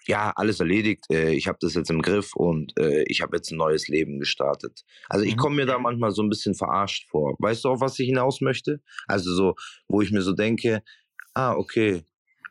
ja, 0.07 0.33
alles 0.35 0.61
erledigt, 0.61 1.05
äh, 1.11 1.33
ich 1.33 1.47
habe 1.47 1.59
das 1.61 1.75
jetzt 1.75 1.91
im 1.91 2.03
Griff 2.03 2.35
und 2.35 2.73
äh, 2.79 3.05
ich 3.07 3.21
habe 3.21 3.37
jetzt 3.37 3.53
ein 3.53 3.59
neues 3.59 3.89
Leben 3.89 4.19
gestartet. 4.19 4.83
Also 5.09 5.25
ich 5.25 5.35
mhm. 5.35 5.39
komme 5.39 5.57
mir 5.57 5.67
da 5.67 5.79
manchmal 5.79 6.11
so 6.11 6.23
ein 6.23 6.29
bisschen 6.29 6.55
verarscht 6.55 7.09
vor. 7.09 7.37
Weißt 7.39 7.65
du, 7.65 7.69
auf 7.69 7.81
was 7.81 7.99
ich 7.99 8.07
hinaus 8.07 8.41
möchte? 8.41 8.81
Also 9.07 9.33
so, 9.33 9.55
wo 9.89 10.01
ich 10.01 10.11
mir 10.11 10.23
so 10.23 10.33
denke, 10.33 10.83
ah, 11.35 11.55
okay, 11.55 12.03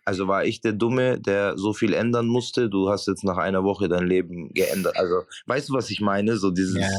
also 0.09 0.27
war 0.27 0.43
ich 0.43 0.59
der 0.59 0.73
Dumme, 0.73 1.19
der 1.19 1.55
so 1.55 1.71
viel 1.71 1.93
ändern 1.93 2.25
musste. 2.25 2.67
Du 2.67 2.89
hast 2.89 3.05
jetzt 3.05 3.23
nach 3.23 3.37
einer 3.37 3.63
Woche 3.63 3.87
dein 3.87 4.07
Leben 4.07 4.51
geändert. 4.55 4.97
Also 4.97 5.21
weißt 5.45 5.69
du, 5.69 5.73
was 5.73 5.91
ich 5.91 6.01
meine? 6.01 6.35
So 6.37 6.49
dieses. 6.49 6.75
Ja, 6.75 6.89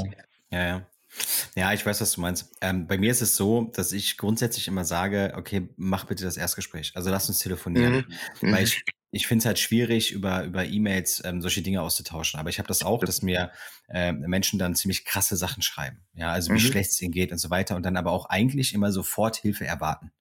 ja, 0.53 0.67
ja. 0.69 0.87
Ja, 1.57 1.73
ich 1.73 1.85
weiß, 1.85 2.01
was 2.01 2.13
du 2.13 2.21
meinst. 2.21 2.53
Ähm, 2.61 2.87
bei 2.87 2.99
mir 2.99 3.11
ist 3.11 3.21
es 3.21 3.35
so, 3.35 3.73
dass 3.75 3.91
ich 3.91 4.17
grundsätzlich 4.17 4.69
immer 4.69 4.85
sage, 4.85 5.33
okay, 5.37 5.69
mach 5.77 6.05
bitte 6.05 6.23
das 6.23 6.37
Erstgespräch. 6.37 6.93
Also 6.95 7.11
lass 7.11 7.29
uns 7.29 7.41
telefonieren. 7.41 8.07
Mhm. 8.41 8.53
Weil 8.53 8.61
mhm. 8.61 8.65
ich, 8.67 8.85
ich 9.11 9.27
finde 9.27 9.43
es 9.43 9.47
halt 9.47 9.59
schwierig, 9.59 10.13
über, 10.13 10.45
über 10.45 10.65
E-Mails 10.65 11.21
ähm, 11.25 11.43
solche 11.43 11.63
Dinge 11.63 11.83
auszutauschen. 11.83 12.39
Aber 12.39 12.49
ich 12.49 12.61
habe 12.61 12.69
das 12.69 12.85
auch, 12.85 13.03
dass 13.03 13.23
mir 13.23 13.51
äh, 13.89 14.13
Menschen 14.13 14.61
dann 14.61 14.77
ziemlich 14.77 15.05
krasse 15.05 15.37
Sachen 15.37 15.65
schreiben. 15.65 15.99
Ja, 16.15 16.31
also 16.31 16.51
wie 16.51 16.59
mhm. 16.59 16.61
schlecht 16.61 16.91
es 16.91 17.03
ihnen 17.03 17.11
geht 17.11 17.33
und 17.33 17.39
so 17.39 17.51
weiter. 17.51 17.75
Und 17.75 17.83
dann 17.83 17.97
aber 17.97 18.13
auch 18.13 18.27
eigentlich 18.27 18.73
immer 18.73 18.93
sofort 18.93 19.37
Hilfe 19.37 19.67
erwarten. 19.67 20.13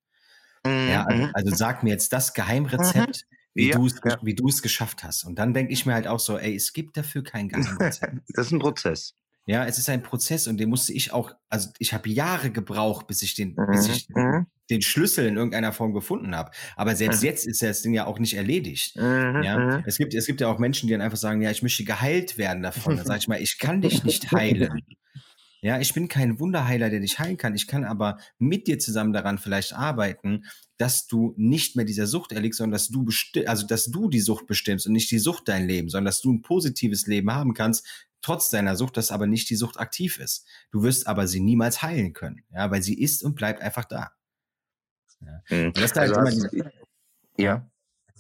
Mhm. 0.66 0.90
Ja, 0.90 1.06
also, 1.06 1.30
also, 1.34 1.56
sag 1.56 1.84
mir 1.84 1.90
jetzt 1.90 2.14
das 2.14 2.34
Geheimrezept, 2.34 3.26
mhm. 3.30 3.36
wie 3.54 3.70
ja, 3.70 3.76
du 3.76 3.86
es 3.86 3.96
ja. 4.04 4.18
wie 4.22 4.36
du 4.36 4.48
es 4.48 4.62
geschafft 4.62 5.04
hast. 5.04 5.24
Und 5.24 5.40
dann 5.40 5.54
denke 5.54 5.74
ich 5.74 5.86
mir 5.86 5.94
halt 5.94 6.08
auch 6.08 6.20
so, 6.20 6.38
ey, 6.38 6.56
es 6.56 6.74
gibt 6.74 6.98
dafür 6.98 7.24
kein 7.24 7.50
Geheimrezept. 7.50 8.18
das 8.34 8.48
ist 8.48 8.52
ein 8.52 8.60
Prozess. 8.60 9.16
Ja, 9.50 9.66
es 9.66 9.80
ist 9.80 9.90
ein 9.90 10.04
Prozess 10.04 10.46
und 10.46 10.60
den 10.60 10.70
musste 10.70 10.94
ich 10.94 11.12
auch, 11.12 11.32
also 11.50 11.70
ich 11.80 11.92
habe 11.94 12.08
Jahre 12.08 12.52
gebraucht, 12.52 13.08
bis 13.08 13.24
ich 13.24 13.34
den, 13.34 13.56
mhm. 13.58 13.72
bis 13.72 13.88
ich 13.88 14.08
mhm. 14.10 14.46
den 14.70 14.84
Schlüssel 14.84 15.26
in 15.26 15.38
irgendeiner 15.38 15.74
Form 15.74 15.92
gefunden 15.92 16.36
habe. 16.36 16.52
Aber 16.76 16.96
selbst 16.96 17.24
mhm. 17.24 17.30
jetzt 17.30 17.48
ist 17.48 17.64
das 17.64 17.82
Ding 17.82 17.96
ja 17.96 18.06
auch 18.06 18.20
nicht 18.20 18.36
erledigt. 18.36 18.96
Mhm. 18.96 19.42
Ja, 19.44 19.58
mhm. 19.58 19.84
es 19.88 19.98
gibt, 19.98 20.14
es 20.14 20.28
gibt 20.28 20.42
ja 20.42 20.50
auch 20.50 20.60
Menschen, 20.60 20.86
die 20.86 20.94
dann 20.94 21.02
einfach 21.02 21.18
sagen, 21.18 21.42
ja, 21.42 21.50
ich 21.50 21.64
möchte 21.64 21.84
geheilt 21.84 22.38
werden 22.38 22.62
davon. 22.62 22.96
Dann 22.96 23.08
sage 23.08 23.20
ich 23.22 23.28
mal, 23.28 23.42
ich 23.42 23.58
kann 23.58 23.82
dich 23.82 24.04
nicht 24.04 24.32
heilen. 24.32 24.84
Ja, 25.62 25.80
ich 25.80 25.94
bin 25.94 26.08
kein 26.08 26.40
Wunderheiler, 26.40 26.90
der 26.90 27.02
dich 27.02 27.20
heilen 27.20 27.38
kann. 27.38 27.54
Ich 27.54 27.68
kann 27.68 27.84
aber 27.84 28.18
mit 28.38 28.68
dir 28.68 28.80
zusammen 28.80 29.12
daran 29.12 29.38
vielleicht 29.38 29.74
arbeiten, 29.74 30.46
dass 30.78 31.08
du 31.08 31.34
nicht 31.38 31.76
mehr 31.76 31.86
dieser 31.86 32.08
Sucht 32.08 32.32
erliegst, 32.32 32.60
sondern 32.60 32.74
dass 32.74 32.88
du 32.88 33.06
also 33.46 33.68
dass 33.68 33.86
du 33.86 34.10
die 34.10 34.22
Sucht 34.22 34.48
bestimmst 34.48 34.88
und 34.88 34.94
nicht 34.94 35.12
die 35.12 35.20
Sucht 35.20 35.48
dein 35.50 35.68
Leben, 35.68 35.90
sondern 35.90 36.06
dass 36.06 36.22
du 36.22 36.32
ein 36.32 36.42
positives 36.42 37.08
Leben 37.08 37.32
haben 37.34 37.54
kannst, 37.54 37.86
trotz 38.22 38.50
deiner 38.50 38.76
Sucht, 38.76 38.96
dass 38.96 39.12
aber 39.12 39.28
nicht 39.28 39.50
die 39.50 39.56
Sucht 39.56 39.80
aktiv 39.80 40.18
ist. 40.20 40.46
Du 40.72 40.84
wirst 40.84 41.08
aber 41.08 41.28
sie 41.28 41.42
niemals 41.42 41.82
heilen 41.82 42.14
können, 42.14 42.44
ja, 42.52 42.72
weil 42.72 42.82
sie 42.82 43.00
ist 43.00 43.24
und 43.24 43.36
bleibt 43.36 43.62
einfach 43.62 43.86
da. 43.86 44.12
Ja. 45.22 45.42
Mhm. 45.50 45.74
Das 45.74 45.84
ist 45.84 45.96
halt 45.98 46.16
also 46.16 46.38
immer 46.38 46.50
die, 46.50 46.64
ja. 47.44 47.70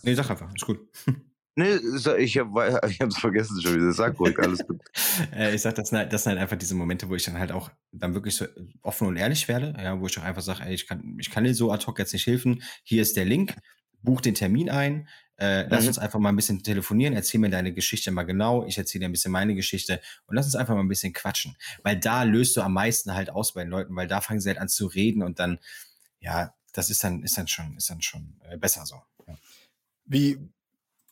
Nee, 0.04 0.14
sag 0.14 0.30
einfach, 0.30 0.54
ist 0.54 0.66
gut. 0.66 0.80
Nee, 1.60 1.76
ich 2.20 2.38
habe 2.38 2.82
es 3.10 3.18
vergessen 3.20 3.62
schon 3.62 3.76
wieder. 3.76 3.92
Sag 3.92 4.18
ruhig, 4.18 4.40
alles 4.40 4.66
gut. 4.66 4.80
Äh, 5.36 5.54
ich 5.54 5.62
sag, 5.62 5.76
das 5.76 5.90
sind, 5.90 5.98
halt, 5.98 6.14
das 6.14 6.24
sind 6.24 6.32
halt 6.32 6.42
einfach 6.42 6.56
diese 6.56 6.76
Momente, 6.76 7.10
wo 7.10 7.16
ich 7.16 7.24
dann 7.24 7.38
halt 7.38 7.52
auch 7.52 7.70
dann 7.92 8.14
wirklich 8.14 8.36
so 8.36 8.46
offen 8.82 9.08
und 9.08 9.18
ehrlich 9.18 9.48
werde, 9.50 9.74
ja, 9.78 10.00
wo 10.00 10.08
ich 10.08 10.18
auch 10.18 10.24
einfach 10.24 10.42
sage, 10.42 10.64
ey, 10.64 10.74
ich 10.74 10.88
kann, 10.88 11.18
ich 11.20 11.30
kann 11.30 11.44
dir 11.44 11.54
so 11.54 11.72
ad 11.72 11.86
hoc 11.86 12.00
jetzt 12.00 12.14
nicht 12.14 12.26
helfen. 12.26 12.64
Hier 12.84 13.02
ist 13.02 13.18
der 13.18 13.26
Link, 13.26 13.56
buch 14.02 14.22
den 14.22 14.34
Termin 14.34 14.70
ein, 14.70 15.10
äh, 15.38 15.68
lass 15.68 15.84
mhm. 15.84 15.90
uns 15.90 16.00
einfach 16.00 16.20
mal 16.20 16.30
ein 16.30 16.38
bisschen 16.38 16.64
telefonieren, 16.64 17.14
erzähl 17.14 17.42
mir 17.42 17.50
deine 17.50 17.74
Geschichte 17.74 18.12
mal 18.12 18.24
genau, 18.24 18.66
ich 18.66 18.78
erzähle 18.78 19.02
dir 19.02 19.10
ein 19.10 19.12
bisschen 19.12 19.34
meine 19.34 19.56
Geschichte 19.56 20.00
und 20.28 20.36
lass 20.36 20.46
uns 20.46 20.56
einfach 20.56 20.76
mal 20.76 20.82
ein 20.82 20.88
bisschen 20.88 21.12
quatschen. 21.12 21.58
Weil 21.84 22.00
da 22.00 22.24
löst 22.24 22.56
du 22.56 22.62
am 22.62 22.74
meisten 22.74 23.14
halt 23.14 23.30
aus 23.30 23.54
bei 23.54 23.64
den 23.64 23.70
Leuten, 23.70 23.96
weil 23.96 24.08
da 24.08 24.22
fangen 24.22 24.40
sie 24.40 24.50
halt 24.50 24.60
an 24.60 24.70
zu 24.70 24.88
reden 24.88 25.22
und 25.24 25.40
dann, 25.40 25.60
ja, 26.22 26.54
das 26.72 26.90
ist 26.90 27.04
dann, 27.04 27.24
ist 27.24 27.38
dann 27.38 27.48
schon, 27.48 27.76
ist 27.76 27.90
dann 27.90 28.02
schon 28.02 28.40
äh, 28.50 28.58
besser 28.58 28.86
so. 28.86 29.02
Ja. 29.28 29.38
Wie, 30.06 30.40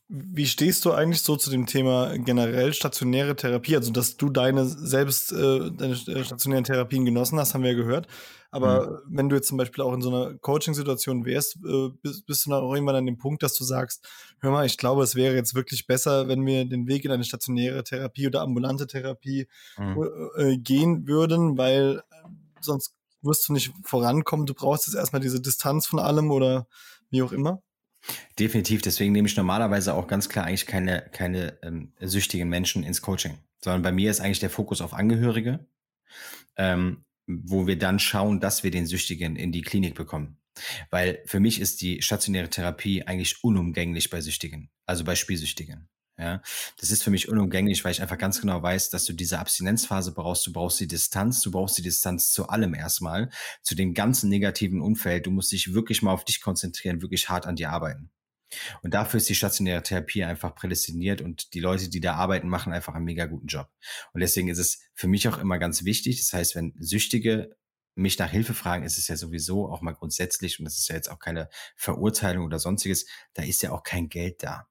wie 0.09 0.45
stehst 0.45 0.85
du 0.85 0.93
eigentlich 0.93 1.21
so 1.21 1.35
zu 1.35 1.49
dem 1.49 1.65
Thema 1.65 2.17
generell 2.17 2.73
stationäre 2.73 3.35
Therapie? 3.35 3.75
Also, 3.75 3.91
dass 3.91 4.15
du 4.15 4.29
deine 4.29 4.65
selbst 4.65 5.33
äh, 5.33 5.69
deine 5.71 5.93
äh, 5.93 6.23
stationären 6.23 6.63
Therapien 6.63 7.03
genossen 7.03 7.37
hast, 7.39 7.53
haben 7.53 7.63
wir 7.63 7.71
ja 7.71 7.77
gehört. 7.77 8.07
Aber 8.49 8.89
mhm. 8.89 8.97
wenn 9.09 9.29
du 9.29 9.35
jetzt 9.35 9.49
zum 9.49 9.57
Beispiel 9.57 9.83
auch 9.83 9.93
in 9.93 10.01
so 10.01 10.09
einer 10.09 10.37
Coaching-Situation 10.37 11.25
wärst, 11.25 11.57
äh, 11.57 11.89
bist, 12.01 12.25
bist, 12.25 12.45
du 12.45 12.51
dann 12.51 12.63
auch 12.63 12.73
irgendwann 12.73 12.95
an 12.95 13.05
dem 13.05 13.17
Punkt, 13.17 13.43
dass 13.43 13.55
du 13.55 13.65
sagst, 13.65 14.07
hör 14.39 14.51
mal, 14.51 14.65
ich 14.65 14.77
glaube, 14.77 15.03
es 15.03 15.15
wäre 15.15 15.35
jetzt 15.35 15.55
wirklich 15.55 15.87
besser, 15.87 16.29
wenn 16.29 16.45
wir 16.45 16.63
den 16.63 16.87
Weg 16.87 17.03
in 17.03 17.11
eine 17.11 17.25
stationäre 17.25 17.83
Therapie 17.83 18.27
oder 18.27 18.41
ambulante 18.41 18.87
Therapie 18.87 19.47
mhm. 19.77 20.07
äh, 20.37 20.53
äh 20.53 20.57
gehen 20.57 21.05
würden, 21.07 21.57
weil 21.57 22.01
äh, 22.11 22.29
sonst 22.61 22.93
wirst 23.21 23.49
du 23.49 23.53
nicht 23.53 23.73
vorankommen. 23.83 24.45
Du 24.45 24.53
brauchst 24.53 24.87
jetzt 24.87 24.95
erstmal 24.95 25.21
diese 25.21 25.41
Distanz 25.41 25.85
von 25.85 25.99
allem 25.99 26.31
oder 26.31 26.67
wie 27.09 27.21
auch 27.23 27.33
immer. 27.33 27.61
Definitiv, 28.39 28.81
deswegen 28.81 29.11
nehme 29.11 29.27
ich 29.27 29.35
normalerweise 29.35 29.93
auch 29.93 30.07
ganz 30.07 30.29
klar 30.29 30.45
eigentlich 30.45 30.65
keine, 30.65 31.09
keine 31.11 31.57
ähm, 31.63 31.93
süchtigen 31.99 32.49
Menschen 32.49 32.83
ins 32.83 33.01
Coaching, 33.01 33.37
sondern 33.63 33.81
bei 33.81 33.91
mir 33.91 34.11
ist 34.11 34.19
eigentlich 34.19 34.39
der 34.39 34.49
Fokus 34.49 34.81
auf 34.81 34.93
Angehörige, 34.93 35.65
ähm, 36.55 37.05
wo 37.25 37.67
wir 37.67 37.77
dann 37.77 37.99
schauen, 37.99 38.39
dass 38.39 38.63
wir 38.63 38.71
den 38.71 38.85
Süchtigen 38.85 39.35
in 39.35 39.51
die 39.51 39.61
Klinik 39.61 39.95
bekommen. 39.95 40.37
Weil 40.89 41.21
für 41.25 41.39
mich 41.39 41.59
ist 41.59 41.81
die 41.81 42.01
stationäre 42.01 42.49
Therapie 42.49 43.03
eigentlich 43.03 43.43
unumgänglich 43.43 44.09
bei 44.09 44.21
Süchtigen, 44.21 44.71
also 44.85 45.03
bei 45.03 45.15
Spielsüchtigen. 45.15 45.89
Ja, 46.19 46.41
das 46.79 46.89
ist 46.89 47.03
für 47.03 47.11
mich 47.11 47.29
unumgänglich, 47.29 47.85
weil 47.85 47.91
ich 47.91 48.01
einfach 48.01 48.17
ganz 48.17 48.41
genau 48.41 48.61
weiß, 48.63 48.89
dass 48.89 49.05
du 49.05 49.13
diese 49.13 49.37
Abstinenzphase 49.37 50.13
brauchst. 50.13 50.47
Du 50.47 50.51
brauchst 50.51 50.79
die 50.79 50.87
Distanz, 50.87 51.41
du 51.41 51.51
brauchst 51.51 51.77
die 51.77 51.83
Distanz 51.83 52.31
zu 52.31 52.49
allem 52.49 52.73
erstmal, 52.73 53.29
zu 53.61 53.75
dem 53.75 53.93
ganzen 53.93 54.27
negativen 54.29 54.81
Umfeld. 54.81 55.27
Du 55.27 55.31
musst 55.31 55.51
dich 55.51 55.75
wirklich 55.75 56.01
mal 56.01 56.11
auf 56.11 56.25
dich 56.25 56.41
konzentrieren, 56.41 57.03
wirklich 57.03 57.29
hart 57.29 57.45
an 57.45 57.55
dir 57.55 57.69
arbeiten. 57.69 58.09
Und 58.81 58.93
dafür 58.95 59.19
ist 59.19 59.29
die 59.29 59.35
stationäre 59.35 59.83
Therapie 59.83 60.23
einfach 60.23 60.55
prädestiniert 60.55 61.21
und 61.21 61.53
die 61.53 61.59
Leute, 61.59 61.89
die 61.89 61.99
da 61.99 62.15
arbeiten, 62.15 62.49
machen 62.49 62.73
einfach 62.73 62.95
einen 62.95 63.05
mega 63.05 63.25
guten 63.25 63.47
Job. 63.47 63.69
Und 64.13 64.21
deswegen 64.21 64.47
ist 64.47 64.57
es 64.57 64.79
für 64.93 65.07
mich 65.07 65.27
auch 65.27 65.37
immer 65.37 65.59
ganz 65.59 65.83
wichtig. 65.83 66.19
Das 66.19 66.33
heißt, 66.33 66.55
wenn 66.55 66.73
Süchtige 66.79 67.55
mich 67.95 68.17
nach 68.17 68.31
Hilfe 68.31 68.53
fragen, 68.53 68.83
ist 68.83 68.97
es 68.97 69.07
ja 69.07 69.17
sowieso 69.17 69.69
auch 69.69 69.81
mal 69.81 69.93
grundsätzlich, 69.93 70.59
und 70.59 70.65
das 70.65 70.77
ist 70.77 70.87
ja 70.87 70.95
jetzt 70.95 71.11
auch 71.11 71.19
keine 71.19 71.49
Verurteilung 71.75 72.45
oder 72.45 72.59
sonstiges, 72.59 73.05
da 73.33 73.43
ist 73.43 73.61
ja 73.61 73.71
auch 73.71 73.83
kein 73.83 74.07
Geld 74.09 74.43
da. 74.43 74.67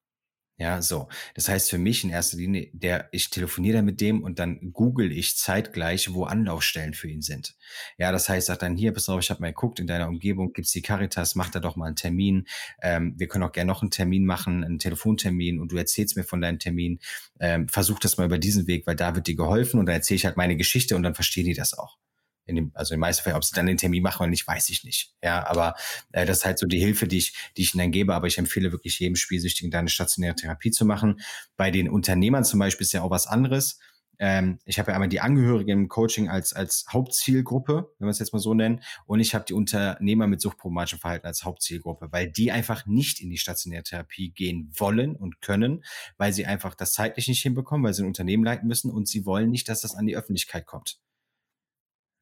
Ja, 0.59 0.81
so. 0.81 1.09
Das 1.35 1.51
heißt 1.51 1.69
für 1.69 1.77
mich 1.77 2.03
in 2.03 2.09
erster 2.09 2.39
Linie, 2.39 2.71
der, 2.73 3.09
ich 3.13 3.29
telefoniere 3.29 3.77
dann 3.77 3.85
mit 3.85 4.01
dem 4.01 4.23
und 4.23 4.39
dann 4.39 4.73
google 4.73 5.13
ich 5.13 5.37
zeitgleich, 5.37 6.15
wo 6.15 6.25
Anlaufstellen 6.25 6.95
für 6.95 7.09
ihn 7.11 7.21
sind. 7.21 7.57
Ja, 7.99 8.11
das 8.11 8.31
heißt, 8.31 8.47
sag 8.47 8.61
dann 8.61 8.75
hier, 8.75 8.93
pass 8.93 9.11
auf, 9.11 9.21
ich 9.21 9.29
habe 9.29 9.43
mal 9.43 9.49
geguckt, 9.49 9.81
in 9.81 9.87
deiner 9.87 10.09
Umgebung 10.09 10.55
gibt's 10.55 10.73
die 10.73 10.81
Caritas, 10.81 11.35
mach 11.35 11.51
da 11.51 11.61
doch 11.61 11.77
mal 11.77 11.87
einen 11.87 11.97
Termin. 11.97 12.47
Ähm, 12.81 13.15
wir 13.19 13.29
können 13.29 13.45
auch 13.45 13.53
gerne 13.53 13.71
noch 13.71 13.83
einen 13.83 13.91
Termin 13.91 14.25
machen, 14.25 14.65
einen 14.65 14.79
Telefontermin 14.79 15.61
und 15.61 15.73
du 15.73 15.77
erzählst 15.77 16.17
mir 16.17 16.25
von 16.25 16.41
deinem 16.41 16.59
Termin. 16.59 17.01
Ähm, 17.39 17.69
versuch 17.69 17.99
das 17.99 18.17
mal 18.17 18.25
über 18.25 18.39
diesen 18.39 18.67
Weg, 18.67 18.87
weil 18.87 18.97
da 18.97 19.15
wird 19.15 19.27
dir 19.27 19.37
geholfen 19.37 19.79
und 19.79 19.85
dann 19.87 19.97
erzähle 19.97 20.17
ich 20.17 20.25
halt 20.25 20.39
meine 20.39 20.57
Geschichte 20.57 20.97
und 20.97 21.03
dann 21.03 21.15
verstehen 21.15 21.45
die 21.45 21.55
das 21.55 21.75
auch 21.75 21.99
in 22.47 22.57
dem, 22.57 22.71
also 22.75 22.95
in 22.95 22.99
den 22.99 23.01
meisten 23.01 23.25
Fällen, 23.25 23.37
ob 23.37 23.45
sie 23.45 23.55
dann 23.55 23.67
den 23.67 23.77
Termin 23.77 24.03
machen 24.03 24.23
oder 24.23 24.31
nicht, 24.31 24.47
weiß 24.47 24.71
ich 24.71 24.85
nicht. 24.85 25.15
Ja, 25.23 25.47
aber 25.47 25.75
äh, 26.13 26.25
das 26.25 26.39
ist 26.39 26.45
halt 26.45 26.59
so 26.59 26.67
die 26.67 26.79
Hilfe, 26.79 27.07
die 27.07 27.19
ich, 27.19 27.35
die 27.57 27.63
ich 27.63 27.75
ihnen 27.75 27.83
dann 27.85 27.93
gebe. 27.93 28.15
Aber 28.15 28.27
ich 28.27 28.39
empfehle 28.39 28.73
wirklich 28.73 28.99
jedem 28.99 29.17
Spielsüchtigen 29.17 29.71
da 29.71 29.81
eine 29.81 29.89
stationäre 29.89 30.35
Therapie 30.35 30.71
zu 30.71 30.85
machen. 30.85 31.21
Bei 31.57 31.71
den 31.71 31.89
Unternehmern 31.89 32.45
zum 32.45 32.61
Beispiel 32.61 32.85
ist 32.85 32.93
ja 32.93 33.03
auch 33.03 33.11
was 33.11 33.27
anderes. 33.27 33.79
Ähm, 34.19 34.59
ich 34.65 34.79
habe 34.79 34.91
ja 34.91 34.95
einmal 34.95 35.09
die 35.09 35.21
Angehörigen 35.21 35.71
im 35.71 35.89
Coaching 35.89 36.29
als, 36.29 36.53
als 36.53 36.87
Hauptzielgruppe, 36.91 37.93
wenn 37.99 38.07
wir 38.07 38.11
es 38.11 38.19
jetzt 38.19 38.33
mal 38.33 38.39
so 38.39 38.55
nennen, 38.55 38.81
und 39.07 39.21
ich 39.21 39.35
habe 39.35 39.45
die 39.45 39.53
Unternehmer 39.53 40.27
mit 40.27 40.41
suchtproblematischem 40.41 41.01
Verhalten 41.01 41.27
als 41.27 41.45
Hauptzielgruppe, 41.45 42.09
weil 42.13 42.31
die 42.31 42.51
einfach 42.51 42.87
nicht 42.87 43.21
in 43.21 43.31
die 43.31 43.39
stationäre 43.39 43.83
Therapie 43.83 44.31
gehen 44.31 44.73
wollen 44.75 45.17
und 45.17 45.41
können, 45.41 45.85
weil 46.17 46.33
sie 46.33 46.47
einfach 46.47 46.75
das 46.75 46.93
zeitlich 46.95 47.29
nicht 47.29 47.43
hinbekommen, 47.43 47.85
weil 47.85 47.95
sie 47.95 48.03
ein 48.03 48.09
Unternehmen 48.09 48.45
leiten 48.45 48.69
müssen 48.69 48.91
und 48.91 49.09
sie 49.09 49.27
wollen 49.27 49.51
nicht, 49.51 49.69
dass 49.69 49.83
das 49.83 49.95
an 49.95 50.07
die 50.07 50.17
Öffentlichkeit 50.17 50.67
kommt. 50.67 50.99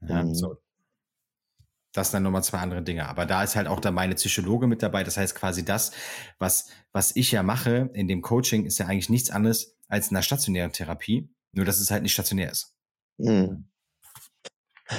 Ja, 0.01 0.23
mhm. 0.23 0.35
so. 0.35 0.57
Das 1.93 2.11
sind 2.11 2.17
dann 2.17 2.23
nochmal 2.25 2.43
zwei 2.43 2.59
andere 2.59 2.83
Dinge. 2.83 3.09
Aber 3.09 3.25
da 3.25 3.45
ist 3.45 3.55
halt 3.55 3.69
auch 3.69 3.79
da 3.79 3.93
meine 3.93 4.17
Psychologe 4.17 4.67
mit 4.67 4.83
dabei. 4.83 5.05
Das 5.05 5.17
heißt 5.17 5.35
quasi 5.37 5.65
das, 5.65 5.93
was, 6.39 6.69
was 6.93 7.15
ich 7.15 7.31
ja 7.31 7.43
mache 7.43 7.91
in 7.95 8.09
dem 8.09 8.21
Coaching, 8.21 8.65
ist 8.67 8.79
ja 8.79 8.87
eigentlich 8.87 9.11
nichts 9.11 9.31
anderes 9.31 9.77
als 9.89 10.11
in 10.11 10.17
einer 10.17 10.23
stationären 10.23 10.73
Therapie. 10.73 11.31
Nur, 11.53 11.65
dass 11.65 11.79
es 11.79 11.93
halt 11.93 12.03
nicht 12.03 12.13
stationär 12.13 12.51
ist. 12.51 12.75
Mhm. 13.19 13.69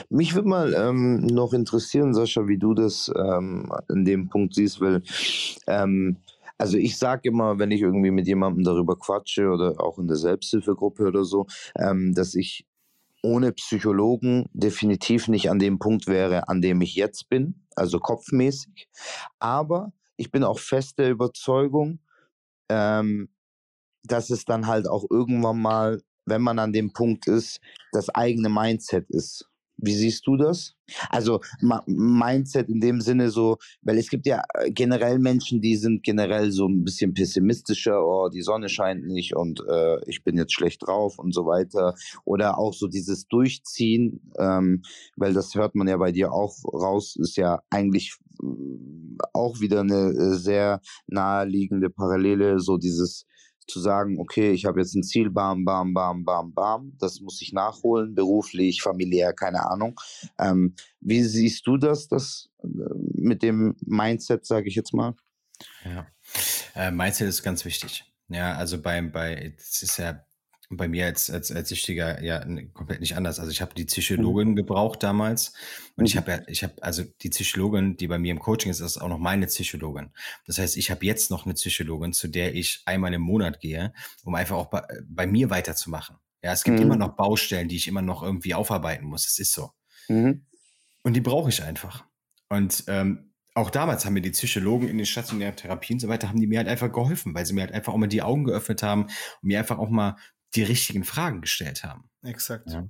Mich 0.10 0.34
würde 0.34 0.48
mal 0.48 0.74
ähm, 0.74 1.26
noch 1.28 1.54
interessieren, 1.54 2.14
Sascha, 2.14 2.48
wie 2.48 2.58
du 2.58 2.74
das 2.74 3.12
ähm, 3.16 3.72
in 3.90 4.06
dem 4.06 4.30
Punkt 4.30 4.56
siehst, 4.56 4.82
weil 4.82 5.04
ähm, 5.68 6.18
also 6.58 6.78
ich 6.78 6.98
sage 6.98 7.30
immer, 7.30 7.60
wenn 7.60 7.72
ich 7.72 7.82
irgendwie 7.82 8.12
mit 8.12 8.28
jemandem 8.28 8.64
darüber 8.64 8.98
quatsche 8.98 9.50
oder 9.50 9.80
auch 9.80 10.00
in 10.00 10.08
der 10.08 10.18
Selbsthilfegruppe 10.18 11.06
oder 11.06 11.26
so, 11.26 11.48
ähm, 11.78 12.14
dass 12.14 12.34
ich 12.34 12.66
ohne 13.26 13.52
Psychologen 13.54 14.48
definitiv 14.54 15.28
nicht 15.28 15.50
an 15.50 15.58
dem 15.58 15.80
Punkt 15.80 16.06
wäre, 16.06 16.48
an 16.48 16.62
dem 16.62 16.82
ich 16.82 16.94
jetzt 16.94 17.28
bin, 17.28 17.66
also 17.76 18.00
kopfmäßig. 18.00 18.88
Aber 19.40 19.94
ich 20.16 20.32
bin 20.32 20.44
auch 20.44 20.60
fest 20.60 21.00
der 21.00 21.10
Überzeugung, 21.10 22.00
ähm, 22.70 23.30
dass 24.04 24.30
es 24.30 24.46
dann 24.46 24.68
halt 24.68 24.88
auch 24.88 25.06
irgendwann 25.10 25.60
mal, 25.60 26.04
wenn 26.26 26.44
man 26.44 26.60
an 26.60 26.72
dem 26.72 26.94
Punkt 26.94 27.28
ist, 27.28 27.60
das 27.92 28.10
eigene 28.10 28.50
Mindset 28.50 29.10
ist. 29.10 29.50
Wie 29.86 29.94
siehst 29.94 30.26
du 30.26 30.36
das? 30.36 30.76
Also 31.10 31.42
Mindset 31.86 32.70
in 32.70 32.80
dem 32.80 33.02
Sinne 33.02 33.30
so, 33.30 33.58
weil 33.82 33.98
es 33.98 34.10
gibt 34.10 34.26
ja 34.26 34.44
äh, 34.54 34.72
generell 34.72 35.20
Menschen, 35.20 35.62
die 35.62 35.76
sind 35.76 36.04
generell 36.04 36.52
so 36.52 36.68
ein 36.68 36.84
bisschen 36.84 37.14
pessimistischer, 37.14 38.06
oh, 38.06 38.30
die 38.30 38.42
Sonne 38.42 38.70
scheint 38.70 39.06
nicht 39.06 39.36
und 39.36 39.62
äh, 39.68 39.98
ich 40.10 40.24
bin 40.24 40.38
jetzt 40.38 40.54
schlecht 40.54 40.86
drauf 40.86 41.20
und 41.20 41.34
so 41.34 41.46
weiter. 41.46 41.96
Oder 42.24 42.58
auch 42.58 42.74
so 42.74 42.88
dieses 42.88 43.28
Durchziehen, 43.28 44.32
ähm, 44.40 44.82
weil 45.16 45.34
das 45.34 45.56
hört 45.56 45.76
man 45.76 45.88
ja 45.88 45.98
bei 45.98 46.12
dir 46.12 46.32
auch 46.32 46.56
raus, 46.74 47.16
ist 47.16 47.38
ja 47.38 47.62
eigentlich 47.70 48.16
mm, 48.42 49.18
auch 49.34 49.60
wieder 49.60 49.82
eine 49.82 50.12
äh, 50.12 50.36
sehr 50.36 50.82
naheliegende 51.08 51.90
Parallele, 51.90 52.60
so 52.60 52.78
dieses 52.78 53.26
zu 53.68 53.80
sagen, 53.80 54.20
okay, 54.20 54.52
ich 54.52 54.66
habe 54.66 54.80
jetzt 54.80 54.96
ein 54.96 55.04
Ziel, 55.04 55.30
bam, 55.30 55.66
bam, 55.66 55.94
bam, 55.94 56.24
bam, 56.24 56.54
bam, 56.54 56.94
das 57.00 57.20
muss 57.20 57.42
ich 57.42 57.54
nachholen, 57.54 58.16
beruflich, 58.16 58.82
familiär, 58.82 59.34
keine 59.34 59.66
Ahnung. 59.70 60.00
Ähm, 60.40 60.76
wie 61.02 61.24
siehst 61.24 61.66
du 61.68 61.78
das, 61.78 62.08
das 62.08 62.50
äh, 62.64 62.68
mit 63.14 63.44
dem 63.44 63.76
Mindset, 63.86 64.46
sage 64.46 64.68
ich 64.68 64.76
jetzt 64.76 64.94
mal? 64.94 65.16
Ja, 65.84 66.08
äh, 66.76 66.92
Mindset 66.92 67.30
ist 67.30 67.44
ganz 67.44 67.66
wichtig. 67.66 68.04
Ja, 68.28 68.56
also 68.56 68.82
beim, 68.82 69.12
bei, 69.12 69.54
es 69.58 69.82
ist 69.84 69.98
ja 69.98 70.26
bei 70.70 70.88
mir 70.88 71.06
als, 71.06 71.30
als, 71.30 71.52
als 71.52 71.70
Süchtiger 71.70 72.22
ja 72.24 72.40
komplett 72.74 73.00
nicht 73.00 73.16
anders. 73.16 73.40
Also 73.40 73.52
ich 73.52 73.62
habe 73.62 73.74
die 73.76 73.84
mhm. 73.84 73.88
Psychologin 73.88 74.50
mhm. 74.50 74.56
gebraucht 74.56 75.04
damals 75.04 75.54
und 75.96 76.06
ich 76.06 76.16
mhm. 76.16 76.20
habe 76.20 76.32
ja, 76.32 76.42
ich 76.48 76.64
habe 76.64 76.74
also 76.82 77.04
die 77.22 77.30
Psychologin, 77.30 77.98
die 77.98 78.08
bei 78.08 78.18
mir 78.18 78.32
im 78.32 78.40
Coaching 78.40 78.72
ist, 78.72 78.80
ist 78.80 78.98
auch 78.98 79.10
noch 79.10 79.20
meine 79.20 79.48
Psychologin. 79.48 80.12
Das 80.48 80.58
heißt, 80.58 80.78
ich 80.78 80.92
habe 80.92 81.06
jetzt 81.06 81.32
noch 81.32 81.46
eine 81.46 81.54
Psychologin, 81.54 82.14
zu 82.14 82.28
der 82.28 82.56
ich 82.56 82.82
einmal 82.86 83.14
im 83.14 83.22
Monat 83.22 83.60
gehe, 83.60 83.94
um 84.24 84.36
einfach 84.36 84.56
auch 84.56 84.70
bei, 84.70 84.84
bei 85.08 85.28
mir 85.28 85.50
weiterzumachen. 85.50 86.18
Ja, 86.44 86.52
es 86.52 86.64
gibt 86.64 86.78
mhm. 86.78 86.86
immer 86.86 86.96
noch 86.96 87.16
Baustellen, 87.16 87.68
die 87.68 87.76
ich 87.76 87.88
immer 87.88 88.02
noch 88.02 88.22
irgendwie 88.22 88.54
aufarbeiten 88.54 89.06
muss. 89.06 89.26
Es 89.26 89.40
ist 89.40 89.54
so. 89.54 89.72
Mhm. 90.08 90.46
Und 91.04 91.14
die 91.14 91.22
brauche 91.22 91.50
ich 91.50 91.64
einfach. 91.64 92.06
Und 92.50 92.84
ähm, 92.88 93.32
auch 93.56 93.70
damals 93.70 94.06
haben 94.06 94.14
mir 94.14 94.22
die 94.22 94.32
Psychologen 94.32 94.90
in 94.90 94.98
den 94.98 95.06
stationären 95.06 95.56
Therapien 95.56 95.96
und 95.96 96.02
so 96.02 96.08
weiter, 96.10 96.28
haben 96.28 96.42
die 96.42 96.48
mir 96.48 96.58
halt 96.58 96.68
einfach 96.68 96.92
geholfen, 96.92 97.34
weil 97.34 97.46
sie 97.46 97.54
mir 97.54 97.62
halt 97.62 97.72
einfach 97.72 97.94
auch 97.94 97.98
mal 97.98 98.08
die 98.08 98.22
Augen 98.22 98.44
geöffnet 98.44 98.84
haben 98.84 99.04
und 99.04 99.44
mir 99.44 99.60
einfach 99.60 99.78
auch 99.78 99.90
mal 99.90 100.18
die 100.56 100.64
richtigen 100.64 101.04
Fragen 101.04 101.42
gestellt 101.42 101.84
haben. 101.84 102.10
Exakt. 102.24 102.72
Ja. 102.72 102.88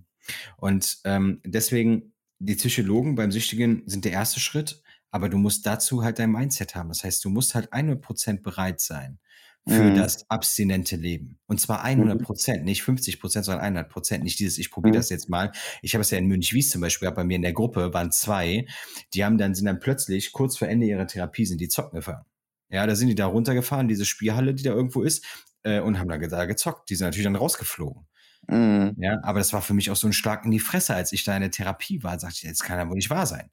Und 0.58 0.98
ähm, 1.04 1.42
deswegen, 1.46 2.14
die 2.40 2.56
Psychologen 2.56 3.16
beim 3.16 3.32
Süchtigen 3.32 3.84
sind 3.86 4.06
der 4.06 4.12
erste 4.12 4.40
Schritt, 4.40 4.82
aber 5.12 5.30
du 5.30 5.38
musst 5.38 5.66
dazu 5.66 6.04
halt 6.04 6.20
dein 6.20 6.32
Mindset 6.32 6.76
haben. 6.76 6.90
Das 6.90 7.04
heißt, 7.04 7.24
du 7.24 7.30
musst 7.30 7.56
halt 7.56 7.72
100% 7.72 8.42
bereit 8.42 8.82
sein 8.82 9.20
für 9.68 9.84
mhm. 9.84 9.96
das 9.96 10.30
abstinente 10.30 10.96
Leben. 10.96 11.40
Und 11.48 11.60
zwar 11.60 11.84
100 11.84 12.20
mhm. 12.20 12.24
Prozent, 12.24 12.60
mhm. 12.60 12.66
nicht 12.66 12.84
50 12.84 13.20
Prozent, 13.20 13.46
sondern 13.46 13.64
100 13.64 13.90
Prozent. 13.90 14.24
Nicht 14.24 14.38
dieses, 14.40 14.60
ich 14.60 14.70
probiere 14.70 14.94
mhm. 14.94 14.98
das 14.98 15.10
jetzt 15.10 15.28
mal. 15.28 15.52
Ich 15.82 15.96
habe 15.96 16.02
es 16.02 16.12
ja 16.12 16.20
in 16.20 16.28
Münch-Wies 16.28 16.70
zum 16.70 16.82
Beispiel, 16.82 17.10
bei 17.12 17.24
mir 17.24 17.36
in 17.36 17.42
der 17.42 17.54
Gruppe 17.54 17.94
waren 17.94 18.12
zwei, 18.12 18.68
die 19.14 19.26
haben 19.26 19.38
dann, 19.38 19.56
sind 19.56 19.66
dann 19.66 19.80
plötzlich, 19.80 20.34
kurz 20.34 20.58
vor 20.58 20.68
Ende 20.68 20.86
ihrer 20.86 21.08
Therapie, 21.08 21.46
sind 21.46 21.62
die 21.62 21.68
zocken 21.68 21.98
gefahren. 21.98 22.26
Ja, 22.70 22.86
da 22.86 22.96
sind 22.96 23.08
die 23.08 23.16
da 23.16 23.26
runtergefahren, 23.26 23.88
diese 23.88 24.06
Spielhalle, 24.06 24.54
die 24.54 24.64
da 24.64 24.72
irgendwo 24.72 25.02
ist, 25.02 25.26
äh, 25.66 25.80
und 25.80 26.00
haben 26.00 26.08
da, 26.08 26.18
da 26.18 26.46
gezockt. 26.46 26.90
Die 26.90 26.96
sind 26.96 27.08
natürlich 27.08 27.26
dann 27.26 27.36
rausgeflogen. 27.36 28.06
Mhm. 28.48 28.96
Ja, 28.98 29.20
aber 29.24 29.40
das 29.40 29.52
war 29.54 29.62
für 29.62 29.74
mich 29.74 29.92
auch 29.92 29.96
so 29.96 30.08
ein 30.08 30.14
Schlag 30.14 30.46
in 30.46 30.52
die 30.52 30.60
Fresse, 30.60 30.96
als 30.96 31.12
ich 31.12 31.24
da 31.24 31.36
in 31.36 31.42
der 31.42 31.52
Therapie 31.52 32.04
war, 32.04 32.18
sagte 32.20 32.38
ich, 32.38 32.44
jetzt 32.44 32.64
kann 32.64 32.78
ja 32.78 32.88
wohl 32.88 32.96
nicht 32.96 33.10
wahr 33.10 33.26
sein. 33.26 33.50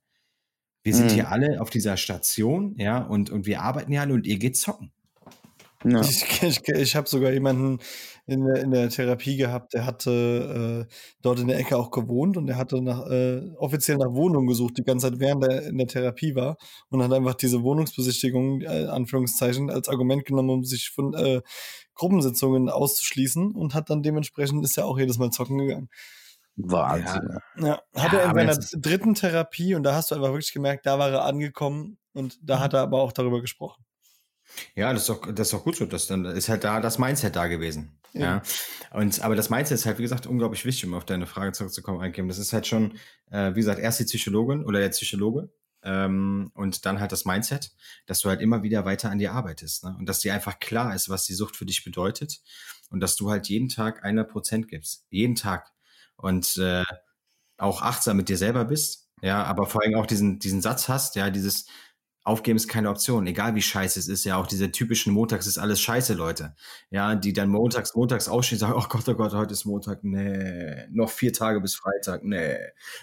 Wir 0.84 0.94
sind 0.94 1.10
mhm. 1.10 1.14
hier 1.14 1.30
alle 1.30 1.60
auf 1.60 1.70
dieser 1.70 1.96
Station, 1.96 2.74
ja, 2.76 2.98
und, 2.98 3.30
und 3.30 3.46
wir 3.46 3.62
arbeiten 3.62 3.90
hier 3.92 4.02
alle 4.02 4.14
und 4.14 4.26
ihr 4.26 4.38
geht 4.38 4.56
zocken. 4.56 4.92
Ja. 5.84 6.00
Ich, 6.00 6.42
ich, 6.42 6.60
ich 6.68 6.96
habe 6.96 7.08
sogar 7.08 7.32
jemanden 7.32 7.78
in 8.26 8.44
der, 8.44 8.62
in 8.62 8.70
der 8.70 8.88
Therapie 8.88 9.36
gehabt, 9.36 9.74
der 9.74 9.84
hatte 9.84 10.86
äh, 10.88 10.94
dort 11.22 11.40
in 11.40 11.48
der 11.48 11.58
Ecke 11.58 11.76
auch 11.76 11.90
gewohnt 11.90 12.36
und 12.36 12.46
der 12.46 12.56
hatte 12.56 12.80
nach, 12.80 13.06
äh, 13.08 13.50
offiziell 13.56 13.96
nach 13.98 14.12
Wohnung 14.12 14.46
gesucht, 14.46 14.78
die 14.78 14.84
ganze 14.84 15.10
Zeit 15.10 15.18
während 15.18 15.44
er 15.44 15.66
in 15.66 15.78
der 15.78 15.88
Therapie 15.88 16.34
war 16.34 16.56
und 16.90 17.02
hat 17.02 17.12
einfach 17.12 17.34
diese 17.34 17.62
Wohnungsbesichtigung, 17.62 18.60
äh, 18.62 18.86
Anführungszeichen, 18.86 19.70
als 19.70 19.88
Argument 19.88 20.24
genommen, 20.24 20.50
um 20.50 20.64
sich 20.64 20.90
von 20.90 21.14
äh, 21.14 21.42
Gruppensitzungen 21.94 22.68
auszuschließen 22.68 23.52
und 23.52 23.74
hat 23.74 23.90
dann 23.90 24.02
dementsprechend 24.02 24.64
ist 24.64 24.78
er 24.78 24.86
auch 24.86 24.98
jedes 24.98 25.18
Mal 25.18 25.30
zocken 25.30 25.58
gegangen. 25.58 25.88
Wahnsinn. 26.56 27.28
Ja, 27.58 27.64
ja. 27.64 28.02
hat 28.02 28.12
ja, 28.12 28.18
er 28.18 28.30
in 28.30 28.52
seiner 28.52 28.80
dritten 28.80 29.14
Therapie 29.14 29.74
und 29.74 29.82
da 29.84 29.94
hast 29.94 30.10
du 30.10 30.14
einfach 30.14 30.28
wirklich 30.28 30.52
gemerkt, 30.52 30.86
da 30.86 30.98
war 30.98 31.10
er 31.10 31.24
angekommen 31.24 31.98
und 32.12 32.38
da 32.42 32.56
mhm. 32.56 32.60
hat 32.60 32.74
er 32.74 32.80
aber 32.80 33.00
auch 33.00 33.12
darüber 33.12 33.40
gesprochen. 33.40 33.84
Ja, 34.74 34.92
das 34.92 35.02
ist 35.02 35.08
doch, 35.08 35.32
das 35.32 35.48
ist 35.48 35.52
doch 35.54 35.64
gut 35.64 35.76
so. 35.76 35.86
Das 35.86 36.06
dann 36.06 36.24
ist 36.24 36.48
halt 36.48 36.64
da 36.64 36.80
das 36.80 36.98
Mindset 36.98 37.36
da 37.36 37.46
gewesen. 37.46 37.98
Ja. 38.12 38.20
ja. 38.20 38.42
Und, 38.90 39.22
aber 39.22 39.34
das 39.34 39.48
Mindset 39.48 39.78
ist 39.78 39.86
halt, 39.86 39.98
wie 39.98 40.02
gesagt, 40.02 40.26
unglaublich 40.26 40.64
wichtig, 40.64 40.86
um 40.86 40.94
auf 40.94 41.06
deine 41.06 41.26
Frage 41.26 41.52
zurückzukommen, 41.52 42.00
eingeben. 42.00 42.28
Das 42.28 42.38
ist 42.38 42.52
halt 42.52 42.66
schon, 42.66 42.98
äh, 43.30 43.52
wie 43.52 43.60
gesagt, 43.60 43.78
erst 43.78 44.00
die 44.00 44.04
Psychologin 44.04 44.64
oder 44.64 44.80
der 44.80 44.90
Psychologe, 44.90 45.50
ähm, 45.82 46.50
und 46.54 46.86
dann 46.86 47.00
halt 47.00 47.12
das 47.12 47.24
Mindset, 47.24 47.72
dass 48.06 48.20
du 48.20 48.28
halt 48.28 48.40
immer 48.40 48.62
wieder 48.62 48.84
weiter 48.84 49.10
an 49.10 49.18
dir 49.18 49.32
arbeitest. 49.32 49.84
Ne? 49.84 49.94
Und 49.98 50.08
dass 50.08 50.20
dir 50.20 50.34
einfach 50.34 50.58
klar 50.60 50.94
ist, 50.94 51.08
was 51.08 51.24
die 51.24 51.34
Sucht 51.34 51.56
für 51.56 51.66
dich 51.66 51.84
bedeutet. 51.84 52.40
Und 52.90 53.00
dass 53.00 53.16
du 53.16 53.30
halt 53.30 53.48
jeden 53.48 53.68
Tag 53.68 54.04
100 54.04 54.30
Prozent 54.30 54.68
gibst. 54.68 55.06
Jeden 55.10 55.34
Tag. 55.34 55.72
Und 56.16 56.56
äh, 56.58 56.84
auch 57.58 57.82
achtsam 57.82 58.16
mit 58.16 58.28
dir 58.28 58.36
selber 58.36 58.64
bist. 58.64 59.08
Ja, 59.22 59.44
aber 59.44 59.66
vor 59.66 59.82
allem 59.82 59.94
auch 59.94 60.06
diesen, 60.06 60.38
diesen 60.38 60.60
Satz 60.60 60.88
hast, 60.88 61.16
ja, 61.16 61.30
dieses, 61.30 61.66
Aufgeben 62.24 62.56
ist 62.56 62.68
keine 62.68 62.88
Option, 62.88 63.26
egal 63.26 63.56
wie 63.56 63.62
scheiße 63.62 63.98
es 63.98 64.06
ist. 64.06 64.24
Ja, 64.24 64.36
auch 64.36 64.46
diese 64.46 64.70
typischen 64.70 65.12
Montags 65.12 65.46
ist 65.46 65.58
alles 65.58 65.80
scheiße, 65.80 66.14
Leute. 66.14 66.54
Ja, 66.90 67.16
die 67.16 67.32
dann 67.32 67.48
montags, 67.48 67.96
montags 67.96 68.28
ausstehen 68.28 68.60
sagen, 68.60 68.74
oh 68.76 68.86
Gott, 68.88 69.08
oh 69.08 69.14
Gott, 69.14 69.32
heute 69.32 69.52
ist 69.52 69.64
Montag, 69.64 70.04
nee, 70.04 70.86
noch 70.90 71.10
vier 71.10 71.32
Tage 71.32 71.60
bis 71.60 71.74
Freitag, 71.74 72.22
nee. 72.22 72.56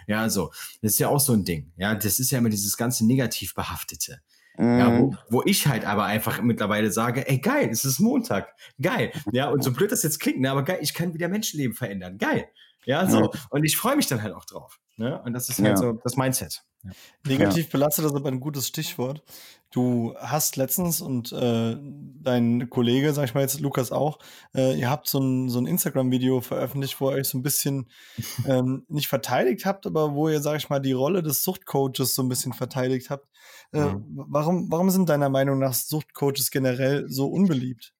Ja, 0.07 0.29
so. 0.29 0.51
Das 0.81 0.93
ist 0.93 0.99
ja 0.99 1.09
auch 1.09 1.19
so 1.19 1.33
ein 1.33 1.43
Ding. 1.43 1.73
Ja, 1.75 1.95
das 1.95 2.19
ist 2.19 2.31
ja 2.31 2.37
immer 2.37 2.49
dieses 2.49 2.77
ganze 2.77 3.05
negativ 3.05 3.53
behaftete. 3.55 4.21
Ja, 4.57 4.99
wo, 4.99 5.07
mhm. 5.07 5.17
wo 5.29 5.43
ich 5.45 5.67
halt 5.67 5.85
aber 5.85 6.03
einfach 6.03 6.41
mittlerweile 6.41 6.91
sage, 6.91 7.27
ey, 7.29 7.39
geil, 7.39 7.69
es 7.71 7.85
ist 7.85 7.99
Montag. 7.99 8.53
Geil. 8.81 9.11
Ja, 9.31 9.49
und 9.49 9.63
so 9.63 9.71
blöd 9.71 9.89
das 9.91 10.03
jetzt 10.03 10.19
klingt, 10.19 10.41
ne, 10.41 10.51
aber 10.51 10.63
geil, 10.63 10.79
ich 10.81 10.93
kann 10.93 11.13
wieder 11.13 11.29
Menschenleben 11.29 11.75
verändern. 11.75 12.17
Geil. 12.17 12.45
Ja, 12.89 13.05
so. 13.05 13.31
Und 13.51 13.63
ich 13.65 13.77
freue 13.77 13.95
mich 13.95 14.07
dann 14.07 14.23
halt 14.23 14.33
auch 14.33 14.45
drauf. 14.45 14.79
Ne? 14.97 15.21
Und 15.21 15.33
das 15.33 15.47
ist 15.47 15.59
halt 15.59 15.67
ja. 15.67 15.77
so 15.77 15.93
das 15.93 16.17
Mindset. 16.17 16.63
Ja. 16.81 16.89
Negativ 17.27 17.65
ja. 17.65 17.69
belastet 17.71 18.05
ist 18.05 18.15
aber 18.15 18.29
ein 18.29 18.39
gutes 18.39 18.67
Stichwort. 18.67 19.21
Du 19.69 20.15
hast 20.17 20.55
letztens 20.55 20.99
und 20.99 21.31
äh, 21.31 21.77
dein 21.79 22.67
Kollege, 22.71 23.13
sag 23.13 23.25
ich 23.25 23.35
mal 23.35 23.41
jetzt, 23.41 23.59
Lukas 23.59 23.91
auch, 23.91 24.17
äh, 24.55 24.73
ihr 24.73 24.89
habt 24.89 25.07
so 25.07 25.19
ein, 25.19 25.49
so 25.49 25.59
ein 25.59 25.67
Instagram-Video 25.67 26.41
veröffentlicht, 26.41 26.99
wo 26.99 27.11
ihr 27.11 27.17
euch 27.17 27.27
so 27.27 27.37
ein 27.37 27.43
bisschen 27.43 27.91
ähm, 28.47 28.85
nicht 28.87 29.07
verteidigt 29.07 29.67
habt, 29.67 29.85
aber 29.85 30.15
wo 30.15 30.27
ihr, 30.27 30.41
sag 30.41 30.57
ich 30.57 30.69
mal, 30.69 30.79
die 30.79 30.93
Rolle 30.93 31.21
des 31.21 31.43
Suchtcoaches 31.43 32.15
so 32.15 32.23
ein 32.23 32.29
bisschen 32.29 32.53
verteidigt 32.53 33.11
habt. 33.11 33.27
Äh, 33.71 33.81
mhm. 33.81 34.25
warum, 34.27 34.71
warum 34.71 34.89
sind 34.89 35.09
deiner 35.09 35.29
Meinung 35.29 35.59
nach 35.59 35.75
Suchtcoaches 35.75 36.49
generell 36.49 37.07
so 37.07 37.27
unbeliebt? 37.27 37.93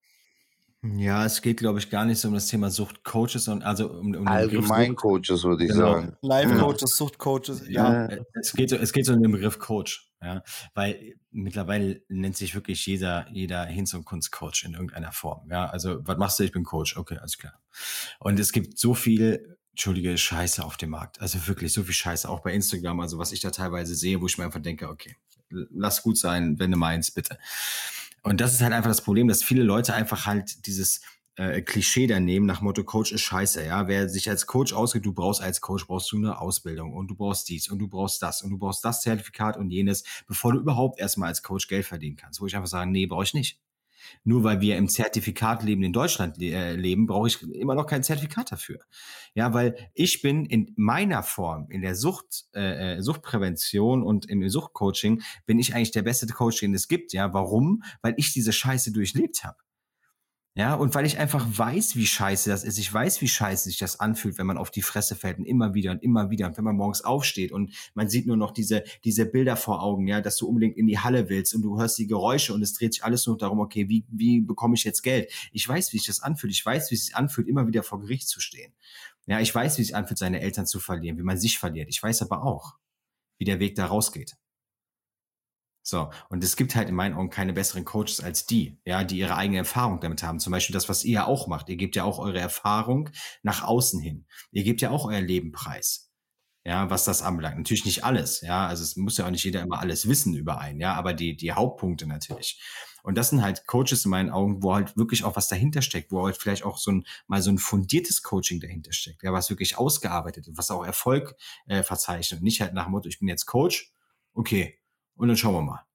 Ja, 0.82 1.26
es 1.26 1.42
geht, 1.42 1.58
glaube 1.58 1.80
ich, 1.80 1.90
gar 1.90 2.06
nicht 2.06 2.20
so 2.20 2.30
um 2.30 2.34
das 2.34 2.48
Thema 2.48 2.70
Suchtcoaches 2.70 3.50
und 3.50 3.64
also 3.64 3.92
um, 3.92 4.16
um 4.16 4.28
allgemein 4.28 4.96
Coaches 4.96 5.44
würde 5.44 5.66
ich 5.66 5.72
genau. 5.72 5.96
sagen. 5.96 6.16
Live-Coaches, 6.22 6.96
Suchtcoaches. 6.96 7.68
Ja, 7.68 8.10
ja. 8.10 8.18
Es 8.34 8.54
geht 8.54 8.70
so, 8.70 8.78
es 8.78 8.94
geht 8.94 9.06
so 9.06 9.14
um 9.14 9.22
den 9.22 9.32
Begriff 9.34 9.60
Coach, 9.60 10.10
ja, 10.22 10.42
weil 10.76 11.16
mittlerweile 11.32 12.02
nennt 12.08 12.38
sich 12.38 12.56
wirklich 12.56 12.86
jeder 12.86 13.28
jeder 13.30 13.66
Hinz 13.66 13.94
und 13.94 14.06
Kunst 14.06 14.32
Coach 14.32 14.64
in 14.64 14.74
irgendeiner 14.74 15.12
Form. 15.12 15.50
Ja, 15.52 15.66
also 15.66 16.00
was 16.08 16.18
machst 16.18 16.40
du? 16.40 16.44
Ich 16.44 16.54
bin 16.54 16.64
Coach. 16.64 16.96
Okay, 16.96 17.18
alles 17.18 17.38
klar. 17.38 17.60
Und 18.20 18.40
es 18.40 18.54
gibt 18.54 18.80
so 18.80 18.94
viel 18.94 19.58
entschuldige 19.72 20.18
Scheiße 20.18 20.64
auf 20.64 20.78
dem 20.78 20.92
Markt. 20.92 21.20
Also 21.20 21.46
wirklich 21.48 21.74
so 21.74 21.84
viel 21.84 21.94
Scheiße 21.94 22.30
auch 22.30 22.40
bei 22.40 22.54
Instagram. 22.54 23.02
Also 23.02 23.18
was 23.18 23.34
ich 23.34 23.42
da 23.42 23.52
teilweise 23.52 23.96
sehe, 23.96 24.22
wo 24.22 24.28
ich 24.28 24.38
mir 24.38 24.46
einfach 24.46 24.62
denke, 24.62 24.88
okay, 24.90 25.16
lass 25.50 26.04
gut 26.04 26.18
sein, 26.18 26.58
wenn 26.60 26.72
du 26.72 26.78
meinst, 26.78 27.16
bitte. 27.16 27.38
Und 28.24 28.41
das 28.41 28.54
ist 28.54 28.62
halt 28.62 28.74
einfach 28.74 28.90
das 28.90 29.02
Problem, 29.02 29.28
dass 29.28 29.44
viele 29.44 29.64
Leute 29.64 29.94
einfach 29.94 30.26
halt 30.26 30.66
dieses 30.68 31.02
äh, 31.36 31.62
Klischee 31.62 32.06
da 32.06 32.20
nehmen 32.20 32.46
nach 32.46 32.62
Motto 32.62 32.84
Coach 32.84 33.14
ist 33.14 33.22
scheiße, 33.22 33.66
ja. 33.66 33.88
Wer 33.88 34.10
sich 34.10 34.30
als 34.30 34.46
Coach 34.46 34.74
ausgeht, 34.74 35.06
du 35.06 35.14
brauchst 35.14 35.41
als 35.41 35.62
Coach 35.62 35.88
brauchst 35.88 36.12
du 36.12 36.18
eine 36.18 36.40
Ausbildung 36.40 36.94
und 36.94 37.08
du 37.08 37.16
brauchst 37.16 37.48
dies 37.48 37.70
und 37.70 37.80
du 37.80 37.88
brauchst 37.88 38.22
das 38.22 38.41
und 38.41 38.52
du 38.52 38.58
brauchst 38.58 38.84
das 38.84 39.02
Zertifikat 39.02 39.56
und 39.56 39.72
jenes, 39.72 40.04
bevor 40.28 40.52
du 40.54 40.60
überhaupt 40.60 41.00
erstmal 41.00 41.30
als 41.30 41.41
Coach 41.41 41.68
Geld 41.68 41.86
verdienen 41.86 42.18
kannst. 42.18 42.41
Wo 42.41 42.46
ich 42.46 42.56
einfach 42.56 42.68
sage, 42.68 42.91
nee, 42.91 43.06
brauche 43.06 43.24
ich 43.24 43.34
nicht. 43.34 43.60
Nur 44.24 44.44
weil 44.44 44.62
wir 44.62 44.78
im 44.78 44.88
Zertifikat 44.88 45.64
leben 45.64 45.84
in 45.84 45.94
Deutschland 45.94 46.38
le 46.38 46.52
äh, 46.52 46.76
leben, 46.76 47.08
brauche 47.08 47.28
ich 47.28 47.42
immer 47.42 47.76
noch 47.76 47.86
kein 47.86 48.04
Zertifikat 48.04 48.52
dafür. 48.52 48.80
Ja, 49.34 49.54
weil 49.54 49.76
ich 49.94 50.22
bin 50.22 50.46
in 50.46 50.74
meiner 50.76 51.24
Form, 51.24 51.68
in 51.70 51.82
der 51.82 51.96
Sucht, 51.96 52.46
äh, 52.54 52.98
äh, 52.98 53.02
Suchtprävention 53.02 54.04
und 54.04 54.30
im 54.30 54.48
Suchtcoaching, 54.48 55.22
bin 55.46 55.60
ich 55.60 55.76
eigentlich 55.76 55.92
der 55.92 56.04
beste 56.04 56.28
Coach, 56.28 56.60
den 56.60 56.74
es 56.74 56.88
gibt. 56.88 57.14
Ja, 57.14 57.34
warum? 57.34 57.84
Weil 58.02 58.14
ich 58.18 58.34
diese 58.34 58.54
Scheiße 58.54 58.92
durchlebt 58.92 59.44
habe. 59.44 59.58
Ja, 60.60 60.73
und 60.73 60.94
weil 60.94 61.06
ich 61.06 61.18
einfach 61.18 61.48
weiß, 61.49 61.95
wie 61.95 62.06
scheiße 62.06 62.49
das 62.49 62.65
ist. 62.65 62.77
Ich 62.80 62.94
weiß, 62.94 63.22
wie 63.22 63.30
scheiße 63.30 63.69
sich 63.69 63.77
das 63.77 64.02
anfühlt, 64.02 64.38
wenn 64.38 64.45
man 64.45 64.57
auf 64.57 64.72
die 64.72 64.81
Fresse 64.81 65.15
fällt 65.15 65.38
und 65.40 65.45
immer 65.45 65.73
wieder 65.73 65.91
und 65.91 66.03
immer 66.03 66.31
wieder. 66.31 66.48
Und 66.48 66.57
wenn 66.57 66.65
man 66.65 66.76
morgens 66.76 67.02
aufsteht 67.02 67.53
und 67.53 67.73
man 67.94 68.10
sieht 68.10 68.27
nur 68.27 68.36
noch 68.36 68.52
diese, 68.52 68.84
diese 69.06 69.26
Bilder 69.26 69.56
vor 69.56 69.81
Augen, 69.81 70.06
ja, 70.06 70.19
dass 70.19 70.36
du 70.36 70.49
unbedingt 70.49 70.76
in 70.76 70.86
die 70.86 70.99
Halle 70.99 71.30
willst 71.30 71.56
und 71.56 71.61
du 71.61 71.80
hörst 71.80 71.98
die 71.98 72.07
Geräusche 72.07 72.53
und 72.53 72.61
es 72.61 72.73
dreht 72.73 72.94
sich 72.94 73.06
alles 73.06 73.26
nur 73.26 73.38
darum, 73.38 73.61
okay, 73.61 73.88
wie, 73.88 74.03
wie 74.10 74.41
bekomme 74.41 74.76
ich 74.76 74.84
jetzt 74.84 75.02
Geld? 75.02 75.31
Ich 75.53 75.65
weiß, 75.65 75.94
wie 75.94 75.98
sich 75.98 76.07
das 76.07 76.19
anfühlt. 76.19 76.52
Ich 76.52 76.65
weiß, 76.65 76.91
wie 76.91 76.95
es 76.95 77.06
sich 77.06 77.15
anfühlt, 77.15 77.48
immer 77.48 77.65
wieder 77.65 77.81
vor 77.81 78.02
Gericht 78.02 78.27
zu 78.27 78.41
stehen. 78.41 78.73
Ja, 79.27 79.40
ich 79.40 79.56
weiß, 79.56 79.77
wie 79.77 79.84
es 79.84 79.88
sich 79.88 79.95
anfühlt, 79.95 80.18
seine 80.18 80.41
Eltern 80.41 80.65
zu 80.65 80.81
verlieren, 80.81 81.18
wie 81.18 81.23
man 81.23 81.38
sich 81.38 81.57
verliert. 81.57 81.88
Ich 81.88 82.03
weiß 82.03 82.22
aber 82.22 82.44
auch, 82.44 82.76
wie 83.38 83.45
der 83.45 83.61
Weg 83.61 83.76
da 83.76 83.86
rausgeht. 83.86 84.36
So, 85.90 86.11
und 86.30 86.44
es 86.44 86.56
gibt 86.56 86.76
halt 86.76 86.88
in 86.88 86.95
meinen 86.95 87.16
Augen 87.16 87.32
keine 87.32 87.52
besseren 87.52 87.84
Coaches 87.84 88.22
als 88.22 88.45
die, 88.45 88.80
ja, 88.86 89.03
die 89.03 89.18
ihre 89.18 89.36
eigene 89.36 89.57
Erfahrung 89.57 89.99
damit 89.99 90.22
haben. 90.22 90.40
Zum 90.40 90.52
Beispiel 90.52 90.74
das, 90.74 90.88
was 90.88 91.03
ihr 91.03 91.14
ja 91.14 91.26
auch 91.26 91.48
macht. 91.48 91.68
Ihr 91.68 91.78
gebt 91.78 91.95
ja 91.95 92.03
auch 92.03 92.20
eure 92.20 92.40
Erfahrung 92.40 93.10
nach 93.41 93.64
außen 93.64 93.99
hin. 93.99 94.26
Ihr 94.52 94.64
gebt 94.64 94.82
ja 94.82 94.91
auch 94.91 95.06
euer 95.06 95.22
Leben 95.22 95.52
preis. 95.52 96.11
Ja, 96.66 96.90
was 96.91 97.06
das 97.06 97.24
anbelangt. 97.24 97.57
Natürlich 97.57 97.86
nicht 97.86 98.03
alles, 98.03 98.41
ja. 98.41 98.68
Also 98.68 98.84
es 98.84 98.95
muss 98.98 99.18
ja 99.18 99.26
auch 99.26 99.32
nicht 99.32 99.44
jeder 99.44 99.61
immer 99.61 99.80
alles 99.80 100.07
wissen 100.07 100.36
über 100.36 100.60
einen, 100.60 100.80
ja, 100.80 100.94
aber 100.94 101.14
die, 101.14 101.36
die 101.36 101.53
Hauptpunkte 101.53 102.06
natürlich. 102.06 102.61
Und 103.02 103.18
das 103.18 103.30
sind 103.30 103.41
halt 103.41 103.66
Coaches 103.66 104.06
in 104.06 104.11
meinen 104.11 104.30
Augen, 104.30 104.61
wo 104.61 104.76
halt 104.76 104.95
wirklich 104.95 105.24
auch 105.24 105.36
was 105.36 105.48
dahinter 105.48 105.82
steckt, 105.82 106.11
wo 106.11 106.26
halt 106.26 106.38
vielleicht 106.38 106.64
auch 106.64 106.78
so 106.78 106.91
ein, 106.91 107.06
mal 107.28 107.41
so 107.41 107.49
ein 107.49 107.57
fundiertes 107.57 108.22
Coaching 108.22 108.60
dahinter 108.60 108.91
steckt, 108.91 109.24
ja, 109.24 109.34
was 109.34 109.49
wirklich 109.49 109.78
ausgearbeitet 109.78 110.48
ist, 110.48 110.57
was 110.57 110.70
auch 110.70 110.86
Erfolg 110.86 111.36
äh, 111.68 111.82
verzeichnet. 111.82 112.41
Und 112.41 112.44
nicht 112.44 112.61
halt 112.61 112.74
nach 112.74 112.84
dem 112.84 112.91
Motto, 112.91 113.07
ich 113.10 113.20
bin 113.20 113.30
jetzt 113.30 113.45
Coach, 113.48 113.91
okay, 114.34 114.79
und 115.20 115.28
dann 115.28 115.38
schauen 115.38 115.54
wir 115.54 115.62
mal. 115.62 115.86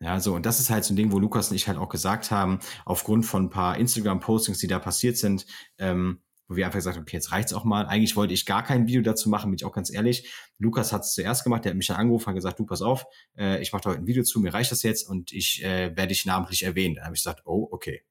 Ja, 0.00 0.20
so, 0.20 0.34
und 0.34 0.46
das 0.46 0.60
ist 0.60 0.70
halt 0.70 0.84
so 0.84 0.92
ein 0.92 0.96
Ding, 0.96 1.10
wo 1.10 1.18
Lukas 1.18 1.50
und 1.50 1.56
ich 1.56 1.68
halt 1.68 1.78
auch 1.78 1.88
gesagt 1.88 2.30
haben, 2.30 2.60
aufgrund 2.84 3.24
von 3.24 3.46
ein 3.46 3.50
paar 3.50 3.78
Instagram-Postings, 3.78 4.58
die 4.58 4.66
da 4.66 4.78
passiert 4.78 5.16
sind, 5.16 5.46
ähm, 5.78 6.20
wo 6.48 6.54
wir 6.54 6.66
einfach 6.66 6.78
gesagt 6.78 6.96
haben, 6.96 7.02
okay, 7.02 7.16
jetzt 7.16 7.32
reicht's 7.32 7.52
auch 7.54 7.64
mal. 7.64 7.86
Eigentlich 7.86 8.14
wollte 8.14 8.34
ich 8.34 8.46
gar 8.46 8.62
kein 8.62 8.86
Video 8.86 9.02
dazu 9.02 9.28
machen, 9.30 9.50
bin 9.50 9.56
ich 9.56 9.64
auch 9.64 9.72
ganz 9.72 9.92
ehrlich. 9.92 10.32
Lukas 10.58 10.92
hat 10.92 11.02
es 11.02 11.14
zuerst 11.14 11.44
gemacht, 11.44 11.64
der 11.64 11.70
hat 11.70 11.76
mich 11.76 11.88
dann 11.88 11.96
angerufen 11.96 12.28
und 12.28 12.34
gesagt, 12.36 12.58
du, 12.58 12.66
pass 12.66 12.82
auf, 12.82 13.06
äh, 13.36 13.60
ich 13.62 13.72
mache 13.72 13.88
heute 13.88 13.98
ein 13.98 14.06
Video 14.06 14.22
zu, 14.22 14.38
mir 14.38 14.54
reicht 14.54 14.70
das 14.70 14.82
jetzt 14.82 15.08
und 15.08 15.32
ich 15.32 15.64
äh, 15.64 15.96
werde 15.96 16.08
dich 16.08 16.26
namentlich 16.26 16.62
erwähnen. 16.62 16.96
Dann 16.96 17.06
habe 17.06 17.16
ich 17.16 17.22
gesagt, 17.22 17.42
oh, 17.46 17.66
okay. 17.70 18.04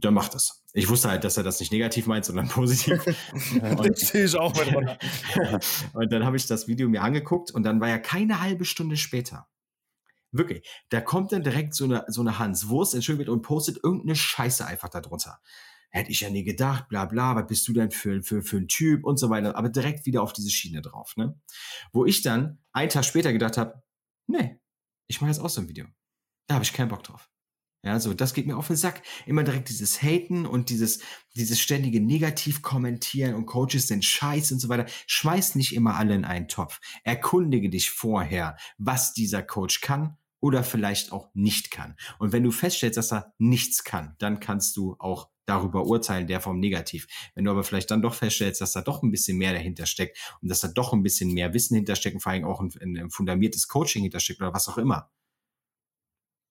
Dann 0.00 0.14
macht 0.14 0.34
das. 0.34 0.64
Ich 0.72 0.88
wusste 0.88 1.10
halt, 1.10 1.24
dass 1.24 1.36
er 1.36 1.42
das 1.42 1.60
nicht 1.60 1.72
negativ 1.72 2.06
meint, 2.06 2.24
sondern 2.24 2.48
positiv. 2.48 3.04
und, 3.62 3.86
das 3.86 4.00
sehe 4.00 4.24
ich 4.24 4.36
auch 4.36 4.52
Und 5.92 6.12
dann 6.12 6.24
habe 6.24 6.36
ich 6.36 6.46
das 6.46 6.68
Video 6.68 6.88
mir 6.88 7.02
angeguckt 7.02 7.50
und 7.50 7.62
dann 7.64 7.80
war 7.80 7.88
ja 7.88 7.98
keine 7.98 8.40
halbe 8.40 8.64
Stunde 8.64 8.96
später 8.96 9.48
Wirklich. 10.32 10.68
Da 10.90 11.00
kommt 11.00 11.32
dann 11.32 11.42
direkt 11.42 11.74
so 11.74 11.84
eine, 11.84 12.04
so 12.08 12.20
eine 12.20 12.38
Hans 12.38 12.68
Wurst, 12.68 12.94
entschuldigt 12.94 13.28
und 13.28 13.42
postet 13.42 13.82
irgendeine 13.82 14.14
Scheiße 14.14 14.64
einfach 14.64 14.88
darunter. 14.88 15.40
Hätte 15.90 16.12
ich 16.12 16.20
ja 16.20 16.30
nie 16.30 16.44
gedacht, 16.44 16.88
bla 16.88 17.04
bla, 17.06 17.34
was 17.34 17.46
bist 17.48 17.66
du 17.66 17.72
denn 17.72 17.90
für, 17.90 18.22
für, 18.22 18.42
für 18.42 18.58
ein 18.58 18.68
Typ 18.68 19.04
und 19.04 19.18
so 19.18 19.28
weiter. 19.28 19.56
Aber 19.56 19.68
direkt 19.68 20.06
wieder 20.06 20.22
auf 20.22 20.32
diese 20.32 20.50
Schiene 20.50 20.82
drauf. 20.82 21.16
Ne? 21.16 21.40
Wo 21.92 22.04
ich 22.04 22.22
dann 22.22 22.58
einen 22.72 22.90
Tag 22.90 23.04
später 23.04 23.32
gedacht 23.32 23.56
habe, 23.56 23.82
nee, 24.28 24.60
ich 25.08 25.20
mache 25.20 25.32
jetzt 25.32 25.40
auch 25.40 25.50
so 25.50 25.60
ein 25.60 25.68
Video. 25.68 25.86
Da 26.46 26.54
habe 26.54 26.64
ich 26.64 26.72
keinen 26.72 26.88
Bock 26.88 27.02
drauf. 27.02 27.28
Ja, 27.82 27.98
so, 27.98 28.12
das 28.12 28.34
geht 28.34 28.46
mir 28.46 28.58
auf 28.58 28.66
den 28.66 28.76
Sack. 28.76 29.02
Immer 29.24 29.42
direkt 29.42 29.70
dieses 29.70 30.02
Haten 30.02 30.44
und 30.44 30.68
dieses, 30.68 31.00
dieses 31.34 31.58
ständige 31.60 32.00
Negativ 32.00 32.60
kommentieren 32.60 33.34
und 33.34 33.46
Coaches 33.46 33.88
sind 33.88 34.04
scheiße 34.04 34.52
und 34.52 34.60
so 34.60 34.68
weiter. 34.68 34.84
Schmeiß 35.06 35.54
nicht 35.54 35.74
immer 35.74 35.96
alle 35.96 36.14
in 36.14 36.26
einen 36.26 36.48
Topf. 36.48 36.78
Erkundige 37.04 37.70
dich 37.70 37.90
vorher, 37.90 38.58
was 38.76 39.14
dieser 39.14 39.42
Coach 39.42 39.80
kann 39.80 40.18
oder 40.40 40.62
vielleicht 40.62 41.10
auch 41.12 41.30
nicht 41.32 41.70
kann. 41.70 41.96
Und 42.18 42.32
wenn 42.32 42.42
du 42.42 42.50
feststellst, 42.50 42.98
dass 42.98 43.12
er 43.12 43.32
nichts 43.38 43.82
kann, 43.82 44.14
dann 44.18 44.40
kannst 44.40 44.76
du 44.76 44.96
auch 44.98 45.30
darüber 45.46 45.86
urteilen, 45.86 46.26
der 46.26 46.40
Form 46.40 46.60
negativ. 46.60 47.06
Wenn 47.34 47.44
du 47.44 47.50
aber 47.50 47.64
vielleicht 47.64 47.90
dann 47.90 48.02
doch 48.02 48.14
feststellst, 48.14 48.60
dass 48.60 48.72
da 48.72 48.82
doch 48.82 49.02
ein 49.02 49.10
bisschen 49.10 49.38
mehr 49.38 49.52
dahinter 49.52 49.86
steckt 49.86 50.18
und 50.42 50.48
dass 50.48 50.60
da 50.60 50.68
doch 50.68 50.92
ein 50.92 51.02
bisschen 51.02 51.32
mehr 51.32 51.54
Wissen 51.54 51.76
hintersteckt 51.76 52.14
und 52.14 52.20
vor 52.20 52.32
allem 52.32 52.44
auch 52.44 52.60
ein, 52.60 52.70
ein 52.78 53.10
fundamiertes 53.10 53.68
Coaching 53.68 54.02
hintersteckt 54.02 54.40
oder 54.40 54.52
was 54.52 54.68
auch 54.68 54.78
immer. 54.78 55.10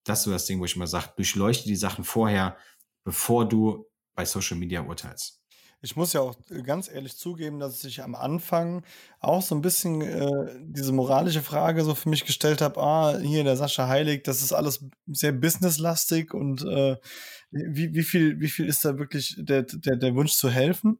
Das 0.10 0.19
ist 0.19 0.26
so 0.26 0.31
das 0.31 0.45
Ding, 0.45 0.60
wo 0.60 0.65
ich 0.65 0.76
immer 0.76 0.88
sage, 0.88 1.14
durchleuchte 1.15 1.68
die 1.68 1.76
Sachen 1.76 2.03
vorher, 2.03 2.57
bevor 3.03 3.48
du 3.48 3.86
bei 4.15 4.26
Social 4.26 4.57
Media 4.57 4.81
urteilst. 4.81 5.40
Ich 5.81 5.95
muss 5.95 6.11
ja 6.14 6.22
auch 6.22 6.36
äh, 6.49 6.61
ganz 6.61 6.90
ehrlich 6.90 7.15
zugeben, 7.15 7.60
dass 7.60 7.84
ich 7.84 8.02
am 8.03 8.15
Anfang 8.15 8.84
auch 9.19 9.41
so 9.41 9.56
ein 9.56 9.61
bisschen 9.61 10.02
äh, 10.02 10.60
diese 10.61 10.91
moralische 10.91 11.41
Frage 11.41 11.84
so 11.84 11.95
für 11.95 12.10
mich 12.10 12.26
gestellt 12.26 12.61
habe, 12.61 12.81
ah, 12.81 13.18
hier 13.19 13.44
der 13.44 13.56
Sascha 13.56 13.88
Heilig, 13.88 14.23
das 14.23 14.41
ist 14.41 14.52
alles 14.52 14.84
sehr 15.07 15.31
businesslastig 15.31 16.34
und 16.34 16.65
äh, 16.65 16.98
wie, 17.51 17.93
wie, 17.93 18.03
viel, 18.03 18.39
wie 18.39 18.47
viel 18.47 18.67
ist 18.67 18.85
da 18.85 18.99
wirklich 18.99 19.35
der, 19.38 19.63
der, 19.63 19.95
der 19.95 20.15
Wunsch 20.15 20.34
zu 20.34 20.49
helfen? 20.49 20.99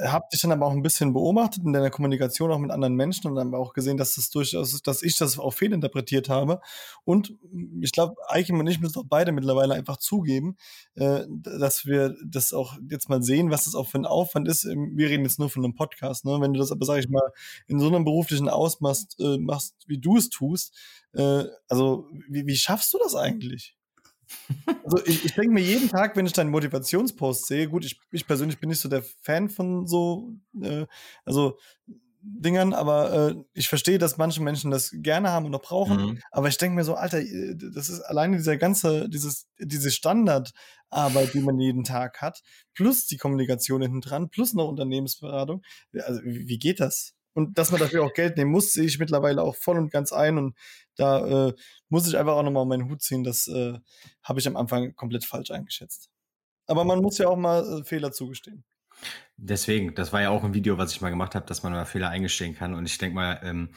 Hab 0.00 0.30
dich 0.30 0.40
dann 0.40 0.52
aber 0.52 0.64
auch 0.66 0.72
ein 0.72 0.82
bisschen 0.82 1.12
beobachtet 1.12 1.64
in 1.64 1.72
deiner 1.72 1.90
Kommunikation 1.90 2.52
auch 2.52 2.58
mit 2.60 2.70
anderen 2.70 2.94
Menschen 2.94 3.26
und 3.26 3.34
dann 3.34 3.52
auch 3.52 3.72
gesehen, 3.72 3.96
dass 3.96 4.14
das 4.14 4.30
durchaus, 4.30 4.80
dass 4.80 5.02
ich 5.02 5.16
das 5.16 5.40
auch 5.40 5.50
fehlinterpretiert 5.50 6.28
habe. 6.28 6.60
Und 7.02 7.34
ich 7.80 7.90
glaube, 7.90 8.14
Eichen 8.28 8.60
und 8.60 8.68
ich 8.68 8.78
müssen 8.78 9.00
auch 9.00 9.06
beide 9.08 9.32
mittlerweile 9.32 9.74
einfach 9.74 9.96
zugeben, 9.96 10.56
äh, 10.94 11.24
dass 11.28 11.84
wir 11.84 12.14
das 12.24 12.52
auch 12.52 12.76
jetzt 12.88 13.08
mal 13.08 13.24
sehen, 13.24 13.50
was 13.50 13.64
das 13.64 13.74
auch 13.74 13.88
für 13.88 13.98
ein 13.98 14.06
Aufwand 14.06 14.46
ist. 14.46 14.66
Wir 14.66 15.08
reden 15.08 15.24
jetzt 15.24 15.40
nur 15.40 15.50
von 15.50 15.64
einem 15.64 15.74
Podcast, 15.74 16.24
ne? 16.24 16.38
Wenn 16.40 16.52
du 16.52 16.60
das 16.60 16.70
aber, 16.70 16.86
sag 16.86 17.00
ich 17.00 17.08
mal, 17.08 17.32
in 17.66 17.80
so 17.80 17.88
einem 17.88 18.04
beruflichen 18.04 18.48
Ausmaß 18.48 19.08
äh, 19.18 19.38
machst, 19.38 19.74
wie 19.88 19.98
du 19.98 20.16
es 20.16 20.28
tust, 20.28 20.76
äh, 21.14 21.42
also 21.68 22.08
wie, 22.28 22.46
wie 22.46 22.56
schaffst 22.56 22.94
du 22.94 22.98
das 23.02 23.16
eigentlich? 23.16 23.77
Also 24.84 25.04
ich, 25.04 25.24
ich 25.24 25.34
denke 25.34 25.52
mir 25.52 25.62
jeden 25.62 25.88
Tag, 25.88 26.16
wenn 26.16 26.26
ich 26.26 26.32
deinen 26.32 26.50
Motivationspost 26.50 27.46
sehe, 27.46 27.68
gut, 27.68 27.84
ich, 27.84 28.00
ich 28.10 28.26
persönlich 28.26 28.58
bin 28.58 28.68
nicht 28.68 28.80
so 28.80 28.88
der 28.88 29.02
Fan 29.22 29.48
von 29.48 29.86
so, 29.86 30.32
äh, 30.62 30.86
also 31.24 31.58
Dingern, 32.20 32.74
aber 32.74 33.30
äh, 33.30 33.34
ich 33.54 33.68
verstehe, 33.68 33.98
dass 33.98 34.18
manche 34.18 34.42
Menschen 34.42 34.70
das 34.70 34.90
gerne 34.92 35.30
haben 35.30 35.46
und 35.46 35.52
noch 35.52 35.62
brauchen. 35.62 35.96
Mhm. 35.96 36.18
Aber 36.30 36.48
ich 36.48 36.58
denke 36.58 36.74
mir 36.74 36.84
so, 36.84 36.94
Alter, 36.94 37.20
äh, 37.20 37.54
das 37.56 37.88
ist 37.88 38.00
alleine 38.00 38.36
dieser 38.36 38.56
ganze, 38.56 39.08
dieses, 39.08 39.46
diese 39.58 39.90
Standardarbeit, 39.90 41.32
die 41.34 41.40
man 41.40 41.58
jeden 41.58 41.84
Tag 41.84 42.20
hat, 42.20 42.42
plus 42.74 43.06
die 43.06 43.16
Kommunikation 43.16 43.82
hinten 43.82 44.00
dran, 44.00 44.30
plus 44.30 44.52
noch 44.52 44.68
Unternehmensberatung. 44.68 45.62
Also 46.04 46.22
wie, 46.24 46.48
wie 46.48 46.58
geht 46.58 46.80
das? 46.80 47.14
Und 47.38 47.56
dass 47.56 47.70
man 47.70 47.78
dafür 47.78 48.02
auch 48.02 48.14
Geld 48.14 48.36
nehmen 48.36 48.50
muss, 48.50 48.72
sehe 48.72 48.86
ich 48.86 48.98
mittlerweile 48.98 49.42
auch 49.42 49.54
voll 49.54 49.78
und 49.78 49.92
ganz 49.92 50.12
ein. 50.12 50.38
Und 50.38 50.56
da 50.96 51.46
äh, 51.46 51.54
muss 51.88 52.08
ich 52.08 52.18
einfach 52.18 52.32
auch 52.32 52.42
nochmal 52.42 52.66
meinen 52.66 52.90
Hut 52.90 53.00
ziehen. 53.00 53.22
Das 53.22 53.46
äh, 53.46 53.78
habe 54.24 54.40
ich 54.40 54.48
am 54.48 54.56
Anfang 54.56 54.96
komplett 54.96 55.24
falsch 55.24 55.52
eingeschätzt. 55.52 56.10
Aber 56.66 56.82
man 56.82 57.00
muss 57.00 57.16
ja 57.18 57.28
auch 57.28 57.36
mal 57.36 57.62
äh, 57.62 57.84
Fehler 57.84 58.10
zugestehen. 58.10 58.64
Deswegen, 59.36 59.94
das 59.94 60.12
war 60.12 60.20
ja 60.20 60.30
auch 60.30 60.42
ein 60.42 60.52
Video, 60.52 60.78
was 60.78 60.90
ich 60.90 61.00
mal 61.00 61.10
gemacht 61.10 61.36
habe, 61.36 61.46
dass 61.46 61.62
man 61.62 61.72
mal 61.72 61.84
Fehler 61.84 62.08
eingestehen 62.08 62.56
kann. 62.56 62.74
Und 62.74 62.86
ich 62.86 62.98
denke 62.98 63.14
mal, 63.14 63.38
ähm, 63.44 63.70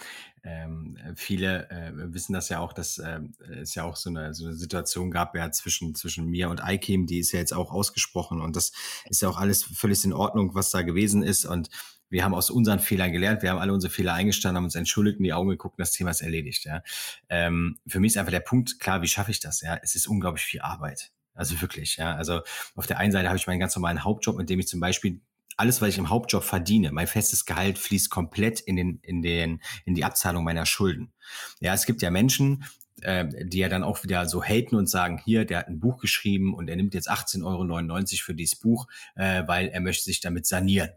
ähm, 0.43 0.97
viele 1.15 1.69
äh, 1.69 1.91
wissen 1.93 2.33
das 2.33 2.49
ja 2.49 2.61
auch, 2.61 2.73
dass 2.73 2.97
äh, 2.97 3.19
es 3.61 3.75
ja 3.75 3.83
auch 3.83 3.95
so 3.95 4.09
eine, 4.09 4.33
so 4.33 4.45
eine 4.45 4.55
Situation 4.55 5.11
gab 5.11 5.35
ja 5.35 5.51
zwischen, 5.51 5.93
zwischen 5.93 6.25
mir 6.25 6.49
und 6.49 6.63
Ikem, 6.67 7.05
die 7.05 7.19
ist 7.19 7.31
ja 7.31 7.37
jetzt 7.37 7.53
auch 7.53 7.71
ausgesprochen. 7.71 8.41
Und 8.41 8.55
das 8.55 8.71
ist 9.07 9.21
ja 9.21 9.29
auch 9.29 9.37
alles 9.37 9.61
völlig 9.65 10.03
in 10.03 10.13
Ordnung, 10.13 10.55
was 10.55 10.71
da 10.71 10.81
gewesen 10.81 11.21
ist. 11.21 11.45
Und 11.45 11.69
wir 12.11 12.23
haben 12.23 12.35
aus 12.35 12.51
unseren 12.51 12.79
Fehlern 12.79 13.11
gelernt, 13.11 13.41
wir 13.41 13.49
haben 13.49 13.57
alle 13.57 13.73
unsere 13.73 13.91
Fehler 13.91 14.13
eingestanden, 14.13 14.57
haben 14.57 14.65
uns 14.65 14.75
entschuldigt, 14.75 15.17
in 15.17 15.23
die 15.23 15.33
Augen 15.33 15.49
geguckt 15.49 15.79
und 15.79 15.81
das 15.81 15.93
Thema 15.93 16.11
ist 16.11 16.21
erledigt. 16.21 16.65
Ja. 16.65 16.83
Ähm, 17.29 17.79
für 17.87 17.99
mich 17.99 18.11
ist 18.11 18.17
einfach 18.17 18.31
der 18.31 18.41
Punkt, 18.41 18.79
klar, 18.79 19.01
wie 19.01 19.07
schaffe 19.07 19.31
ich 19.31 19.39
das? 19.39 19.61
Ja, 19.61 19.79
es 19.81 19.95
ist 19.95 20.07
unglaublich 20.07 20.43
viel 20.43 20.61
Arbeit. 20.61 21.11
Also 21.33 21.59
wirklich, 21.61 21.95
ja. 21.97 22.15
Also 22.15 22.41
auf 22.75 22.85
der 22.85 22.99
einen 22.99 23.11
Seite 23.11 23.29
habe 23.29 23.37
ich 23.37 23.47
meinen 23.47 23.59
ganz 23.59 23.75
normalen 23.75 24.03
Hauptjob, 24.03 24.37
mit 24.37 24.49
dem 24.49 24.59
ich 24.59 24.67
zum 24.67 24.79
Beispiel 24.79 25.21
alles, 25.57 25.81
was 25.81 25.89
ich 25.89 25.97
im 25.97 26.09
Hauptjob 26.09 26.43
verdiene, 26.43 26.91
mein 26.91 27.07
festes 27.07 27.45
Gehalt 27.45 27.77
fließt 27.77 28.09
komplett 28.09 28.59
in 28.59 28.75
den, 28.75 28.99
in 29.03 29.21
den, 29.21 29.61
in 29.85 29.95
die 29.95 30.03
Abzahlung 30.03 30.43
meiner 30.43 30.65
Schulden. 30.65 31.13
Ja, 31.59 31.73
es 31.73 31.85
gibt 31.85 32.01
ja 32.01 32.09
Menschen, 32.09 32.65
äh, 33.01 33.25
die 33.45 33.59
ja 33.59 33.69
dann 33.69 33.83
auch 33.83 34.03
wieder 34.03 34.27
so 34.27 34.43
haten 34.43 34.75
und 34.75 34.89
sagen, 34.89 35.21
hier, 35.23 35.45
der 35.45 35.59
hat 35.59 35.67
ein 35.67 35.79
Buch 35.79 35.99
geschrieben 35.99 36.53
und 36.53 36.67
er 36.67 36.75
nimmt 36.75 36.93
jetzt 36.93 37.09
18,99 37.09 37.43
Euro 37.43 38.05
für 38.17 38.35
dieses 38.35 38.59
Buch, 38.59 38.87
äh, 39.15 39.43
weil 39.47 39.67
er 39.67 39.81
möchte 39.81 40.03
sich 40.03 40.19
damit 40.19 40.45
sanieren. 40.45 40.91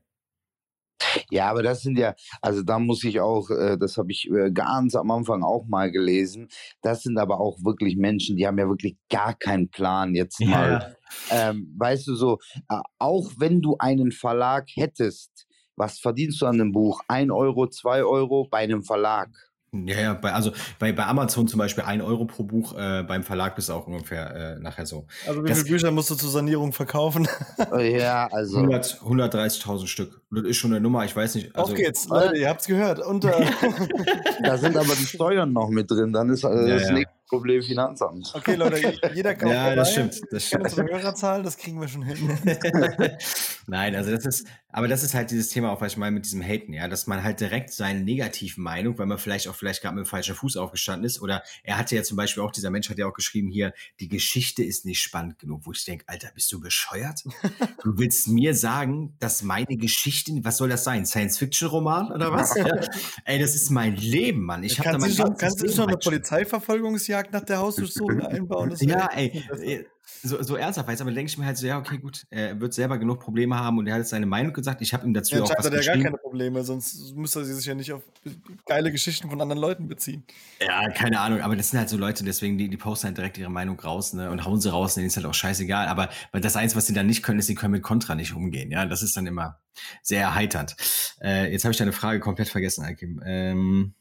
Ja, 1.30 1.50
aber 1.50 1.62
das 1.62 1.82
sind 1.82 1.98
ja, 1.98 2.14
also 2.40 2.62
da 2.62 2.78
muss 2.78 3.04
ich 3.04 3.20
auch, 3.20 3.50
äh, 3.50 3.76
das 3.78 3.96
habe 3.96 4.12
ich 4.12 4.30
äh, 4.30 4.50
ganz 4.50 4.94
am 4.94 5.10
Anfang 5.10 5.42
auch 5.42 5.66
mal 5.66 5.90
gelesen, 5.90 6.48
das 6.82 7.02
sind 7.02 7.18
aber 7.18 7.40
auch 7.40 7.58
wirklich 7.62 7.96
Menschen, 7.96 8.36
die 8.36 8.46
haben 8.46 8.58
ja 8.58 8.68
wirklich 8.68 8.96
gar 9.10 9.34
keinen 9.34 9.70
Plan 9.70 10.14
jetzt 10.14 10.40
mal. 10.40 10.96
Ja. 11.30 11.50
Ähm, 11.50 11.74
weißt 11.78 12.08
du 12.08 12.14
so, 12.14 12.38
äh, 12.68 12.80
auch 12.98 13.32
wenn 13.38 13.60
du 13.60 13.76
einen 13.78 14.12
Verlag 14.12 14.68
hättest, 14.74 15.46
was 15.76 15.98
verdienst 15.98 16.40
du 16.40 16.46
an 16.46 16.60
einem 16.60 16.72
Buch? 16.72 17.00
Ein 17.08 17.30
Euro, 17.30 17.68
zwei 17.68 18.04
Euro 18.04 18.46
bei 18.48 18.58
einem 18.58 18.84
Verlag. 18.84 19.30
Ja, 19.86 20.01
ja, 20.01 20.14
bei, 20.14 20.32
also 20.32 20.52
bei, 20.78 20.92
bei 20.92 21.05
Amazon 21.05 21.48
zum 21.48 21.59
Beispiel 21.59 21.84
ein 21.84 22.01
Euro 22.01 22.24
pro 22.24 22.44
Buch, 22.44 22.74
äh, 22.78 23.02
beim 23.02 23.24
Verlag 23.24 23.56
bist 23.56 23.68
du 23.68 23.72
auch 23.72 23.86
ungefähr 23.86 24.56
äh, 24.56 24.60
nachher 24.60 24.86
so. 24.86 25.06
Also 25.26 25.44
wie 25.44 25.52
viele 25.52 25.64
Bücher 25.64 25.90
musst 25.90 26.10
du 26.10 26.14
zur 26.14 26.30
Sanierung 26.30 26.72
verkaufen? 26.72 27.28
Oh, 27.72 27.78
ja, 27.78 28.28
also. 28.30 28.59
100, 28.59 29.01
130.000 29.02 29.86
Stück. 29.86 30.20
Das 30.30 30.44
ist 30.44 30.56
schon 30.56 30.72
eine 30.72 30.80
Nummer, 30.80 31.05
ich 31.05 31.14
weiß 31.14 31.34
nicht. 31.34 31.55
Also, 31.56 31.72
Auf 31.72 31.78
geht's, 31.78 32.09
Leute, 32.09 32.36
ihr 32.36 32.48
habt's 32.48 32.66
gehört. 32.66 33.05
Und, 33.05 33.24
äh 33.24 33.30
da 34.42 34.59
sind 34.59 34.76
aber 34.76 34.94
die 34.94 35.06
Steuern 35.06 35.52
noch 35.52 35.68
mit 35.70 35.90
drin, 35.90 36.12
dann 36.12 36.30
ist 36.30 36.44
äh, 36.44 36.48
ja, 36.48 36.74
das 36.74 36.90
ja. 36.90 37.02
Problem 37.28 37.62
Finanzamt. 37.62 38.32
Okay, 38.34 38.55
Leute, 38.55 38.98
jeder 39.14 39.34
kauft 39.34 39.52
Ja, 39.52 39.74
das 39.74 39.92
stimmt. 39.92 40.20
Das 40.30 40.46
stimmt. 40.46 40.64
unsere 40.64 40.86
Hörerzahl, 40.86 41.42
das 41.42 41.56
kriegen 41.56 41.80
wir 41.80 41.88
schon 41.88 42.02
hin. 42.02 42.38
Nein, 43.66 43.96
also 43.96 44.10
das 44.10 44.26
ist, 44.26 44.46
aber 44.68 44.88
das 44.88 45.02
ist 45.02 45.14
halt 45.14 45.30
dieses 45.30 45.48
Thema 45.48 45.72
auch, 45.72 45.80
was 45.80 45.92
ich 45.92 45.98
meine 45.98 46.12
mit 46.12 46.26
diesem 46.26 46.42
Haten, 46.42 46.74
ja, 46.74 46.86
dass 46.86 47.06
man 47.06 47.22
halt 47.22 47.40
direkt 47.40 47.72
seine 47.72 48.01
negativen 48.01 48.62
Meinung, 48.62 48.98
weil 48.98 49.06
man 49.06 49.18
vielleicht 49.18 49.48
auch 49.48 49.55
vielleicht 49.55 49.80
gerade 49.80 49.94
mit 49.94 50.05
dem 50.05 50.09
falschen 50.09 50.34
Fuß 50.34 50.59
aufgestanden 50.59 51.06
ist, 51.06 51.22
oder 51.22 51.42
er 51.62 51.78
hatte 51.78 51.96
ja 51.96 52.02
zum 52.02 52.16
Beispiel 52.16 52.42
auch, 52.42 52.51
dieser 52.51 52.70
Mensch 52.70 52.90
hat 52.90 52.98
ja 52.98 53.06
auch 53.06 53.14
geschrieben 53.14 53.48
hier, 53.48 53.72
die 54.01 54.09
Geschichte 54.09 54.62
ist 54.62 54.84
nicht 54.84 55.01
spannend 55.01 55.38
genug, 55.38 55.62
wo 55.64 55.72
ich 55.72 55.84
denke, 55.84 56.05
Alter, 56.09 56.30
bist 56.34 56.52
du 56.52 56.60
bescheuert? 56.60 57.24
Du 57.82 57.98
willst 57.98 58.28
mir 58.28 58.55
sagen, 58.55 59.16
dass 59.18 59.42
meine 59.42 59.76
Geschichte, 59.76 60.32
was 60.42 60.59
soll 60.59 60.68
das 60.68 60.84
sein? 60.84 61.06
Science-Fiction-Roman 61.06 62.12
oder 62.12 62.32
was? 62.32 62.55
Ey, 63.24 63.38
das 63.38 63.55
ist 63.55 63.70
mein 63.70 63.96
Leben, 63.96 64.42
Mann. 64.42 64.62
Ich 64.62 64.78
habe 64.78 64.90
da 64.90 64.98
mein 64.98 65.02
kannst 65.02 65.18
du 65.18 65.22
schon, 65.22 65.28
ganzes 65.30 65.40
kannst 65.40 65.60
du 65.60 65.66
Leben 65.66 65.76
schon 65.76 65.84
eine 65.88 65.92
reingeschrieben. 65.94 66.24
Polizeiverfolgungsjagd 67.24 67.32
nach 67.32 67.44
der 67.44 67.59
Hausdurchsuchung 67.59 68.20
einbauen? 68.20 68.70
Das 68.70 68.80
Ja, 68.80 69.09
ey, 69.14 69.42
äh, 69.62 69.84
so, 70.22 70.42
so 70.42 70.56
ernsthaft 70.56 70.88
weiß, 70.88 71.01
aber 71.01 71.12
denke 71.12 71.30
ich 71.30 71.38
mir 71.38 71.46
halt 71.46 71.56
so, 71.56 71.66
ja, 71.66 71.78
okay, 71.78 71.98
gut, 71.98 72.26
er 72.30 72.60
wird 72.60 72.74
selber 72.74 72.98
genug 72.98 73.20
Probleme 73.20 73.59
haben 73.59 73.78
und 73.78 73.86
er 73.86 73.94
hat 73.94 74.01
jetzt 74.01 74.10
seine 74.10 74.26
Meinung 74.26 74.52
gesagt. 74.52 74.82
Ich 74.82 74.92
habe 74.92 75.06
ihm 75.06 75.14
dazu 75.14 75.34
Ja, 75.34 75.42
auch 75.42 75.51
was 75.51 75.64
hat 75.64 75.72
er 75.72 75.82
ja 75.82 75.94
gar 75.94 76.02
keine 76.02 76.18
Probleme, 76.18 76.62
sonst 76.62 77.14
müsste 77.14 77.40
er 77.40 77.44
sich 77.46 77.64
ja 77.64 77.74
nicht 77.74 77.92
auf 77.92 78.02
geile 78.66 78.92
Geschichten 78.92 79.30
von 79.30 79.40
anderen 79.40 79.60
Leuten 79.60 79.88
beziehen. 79.88 80.24
Ja, 80.60 80.90
keine 80.90 81.20
Ahnung, 81.20 81.40
aber 81.40 81.56
das 81.56 81.70
sind 81.70 81.78
halt 81.78 81.88
so 81.88 81.96
Leute, 81.96 82.24
deswegen, 82.24 82.59
die, 82.59 82.68
die 82.68 82.76
posten 82.76 83.09
halt 83.09 83.18
direkt 83.18 83.38
ihre 83.38 83.51
Meinung 83.51 83.78
raus, 83.80 84.12
ne, 84.12 84.30
und 84.30 84.44
hauen 84.44 84.60
sie 84.60 84.70
raus, 84.70 84.94
denen 84.94 85.06
ist 85.06 85.16
halt 85.16 85.26
auch 85.26 85.34
scheißegal. 85.34 85.88
Aber 85.88 86.10
weil 86.32 86.40
das 86.40 86.56
eins, 86.56 86.76
was 86.76 86.86
sie 86.86 86.94
dann 86.94 87.06
nicht 87.06 87.22
können, 87.22 87.38
ist, 87.38 87.46
sie 87.46 87.55
können 87.55 87.72
mit 87.72 87.82
Contra 87.82 88.14
nicht 88.14 88.34
umgehen, 88.34 88.70
ja, 88.70 88.86
das 88.86 89.02
ist 89.02 89.16
dann 89.16 89.26
immer 89.26 89.60
sehr 90.02 90.22
erheiternd. 90.22 90.76
Äh, 91.20 91.51
jetzt 91.51 91.64
habe 91.64 91.72
ich 91.72 91.78
deine 91.78 91.92
Frage 91.92 92.20
komplett 92.20 92.48
vergessen, 92.48 92.84
Alkim. 92.84 93.22
Ähm, 93.24 93.94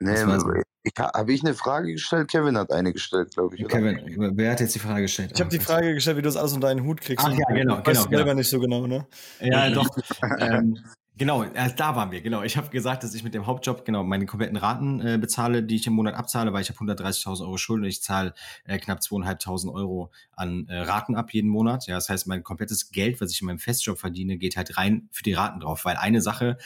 Nee, 0.00 0.12
Was 0.12 0.26
war's? 0.26 0.44
ich, 0.56 0.69
habe 0.98 1.32
ich 1.32 1.44
eine 1.44 1.54
Frage 1.54 1.92
gestellt? 1.92 2.30
Kevin 2.30 2.56
hat 2.56 2.72
eine 2.72 2.92
gestellt, 2.92 3.32
glaube 3.34 3.54
ich. 3.56 3.64
oder? 3.64 3.76
Kevin, 3.76 4.36
wer 4.36 4.52
hat 4.52 4.60
jetzt 4.60 4.74
die 4.74 4.78
Frage 4.78 5.02
gestellt? 5.02 5.32
Ich 5.34 5.40
habe 5.40 5.50
die 5.50 5.58
Ah, 5.58 5.62
Frage 5.62 5.94
gestellt, 5.94 6.16
wie 6.16 6.22
du 6.22 6.28
das 6.28 6.36
alles 6.36 6.52
unter 6.52 6.68
einen 6.68 6.84
Hut 6.84 7.00
kriegst. 7.00 7.24
Ach 7.26 7.32
ja, 7.32 7.44
genau, 7.54 7.76
Weißt 7.76 7.84
genau, 7.84 8.02
du 8.04 8.08
selber 8.08 8.24
genau. 8.24 8.34
nicht 8.34 8.50
so 8.50 8.60
genau, 8.60 8.86
ne? 8.86 9.06
Ja, 9.40 9.68
doch. 9.70 9.86
ähm, 10.40 10.78
genau, 11.18 11.42
äh, 11.42 11.70
da 11.76 11.96
waren 11.96 12.10
wir. 12.10 12.22
Genau. 12.22 12.42
Ich 12.42 12.56
habe 12.56 12.70
gesagt, 12.70 13.04
dass 13.04 13.14
ich 13.14 13.22
mit 13.22 13.34
dem 13.34 13.46
Hauptjob 13.46 13.84
genau 13.84 14.02
meine 14.04 14.24
kompletten 14.24 14.56
Raten 14.56 15.00
äh, 15.06 15.18
bezahle, 15.18 15.62
die 15.62 15.76
ich 15.76 15.86
im 15.86 15.92
Monat 15.92 16.14
abzahle, 16.14 16.52
weil 16.54 16.62
ich 16.62 16.70
habe 16.70 16.78
130.000 16.78 17.42
Euro 17.42 17.58
Schulden 17.58 17.84
und 17.84 17.90
ich 17.90 18.02
zahle 18.02 18.32
äh, 18.64 18.78
knapp 18.78 19.00
2.500 19.00 19.72
Euro 19.74 20.10
an 20.32 20.66
äh, 20.68 20.78
Raten 20.78 21.14
ab 21.14 21.32
jeden 21.32 21.50
Monat. 21.50 21.86
Ja, 21.88 21.96
das 21.96 22.08
heißt, 22.08 22.26
mein 22.26 22.42
komplettes 22.42 22.90
Geld, 22.90 23.20
was 23.20 23.30
ich 23.32 23.42
in 23.42 23.48
meinem 23.48 23.58
Festjob 23.58 23.98
verdiene, 23.98 24.38
geht 24.38 24.56
halt 24.56 24.78
rein 24.78 25.08
für 25.12 25.24
die 25.24 25.34
Raten 25.34 25.60
drauf, 25.60 25.84
weil 25.84 25.96
eine 25.96 26.22
Sache 26.22 26.56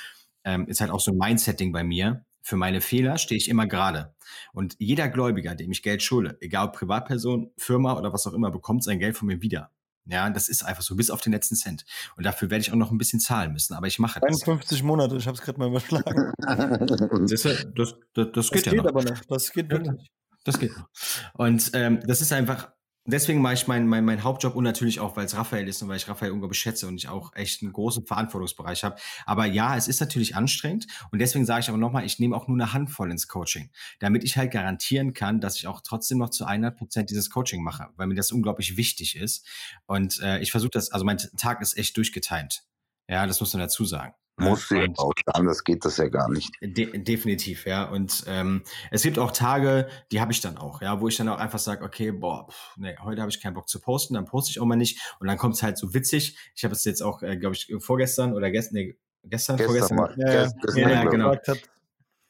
ähm, 0.45 0.69
ist 0.69 0.81
halt 0.81 0.93
auch 0.93 1.01
so 1.01 1.11
ein 1.11 1.19
Mindsetting 1.19 1.73
bei 1.73 1.83
mir. 1.83 2.25
Für 2.47 2.57
meine 2.57 2.83
Fehler 2.83 3.17
stehe 3.17 3.39
ich 3.39 3.49
immer 3.49 3.67
gerade. 3.67 4.15
Und 4.53 4.77
jeder 4.79 5.09
Gläubiger, 5.09 5.55
dem 5.55 5.73
ich 5.73 5.83
Geld 5.83 6.03
schulde, 6.03 6.37
egal 6.43 6.67
ob 6.67 6.75
Privatperson, 6.77 7.51
Firma 7.57 7.97
oder 7.97 8.13
was 8.13 8.27
auch 8.27 8.35
immer, 8.35 8.51
bekommt 8.51 8.85
sein 8.85 8.99
Geld 8.99 9.17
von 9.17 9.29
mir 9.29 9.41
wieder. 9.41 9.71
Ja, 10.05 10.29
das 10.29 10.51
ist 10.51 10.63
einfach 10.63 10.83
so, 10.83 10.95
bis 10.95 11.09
auf 11.09 11.23
den 11.23 11.33
letzten 11.33 11.57
Cent. 11.57 11.87
Und 12.19 12.27
dafür 12.27 12.51
werde 12.51 12.61
ich 12.61 12.71
auch 12.71 12.77
noch 12.77 12.91
ein 12.91 12.99
bisschen 12.99 13.19
zahlen 13.19 13.55
müssen, 13.55 13.73
aber 13.73 13.87
ich 13.87 13.99
mache 13.99 14.21
das. 14.21 14.43
51 14.43 14.83
Monate, 14.83 15.17
ich 15.17 15.27
habe 15.27 15.39
es 15.39 15.43
gerade 15.43 15.59
mal 15.59 15.69
überschlagen. 15.69 16.33
Das, 17.27 17.43
das, 17.43 17.67
das, 17.75 17.95
das 18.13 18.29
Das 18.35 18.51
geht 18.51 18.65
geht 18.65 18.73
ja 18.75 18.83
noch. 18.83 18.87
aber 18.91 19.03
noch. 19.03 19.19
Das 19.27 19.51
geht 19.51 19.71
wirklich. 19.71 20.11
Das 20.45 20.59
geht 20.59 20.77
noch. 20.77 20.91
Und 21.33 21.71
ähm, 21.73 22.01
das 22.07 22.21
ist 22.21 22.31
einfach, 22.35 22.74
deswegen 23.07 23.41
mache 23.41 23.55
ich 23.55 23.67
meinen 23.67 23.87
mein, 23.87 24.05
mein 24.05 24.23
Hauptjob 24.23 24.55
und 24.55 24.65
natürlich 24.65 25.01
auch, 25.01 25.17
weil 25.17 25.27
es 25.27 25.37
Raphael 25.37 25.69
ist 25.69 25.83
und 25.83 25.89
weil 25.89 25.97
ich 25.97 26.09
Raphael 26.09 26.33
unglaublich 26.33 26.59
schätze 26.59 26.87
und 26.87 26.97
ich 26.97 27.09
auch 27.09 27.35
echt 27.35 27.63
einen 27.63 27.73
großen 27.73 28.07
Verantwortungsbereich 28.07 28.85
habe. 28.85 28.97
Aber 29.27 29.45
ja, 29.47 29.77
es 29.77 29.89
ist 29.89 30.01
natürlich 30.01 30.37
anstrengend 30.37 30.87
und 31.11 31.19
deswegen 31.19 31.45
sage 31.45 31.61
ich 31.61 31.69
aber 31.69 31.79
nochmal, 31.79 32.05
ich 32.05 32.19
nehme 32.19 32.37
auch 32.37 32.49
nur 32.49 32.57
eine 32.57 32.73
Handvoll 32.73 33.11
ins 33.11 33.29
Coaching, 33.29 33.71
damit 33.99 34.25
ich 34.25 34.37
halt 34.37 34.53
garantieren 34.53 35.13
kann, 35.13 35.41
dass 35.41 35.57
ich 35.57 35.67
auch 35.67 35.81
trotzdem 35.83 36.19
noch 36.19 36.31
zu 36.31 36.45
100 36.45 36.77
Prozent 36.77 37.11
dieses 37.11 37.31
Coaching 37.31 37.63
mache, 37.63 37.89
weil 37.97 38.07
mir 38.07 38.15
das 38.15 38.33
unglaublich 38.33 38.77
wichtig 38.77 39.17
ist. 39.17 39.47
Und 39.87 40.21
äh, 40.21 40.39
ich 40.41 40.51
versuche 40.51 40.71
das, 40.71 40.91
also 40.91 41.05
mein 41.05 41.19
Tag 41.19 41.61
ist 41.61 41.77
echt 41.77 41.97
durchgetimt. 41.97 42.65
Ja, 43.09 43.27
das 43.27 43.41
muss 43.41 43.53
man 43.53 43.61
dazu 43.61 43.85
sagen. 43.85 44.15
Ne? 44.39 44.51
Muss 44.51 44.69
sie 44.69 44.83
Und- 44.83 44.99
auch 44.99 45.13
anders 45.27 45.65
geht 45.65 45.85
das 45.85 45.97
ja 45.97 46.09
gar 46.09 46.29
nicht. 46.31 46.51
De 46.61 46.99
definitiv, 46.99 47.67
ja. 47.67 47.85
Und 47.85 48.25
ähm, 48.27 48.63
es 48.91 49.03
gibt 49.03 49.19
auch 49.19 49.31
Tage, 49.31 49.89
die 50.13 50.21
habe 50.21 50.33
ich 50.33 50.41
dann 50.41 50.57
auch, 50.59 50.83
ja, 50.83 51.01
wo 51.01 51.09
ich 51.09 51.17
dann 51.17 51.29
auch 51.29 51.39
einfach 51.39 51.59
sage, 51.59 51.85
okay, 51.85 52.11
boah, 52.13 52.49
pff, 52.51 52.77
nee, 52.77 52.97
heute 53.03 53.21
habe 53.21 53.31
ich 53.31 53.41
keinen 53.41 53.55
Bock 53.55 53.69
zu 53.69 53.81
posten, 53.81 54.15
dann 54.15 54.25
poste 54.25 54.51
ich 54.51 54.61
auch 54.61 54.67
mal 54.67 54.77
nicht. 54.77 55.01
Und 55.21 55.27
dann 55.29 55.39
kommt 55.39 55.55
es 55.55 55.63
halt 55.63 55.79
so 55.79 55.95
witzig. 55.95 56.37
Ich 56.55 56.65
habe 56.65 56.75
es 56.75 56.85
jetzt 56.85 57.03
auch, 57.03 57.23
äh, 57.23 57.37
glaube 57.37 57.55
ich, 57.55 57.73
vorgestern 57.79 58.33
oder 58.35 58.51
gestern, 58.51 58.75
nee, 58.75 58.97
gestern, 59.25 59.57
Gestern 59.57 59.67
vorgestern. 59.73 59.97
mal. 59.97 60.15
Ja, 60.19 60.33
ja. 60.33 60.43
Gest- 60.45 60.55
gestern, 60.63 60.91
Ja, 60.91 61.05
ich. 61.05 61.11
genau. 61.11 61.31
Hat, 61.31 61.49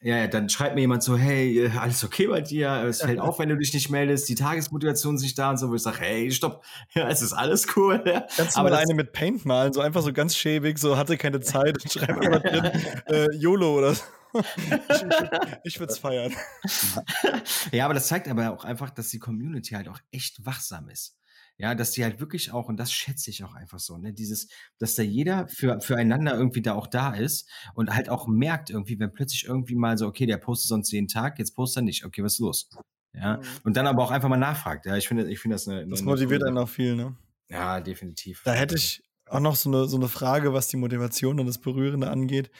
Ja, 0.05 0.17
ja, 0.17 0.27
dann 0.27 0.49
schreibt 0.49 0.75
mir 0.75 0.81
jemand 0.81 1.01
so, 1.01 1.17
hey, 1.17 1.65
äh, 1.65 1.71
alles 1.79 2.03
okay 2.03 2.27
bei 2.27 2.39
dir? 2.39 2.69
Es 2.83 3.01
fällt 3.01 3.19
auf, 3.19 3.39
wenn 3.39 3.49
du 3.49 3.57
dich 3.57 3.73
nicht 3.73 3.89
meldest, 3.89 4.29
die 4.29 4.35
Tagesmotivation 4.35 5.15
ist 5.15 5.23
nicht 5.23 5.35
da 5.35 5.49
und 5.49 5.57
so, 5.57 5.71
wo 5.71 5.73
ich 5.73 5.81
sage, 5.81 5.97
hey, 5.99 6.29
stopp, 6.29 6.63
ja, 6.93 7.09
es 7.09 7.23
ist 7.23 7.33
alles 7.33 7.75
cool. 7.75 8.03
Ja. 8.05 8.23
Kannst 8.37 8.55
du 8.55 8.59
Aber 8.59 8.69
mal 8.69 8.75
eine 8.75 8.93
mit 8.93 9.13
Paint 9.13 9.45
malen, 9.45 9.73
so 9.73 9.81
einfach 9.81 10.03
so 10.03 10.13
ganz 10.13 10.35
schäbig, 10.37 10.77
so 10.77 10.95
hatte 10.95 11.17
keine 11.17 11.39
Zeit 11.39 11.81
und 11.83 11.91
schreib 11.91 12.21
immer 12.21 12.39
drin, 12.39 12.65
äh, 13.07 13.35
YOLO 13.35 13.79
oder 13.79 13.95
so. 13.95 14.03
Ich, 14.35 15.05
ich 15.63 15.79
würde 15.79 15.91
es 15.91 15.97
feiern. 15.97 16.35
ja, 17.71 17.85
aber 17.85 17.95
das 17.95 18.05
zeigt 18.05 18.27
aber 18.27 18.51
auch 18.51 18.63
einfach, 18.63 18.91
dass 18.91 19.09
die 19.09 19.17
Community 19.17 19.73
halt 19.73 19.87
auch 19.87 19.99
echt 20.11 20.45
wachsam 20.45 20.87
ist. 20.89 21.17
Ja, 21.57 21.73
dass 21.73 21.91
die 21.91 22.03
halt 22.03 22.19
wirklich 22.19 22.51
auch, 22.51 22.67
und 22.67 22.77
das 22.77 22.91
schätze 22.91 23.29
ich 23.29 23.43
auch 23.43 23.53
einfach 23.55 23.79
so, 23.79 23.97
ne, 23.97 24.11
dieses, 24.13 24.49
dass 24.77 24.95
da 24.95 25.03
jeder 25.03 25.47
für, 25.47 25.79
füreinander 25.79 26.35
irgendwie 26.35 26.61
da 26.61 26.73
auch 26.73 26.87
da 26.87 27.13
ist 27.13 27.49
und 27.75 27.95
halt 27.95 28.09
auch 28.09 28.27
merkt 28.27 28.69
irgendwie, 28.69 28.99
wenn 28.99 29.13
plötzlich 29.13 29.45
irgendwie 29.45 29.75
mal 29.75 29.97
so, 29.97 30.07
okay, 30.07 30.25
der 30.25 30.37
postet 30.37 30.67
sonst 30.69 30.91
jeden 30.91 31.07
Tag, 31.07 31.39
jetzt 31.39 31.55
postet 31.55 31.81
er 31.81 31.85
nicht, 31.85 32.03
okay, 32.05 32.23
was 32.23 32.33
ist 32.33 32.39
los? 32.39 32.69
Ja, 33.13 33.39
und 33.63 33.77
dann 33.77 33.87
aber 33.87 34.03
auch 34.03 34.11
einfach 34.11 34.27
mal 34.27 34.35
nachfragt. 34.37 34.85
Ja, 34.85 34.97
ich 34.97 35.07
finde, 35.07 35.29
ich 35.31 35.39
finde 35.39 35.55
das 35.55 35.67
eine, 35.67 35.87
Das 35.87 36.01
eine 36.01 36.09
motiviert 36.09 36.41
coole 36.41 36.49
einen 36.49 36.57
auch 36.57 36.69
viel, 36.69 36.95
ne? 36.95 37.15
Ja, 37.49 37.79
definitiv. 37.79 38.41
Da 38.43 38.53
hätte 38.53 38.75
ich 38.75 39.03
auch 39.27 39.39
noch 39.39 39.55
so 39.55 39.69
eine, 39.69 39.87
so 39.87 39.97
eine 39.97 40.07
Frage, 40.09 40.53
was 40.53 40.67
die 40.67 40.77
Motivation 40.77 41.39
und 41.39 41.45
das 41.45 41.57
Berührende 41.59 42.09
angeht. 42.09 42.51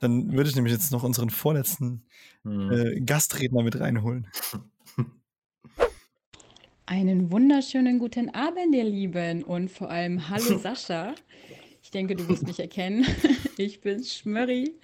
Dann 0.00 0.32
würde 0.32 0.50
ich 0.50 0.56
nämlich 0.56 0.72
jetzt 0.72 0.90
noch 0.90 1.04
unseren 1.04 1.30
vorletzten 1.30 2.04
Hm. 2.44 2.72
äh, 2.72 3.00
Gastredner 3.00 3.62
mit 3.62 3.78
reinholen. 3.78 4.26
Einen 6.92 7.32
wunderschönen 7.32 7.98
guten 7.98 8.28
Abend, 8.34 8.74
ihr 8.74 8.84
Lieben, 8.84 9.44
und 9.44 9.70
vor 9.70 9.88
allem 9.88 10.28
hallo 10.28 10.58
Sascha. 10.62 11.14
Ich 11.82 11.90
denke, 11.90 12.14
du 12.14 12.28
wirst 12.28 12.46
mich 12.46 12.60
erkennen. 12.60 13.06
Ich 13.56 13.80
bin 13.80 14.04
Schmörri 14.04 14.74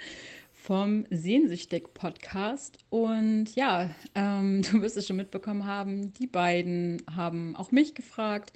vom 0.54 1.04
Sehnsüchtig-Podcast. 1.10 2.78
Und 2.88 3.54
ja, 3.56 3.90
ähm, 4.14 4.62
du 4.62 4.80
wirst 4.80 4.96
es 4.96 5.06
schon 5.06 5.16
mitbekommen 5.16 5.66
haben, 5.66 6.14
die 6.14 6.26
beiden 6.26 7.02
haben 7.14 7.54
auch 7.56 7.72
mich 7.72 7.94
gefragt, 7.94 8.54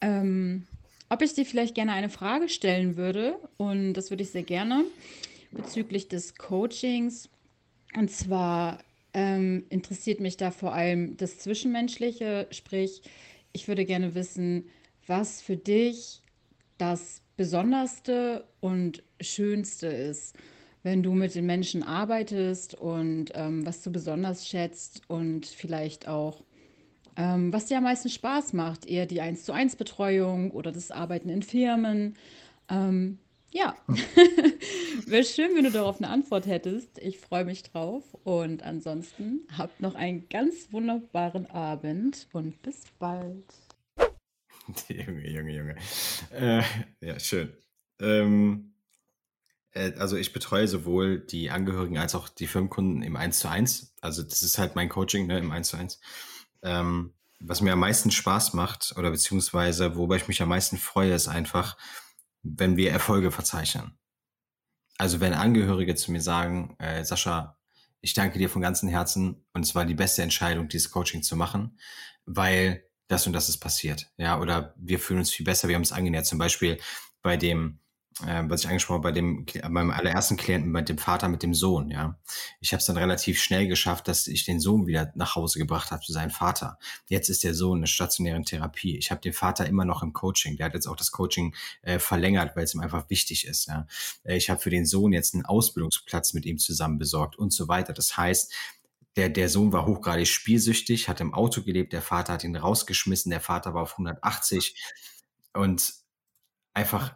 ähm, 0.00 0.66
ob 1.08 1.22
ich 1.22 1.34
dir 1.34 1.46
vielleicht 1.46 1.76
gerne 1.76 1.92
eine 1.92 2.08
Frage 2.08 2.48
stellen 2.48 2.96
würde. 2.96 3.36
Und 3.58 3.92
das 3.92 4.10
würde 4.10 4.24
ich 4.24 4.30
sehr 4.30 4.42
gerne 4.42 4.84
bezüglich 5.52 6.08
des 6.08 6.34
Coachings. 6.34 7.28
Und 7.96 8.10
zwar 8.10 8.78
ähm, 9.14 9.64
interessiert 9.68 10.20
mich 10.20 10.36
da 10.36 10.50
vor 10.50 10.72
allem 10.72 11.16
das 11.16 11.38
Zwischenmenschliche, 11.38 12.46
sprich, 12.50 13.02
ich 13.52 13.68
würde 13.68 13.84
gerne 13.84 14.14
wissen, 14.14 14.68
was 15.06 15.42
für 15.42 15.56
dich 15.56 16.22
das 16.78 17.22
Besonderste 17.36 18.44
und 18.60 19.02
Schönste 19.20 19.86
ist, 19.86 20.36
wenn 20.82 21.02
du 21.02 21.12
mit 21.12 21.34
den 21.34 21.46
Menschen 21.46 21.82
arbeitest 21.82 22.74
und 22.74 23.26
ähm, 23.34 23.66
was 23.66 23.82
du 23.82 23.92
besonders 23.92 24.48
schätzt 24.48 25.02
und 25.08 25.46
vielleicht 25.46 26.08
auch, 26.08 26.42
ähm, 27.16 27.52
was 27.52 27.66
dir 27.66 27.78
am 27.78 27.84
meisten 27.84 28.08
Spaß 28.08 28.52
macht, 28.52 28.86
eher 28.86 29.06
die 29.06 29.20
1 29.20 29.44
zu 29.44 29.52
1 29.52 29.76
Betreuung 29.76 30.50
oder 30.50 30.72
das 30.72 30.90
Arbeiten 30.90 31.28
in 31.28 31.42
Firmen. 31.42 32.16
Ähm, 32.68 33.18
ja, 33.52 33.76
wäre 35.06 35.24
schön, 35.24 35.54
wenn 35.54 35.64
du 35.64 35.70
darauf 35.70 35.98
eine 35.98 36.08
Antwort 36.08 36.46
hättest. 36.46 36.98
Ich 36.98 37.18
freue 37.18 37.44
mich 37.44 37.62
drauf. 37.62 38.02
Und 38.24 38.62
ansonsten 38.62 39.46
habt 39.56 39.80
noch 39.80 39.94
einen 39.94 40.28
ganz 40.28 40.72
wunderbaren 40.72 41.46
Abend 41.46 42.28
und 42.32 42.60
bis 42.62 42.84
bald. 42.98 43.44
Junge, 44.88 45.28
Junge, 45.28 45.52
Junge. 45.52 45.76
Äh, 46.30 46.62
ja, 47.00 47.18
schön. 47.18 47.52
Ähm, 48.00 48.72
äh, 49.72 49.92
also 49.98 50.16
ich 50.16 50.32
betreue 50.32 50.66
sowohl 50.66 51.20
die 51.20 51.50
Angehörigen 51.50 51.98
als 51.98 52.14
auch 52.14 52.28
die 52.28 52.46
Firmenkunden 52.46 53.02
im 53.02 53.16
1 53.16 53.38
zu 53.38 53.48
1. 53.48 53.94
Also 54.00 54.22
das 54.22 54.42
ist 54.42 54.58
halt 54.58 54.76
mein 54.76 54.88
Coaching 54.88 55.26
ne, 55.26 55.38
im 55.38 55.50
1 55.50 55.68
zu 55.68 55.76
1. 55.76 56.00
Ähm, 56.62 57.12
was 57.40 57.60
mir 57.60 57.72
am 57.72 57.80
meisten 57.80 58.10
Spaß 58.10 58.54
macht 58.54 58.94
oder 58.96 59.10
beziehungsweise 59.10 59.96
worüber 59.96 60.16
ich 60.16 60.28
mich 60.28 60.40
am 60.40 60.48
meisten 60.48 60.78
freue, 60.78 61.12
ist 61.12 61.28
einfach, 61.28 61.76
wenn 62.42 62.76
wir 62.76 62.90
Erfolge 62.90 63.30
verzeichnen. 63.30 63.98
Also 64.98 65.20
wenn 65.20 65.34
Angehörige 65.34 65.94
zu 65.94 66.12
mir 66.12 66.20
sagen, 66.20 66.76
äh, 66.78 67.04
Sascha, 67.04 67.58
ich 68.00 68.14
danke 68.14 68.38
dir 68.38 68.50
von 68.50 68.62
ganzem 68.62 68.88
Herzen 68.88 69.44
und 69.52 69.62
es 69.62 69.74
war 69.74 69.84
die 69.84 69.94
beste 69.94 70.22
Entscheidung, 70.22 70.68
dieses 70.68 70.90
Coaching 70.90 71.22
zu 71.22 71.36
machen, 71.36 71.78
weil 72.26 72.84
das 73.08 73.26
und 73.26 73.32
das 73.32 73.48
ist 73.48 73.58
passiert. 73.58 74.10
Ja, 74.16 74.40
oder 74.40 74.74
wir 74.76 74.98
fühlen 74.98 75.20
uns 75.20 75.30
viel 75.30 75.44
besser, 75.44 75.68
wir 75.68 75.76
haben 75.76 75.82
es 75.82 75.92
angenähert. 75.92 76.26
Zum 76.26 76.38
Beispiel 76.38 76.78
bei 77.22 77.36
dem 77.36 77.78
äh, 78.26 78.42
was 78.46 78.62
ich 78.62 78.68
angesprochen 78.68 78.98
habe, 78.98 79.08
bei 79.08 79.12
dem, 79.12 79.46
beim 79.70 79.90
allerersten 79.90 80.36
Klienten, 80.36 80.70
mit 80.70 80.88
dem 80.88 80.98
Vater, 80.98 81.28
mit 81.28 81.42
dem 81.42 81.54
Sohn, 81.54 81.90
ja. 81.90 82.18
Ich 82.60 82.72
habe 82.72 82.80
es 82.80 82.86
dann 82.86 82.96
relativ 82.96 83.40
schnell 83.40 83.68
geschafft, 83.68 84.08
dass 84.08 84.26
ich 84.26 84.44
den 84.44 84.60
Sohn 84.60 84.86
wieder 84.86 85.12
nach 85.14 85.34
Hause 85.34 85.58
gebracht 85.58 85.90
habe 85.90 86.02
zu 86.02 86.12
seinem 86.12 86.30
Vater. 86.30 86.78
Jetzt 87.08 87.28
ist 87.28 87.44
der 87.44 87.54
Sohn 87.54 87.78
in 87.78 87.82
der 87.82 87.88
stationären 87.88 88.44
Therapie. 88.44 88.96
Ich 88.96 89.10
habe 89.10 89.20
den 89.20 89.32
Vater 89.32 89.66
immer 89.66 89.84
noch 89.84 90.02
im 90.02 90.12
Coaching. 90.12 90.56
Der 90.56 90.66
hat 90.66 90.74
jetzt 90.74 90.86
auch 90.86 90.96
das 90.96 91.12
Coaching 91.12 91.54
äh, 91.82 91.98
verlängert, 91.98 92.56
weil 92.56 92.64
es 92.64 92.74
ihm 92.74 92.80
einfach 92.80 93.08
wichtig 93.10 93.46
ist. 93.46 93.66
Ja. 93.66 93.86
Äh, 94.24 94.36
ich 94.36 94.50
habe 94.50 94.60
für 94.60 94.70
den 94.70 94.86
Sohn 94.86 95.12
jetzt 95.12 95.34
einen 95.34 95.44
Ausbildungsplatz 95.44 96.34
mit 96.34 96.46
ihm 96.46 96.58
zusammen 96.58 96.98
besorgt 96.98 97.36
und 97.36 97.52
so 97.52 97.68
weiter. 97.68 97.92
Das 97.92 98.16
heißt, 98.16 98.52
der, 99.16 99.28
der 99.28 99.48
Sohn 99.48 99.72
war 99.72 99.86
hochgradig 99.86 100.28
spielsüchtig, 100.28 101.08
hat 101.08 101.20
im 101.20 101.34
Auto 101.34 101.62
gelebt, 101.62 101.92
der 101.92 102.02
Vater 102.02 102.34
hat 102.34 102.44
ihn 102.44 102.56
rausgeschmissen, 102.56 103.30
der 103.30 103.40
Vater 103.40 103.74
war 103.74 103.82
auf 103.82 103.92
180 103.92 104.74
und 105.52 105.92
einfach 106.72 107.14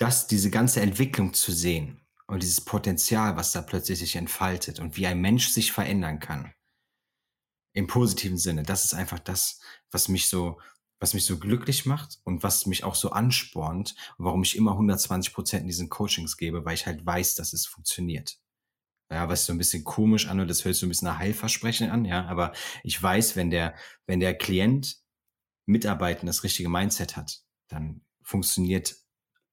das, 0.00 0.26
diese 0.26 0.50
ganze 0.50 0.80
Entwicklung 0.80 1.34
zu 1.34 1.52
sehen 1.52 2.00
und 2.26 2.42
dieses 2.42 2.62
Potenzial, 2.62 3.36
was 3.36 3.52
da 3.52 3.60
plötzlich 3.60 3.98
sich 3.98 4.16
entfaltet 4.16 4.80
und 4.80 4.96
wie 4.96 5.06
ein 5.06 5.20
Mensch 5.20 5.48
sich 5.48 5.72
verändern 5.72 6.20
kann. 6.20 6.54
Im 7.74 7.86
positiven 7.86 8.38
Sinne. 8.38 8.62
Das 8.62 8.84
ist 8.84 8.94
einfach 8.94 9.18
das, 9.18 9.60
was 9.90 10.08
mich 10.08 10.28
so, 10.28 10.58
was 11.00 11.12
mich 11.12 11.24
so 11.26 11.38
glücklich 11.38 11.84
macht 11.86 12.18
und 12.24 12.42
was 12.42 12.66
mich 12.66 12.82
auch 12.82 12.94
so 12.94 13.10
anspornt 13.10 13.94
und 14.16 14.24
warum 14.24 14.42
ich 14.42 14.56
immer 14.56 14.72
120 14.72 15.34
Prozent 15.34 15.62
in 15.62 15.68
diesen 15.68 15.90
Coachings 15.90 16.38
gebe, 16.38 16.64
weil 16.64 16.74
ich 16.74 16.86
halt 16.86 17.04
weiß, 17.04 17.34
dass 17.34 17.52
es 17.52 17.66
funktioniert. 17.66 18.38
Ja, 19.12 19.28
was 19.28 19.44
so 19.44 19.52
ein 19.52 19.58
bisschen 19.58 19.84
komisch 19.84 20.28
an 20.28 20.40
und 20.40 20.48
das 20.48 20.64
hört 20.64 20.76
so 20.76 20.86
ein 20.86 20.88
bisschen 20.88 21.08
nach 21.08 21.18
Heilversprechen 21.18 21.90
an, 21.90 22.04
ja, 22.04 22.26
aber 22.26 22.52
ich 22.84 23.00
weiß, 23.02 23.36
wenn 23.36 23.50
der, 23.50 23.74
wenn 24.06 24.20
der 24.20 24.38
Klient 24.38 24.98
mitarbeiten 25.66 26.26
das 26.26 26.42
richtige 26.42 26.68
Mindset 26.68 27.16
hat, 27.16 27.42
dann 27.68 28.02
funktioniert 28.22 28.96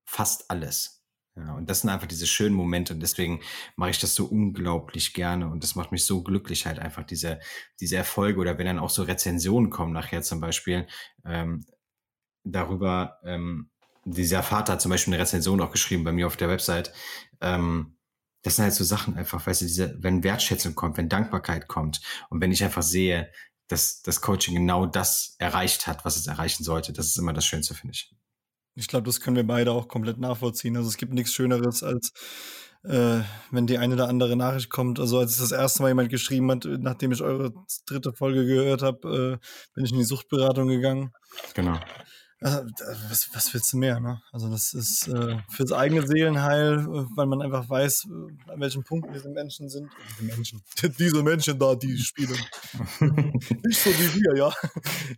fast 0.07 0.49
alles. 0.49 1.03
Ja, 1.35 1.53
und 1.53 1.69
das 1.69 1.81
sind 1.81 1.91
einfach 1.91 2.07
diese 2.07 2.25
schönen 2.25 2.55
Momente 2.55 2.93
und 2.93 2.99
deswegen 2.99 3.41
mache 3.75 3.91
ich 3.91 3.99
das 3.99 4.15
so 4.15 4.25
unglaublich 4.25 5.13
gerne 5.13 5.47
und 5.49 5.63
das 5.63 5.75
macht 5.75 5.91
mich 5.91 6.03
so 6.03 6.23
glücklich 6.23 6.65
halt 6.65 6.79
einfach 6.79 7.03
diese, 7.03 7.39
diese 7.79 7.95
Erfolge 7.95 8.39
oder 8.39 8.57
wenn 8.57 8.65
dann 8.65 8.79
auch 8.79 8.89
so 8.89 9.03
Rezensionen 9.03 9.69
kommen 9.69 9.93
nachher 9.93 10.23
zum 10.23 10.39
Beispiel 10.39 10.88
ähm, 11.25 11.65
darüber, 12.43 13.19
ähm, 13.23 13.69
dieser 14.03 14.41
Vater 14.41 14.73
hat 14.73 14.81
zum 14.81 14.89
Beispiel 14.89 15.13
eine 15.13 15.21
Rezension 15.21 15.61
auch 15.61 15.71
geschrieben 15.71 16.03
bei 16.03 16.11
mir 16.11 16.25
auf 16.25 16.38
der 16.38 16.49
Website, 16.49 16.91
ähm, 17.39 17.97
das 18.41 18.55
sind 18.55 18.63
halt 18.63 18.73
so 18.73 18.84
Sachen 18.84 19.15
einfach, 19.15 19.45
weißt 19.45 19.61
du, 19.61 19.65
diese, 19.65 20.01
wenn 20.01 20.23
Wertschätzung 20.23 20.73
kommt, 20.73 20.97
wenn 20.97 21.09
Dankbarkeit 21.09 21.67
kommt 21.67 22.01
und 22.29 22.41
wenn 22.41 22.51
ich 22.51 22.63
einfach 22.63 22.84
sehe, 22.84 23.31
dass 23.67 24.01
das 24.01 24.21
Coaching 24.21 24.55
genau 24.55 24.88
das 24.88 25.35
erreicht 25.38 25.85
hat, 25.85 26.03
was 26.05 26.15
es 26.15 26.25
erreichen 26.25 26.63
sollte, 26.63 26.93
das 26.93 27.07
ist 27.07 27.17
immer 27.17 27.34
das 27.34 27.45
Schönste, 27.45 27.75
finde 27.75 27.93
ich. 27.93 28.11
Ich 28.77 28.87
glaube, 28.87 29.05
das 29.05 29.19
können 29.19 29.35
wir 29.35 29.45
beide 29.45 29.71
auch 29.71 29.87
komplett 29.87 30.19
nachvollziehen. 30.19 30.77
Also 30.77 30.87
es 30.87 30.97
gibt 30.97 31.13
nichts 31.13 31.33
Schöneres, 31.33 31.81
als 31.81 32.13
äh, 32.83 33.21
wenn 33.49 33.65
die 33.65 33.79
eine 33.79 33.95
oder 33.95 34.07
andere 34.07 34.35
Nachricht 34.35 34.69
kommt. 34.69 34.99
Also 34.99 35.17
als 35.17 35.37
das 35.37 35.51
erste 35.51 35.81
Mal 35.81 35.89
jemand 35.89 36.09
geschrieben 36.09 36.51
hat, 36.51 36.65
nachdem 36.65 37.11
ich 37.11 37.21
eure 37.21 37.51
dritte 37.87 38.13
Folge 38.13 38.45
gehört 38.45 38.83
habe, 38.83 39.39
äh, 39.41 39.73
bin 39.73 39.85
ich 39.85 39.91
in 39.91 39.97
die 39.97 40.03
Suchtberatung 40.03 40.67
gegangen. 40.67 41.11
Genau. 41.55 41.79
Also, 42.39 42.65
was, 43.09 43.30
was 43.34 43.53
willst 43.53 43.73
du 43.73 43.77
mehr? 43.77 43.99
Ne? 43.99 44.22
Also 44.31 44.47
das 44.49 44.73
ist 44.76 45.07
äh, 45.07 45.38
fürs 45.49 45.72
eigene 45.72 46.05
Seelenheil, 46.05 46.81
äh, 46.81 47.05
weil 47.15 47.26
man 47.26 47.41
einfach 47.41 47.68
weiß, 47.68 48.05
äh, 48.05 48.51
an 48.51 48.59
welchen 48.59 48.84
Punkten 48.84 49.11
diese 49.11 49.30
Menschen 49.30 49.69
sind. 49.69 49.89
Diese 50.11 50.23
Menschen, 50.23 50.61
diese 50.99 51.23
Menschen 51.23 51.57
da, 51.57 51.73
die 51.73 51.97
spielen. 51.97 52.38
Nicht 52.99 53.81
so 53.81 53.89
wie 53.89 54.22
wir, 54.22 54.38
ja. 54.38 54.53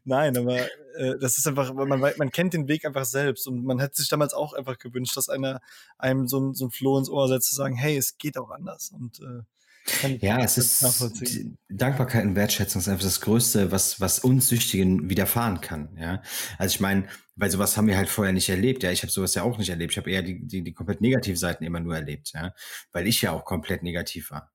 Nein, 0.06 0.38
aber 0.38 0.60
äh, 0.96 1.18
das 1.20 1.38
ist 1.38 1.46
einfach, 1.46 1.74
man, 1.74 2.00
man 2.00 2.32
kennt 2.32 2.54
den 2.54 2.70
Weg 2.70 2.86
einfach 2.86 3.06
selbst 3.06 3.48
und 3.48 3.66
man 3.66 3.80
hätte 3.80 3.98
sich 3.98 4.08
damals 4.08 4.34
auch 4.34 4.54
einfach 4.54 4.78
gewünscht, 4.78 5.18
dass 5.18 5.28
einer 5.28 5.60
einem 5.98 6.26
so 6.28 6.40
ein, 6.40 6.54
so 6.54 6.68
ein 6.68 6.72
Floh 6.72 6.98
ins 6.98 7.10
Ohr 7.10 7.28
setzt, 7.28 7.50
zu 7.50 7.56
sagen, 7.56 7.76
hey, 7.76 7.98
es 7.98 8.18
geht 8.18 8.38
auch 8.38 8.50
anders. 8.50 8.92
Und 8.92 9.20
äh, 9.20 9.44
ja, 10.20 10.40
es 10.44 10.58
ist 10.58 11.58
Dankbarkeit 11.70 12.26
und 12.26 12.36
Wertschätzung 12.36 12.82
ist 12.82 12.88
einfach 12.88 13.04
das 13.04 13.22
Größte, 13.22 13.72
was, 13.72 14.00
was 14.00 14.20
uns 14.20 14.48
Süchtigen 14.48 15.10
widerfahren 15.10 15.62
kann. 15.62 15.96
Ja, 16.00 16.22
also 16.58 16.74
ich 16.74 16.80
meine, 16.80 17.08
weil 17.36 17.52
sowas 17.52 17.78
haben 17.78 17.88
wir 17.88 17.98
halt 17.98 18.10
vorher 18.10 18.34
nicht 18.34 18.50
erlebt. 18.50 18.84
Ja, 18.84 18.92
ich 18.92 19.02
habe 19.02 19.12
sowas 19.12 19.36
ja 19.36 19.44
auch 19.44 19.58
nicht 19.58 19.70
erlebt. 19.70 19.94
Ich 19.94 19.98
habe 19.98 20.12
eher 20.12 20.22
die, 20.22 20.46
die, 20.46 20.64
die 20.64 20.74
komplett 20.74 21.02
Negativseiten 21.02 21.66
immer 21.66 21.80
nur 21.80 21.96
erlebt. 21.96 22.32
Ja, 22.34 22.54
weil 22.92 23.08
ich 23.08 23.22
ja 23.22 23.32
auch 23.32 23.46
komplett 23.46 23.84
negativ 23.84 24.32
war. 24.32 24.52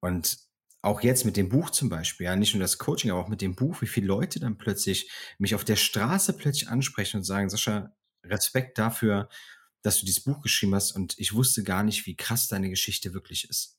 Und 0.00 0.38
auch 0.82 1.00
jetzt 1.02 1.24
mit 1.24 1.36
dem 1.36 1.48
Buch 1.48 1.70
zum 1.70 1.88
Beispiel, 1.88 2.26
ja, 2.26 2.36
nicht 2.36 2.54
nur 2.54 2.60
das 2.60 2.78
Coaching, 2.78 3.10
aber 3.10 3.20
auch 3.20 3.28
mit 3.28 3.40
dem 3.40 3.54
Buch, 3.54 3.80
wie 3.80 3.86
viele 3.86 4.06
Leute 4.06 4.38
dann 4.38 4.58
plötzlich 4.58 5.10
mich 5.38 5.54
auf 5.54 5.64
der 5.64 5.76
Straße 5.76 6.34
plötzlich 6.34 6.68
ansprechen 6.68 7.18
und 7.18 7.24
sagen, 7.24 7.48
Sascha, 7.48 7.94
Respekt 8.22 8.78
dafür, 8.78 9.28
dass 9.82 10.00
du 10.00 10.06
dieses 10.06 10.22
Buch 10.22 10.40
geschrieben 10.40 10.74
hast 10.74 10.92
und 10.92 11.14
ich 11.18 11.34
wusste 11.34 11.62
gar 11.62 11.82
nicht, 11.82 12.06
wie 12.06 12.16
krass 12.16 12.48
deine 12.48 12.70
Geschichte 12.70 13.14
wirklich 13.14 13.48
ist. 13.48 13.78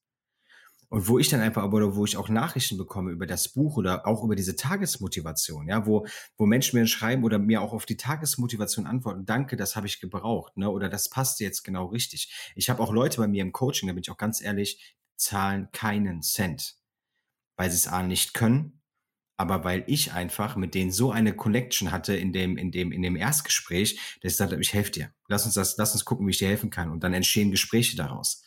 Und 0.89 1.07
wo 1.07 1.19
ich 1.19 1.29
dann 1.29 1.41
einfach, 1.41 1.63
oder 1.71 1.95
wo 1.95 2.05
ich 2.05 2.17
auch 2.17 2.29
Nachrichten 2.29 2.77
bekomme 2.77 3.11
über 3.11 3.25
das 3.25 3.49
Buch 3.49 3.77
oder 3.77 4.05
auch 4.07 4.23
über 4.23 4.35
diese 4.35 4.55
Tagesmotivation, 4.55 5.67
ja, 5.67 5.85
wo, 5.85 6.05
wo 6.37 6.45
Menschen 6.45 6.79
mir 6.79 6.87
schreiben 6.87 7.23
oder 7.23 7.39
mir 7.39 7.61
auch 7.61 7.73
auf 7.73 7.85
die 7.85 7.97
Tagesmotivation 7.97 8.85
antworten, 8.85 9.25
danke, 9.25 9.57
das 9.57 9.75
habe 9.75 9.87
ich 9.87 9.99
gebraucht, 9.99 10.57
ne, 10.57 10.69
oder 10.69 10.89
das 10.89 11.09
passt 11.09 11.39
jetzt 11.39 11.63
genau 11.63 11.85
richtig. 11.85 12.33
Ich 12.55 12.69
habe 12.69 12.81
auch 12.81 12.93
Leute 12.93 13.17
bei 13.17 13.27
mir 13.27 13.41
im 13.41 13.51
Coaching, 13.51 13.87
da 13.87 13.93
bin 13.93 14.01
ich 14.01 14.11
auch 14.11 14.17
ganz 14.17 14.41
ehrlich, 14.41 14.95
zahlen 15.17 15.69
keinen 15.71 16.21
Cent, 16.21 16.75
weil 17.57 17.69
sie 17.69 17.77
es 17.77 17.87
A 17.87 18.03
nicht 18.03 18.33
können, 18.33 18.81
aber 19.37 19.63
weil 19.63 19.83
ich 19.87 20.13
einfach 20.13 20.55
mit 20.55 20.75
denen 20.75 20.91
so 20.91 21.11
eine 21.11 21.35
Connection 21.35 21.91
hatte 21.91 22.15
in 22.15 22.31
dem, 22.31 22.57
in 22.57 22.71
dem, 22.71 22.91
in 22.91 23.01
dem 23.01 23.15
Erstgespräch, 23.15 23.99
dass 24.21 24.33
ich 24.33 24.37
sagte, 24.37 24.57
ich 24.59 24.73
helfe 24.73 24.91
dir. 24.91 25.11
Lass 25.27 25.45
uns 25.45 25.55
das, 25.55 25.75
lass 25.77 25.93
uns 25.93 26.05
gucken, 26.05 26.25
wie 26.25 26.31
ich 26.31 26.37
dir 26.37 26.47
helfen 26.47 26.69
kann. 26.69 26.89
Und 26.89 27.03
dann 27.03 27.13
entstehen 27.13 27.51
Gespräche 27.51 27.97
daraus. 27.97 28.43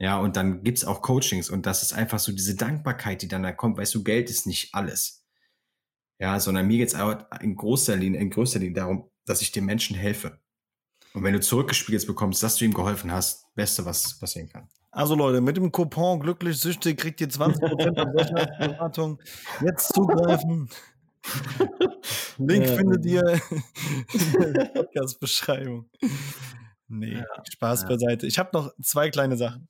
Ja, 0.00 0.18
und 0.18 0.36
dann 0.36 0.64
gibt's 0.64 0.86
auch 0.86 1.02
Coachings 1.02 1.50
und 1.50 1.66
das 1.66 1.82
ist 1.82 1.92
einfach 1.92 2.18
so 2.18 2.32
diese 2.32 2.56
Dankbarkeit, 2.56 3.20
die 3.20 3.28
dann 3.28 3.42
da 3.42 3.52
kommt. 3.52 3.76
Weißt 3.76 3.94
du, 3.94 4.02
Geld 4.02 4.30
ist 4.30 4.46
nicht 4.46 4.74
alles. 4.74 5.26
Ja, 6.18 6.40
sondern 6.40 6.66
mir 6.66 6.78
geht's 6.78 6.94
auch 6.94 7.16
in 7.40 7.54
großer 7.54 7.96
Linie, 7.96 8.18
in 8.18 8.30
größter 8.30 8.60
Linie 8.60 8.74
darum, 8.74 9.10
dass 9.26 9.42
ich 9.42 9.52
den 9.52 9.66
Menschen 9.66 9.94
helfe. 9.94 10.40
Und 11.12 11.22
wenn 11.22 11.34
du 11.34 11.40
zurückgespiegelt 11.40 12.06
bekommst, 12.06 12.42
dass 12.42 12.56
du 12.56 12.64
ihm 12.64 12.72
geholfen 12.72 13.12
hast, 13.12 13.54
Beste, 13.54 13.84
was 13.84 14.18
passieren 14.18 14.48
kann. 14.48 14.68
Also 14.90 15.14
Leute, 15.14 15.42
mit 15.42 15.58
dem 15.58 15.70
Coupon 15.70 16.20
glücklich 16.20 16.58
süchtig 16.58 16.98
kriegt 16.98 17.20
ihr 17.20 17.28
20% 17.28 17.98
auf 17.98 18.58
Beratung. 18.58 19.20
Jetzt 19.62 19.92
zugreifen. 19.94 20.70
Link 22.38 22.66
ja. 22.66 22.76
findet 22.76 23.04
ihr 23.04 23.40
in 24.38 24.54
der 24.54 24.64
Podcast-Beschreibung. 24.64 25.90
Nee, 26.88 27.18
ja, 27.18 27.26
Spaß 27.52 27.86
beiseite. 27.86 28.26
Ich 28.26 28.38
habe 28.38 28.50
noch 28.54 28.72
zwei 28.82 29.10
kleine 29.10 29.36
Sachen. 29.36 29.68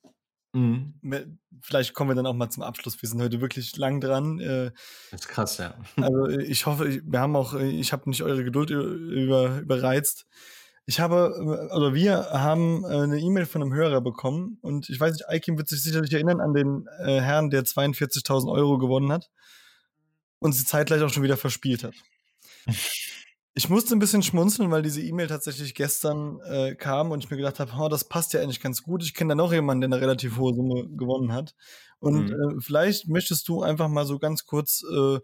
Mhm. 0.53 1.39
Vielleicht 1.61 1.93
kommen 1.93 2.09
wir 2.09 2.15
dann 2.15 2.25
auch 2.25 2.33
mal 2.33 2.49
zum 2.49 2.63
Abschluss. 2.63 3.01
Wir 3.01 3.07
sind 3.07 3.21
heute 3.21 3.39
wirklich 3.39 3.77
lang 3.77 4.01
dran. 4.01 4.39
Äh, 4.39 4.71
das 5.11 5.21
ist 5.21 5.27
krass, 5.27 5.57
ja. 5.57 5.75
Also 5.97 6.27
ich 6.27 6.65
hoffe, 6.65 7.01
wir 7.03 7.19
haben 7.19 7.35
auch, 7.35 7.53
ich 7.53 7.93
habe 7.93 8.09
nicht 8.09 8.23
eure 8.23 8.43
Geduld 8.43 8.69
über, 8.69 9.59
überreizt. 9.59 10.25
Ich 10.85 10.99
habe, 10.99 11.69
oder 11.73 11.93
wir 11.93 12.31
haben 12.31 12.83
äh, 12.83 12.87
eine 12.87 13.19
E-Mail 13.19 13.45
von 13.45 13.61
einem 13.61 13.73
Hörer 13.73 14.01
bekommen 14.01 14.57
und 14.61 14.89
ich 14.89 14.99
weiß 14.99 15.13
nicht, 15.13 15.29
Aikim 15.29 15.57
wird 15.57 15.69
sich 15.69 15.83
sicherlich 15.83 16.11
erinnern 16.11 16.41
an 16.41 16.53
den 16.53 16.87
äh, 16.99 17.21
Herrn, 17.21 17.49
der 17.49 17.63
42.000 17.63 18.51
Euro 18.51 18.77
gewonnen 18.77 19.11
hat 19.11 19.29
und 20.39 20.53
sie 20.53 20.65
zeitgleich 20.65 21.01
auch 21.03 21.09
schon 21.09 21.23
wieder 21.23 21.37
verspielt 21.37 21.83
hat. 21.83 21.93
Ich 23.53 23.67
musste 23.67 23.95
ein 23.95 23.99
bisschen 23.99 24.23
schmunzeln, 24.23 24.71
weil 24.71 24.81
diese 24.81 25.01
E-Mail 25.01 25.27
tatsächlich 25.27 25.75
gestern 25.75 26.39
äh, 26.41 26.75
kam 26.75 27.11
und 27.11 27.23
ich 27.23 27.29
mir 27.29 27.35
gedacht 27.35 27.59
habe, 27.59 27.71
oh, 27.77 27.89
das 27.89 28.05
passt 28.05 28.33
ja 28.33 28.41
eigentlich 28.41 28.61
ganz 28.61 28.81
gut. 28.81 29.03
Ich 29.03 29.13
kenne 29.13 29.29
da 29.29 29.35
noch 29.35 29.51
jemanden, 29.51 29.81
der 29.81 29.89
eine 29.89 30.01
relativ 30.01 30.37
hohe 30.37 30.53
Summe 30.53 30.87
gewonnen 30.95 31.33
hat. 31.33 31.53
Und 31.99 32.29
mhm. 32.29 32.57
äh, 32.57 32.61
vielleicht 32.61 33.09
möchtest 33.09 33.47
du 33.49 33.61
einfach 33.61 33.89
mal 33.89 34.05
so 34.05 34.19
ganz 34.19 34.45
kurz 34.45 34.83
äh, 34.89 35.19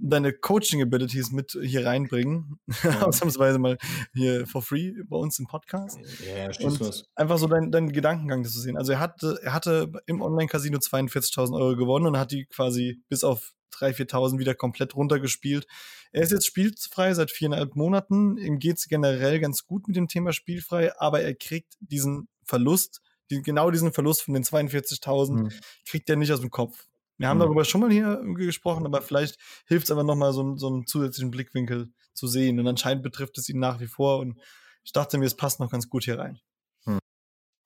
deine 0.00 0.32
Coaching-Abilities 0.32 1.30
mit 1.30 1.56
hier 1.62 1.86
reinbringen. 1.86 2.58
Ja. 2.82 3.02
Ausnahmsweise 3.06 3.58
mal 3.58 3.78
hier 4.14 4.46
for 4.46 4.62
free 4.62 4.92
bei 5.08 5.16
uns 5.16 5.38
im 5.38 5.46
Podcast. 5.46 5.98
Ja, 6.26 6.50
ja 6.50 6.66
und 6.66 6.80
was. 6.80 7.04
einfach 7.14 7.38
so 7.38 7.46
deinen 7.46 7.70
dein 7.70 7.92
Gedankengang 7.92 8.44
zu 8.44 8.60
sehen. 8.60 8.76
Also 8.76 8.92
er 8.92 9.00
hatte, 9.00 9.38
er 9.42 9.52
hatte 9.52 9.92
im 10.06 10.22
Online-Casino 10.22 10.78
42.000 10.78 11.54
Euro 11.54 11.76
gewonnen 11.76 12.06
und 12.06 12.18
hat 12.18 12.32
die 12.32 12.46
quasi 12.46 13.02
bis 13.08 13.24
auf 13.24 13.52
3.000, 13.74 14.10
4.000 14.10 14.38
wieder 14.38 14.54
komplett 14.54 14.96
runtergespielt. 14.96 15.66
Er 16.12 16.22
ist 16.22 16.32
jetzt 16.32 16.46
spielfrei 16.46 17.14
seit 17.14 17.30
viereinhalb 17.30 17.76
Monaten. 17.76 18.36
Ihm 18.36 18.58
geht 18.58 18.78
es 18.78 18.88
generell 18.88 19.38
ganz 19.40 19.64
gut 19.64 19.86
mit 19.86 19.96
dem 19.96 20.08
Thema 20.08 20.32
spielfrei, 20.32 20.96
aber 20.98 21.20
er 21.20 21.34
kriegt 21.34 21.74
diesen 21.80 22.28
Verlust, 22.44 23.00
die, 23.30 23.42
genau 23.42 23.70
diesen 23.70 23.92
Verlust 23.92 24.22
von 24.22 24.34
den 24.34 24.42
42.000, 24.42 25.32
mhm. 25.32 25.52
kriegt 25.86 26.10
er 26.10 26.16
nicht 26.16 26.32
aus 26.32 26.40
dem 26.40 26.50
Kopf. 26.50 26.86
Wir 27.16 27.28
haben 27.28 27.36
mhm. 27.36 27.42
darüber 27.42 27.64
schon 27.64 27.82
mal 27.82 27.92
hier 27.92 28.20
gesprochen, 28.34 28.86
aber 28.86 29.02
vielleicht 29.02 29.38
hilft 29.66 29.84
es 29.84 29.90
aber 29.90 30.02
nochmal, 30.02 30.32
so, 30.32 30.56
so 30.56 30.68
einen 30.68 30.86
zusätzlichen 30.86 31.30
Blickwinkel 31.30 31.92
zu 32.14 32.26
sehen. 32.26 32.58
Und 32.58 32.66
anscheinend 32.66 33.02
betrifft 33.02 33.38
es 33.38 33.48
ihn 33.48 33.58
nach 33.58 33.78
wie 33.78 33.86
vor. 33.86 34.18
Und 34.18 34.40
ich 34.84 34.92
dachte 34.92 35.18
mir, 35.18 35.26
es 35.26 35.36
passt 35.36 35.60
noch 35.60 35.70
ganz 35.70 35.88
gut 35.88 36.04
hier 36.04 36.18
rein. 36.18 36.40
Hm. 36.84 36.98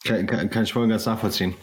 Kann, 0.04 0.26
kann, 0.26 0.50
kann, 0.50 0.64
ich 0.64 0.72
voll 0.72 0.82
und 0.82 0.90
ganz 0.90 1.06
nachvollziehen. 1.06 1.54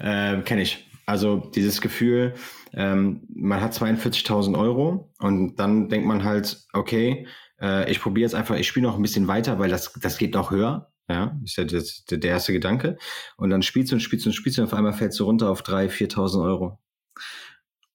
Äh, 0.00 0.42
Kenne 0.42 0.62
ich. 0.62 0.85
Also 1.06 1.36
dieses 1.36 1.80
Gefühl, 1.80 2.34
ähm, 2.72 3.22
man 3.28 3.60
hat 3.60 3.72
42.000 3.72 4.58
Euro 4.58 5.12
und 5.18 5.56
dann 5.56 5.88
denkt 5.88 6.06
man 6.06 6.24
halt, 6.24 6.66
okay, 6.72 7.28
äh, 7.60 7.90
ich 7.90 8.00
probiere 8.00 8.24
jetzt 8.24 8.34
einfach, 8.34 8.56
ich 8.56 8.66
spiele 8.66 8.86
noch 8.86 8.96
ein 8.96 9.02
bisschen 9.02 9.28
weiter, 9.28 9.58
weil 9.60 9.70
das, 9.70 9.92
das 9.92 10.18
geht 10.18 10.34
noch 10.34 10.50
höher. 10.50 10.92
Ja, 11.08 11.38
ist 11.44 11.56
ja 11.56 11.64
das, 11.64 12.04
der, 12.06 12.18
der 12.18 12.30
erste 12.32 12.52
Gedanke. 12.52 12.98
Und 13.36 13.50
dann 13.50 13.62
spielst 13.62 13.92
du 13.92 13.96
und 13.96 14.00
spielst 14.00 14.26
und 14.26 14.32
spielst 14.32 14.58
und 14.58 14.64
auf 14.64 14.74
einmal 14.74 14.92
fällst 14.92 15.20
du 15.20 15.24
runter 15.24 15.50
auf 15.50 15.62
3.000, 15.62 16.16
4.000 16.16 16.44
Euro. 16.44 16.80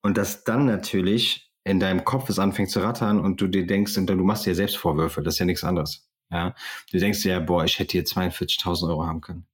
Und 0.02 0.18
dass 0.18 0.46
dann 0.46 0.66
natürlich 0.66 1.52
in 1.66 1.82
deinem 1.82 2.06
Kopf 2.06 2.30
es 2.30 2.40
anfängt 2.40 2.72
zu 2.72 2.80
rattern 2.80 3.20
und 3.20 3.42
du 3.42 3.48
dir 3.48 3.68
denkst, 3.68 3.98
und 3.98 4.08
du 4.08 4.16
machst 4.16 4.46
dir 4.46 4.56
selbst 4.56 4.78
Vorwürfe, 4.78 5.22
das 5.22 5.36
ist 5.36 5.40
ja 5.40 5.46
nichts 5.46 5.66
anderes. 5.66 6.08
Ja, 6.32 6.56
du 6.92 6.98
denkst 6.98 7.22
dir 7.24 7.34
ja, 7.34 7.40
boah, 7.42 7.66
ich 7.66 7.78
hätte 7.78 7.92
hier 7.92 8.06
42.000 8.06 8.88
Euro 8.88 9.06
haben 9.06 9.20
können. 9.20 9.46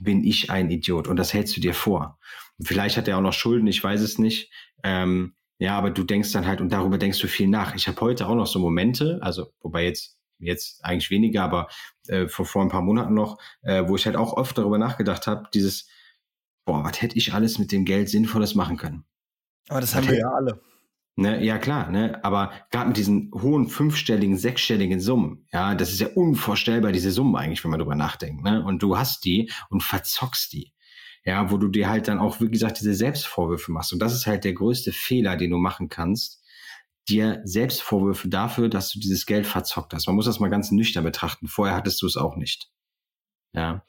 Bin 0.00 0.24
ich 0.24 0.50
ein 0.50 0.70
Idiot? 0.70 1.08
Und 1.08 1.16
das 1.16 1.32
hältst 1.32 1.56
du 1.56 1.60
dir 1.60 1.74
vor. 1.74 2.18
Vielleicht 2.62 2.96
hat 2.96 3.06
er 3.06 3.18
auch 3.18 3.22
noch 3.22 3.32
Schulden, 3.32 3.66
ich 3.66 3.82
weiß 3.82 4.00
es 4.00 4.18
nicht. 4.18 4.50
Ähm, 4.82 5.34
ja, 5.58 5.76
aber 5.76 5.90
du 5.90 6.04
denkst 6.04 6.32
dann 6.32 6.46
halt 6.46 6.60
und 6.60 6.72
darüber 6.72 6.98
denkst 6.98 7.20
du 7.20 7.28
viel 7.28 7.46
nach. 7.46 7.74
Ich 7.74 7.86
habe 7.86 8.00
heute 8.00 8.26
auch 8.26 8.34
noch 8.34 8.46
so 8.46 8.58
Momente, 8.58 9.18
also 9.22 9.52
wobei 9.60 9.84
jetzt 9.84 10.20
jetzt 10.40 10.84
eigentlich 10.84 11.10
weniger, 11.10 11.42
aber 11.42 11.68
äh, 12.08 12.26
vor, 12.26 12.46
vor 12.46 12.62
ein 12.62 12.68
paar 12.68 12.82
Monaten 12.82 13.14
noch, 13.14 13.38
äh, 13.62 13.86
wo 13.86 13.96
ich 13.96 14.06
halt 14.06 14.16
auch 14.16 14.32
oft 14.32 14.56
darüber 14.56 14.78
nachgedacht 14.78 15.26
habe, 15.26 15.48
dieses, 15.54 15.88
boah, 16.64 16.82
was 16.82 17.02
hätte 17.02 17.18
ich 17.18 17.34
alles 17.34 17.58
mit 17.58 17.72
dem 17.72 17.84
Geld 17.84 18.08
Sinnvolles 18.08 18.54
machen 18.54 18.76
können? 18.76 19.04
Aber 19.68 19.80
das 19.80 19.90
was 19.90 19.96
haben 20.02 20.08
wir 20.08 20.18
ja 20.18 20.30
alle. 20.30 20.60
Ne, 21.16 21.44
ja 21.44 21.58
klar, 21.58 21.90
ne, 21.90 22.22
aber 22.24 22.52
gerade 22.70 22.88
mit 22.88 22.96
diesen 22.96 23.30
hohen 23.34 23.68
fünfstelligen, 23.68 24.38
sechsstelligen 24.38 25.00
Summen, 25.00 25.46
ja, 25.52 25.74
das 25.74 25.90
ist 25.92 26.00
ja 26.00 26.08
unvorstellbar, 26.14 26.92
diese 26.92 27.10
Summen 27.10 27.36
eigentlich, 27.36 27.62
wenn 27.62 27.70
man 27.70 27.80
drüber 27.80 27.96
nachdenkt, 27.96 28.42
ne, 28.42 28.64
und 28.64 28.82
du 28.82 28.96
hast 28.96 29.24
die 29.24 29.50
und 29.68 29.82
verzockst 29.82 30.52
die, 30.52 30.72
ja, 31.24 31.50
wo 31.50 31.58
du 31.58 31.68
dir 31.68 31.90
halt 31.90 32.08
dann 32.08 32.20
auch, 32.20 32.40
wie 32.40 32.48
gesagt, 32.48 32.80
diese 32.80 32.94
Selbstvorwürfe 32.94 33.72
machst 33.72 33.92
und 33.92 33.98
das 33.98 34.14
ist 34.14 34.26
halt 34.26 34.44
der 34.44 34.54
größte 34.54 34.92
Fehler, 34.92 35.36
den 35.36 35.50
du 35.50 35.58
machen 35.58 35.88
kannst, 35.88 36.40
dir 37.08 37.40
Selbstvorwürfe 37.44 38.28
dafür, 38.28 38.68
dass 38.68 38.90
du 38.92 39.00
dieses 39.00 39.26
Geld 39.26 39.46
verzockt 39.46 39.92
hast. 39.92 40.06
Man 40.06 40.16
muss 40.16 40.26
das 40.26 40.40
mal 40.40 40.48
ganz 40.48 40.70
nüchtern 40.70 41.04
betrachten. 41.04 41.48
Vorher 41.48 41.76
hattest 41.76 42.00
du 42.02 42.06
es 42.06 42.16
auch 42.16 42.36
nicht. 42.36 42.70
Ja. 43.52 43.84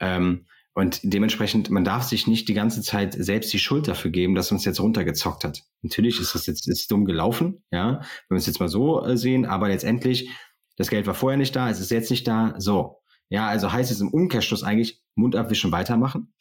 Ähm, 0.00 0.46
und 0.74 1.00
dementsprechend, 1.02 1.70
man 1.70 1.84
darf 1.84 2.04
sich 2.04 2.26
nicht 2.26 2.48
die 2.48 2.54
ganze 2.54 2.80
Zeit 2.80 3.14
selbst 3.14 3.52
die 3.52 3.58
Schuld 3.58 3.88
dafür 3.88 4.10
geben, 4.10 4.34
dass 4.34 4.52
uns 4.52 4.64
jetzt 4.64 4.80
runtergezockt 4.80 5.44
hat. 5.44 5.62
Natürlich 5.82 6.18
ist 6.18 6.34
das 6.34 6.46
jetzt 6.46 6.66
ist 6.66 6.90
dumm 6.90 7.04
gelaufen, 7.04 7.62
ja, 7.70 8.00
wenn 8.28 8.36
wir 8.36 8.38
es 8.38 8.46
jetzt 8.46 8.60
mal 8.60 8.68
so 8.68 9.04
äh, 9.04 9.16
sehen, 9.16 9.44
aber 9.44 9.68
letztendlich, 9.68 10.30
das 10.76 10.88
Geld 10.88 11.06
war 11.06 11.14
vorher 11.14 11.36
nicht 11.36 11.54
da, 11.54 11.68
es 11.68 11.80
ist 11.80 11.90
jetzt 11.90 12.10
nicht 12.10 12.26
da, 12.26 12.54
so. 12.58 13.02
Ja, 13.28 13.48
also 13.48 13.72
heißt 13.72 13.90
es 13.90 14.00
im 14.00 14.08
Umkehrschluss 14.08 14.62
eigentlich, 14.62 15.02
Mund 15.14 15.36
abwischen, 15.36 15.72
weitermachen, 15.72 16.32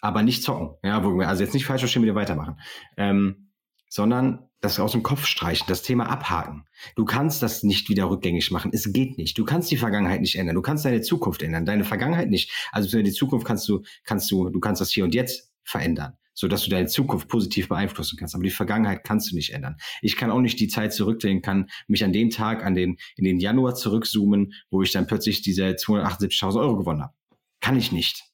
aber 0.00 0.22
nicht 0.22 0.42
zocken. 0.42 0.76
Ja, 0.84 1.02
also 1.02 1.42
jetzt 1.42 1.54
nicht 1.54 1.66
falsch 1.66 1.82
verstehen, 1.82 2.02
wieder 2.02 2.14
weitermachen. 2.14 2.60
Ähm, 2.96 3.52
sondern 3.88 4.49
das 4.60 4.78
aus 4.78 4.92
dem 4.92 5.02
Kopf 5.02 5.24
streichen, 5.24 5.66
das 5.68 5.82
Thema 5.82 6.08
abhaken. 6.08 6.64
Du 6.94 7.04
kannst 7.04 7.42
das 7.42 7.62
nicht 7.62 7.88
wieder 7.88 8.10
rückgängig 8.10 8.50
machen. 8.50 8.70
Es 8.74 8.92
geht 8.92 9.16
nicht. 9.16 9.38
Du 9.38 9.44
kannst 9.44 9.70
die 9.70 9.76
Vergangenheit 9.76 10.20
nicht 10.20 10.36
ändern. 10.36 10.54
Du 10.54 10.62
kannst 10.62 10.84
deine 10.84 11.00
Zukunft 11.00 11.42
ändern. 11.42 11.64
Deine 11.64 11.84
Vergangenheit 11.84 12.28
nicht. 12.28 12.52
Also 12.70 13.00
die 13.00 13.12
Zukunft 13.12 13.46
kannst 13.46 13.68
du, 13.68 13.82
kannst 14.04 14.30
du, 14.30 14.50
du 14.50 14.60
kannst 14.60 14.80
das 14.80 14.90
hier 14.90 15.04
und 15.04 15.14
jetzt 15.14 15.50
verändern, 15.64 16.14
so 16.34 16.46
dass 16.46 16.64
du 16.64 16.70
deine 16.70 16.88
Zukunft 16.88 17.28
positiv 17.28 17.68
beeinflussen 17.68 18.18
kannst. 18.18 18.34
Aber 18.34 18.44
die 18.44 18.50
Vergangenheit 18.50 19.02
kannst 19.04 19.30
du 19.30 19.36
nicht 19.36 19.50
ändern. 19.54 19.76
Ich 20.02 20.16
kann 20.16 20.30
auch 20.30 20.40
nicht 20.40 20.60
die 20.60 20.68
Zeit 20.68 20.92
zurückdrehen, 20.92 21.40
kann 21.40 21.70
mich 21.88 22.04
an 22.04 22.12
den 22.12 22.28
Tag, 22.30 22.64
an 22.64 22.74
den, 22.74 22.98
in 23.16 23.24
den 23.24 23.38
Januar 23.38 23.74
zurückzoomen, 23.74 24.52
wo 24.70 24.82
ich 24.82 24.92
dann 24.92 25.06
plötzlich 25.06 25.40
diese 25.42 25.68
278.000 25.68 26.60
Euro 26.60 26.76
gewonnen 26.76 27.02
habe. 27.02 27.14
Kann 27.60 27.76
ich 27.78 27.92
nicht. 27.92 28.24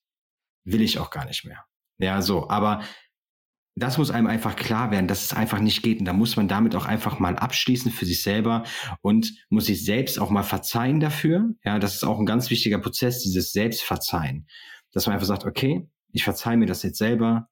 Will 0.65 0.83
ich 0.83 0.99
auch 0.99 1.11
gar 1.11 1.25
nicht 1.25 1.45
mehr. 1.45 1.65
Ja, 1.99 2.21
so. 2.21 2.49
Aber 2.51 2.83
das 3.79 3.99
muss 3.99 4.11
einem 4.11 4.27
einfach 4.27 4.57
klar 4.57 4.91
werden, 4.91 5.07
dass 5.07 5.23
es 5.23 5.33
einfach 5.35 5.61
nicht 5.61 5.83
geht. 5.83 5.99
Und 6.01 6.07
da 6.07 6.15
muss 6.15 6.37
man 6.37 6.49
damit 6.49 6.75
auch 6.75 6.87
einfach 6.87 7.19
mal 7.19 7.37
abschließen 7.37 7.93
für 7.93 8.07
sich 8.07 8.23
selber 8.23 8.65
und 9.03 9.35
muss 9.51 9.67
sich 9.67 9.85
selbst 9.85 10.19
auch 10.19 10.31
mal 10.31 10.43
verzeihen 10.43 10.99
dafür. 10.99 11.51
Ja, 11.63 11.79
das 11.79 11.95
ist 11.95 12.05
auch 12.05 12.19
ein 12.19 12.25
ganz 12.27 12.49
wichtiger 12.49 12.79
Prozess, 12.79 13.23
dieses 13.23 13.53
Selbstverzeihen. 13.53 14.49
Dass 14.93 15.07
man 15.07 15.13
einfach 15.13 15.27
sagt, 15.27 15.45
okay, 15.45 15.87
ich 16.13 16.25
verzeihe 16.25 16.57
mir 16.57 16.65
das 16.65 16.83
jetzt 16.83 16.97
selber 16.97 17.49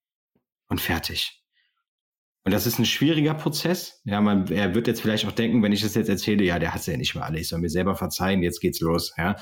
und 0.68 0.80
fertig. 0.80 1.42
Und 2.44 2.52
das 2.52 2.66
ist 2.66 2.78
ein 2.78 2.86
schwieriger 2.86 3.34
Prozess. 3.34 4.00
Ja, 4.04 4.22
man, 4.22 4.46
er 4.48 4.74
wird 4.74 4.86
jetzt 4.86 5.02
vielleicht 5.02 5.26
auch 5.26 5.32
denken, 5.32 5.62
wenn 5.62 5.72
ich 5.72 5.82
das 5.82 5.94
jetzt 5.94 6.08
erzähle, 6.08 6.44
ja, 6.44 6.58
der 6.58 6.72
hat 6.72 6.80
es 6.80 6.86
ja 6.86 6.96
nicht 6.96 7.14
mehr 7.14 7.24
alle. 7.24 7.38
Ich 7.38 7.48
soll 7.48 7.60
mir 7.60 7.70
selber 7.70 7.96
verzeihen, 7.96 8.42
jetzt 8.42 8.60
geht's 8.60 8.80
los. 8.80 9.12
Ja. 9.18 9.36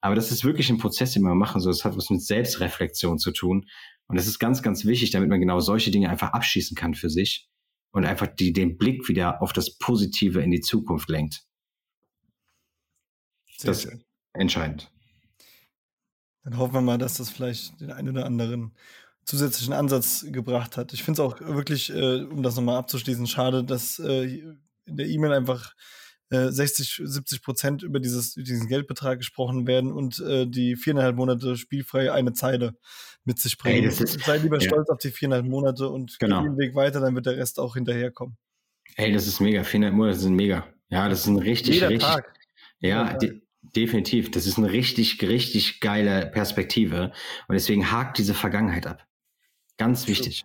Aber 0.00 0.14
das 0.14 0.30
ist 0.30 0.44
wirklich 0.44 0.68
ein 0.70 0.78
Prozess, 0.78 1.12
den 1.12 1.22
wir 1.22 1.34
machen. 1.34 1.60
So, 1.60 1.70
das 1.70 1.84
hat 1.84 1.96
was 1.96 2.10
mit 2.10 2.22
Selbstreflexion 2.22 3.18
zu 3.18 3.32
tun. 3.32 3.66
Und 4.08 4.16
das 4.16 4.26
ist 4.26 4.38
ganz, 4.38 4.62
ganz 4.62 4.84
wichtig, 4.84 5.10
damit 5.10 5.28
man 5.28 5.40
genau 5.40 5.60
solche 5.60 5.90
Dinge 5.90 6.10
einfach 6.10 6.32
abschließen 6.32 6.76
kann 6.76 6.94
für 6.94 7.10
sich 7.10 7.48
und 7.92 8.04
einfach 8.04 8.26
die, 8.26 8.52
den 8.52 8.76
Blick 8.78 9.08
wieder 9.08 9.42
auf 9.42 9.52
das 9.52 9.78
Positive 9.78 10.42
in 10.42 10.50
die 10.50 10.60
Zukunft 10.60 11.08
lenkt. 11.08 11.44
Sehr 13.56 13.70
das 13.70 13.84
ist 13.84 14.04
entscheidend. 14.32 14.90
Dann 16.44 16.58
hoffen 16.58 16.74
wir 16.74 16.80
mal, 16.80 16.98
dass 16.98 17.18
das 17.18 17.30
vielleicht 17.30 17.80
den 17.80 17.92
einen 17.92 18.08
oder 18.08 18.26
anderen 18.26 18.74
zusätzlichen 19.24 19.72
Ansatz 19.72 20.26
gebracht 20.28 20.76
hat. 20.76 20.92
Ich 20.92 21.04
finde 21.04 21.22
es 21.22 21.26
auch 21.26 21.40
wirklich, 21.40 21.90
äh, 21.90 22.24
um 22.24 22.42
das 22.42 22.56
nochmal 22.56 22.78
abzuschließen, 22.78 23.26
schade, 23.26 23.62
dass 23.62 23.98
äh, 24.00 24.24
in 24.84 24.96
der 24.96 25.06
E-Mail 25.06 25.32
einfach 25.32 25.74
60, 26.32 27.00
äh, 27.00 27.06
70 27.06 27.42
Prozent 27.42 27.82
über 27.82 28.00
dieses, 28.00 28.34
diesen 28.34 28.68
Geldbetrag 28.68 29.18
gesprochen 29.18 29.66
werden 29.66 29.92
und 29.92 30.20
äh, 30.20 30.46
die 30.46 30.76
viereinhalb 30.76 31.16
Monate 31.16 31.56
spielfrei 31.56 32.12
eine 32.12 32.32
Zeile 32.32 32.74
mit 33.24 33.38
sich 33.38 33.58
bringen. 33.58 33.90
Hey, 33.90 34.04
ist, 34.04 34.20
Sei 34.24 34.38
lieber 34.38 34.58
ja. 34.58 34.66
stolz 34.66 34.88
auf 34.88 34.98
die 34.98 35.10
viereinhalb 35.10 35.46
Monate 35.46 35.88
und 35.88 36.18
genau. 36.18 36.42
geh 36.42 36.48
den 36.48 36.58
Weg 36.58 36.74
weiter, 36.74 37.00
dann 37.00 37.14
wird 37.14 37.26
der 37.26 37.36
Rest 37.36 37.58
auch 37.60 37.74
hinterherkommen. 37.74 38.36
Ey, 38.96 39.12
das 39.12 39.26
ist 39.26 39.40
mega. 39.40 39.64
Viereinhalb 39.64 39.94
Monate 39.94 40.18
sind 40.18 40.34
mega. 40.34 40.66
Ja, 40.88 41.08
das 41.08 41.20
ist 41.20 41.26
ein 41.26 41.38
richtig, 41.38 41.76
Jeder 41.76 41.88
richtig. 41.88 42.08
Tag. 42.08 42.34
Ja, 42.80 43.14
de 43.14 43.40
definitiv. 43.62 44.30
Das 44.32 44.46
ist 44.46 44.58
eine 44.58 44.72
richtig, 44.72 45.22
richtig 45.22 45.80
geile 45.80 46.26
Perspektive. 46.26 47.12
Und 47.46 47.54
deswegen 47.54 47.92
hakt 47.92 48.18
diese 48.18 48.34
Vergangenheit 48.34 48.86
ab. 48.86 49.06
Ganz 49.78 50.08
wichtig. 50.08 50.44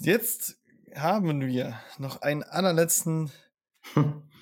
Jetzt 0.00 0.58
haben 0.94 1.40
wir 1.40 1.78
noch 1.98 2.22
einen 2.22 2.42
allerletzten 2.42 3.30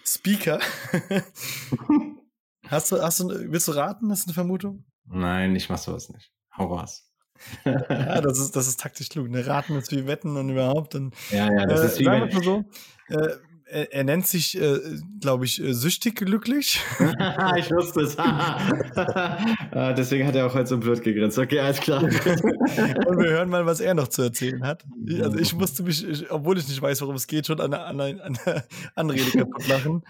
Speaker. 0.04 0.60
hast 2.68 2.92
du, 2.92 3.02
hast 3.02 3.20
du, 3.20 3.28
willst 3.28 3.68
du 3.68 3.72
raten? 3.72 4.10
Hast 4.10 4.24
du 4.24 4.28
eine 4.28 4.34
Vermutung? 4.34 4.84
Nein, 5.06 5.54
ich 5.56 5.68
mach 5.68 5.78
sowas 5.78 6.08
nicht. 6.08 6.32
Hau 6.56 6.66
raus. 6.74 7.10
ja, 7.64 8.20
das 8.20 8.38
ist, 8.38 8.54
das 8.54 8.66
ist 8.66 8.80
taktisch 8.80 9.08
klug. 9.08 9.28
Ne? 9.30 9.46
Raten 9.46 9.76
ist 9.76 9.92
wie 9.92 10.06
Wetten 10.06 10.36
und 10.36 10.50
überhaupt. 10.50 10.94
Und, 10.94 11.14
ja, 11.30 11.50
ja, 11.50 11.66
das 11.66 11.80
äh, 11.80 11.86
ist 11.86 12.00
wie 12.00 12.06
wenn, 12.06 12.42
so, 12.42 12.64
äh, 13.08 13.36
er, 13.70 13.92
er, 13.92 14.05
nennt 14.05 14.26
sich, 14.26 14.60
äh, 14.60 14.78
glaube 15.20 15.44
ich, 15.44 15.62
äh, 15.62 15.72
süchtig 15.72 16.16
glücklich. 16.16 16.80
ich 17.56 17.70
wusste 17.70 18.01
es. 18.01 18.18
ah, 18.18 19.92
deswegen 19.92 20.26
hat 20.26 20.34
er 20.34 20.47
auch 20.47 20.55
heute 20.55 20.66
so 20.66 20.78
blöd 20.78 21.02
gegrinst. 21.02 21.38
Okay, 21.38 21.60
alles 21.60 21.80
klar. 21.80 22.02
und 22.02 22.12
wir 22.12 23.30
hören 23.30 23.48
mal, 23.48 23.66
was 23.66 23.80
er 23.80 23.94
noch 23.94 24.09
zu 24.09 24.22
erzählen 24.22 24.64
hat. 24.64 24.84
Also 25.22 25.38
ich 25.38 25.55
musste 25.55 25.82
mich, 25.82 26.06
ich, 26.06 26.30
obwohl 26.30 26.59
ich 26.59 26.68
nicht 26.68 26.80
weiß, 26.80 27.01
worum 27.02 27.14
es 27.14 27.26
geht, 27.26 27.47
schon 27.47 27.60
an 27.60 27.70
der, 27.70 27.86
an 27.86 27.98
der 27.98 28.64
Anrede 28.94 29.30
kaputt 29.38 29.68
lachen. 29.68 30.02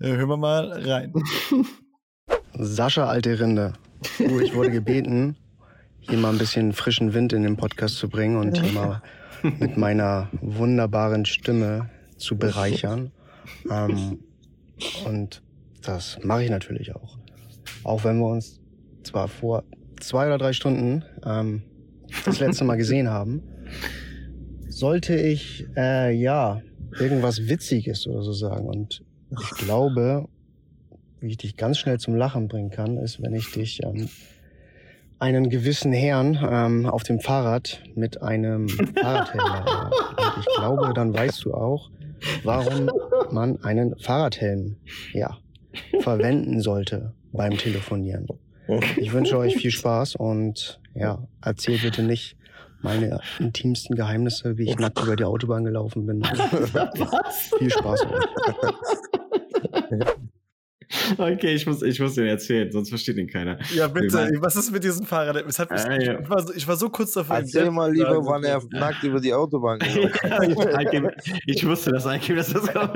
Äh, 0.00 0.08
hören 0.08 0.28
wir 0.28 0.36
mal 0.36 0.72
rein. 0.72 1.12
Sascha, 2.54 3.06
alte 3.06 3.38
Rinde. 3.38 3.74
Du, 4.18 4.40
ich 4.40 4.54
wurde 4.54 4.70
gebeten, 4.70 5.36
hier 6.00 6.18
mal 6.18 6.30
ein 6.30 6.38
bisschen 6.38 6.72
frischen 6.72 7.14
Wind 7.14 7.32
in 7.32 7.42
den 7.42 7.56
Podcast 7.56 7.96
zu 7.96 8.08
bringen 8.08 8.36
und 8.36 8.60
hier 8.60 8.72
mal 8.72 9.02
mit 9.42 9.76
meiner 9.76 10.28
wunderbaren 10.40 11.24
Stimme 11.24 11.90
zu 12.18 12.36
bereichern. 12.36 13.10
Ähm, 13.70 14.18
und 15.06 15.42
das 15.82 16.18
mache 16.22 16.44
ich 16.44 16.50
natürlich 16.50 16.94
auch. 16.94 17.18
Auch 17.84 18.04
wenn 18.04 18.18
wir 18.18 18.26
uns 18.26 18.60
zwar 19.02 19.28
vor 19.28 19.64
zwei 20.00 20.26
oder 20.26 20.38
drei 20.38 20.52
Stunden 20.52 21.04
ähm, 21.24 21.62
das 22.24 22.40
letzte 22.40 22.64
Mal 22.64 22.76
gesehen 22.76 23.08
haben, 23.10 23.42
sollte 24.68 25.16
ich 25.16 25.66
äh, 25.76 26.12
ja 26.12 26.62
irgendwas 26.98 27.48
Witziges 27.48 28.06
oder 28.06 28.22
so 28.22 28.32
sagen. 28.32 28.66
Und 28.66 29.02
ich 29.30 29.50
glaube, 29.58 30.28
wie 31.20 31.28
ich 31.28 31.36
dich 31.36 31.56
ganz 31.56 31.78
schnell 31.78 31.98
zum 31.98 32.14
Lachen 32.14 32.48
bringen 32.48 32.70
kann, 32.70 32.96
ist, 32.98 33.20
wenn 33.22 33.34
ich 33.34 33.50
dich 33.52 33.82
ähm, 33.82 34.08
einen 35.18 35.50
gewissen 35.50 35.92
Herrn 35.92 36.38
ähm, 36.48 36.86
auf 36.86 37.02
dem 37.02 37.20
Fahrrad 37.20 37.82
mit 37.94 38.22
einem 38.22 38.68
Fahrradhelm 38.68 39.44
erinnere. 39.44 39.90
Und 39.90 40.38
ich 40.38 40.46
glaube, 40.56 40.92
dann 40.94 41.12
weißt 41.12 41.44
du 41.44 41.54
auch, 41.54 41.90
warum 42.44 42.90
man 43.30 43.62
einen 43.62 43.96
Fahrradhelm 43.98 44.76
ja, 45.12 45.38
verwenden 46.00 46.60
sollte 46.60 47.14
beim 47.32 47.56
Telefonieren. 47.56 48.26
Ich 48.96 49.12
wünsche 49.12 49.38
euch 49.38 49.56
viel 49.56 49.70
Spaß 49.70 50.16
und 50.16 50.80
ja, 50.94 51.26
erzählt 51.42 51.82
bitte 51.82 52.02
nicht 52.02 52.36
meine 52.80 53.20
intimsten 53.38 53.96
Geheimnisse, 53.96 54.56
wie 54.58 54.70
ich 54.70 54.78
nackt 54.78 55.02
über 55.02 55.16
die 55.16 55.24
Autobahn 55.24 55.64
gelaufen 55.64 56.06
bin. 56.06 56.24
viel 57.58 57.70
Spaß 57.70 58.06
euch. 58.06 58.26
okay, 61.18 61.54
ich 61.54 61.66
muss, 61.66 61.82
ich 61.82 62.00
muss 62.00 62.14
den 62.14 62.26
erzählen, 62.26 62.70
sonst 62.70 62.88
versteht 62.88 63.16
ihn 63.18 63.28
keiner. 63.28 63.58
Ja, 63.74 63.88
bitte. 63.88 64.30
Was 64.40 64.56
ist 64.56 64.70
mit 64.70 64.84
diesem 64.84 65.06
Fahrrad? 65.06 65.36
Es 65.46 65.58
hat 65.58 65.70
mich, 65.70 65.80
ah, 65.80 66.00
ja. 66.00 66.20
ich, 66.20 66.30
war 66.30 66.46
so, 66.46 66.54
ich, 66.54 66.68
war 66.68 66.76
so, 66.76 66.88
kurz 66.88 67.12
davor. 67.12 67.36
Erzähl 67.36 67.70
mal 67.70 67.92
lieber, 67.92 68.24
wann 68.24 68.44
er 68.44 68.62
nackt 68.70 69.02
über 69.02 69.20
die 69.20 69.34
Autobahn 69.34 69.78
gelaufen 69.78 71.10
Ich 71.46 71.66
wusste 71.66 71.92
das 71.92 72.06
eigentlich, 72.06 72.36
dass 72.36 72.52
das 72.52 72.72
kommt. 72.72 72.94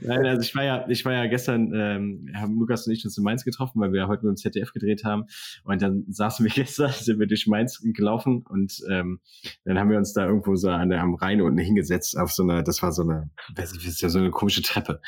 Nein, 0.00 0.26
also 0.26 0.42
ich 0.42 0.54
war 0.54 0.64
ja, 0.64 0.86
ich 0.88 1.04
war 1.04 1.12
ja 1.12 1.26
gestern, 1.26 1.72
ähm, 1.74 2.30
haben 2.34 2.58
Lukas 2.58 2.86
und 2.86 2.92
ich 2.92 3.04
uns 3.04 3.16
in 3.18 3.24
Mainz 3.24 3.44
getroffen, 3.44 3.80
weil 3.80 3.92
wir 3.92 4.06
heute 4.08 4.26
mit 4.26 4.36
dem 4.36 4.36
ZDF 4.36 4.72
gedreht 4.72 5.04
haben. 5.04 5.24
Und 5.64 5.82
dann 5.82 6.04
saßen 6.08 6.44
wir 6.44 6.52
gestern, 6.54 6.92
sind 6.92 7.18
wir 7.18 7.26
durch 7.26 7.46
Mainz 7.46 7.80
gelaufen 7.82 8.44
und 8.48 8.82
ähm, 8.90 9.20
dann 9.64 9.78
haben 9.78 9.90
wir 9.90 9.98
uns 9.98 10.12
da 10.12 10.26
irgendwo 10.26 10.56
so 10.56 10.70
an 10.70 10.90
der, 10.90 11.00
am 11.00 11.14
Rhein 11.14 11.40
unten 11.40 11.58
hingesetzt 11.58 12.16
auf 12.16 12.32
so 12.32 12.42
einer, 12.42 12.62
das 12.62 12.82
war 12.82 12.92
so 12.92 13.02
eine, 13.02 13.30
das 13.54 13.72
ist 13.72 14.00
ja 14.00 14.08
so 14.08 14.18
eine 14.18 14.30
komische 14.30 14.62
Treppe. 14.62 15.00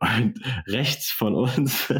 Und 0.00 0.40
rechts 0.66 1.10
von 1.10 1.34
uns 1.34 1.92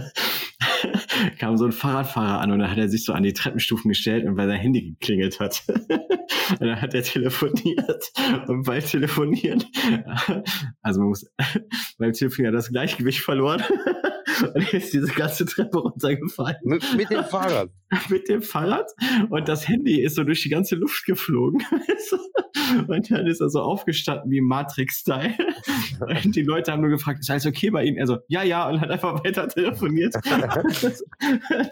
kam 1.39 1.59
so 1.59 1.67
ein 1.67 1.73
Fahrradfahrer 1.73 2.41
an 2.41 2.51
und 2.51 2.61
dann 2.61 2.71
hat 2.71 2.79
er 2.79 2.89
sich 2.89 3.05
so 3.05 3.13
an 3.13 3.23
die 3.23 3.35
Treppenstufen 3.35 3.91
gestellt 3.91 4.25
und 4.25 4.39
weil 4.39 4.49
sein 4.49 4.59
Handy 4.59 4.93
geklingelt 4.93 5.39
hat. 5.39 5.63
und 5.69 6.63
dann 6.63 6.81
hat 6.81 6.95
er 6.95 7.03
telefoniert 7.03 8.11
und 8.49 8.63
beim 8.63 8.83
Telefonieren, 8.83 9.65
also 10.83 11.01
man 11.01 11.11
muss, 11.11 11.31
beim 11.99 12.13
Telefonieren 12.13 12.55
das 12.55 12.71
Gleichgewicht 12.71 13.21
verloren 13.21 13.63
und 14.55 14.75
ist 14.75 14.93
diese 14.93 15.13
ganze 15.13 15.45
Treppe 15.45 15.79
runtergefallen. 15.79 16.57
Mit, 16.65 16.97
mit 16.97 17.11
dem 17.11 17.25
Fahrrad? 17.25 17.71
mit 18.09 18.29
dem 18.29 18.43
Fahrrad 18.43 18.91
und 19.31 19.49
das 19.49 19.67
Handy 19.69 20.01
ist 20.01 20.15
so 20.15 20.25
durch 20.25 20.43
die 20.43 20.49
ganze 20.49 20.77
Luft 20.77 21.05
geflogen. 21.07 21.63
und 22.89 23.11
dann 23.11 23.27
ist 23.27 23.41
er 23.41 23.49
so 23.51 23.61
aufgestanden 23.61 24.31
wie 24.31 24.41
Matrix-Style. 24.41 25.35
Und 26.01 26.37
die 26.37 26.43
Leute 26.43 26.73
haben 26.73 26.83
nur 26.83 26.91
gefragt, 26.91 27.21
ist 27.21 27.31
alles 27.31 27.47
okay 27.47 27.71
bei 27.71 27.85
Ihnen? 27.85 27.97
Er 27.97 28.07
so, 28.07 28.19
ja, 28.29 28.43
ja, 28.43 28.69
und 28.69 28.81
hat 28.81 28.91
einfach 28.91 29.25
weiter 29.25 29.49
telefoniert. 29.49 30.15
das, 30.81 31.05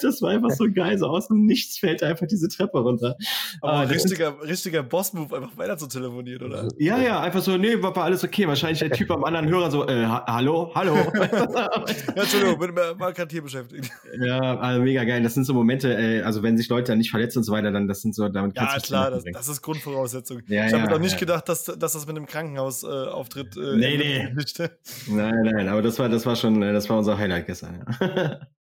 das, 0.02 0.22
war 0.22 0.30
einfach 0.30 0.51
so 0.51 0.66
geil, 0.70 0.98
so 0.98 1.06
aus 1.06 1.28
dem 1.28 1.47
Nichts 1.47 1.78
fällt 1.78 2.02
einfach 2.02 2.26
diese 2.26 2.48
Treppe 2.48 2.80
runter. 2.80 3.16
Aber 3.60 3.72
ah, 3.72 3.82
richtiger, 3.82 4.36
richtiger 4.43 4.82
Boss-Move, 4.82 5.36
einfach 5.36 5.56
weiter 5.56 5.78
zu 5.78 5.86
telefonieren, 5.86 6.47
oder? 6.47 6.68
Ja, 6.78 7.01
ja, 7.01 7.20
einfach 7.20 7.43
so, 7.43 7.56
nee, 7.56 7.80
war 7.80 7.97
alles 7.97 8.24
okay. 8.24 8.47
Wahrscheinlich 8.48 8.80
der 8.80 8.90
Typ 8.90 9.10
am 9.10 9.24
anderen 9.24 9.48
Hörer 9.48 9.70
so, 9.70 9.86
äh, 9.86 10.05
hallo, 10.05 10.72
hallo. 10.74 10.97
ja, 10.97 11.68
Entschuldigung, 12.16 12.48
bin 12.57 12.75
mal 12.75 13.12
gerade 13.12 13.31
hier 13.31 13.43
beschäftigt. 13.43 13.91
Ja, 14.20 14.59
also 14.59 14.83
mega 14.83 15.05
geil. 15.05 15.23
Das 15.23 15.35
sind 15.35 15.45
so 15.45 15.55
Momente, 15.55 15.93
äh, 15.93 16.23
also 16.23 16.43
wenn 16.43 16.57
sich 16.57 16.69
Leute 16.69 16.97
nicht 16.97 17.11
verletzen 17.11 17.39
und 17.39 17.45
so 17.45 17.53
weiter, 17.53 17.70
dann 17.70 17.87
das 17.87 18.03
sind 18.03 18.15
so, 18.15 18.29
damit 18.29 18.57
Ja, 18.57 18.79
klar, 18.79 19.11
das, 19.11 19.25
das, 19.25 19.49
ist 19.49 19.62
Grundvoraussetzung. 19.62 20.43
Ja, 20.47 20.66
ich 20.66 20.73
habe 20.73 20.85
ja, 20.85 20.91
doch 20.91 20.99
nicht 20.99 21.12
ja. 21.12 21.19
gedacht, 21.19 21.49
dass, 21.49 21.65
dass 21.65 21.93
das 21.93 22.07
mit 22.07 22.16
dem 22.16 22.27
Krankenhausauftritt 22.27 23.57
äh, 23.57 23.77
nee, 23.77 23.97
nee. 23.97 24.29
Nein, 25.09 25.35
nein, 25.43 25.69
aber 25.69 25.83
das 25.83 25.99
war, 25.99 26.09
das 26.09 26.27
war 26.27 26.37
schon, 26.37 26.62
äh, 26.62 26.73
das 26.73 26.89
war 26.89 26.99
unser 26.99 27.19
Highlight 27.19 27.47
gestern. 27.47 27.85
Ja. 28.01 28.41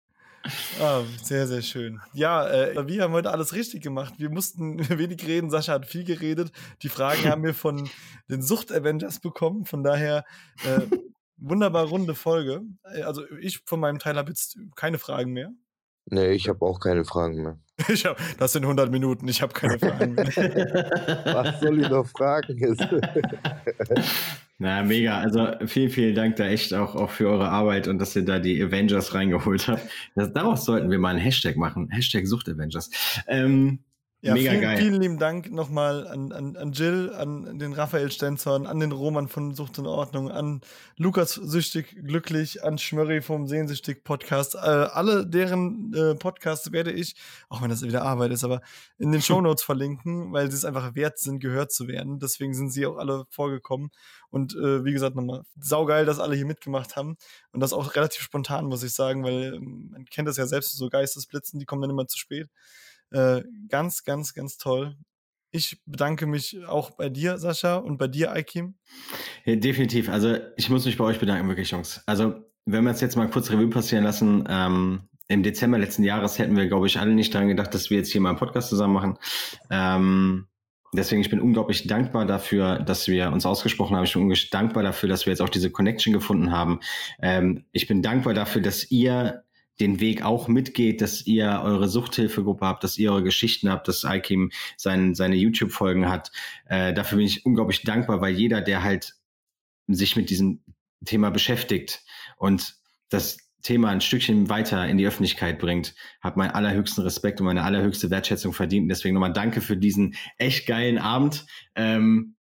Ah, 0.79 1.01
sehr, 1.23 1.47
sehr 1.47 1.61
schön. 1.61 1.99
Ja, 2.13 2.47
äh, 2.47 2.87
wir 2.87 3.03
haben 3.03 3.13
heute 3.13 3.31
alles 3.31 3.53
richtig 3.53 3.81
gemacht. 3.81 4.15
Wir 4.17 4.29
mussten 4.29 4.77
wenig 4.89 5.25
reden. 5.25 5.49
Sascha 5.49 5.73
hat 5.73 5.87
viel 5.87 6.03
geredet. 6.03 6.51
Die 6.83 6.89
Fragen 6.89 7.25
haben 7.25 7.43
wir 7.43 7.53
von 7.53 7.89
den 8.29 8.41
Sucht-Avengers 8.41 9.19
bekommen. 9.19 9.65
Von 9.65 9.83
daher 9.83 10.23
äh, 10.63 10.81
wunderbar 11.37 11.85
runde 11.85 12.15
Folge. 12.15 12.61
Äh, 12.83 13.03
also 13.03 13.23
ich 13.39 13.59
von 13.65 13.79
meinem 13.79 13.99
Teil 13.99 14.15
habe 14.15 14.29
jetzt 14.29 14.57
keine 14.75 14.97
Fragen 14.97 15.33
mehr. 15.33 15.51
Nee, 16.07 16.33
ich 16.33 16.47
habe 16.49 16.63
auch 16.63 16.79
keine 16.79 17.05
Fragen 17.05 17.41
mehr. 17.41 17.59
Ich 17.89 18.05
hab, 18.05 18.17
das 18.37 18.53
sind 18.53 18.63
100 18.63 18.89
Minuten, 18.89 19.27
ich 19.27 19.41
habe 19.41 19.51
keine 19.51 19.77
Fragen 19.77 20.13
mehr. 20.13 20.25
Was 21.25 21.59
soll 21.59 21.81
ich 21.81 21.89
noch 21.89 22.07
fragen? 22.07 22.57
Na, 24.57 24.81
mega. 24.81 25.19
Also 25.19 25.49
vielen, 25.65 25.89
vielen 25.89 26.15
Dank 26.15 26.37
da 26.37 26.45
echt 26.45 26.73
auch, 26.73 26.95
auch 26.95 27.09
für 27.09 27.27
eure 27.27 27.49
Arbeit 27.49 27.89
und 27.89 27.99
dass 27.99 28.15
ihr 28.15 28.23
da 28.23 28.39
die 28.39 28.63
Avengers 28.63 29.13
reingeholt 29.13 29.67
habt. 29.67 29.81
Das, 30.15 30.31
daraus 30.31 30.63
sollten 30.63 30.89
wir 30.89 30.99
mal 30.99 31.09
einen 31.09 31.19
Hashtag 31.19 31.57
machen. 31.57 31.89
Hashtag 31.89 32.27
Sucht 32.27 32.47
Avengers. 32.47 32.89
Ähm, 33.27 33.79
ja, 34.21 34.33
Mega 34.33 34.51
vielen, 34.51 34.61
geil. 34.61 34.77
vielen 34.77 35.01
lieben 35.01 35.19
Dank 35.19 35.51
nochmal 35.51 36.07
an, 36.07 36.31
an, 36.31 36.55
an 36.55 36.71
Jill, 36.71 37.13
an 37.13 37.59
den 37.59 37.73
Raphael 37.73 38.11
Stenzorn, 38.11 38.65
an 38.65 38.79
den 38.79 38.91
Roman 38.91 39.27
von 39.27 39.53
Sucht 39.53 39.77
in 39.77 39.85
Ordnung, 39.85 40.31
an 40.31 40.61
Lukas 40.97 41.35
Süchtig 41.35 41.95
Glücklich, 42.03 42.63
an 42.63 42.79
Schmörri 42.79 43.21
vom 43.21 43.45
Sehnsüchtig 43.45 44.03
Podcast. 44.03 44.55
Äh, 44.55 44.57
alle 44.57 45.27
deren 45.27 45.93
äh, 45.93 46.15
Podcasts 46.15 46.71
werde 46.71 46.91
ich, 46.91 47.15
auch 47.49 47.61
wenn 47.61 47.69
das 47.69 47.83
wieder 47.83 48.01
Arbeit 48.01 48.31
ist, 48.31 48.43
aber 48.43 48.61
in 48.97 49.11
den 49.11 49.21
Shownotes 49.21 49.63
verlinken, 49.63 50.33
weil 50.33 50.49
sie 50.49 50.57
es 50.57 50.65
einfach 50.65 50.95
wert 50.95 51.19
sind, 51.19 51.39
gehört 51.39 51.71
zu 51.71 51.87
werden. 51.87 52.17
Deswegen 52.17 52.55
sind 52.55 52.71
sie 52.71 52.87
auch 52.87 52.97
alle 52.97 53.25
vorgekommen. 53.29 53.91
Und 54.31 54.55
äh, 54.55 54.83
wie 54.83 54.91
gesagt, 54.91 55.15
nochmal 55.15 55.43
saugeil, 55.59 56.05
dass 56.05 56.19
alle 56.19 56.35
hier 56.35 56.47
mitgemacht 56.47 56.95
haben. 56.95 57.15
Und 57.51 57.59
das 57.59 57.73
auch 57.73 57.95
relativ 57.95 58.21
spontan, 58.23 58.65
muss 58.65 58.81
ich 58.81 58.93
sagen, 58.93 59.23
weil 59.23 59.53
ähm, 59.53 59.89
man 59.91 60.05
kennt 60.05 60.27
das 60.27 60.37
ja 60.37 60.47
selbst, 60.47 60.75
so 60.75 60.89
Geistesblitzen, 60.89 61.59
die 61.59 61.65
kommen 61.65 61.81
dann 61.81 61.91
immer 61.91 62.07
zu 62.07 62.17
spät. 62.17 62.49
Äh, 63.11 63.43
ganz, 63.69 64.03
ganz, 64.03 64.33
ganz 64.33 64.57
toll. 64.57 64.95
Ich 65.51 65.81
bedanke 65.85 66.27
mich 66.27 66.65
auch 66.67 66.91
bei 66.91 67.07
dir, 67.07 67.37
Sascha, 67.37 67.77
und 67.77 67.97
bei 67.97 68.07
dir, 68.07 68.31
Aikim. 68.31 68.75
Ja, 69.45 69.55
definitiv. 69.55 70.09
Also 70.09 70.37
ich 70.57 70.69
muss 70.69 70.85
mich 70.85 70.97
bei 70.97 71.05
euch 71.05 71.19
bedanken, 71.19 71.47
wirklich, 71.47 71.71
Jungs. 71.71 72.01
Also 72.05 72.35
wenn 72.65 72.83
wir 72.83 72.91
es 72.91 73.01
jetzt 73.01 73.15
mal 73.15 73.29
kurz 73.29 73.51
Revue 73.51 73.69
passieren 73.69 74.03
lassen, 74.03 74.43
ähm, 74.49 75.07
im 75.27 75.43
Dezember 75.43 75.77
letzten 75.77 76.03
Jahres 76.03 76.37
hätten 76.37 76.55
wir, 76.55 76.67
glaube 76.67 76.87
ich, 76.87 76.99
alle 76.99 77.13
nicht 77.13 77.33
daran 77.33 77.47
gedacht, 77.47 77.73
dass 77.73 77.89
wir 77.89 77.97
jetzt 77.97 78.11
hier 78.11 78.21
mal 78.21 78.29
einen 78.29 78.37
Podcast 78.37 78.69
zusammen 78.69 78.93
machen. 78.93 79.17
Ähm, 79.71 80.47
deswegen, 80.93 81.21
ich 81.21 81.29
bin 81.29 81.39
unglaublich 81.39 81.87
dankbar 81.87 82.25
dafür, 82.25 82.79
dass 82.79 83.07
wir 83.07 83.31
uns 83.31 83.45
ausgesprochen 83.45 83.95
haben. 83.95 84.03
Ich 84.03 84.13
bin 84.13 84.23
unglaublich 84.23 84.49
dankbar 84.49 84.83
dafür, 84.83 85.09
dass 85.09 85.25
wir 85.25 85.31
jetzt 85.31 85.41
auch 85.41 85.49
diese 85.49 85.71
Connection 85.71 86.13
gefunden 86.13 86.51
haben. 86.51 86.79
Ähm, 87.21 87.65
ich 87.71 87.87
bin 87.87 88.01
dankbar 88.01 88.33
dafür, 88.33 88.61
dass 88.61 88.91
ihr 88.91 89.44
den 89.79 89.99
Weg 89.99 90.23
auch 90.23 90.47
mitgeht, 90.47 91.01
dass 91.01 91.25
ihr 91.27 91.61
eure 91.63 91.87
Suchthilfegruppe 91.87 92.65
habt, 92.65 92.83
dass 92.83 92.97
ihr 92.97 93.11
eure 93.11 93.23
Geschichten 93.23 93.69
habt, 93.69 93.87
dass 93.87 94.03
Ikim 94.03 94.51
sein, 94.77 95.15
seine 95.15 95.35
YouTube-Folgen 95.35 96.07
hat. 96.09 96.31
Äh, 96.65 96.93
dafür 96.93 97.17
bin 97.17 97.27
ich 97.27 97.45
unglaublich 97.45 97.83
dankbar, 97.83 98.21
weil 98.21 98.33
jeder, 98.35 98.61
der 98.61 98.83
halt 98.83 99.15
sich 99.87 100.15
mit 100.15 100.29
diesem 100.29 100.61
Thema 101.03 101.29
beschäftigt 101.29 102.03
und 102.37 102.75
das 103.09 103.37
Thema 103.61 103.89
ein 103.89 104.01
Stückchen 104.01 104.49
weiter 104.49 104.87
in 104.87 104.97
die 104.97 105.07
Öffentlichkeit 105.07 105.59
bringt, 105.59 105.95
hat 106.21 106.37
meinen 106.37 106.51
allerhöchsten 106.51 107.03
Respekt 107.03 107.41
und 107.41 107.47
meine 107.47 107.63
allerhöchste 107.63 108.11
Wertschätzung 108.11 108.53
verdient. 108.53 108.89
Deswegen 108.91 109.15
nochmal 109.15 109.33
danke 109.33 109.59
für 109.59 109.75
diesen 109.75 110.15
echt 110.37 110.67
geilen 110.67 110.99
Abend. 110.99 111.45
Ähm, 111.73 112.35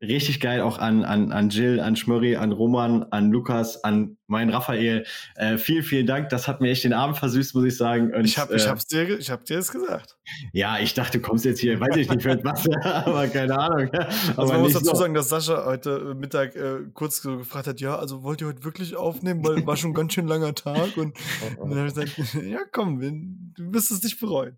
richtig 0.00 0.40
geil 0.40 0.60
auch 0.62 0.78
an, 0.78 1.04
an, 1.04 1.32
an 1.32 1.50
Jill, 1.50 1.80
an 1.80 1.96
Schmurri, 1.96 2.36
an 2.36 2.52
Roman, 2.52 3.04
an 3.10 3.30
Lukas, 3.30 3.84
an 3.84 4.16
meinen 4.26 4.50
Raphael. 4.50 5.04
Äh, 5.36 5.58
vielen, 5.58 5.82
vielen 5.82 6.06
Dank. 6.06 6.30
Das 6.30 6.48
hat 6.48 6.60
mir 6.60 6.70
echt 6.70 6.84
den 6.84 6.92
Abend 6.92 7.18
versüßt, 7.18 7.54
muss 7.54 7.64
ich 7.64 7.76
sagen. 7.76 8.14
Und, 8.14 8.24
ich 8.24 8.38
habe 8.38 8.54
ich 8.54 8.64
äh, 8.64 8.68
hab's 8.68 8.86
dir, 8.86 9.18
ich 9.18 9.30
hab 9.30 9.44
dir 9.44 9.56
das 9.56 9.70
gesagt. 9.70 10.16
Ja, 10.52 10.78
ich 10.78 10.94
dachte, 10.94 11.18
du 11.18 11.22
kommst 11.22 11.44
jetzt 11.44 11.60
hier, 11.60 11.78
weiß 11.78 11.96
ich 11.96 12.08
nicht, 12.08 12.22
für 12.22 12.42
was, 12.44 12.68
aber 12.82 13.28
keine 13.28 13.58
Ahnung. 13.58 13.90
Also 13.92 14.32
aber 14.36 14.52
man 14.52 14.60
muss 14.62 14.72
dazu 14.72 14.86
so. 14.86 14.94
sagen, 14.94 15.14
dass 15.14 15.28
Sascha 15.28 15.64
heute 15.66 16.14
Mittag 16.14 16.56
äh, 16.56 16.78
kurz 16.94 17.20
so 17.20 17.38
gefragt 17.38 17.66
hat, 17.66 17.80
ja, 17.80 17.96
also 17.96 18.22
wollt 18.22 18.40
ihr 18.40 18.46
heute 18.46 18.64
wirklich 18.64 18.96
aufnehmen, 18.96 19.44
weil 19.44 19.66
war 19.66 19.76
schon 19.76 19.90
ein 19.90 19.94
ganz 19.94 20.14
schön 20.14 20.26
langer 20.26 20.54
Tag. 20.54 20.96
Und, 20.96 21.16
und 21.58 21.70
dann 21.70 21.78
habe 21.78 21.88
ich 21.88 22.16
gesagt, 22.16 22.44
ja 22.46 22.60
komm, 22.72 23.00
du 23.00 23.72
wirst 23.72 23.90
es 23.90 24.02
nicht 24.02 24.18
bereuen. 24.20 24.56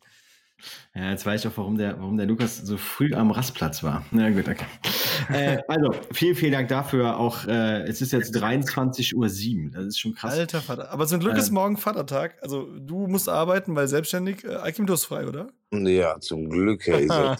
Ja, 0.94 1.10
jetzt 1.10 1.26
weiß 1.26 1.44
ich 1.44 1.50
auch, 1.50 1.56
warum 1.56 1.76
der, 1.76 1.98
warum 1.98 2.16
der 2.16 2.26
Lukas 2.26 2.58
so 2.58 2.76
früh 2.76 3.14
am 3.14 3.30
Rastplatz 3.30 3.82
war. 3.82 4.04
Na 4.10 4.30
gut, 4.30 4.48
okay. 4.48 4.66
äh, 5.32 5.58
also, 5.68 5.92
vielen, 6.12 6.34
vielen 6.34 6.52
Dank 6.52 6.68
dafür. 6.68 7.18
Auch 7.18 7.46
äh, 7.46 7.82
es 7.82 8.00
ist 8.00 8.12
jetzt 8.12 8.34
23.07 8.36 9.14
Uhr. 9.14 9.70
Das 9.70 9.84
ist 9.86 9.98
schon 9.98 10.14
krass. 10.14 10.32
Alter 10.34 10.60
Vater. 10.60 10.90
Aber 10.90 11.06
zum 11.06 11.20
Glück 11.20 11.34
äh, 11.34 11.38
ist 11.38 11.50
morgen 11.50 11.76
Vatertag. 11.76 12.36
Also, 12.42 12.68
du 12.78 13.06
musst 13.06 13.28
arbeiten, 13.28 13.74
weil 13.74 13.88
selbstständig. 13.88 14.44
Äh, 14.44 14.54
Alkim, 14.54 14.86
du 14.86 14.92
hast 14.92 15.04
frei, 15.04 15.26
oder? 15.26 15.48
Ja, 15.70 16.18
zum 16.20 16.48
Glück. 16.48 16.86
Hey, 16.86 17.06
ja, 17.08 17.36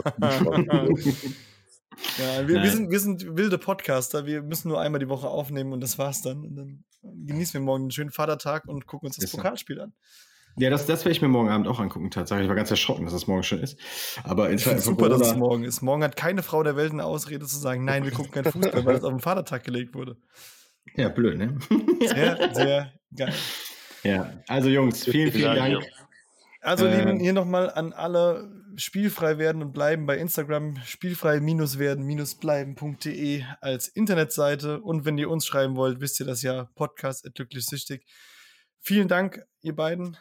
wir, 2.47 2.63
wir, 2.63 2.71
sind, 2.71 2.91
wir 2.91 3.01
sind 3.01 3.37
wilde 3.37 3.59
Podcaster. 3.59 4.27
Wir 4.27 4.43
müssen 4.43 4.69
nur 4.69 4.81
einmal 4.81 5.01
die 5.01 5.09
Woche 5.09 5.29
aufnehmen 5.29 5.73
und 5.73 5.81
das 5.81 5.99
war's 5.99 6.23
dann. 6.23 6.45
Und 6.45 6.57
dann 6.57 6.85
genießen 7.03 7.55
wir 7.55 7.61
morgen 7.61 7.85
einen 7.85 7.91
schönen 7.91 8.11
Vatertag 8.11 8.67
und 8.67 8.87
gucken 8.87 9.07
uns 9.07 9.17
das 9.17 9.31
Pokalspiel 9.31 9.81
an. 9.81 9.93
Ja, 10.57 10.71
das, 10.71 10.87
das 10.87 11.05
werde 11.05 11.13
ich 11.13 11.23
mir 11.23 11.29
morgen 11.29 11.49
Abend 11.49 11.67
auch 11.67 11.81
angucken, 11.81 12.11
tatsächlich. 12.11 12.45
Ich 12.45 12.49
war 12.49 12.57
ganz 12.57 12.71
erschrocken, 12.71 13.05
dass 13.05 13.15
es 13.15 13.27
morgen 13.27 13.43
schon 13.43 13.61
ist. 13.61 13.79
Aber 14.25 14.51
ich 14.51 14.63
finde 14.63 14.81
super, 14.81 15.09
Corona 15.09 15.19
dass 15.19 15.29
es 15.29 15.37
morgen 15.37 15.65
ist. 15.65 15.83
Morgen 15.83 16.05
hat 16.05 16.17
keine 16.17 16.43
Frau 16.43 16.63
der 16.63 16.77
Welt 16.77 16.93
eine 16.93 17.05
Ausrede 17.05 17.47
zu 17.47 17.59
sagen, 17.59 17.85
nein, 17.85 18.05
wir 18.05 18.13
gucken 18.13 18.33
keinen 18.33 18.53
Fußball, 18.53 18.85
weil 18.85 18.97
es 18.97 19.05
auf 19.05 19.11
den 19.11 19.21
Vatertag 19.21 19.65
gelegt 19.65 19.95
wurde. 19.95 20.17
Ja, 20.95 21.09
blöd, 21.09 21.39
ne? 21.39 21.59
Sehr, 22.01 22.55
sehr 22.55 22.93
geil. 23.17 23.33
Ja, 24.03 24.33
also 24.49 24.69
Jungs, 24.69 25.05
vielen, 25.05 25.33
vielen 25.33 25.55
Dank. 25.55 25.85
Also, 26.61 26.87
äh, 26.87 26.99
lieben, 26.99 27.19
hier 27.19 27.33
nochmal 27.33 27.71
an 27.71 27.93
alle 27.93 28.51
spielfrei 28.77 29.39
werden 29.39 29.63
und 29.63 29.73
bleiben 29.73 30.07
bei 30.07 30.17
Instagram 30.17 30.77
spielfrei-werden-bleiben.de 30.85 33.43
als 33.61 33.89
Internetseite. 33.89 34.81
Und 34.81 35.05
wenn 35.05 35.19
ihr 35.19 35.29
uns 35.29 35.45
schreiben 35.45 35.75
wollt, 35.77 36.01
wisst 36.01 36.21
ihr 36.21 36.27
das 36.27 36.43
ja, 36.43 36.69
Podcast 36.77 37.29
glücklich 37.35 37.67
süchtig. 37.67 38.07
Vielen 38.81 39.09
Dank, 39.09 39.45
ihr 39.61 39.75
beiden. 39.75 40.17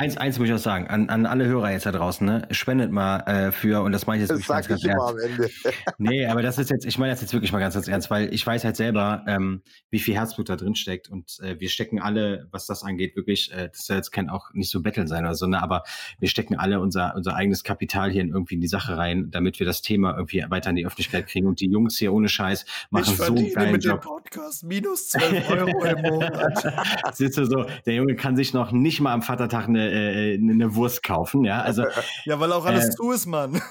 Eins, 0.00 0.16
eins 0.16 0.38
muss 0.38 0.48
ich 0.48 0.54
auch 0.54 0.58
sagen, 0.58 0.86
an, 0.86 1.10
an 1.10 1.26
alle 1.26 1.44
Hörer 1.44 1.72
jetzt 1.72 1.84
da 1.84 1.92
draußen, 1.92 2.26
ne? 2.26 2.48
spendet 2.52 2.90
mal 2.90 3.18
äh, 3.26 3.52
für, 3.52 3.82
und 3.82 3.92
das 3.92 4.06
meine 4.06 4.22
ich 4.22 4.30
jetzt 4.30 4.30
Das 4.30 4.48
wirklich 4.48 4.66
ganz, 4.66 4.66
sag 4.66 4.76
ich 4.76 4.82
ganz 4.82 4.96
immer 4.96 5.10
ernst. 5.10 5.24
am 5.24 5.30
Ende. 5.30 5.50
Nee, 5.98 6.26
aber 6.26 6.40
das 6.40 6.56
ist 6.56 6.70
jetzt, 6.70 6.86
ich 6.86 6.96
meine 6.96 7.12
das 7.12 7.20
jetzt 7.20 7.34
wirklich 7.34 7.52
mal 7.52 7.58
ganz, 7.58 7.74
ganz 7.74 7.86
ernst, 7.86 8.10
weil 8.10 8.32
ich 8.32 8.46
weiß 8.46 8.64
halt 8.64 8.76
selber, 8.76 9.22
ähm, 9.26 9.60
wie 9.90 9.98
viel 9.98 10.14
Herzblut 10.14 10.48
da 10.48 10.56
drin 10.56 10.74
steckt 10.74 11.10
und 11.10 11.38
äh, 11.42 11.60
wir 11.60 11.68
stecken 11.68 12.00
alle, 12.00 12.48
was 12.50 12.64
das 12.64 12.82
angeht, 12.82 13.14
wirklich, 13.14 13.52
äh, 13.52 13.68
das 13.68 13.84
soll 13.84 13.98
jetzt 13.98 14.10
kein 14.10 14.30
auch 14.30 14.54
nicht 14.54 14.70
so 14.70 14.80
betteln 14.80 15.06
sein 15.06 15.26
oder 15.26 15.34
so, 15.34 15.46
ne? 15.46 15.62
aber 15.62 15.82
wir 16.18 16.28
stecken 16.30 16.56
alle 16.56 16.80
unser, 16.80 17.14
unser 17.14 17.36
eigenes 17.36 17.62
Kapital 17.62 18.10
hier 18.10 18.22
in 18.22 18.30
irgendwie 18.30 18.54
in 18.54 18.62
die 18.62 18.68
Sache 18.68 18.96
rein, 18.96 19.30
damit 19.30 19.58
wir 19.58 19.66
das 19.66 19.82
Thema 19.82 20.16
irgendwie 20.16 20.42
weiter 20.48 20.70
in 20.70 20.76
die 20.76 20.86
Öffentlichkeit 20.86 21.26
kriegen 21.26 21.46
und 21.46 21.60
die 21.60 21.68
Jungs 21.68 21.98
hier 21.98 22.14
ohne 22.14 22.30
Scheiß 22.30 22.64
machen 22.88 23.02
ich 23.02 23.16
so 23.18 23.24
einen 23.24 23.34
verdiene 23.34 23.54
geilen 23.54 23.72
mit 23.72 23.84
dem 23.84 23.90
Job. 23.90 24.00
Podcast 24.00 24.64
minus 24.64 25.10
12 25.10 25.50
Euro 25.50 25.84
im 25.84 26.00
Monat. 26.00 26.74
Siehst 27.12 27.36
du 27.36 27.44
so, 27.44 27.66
der 27.84 27.94
Junge 27.96 28.16
kann 28.16 28.34
sich 28.34 28.54
noch 28.54 28.72
nicht 28.72 29.02
mal 29.02 29.12
am 29.12 29.20
Vatertag 29.20 29.68
eine, 29.68 29.89
äh, 29.90 30.34
eine 30.38 30.74
Wurst 30.74 31.02
kaufen, 31.02 31.44
ja, 31.44 31.60
also 31.62 31.84
Ja, 32.24 32.38
weil 32.40 32.52
auch 32.52 32.64
alles 32.64 32.88
Äh. 32.88 32.90
zu 32.90 33.10
ist, 33.12 33.26
Mann. 33.26 33.60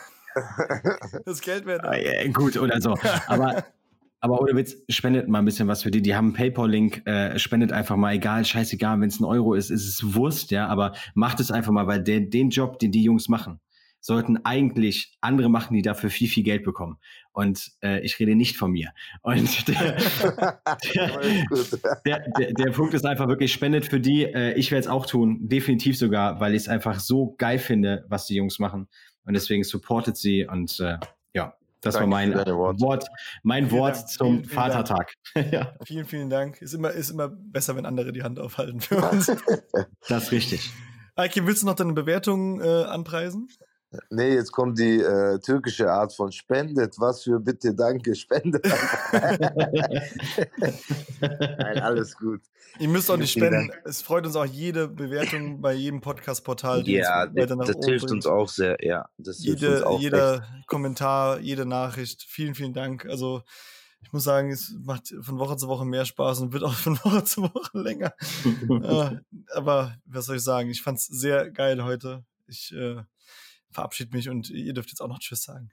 Das 1.26 1.42
Geld 1.42 1.66
wäre 1.66 1.80
da. 1.82 1.94
äh, 1.94 2.30
gut 2.30 2.56
oder 2.58 2.80
so, 2.80 2.96
aber 3.28 3.66
aber 4.22 4.42
ohne 4.42 4.54
Witz, 4.56 4.76
spendet 4.90 5.30
mal 5.30 5.40
ein 5.40 5.46
bisschen 5.46 5.68
was 5.70 5.84
für 5.84 5.92
die. 5.92 6.02
Die 6.02 6.14
haben 6.14 6.26
einen 6.28 6.34
PayPal-Link, 6.34 7.08
äh, 7.08 7.40
spendet 7.40 7.72
einfach 7.72 7.96
mal, 7.96 8.14
egal, 8.14 8.44
scheißegal, 8.44 9.00
wenn 9.00 9.08
es 9.08 9.20
ein 9.20 9.24
Euro 9.26 9.54
ist, 9.54 9.70
ist 9.70 9.88
es 9.88 10.14
Wurst, 10.14 10.52
ja, 10.52 10.68
aber 10.68 10.94
macht 11.14 11.40
es 11.40 11.52
einfach 11.52 11.72
mal, 11.72 11.88
weil 11.88 12.04
den, 12.04 12.30
den 12.30 12.50
Job, 12.50 12.80
den 12.80 12.92
die 12.92 13.04
Jungs 13.04 13.30
machen, 13.30 13.60
sollten 14.00 14.44
eigentlich 14.46 15.18
andere 15.22 15.50
machen, 15.50 15.74
die 15.74 15.82
dafür 15.82 16.10
viel, 16.10 16.28
viel 16.28 16.44
Geld 16.44 16.64
bekommen. 16.64 16.98
Und 17.32 17.72
äh, 17.82 18.00
ich 18.02 18.20
rede 18.20 18.36
nicht 18.36 18.58
von 18.58 18.72
mir. 18.72 18.92
Und 19.22 19.68
der, 19.68 19.98
der, 22.06 22.30
der, 22.38 22.54
der 22.54 22.72
Punkt 22.72 22.94
ist 22.94 23.06
einfach 23.06 23.28
wirklich, 23.28 23.52
spendet 23.54 23.86
für 23.86 24.00
die. 24.00 24.24
Äh, 24.24 24.54
ich 24.54 24.72
werde 24.72 24.82
es 24.82 24.88
auch 24.88 25.06
tun, 25.06 25.48
definitiv 25.48 25.98
sogar, 25.98 26.40
weil 26.40 26.54
ich 26.54 26.64
es 26.64 26.70
einfach 26.70 27.00
so 27.00 27.36
geil 27.38 27.60
finde, 27.60 28.06
was 28.08 28.26
die 28.26 28.36
Jungs 28.36 28.60
machen. 28.60 28.88
Und 29.26 29.34
deswegen 29.34 29.64
supportet 29.64 30.18
sie 30.18 30.46
und 30.48 30.80
äh, 30.80 30.98
ja, 31.34 31.54
das 31.82 31.94
Danke 31.94 32.10
war 32.12 32.18
mein 32.18 32.34
Worte. 32.34 32.82
Wort, 32.82 33.08
mein 33.44 33.68
Vielen 33.68 33.80
Wort 33.80 33.96
Dank. 33.96 34.10
zum 34.10 34.28
Vielen, 34.28 34.44
vielen. 34.46 34.56
Vatertag. 34.56 35.14
ja, 35.52 35.74
Vielen, 35.84 36.06
vielen 36.06 36.30
Dank. 36.30 36.62
Ist 36.62 36.74
immer, 36.74 36.92
ist 36.92 37.10
immer 37.10 37.30
besser, 37.30 37.76
wenn 37.76 37.86
andere 37.86 38.12
die 38.12 38.24
Hand 38.24 38.40
aufhalten 38.40 38.82
für 38.82 38.98
uns. 38.98 39.32
das 40.08 40.24
ist 40.24 40.32
richtig. 40.32 40.72
Eike, 41.16 41.46
willst 41.46 41.64
du 41.64 41.68
noch 41.68 41.76
deine 41.76 41.94
Bewertung 41.94 42.62
äh, 42.62 42.84
anpreisen? 42.84 43.50
Nee, 44.12 44.36
jetzt 44.36 44.52
kommt 44.52 44.78
die 44.78 45.00
äh, 45.00 45.40
türkische 45.40 45.92
Art 45.92 46.14
von 46.14 46.32
spendet. 46.32 46.96
Was 47.00 47.24
für 47.24 47.40
bitte, 47.40 47.74
danke, 47.74 48.14
spendet. 48.14 48.64
Nein, 51.22 51.80
alles 51.80 52.16
gut. 52.18 52.42
Ihr 52.80 52.88
müsst 52.88 53.10
auch 53.10 53.18
nicht 53.18 53.32
spenden. 53.32 53.72
Es 53.86 54.02
freut 54.02 54.26
uns 54.26 54.36
auch 54.36 54.46
jede 54.46 54.88
Bewertung 54.88 55.60
bei 55.62 55.74
jedem 55.74 56.02
Podcast-Portal. 56.02 56.84
die 56.84 56.94
Ja, 56.94 57.24
uns 57.26 57.36
weiter 57.36 57.56
nach 57.56 57.66
das 57.66 57.76
oben 57.78 57.86
hilft 57.88 58.06
bringt. 58.06 58.12
uns 58.18 58.26
auch 58.28 58.48
sehr. 58.50 58.78
Ja, 58.82 59.10
das 59.18 59.38
hilft 59.40 59.64
uns 59.64 59.72
Jede, 59.72 59.88
auch 59.88 59.94
echt. 59.96 60.04
jeder 60.04 60.44
Kommentar, 60.68 61.40
jede 61.40 61.66
Nachricht. 61.66 62.24
Vielen, 62.24 62.54
vielen 62.56 62.74
Dank. 62.74 63.06
Also, 63.08 63.42
ich 64.02 64.14
muss 64.14 64.24
sagen, 64.24 64.52
es 64.52 64.76
macht 64.84 65.14
von 65.22 65.40
Woche 65.40 65.58
zu 65.58 65.68
Woche 65.68 65.86
mehr 65.86 66.06
Spaß 66.06 66.42
und 66.42 66.54
wird 66.54 66.64
auch 66.64 66.74
von 66.74 66.98
Woche 67.04 67.24
zu 67.24 67.42
Woche 67.42 67.80
länger. 67.80 68.14
äh, 68.46 69.18
aber 69.56 69.96
was 70.06 70.26
soll 70.26 70.38
ich 70.38 70.44
sagen? 70.44 70.70
Ich 70.70 70.82
fand's 70.84 71.08
sehr 71.08 71.50
geil 71.50 71.84
heute. 71.84 72.24
Ich 72.48 72.72
äh, 72.74 73.02
verabschiede 73.72 74.16
mich 74.16 74.30
und 74.30 74.50
ihr 74.50 74.74
dürft 74.74 74.90
jetzt 74.90 75.02
auch 75.02 75.08
noch 75.08 75.20
Tschüss 75.20 75.44
sagen. 75.44 75.72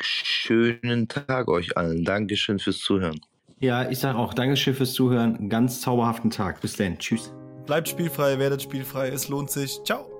Schönen 0.00 1.08
Tag 1.08 1.48
euch 1.48 1.76
allen. 1.76 2.04
Dankeschön 2.04 2.58
fürs 2.58 2.78
Zuhören. 2.78 3.20
Ja, 3.60 3.90
ich 3.90 3.98
sage 3.98 4.18
auch 4.18 4.34
Dankeschön 4.34 4.74
fürs 4.74 4.92
Zuhören. 4.92 5.36
Einen 5.36 5.48
ganz 5.48 5.80
zauberhaften 5.80 6.30
Tag. 6.30 6.60
Bis 6.60 6.76
dann. 6.76 6.98
Tschüss. 6.98 7.32
Bleibt 7.66 7.88
spielfrei, 7.88 8.38
werdet 8.38 8.62
spielfrei. 8.62 9.08
Es 9.08 9.28
lohnt 9.28 9.50
sich. 9.50 9.80
Ciao. 9.84 10.17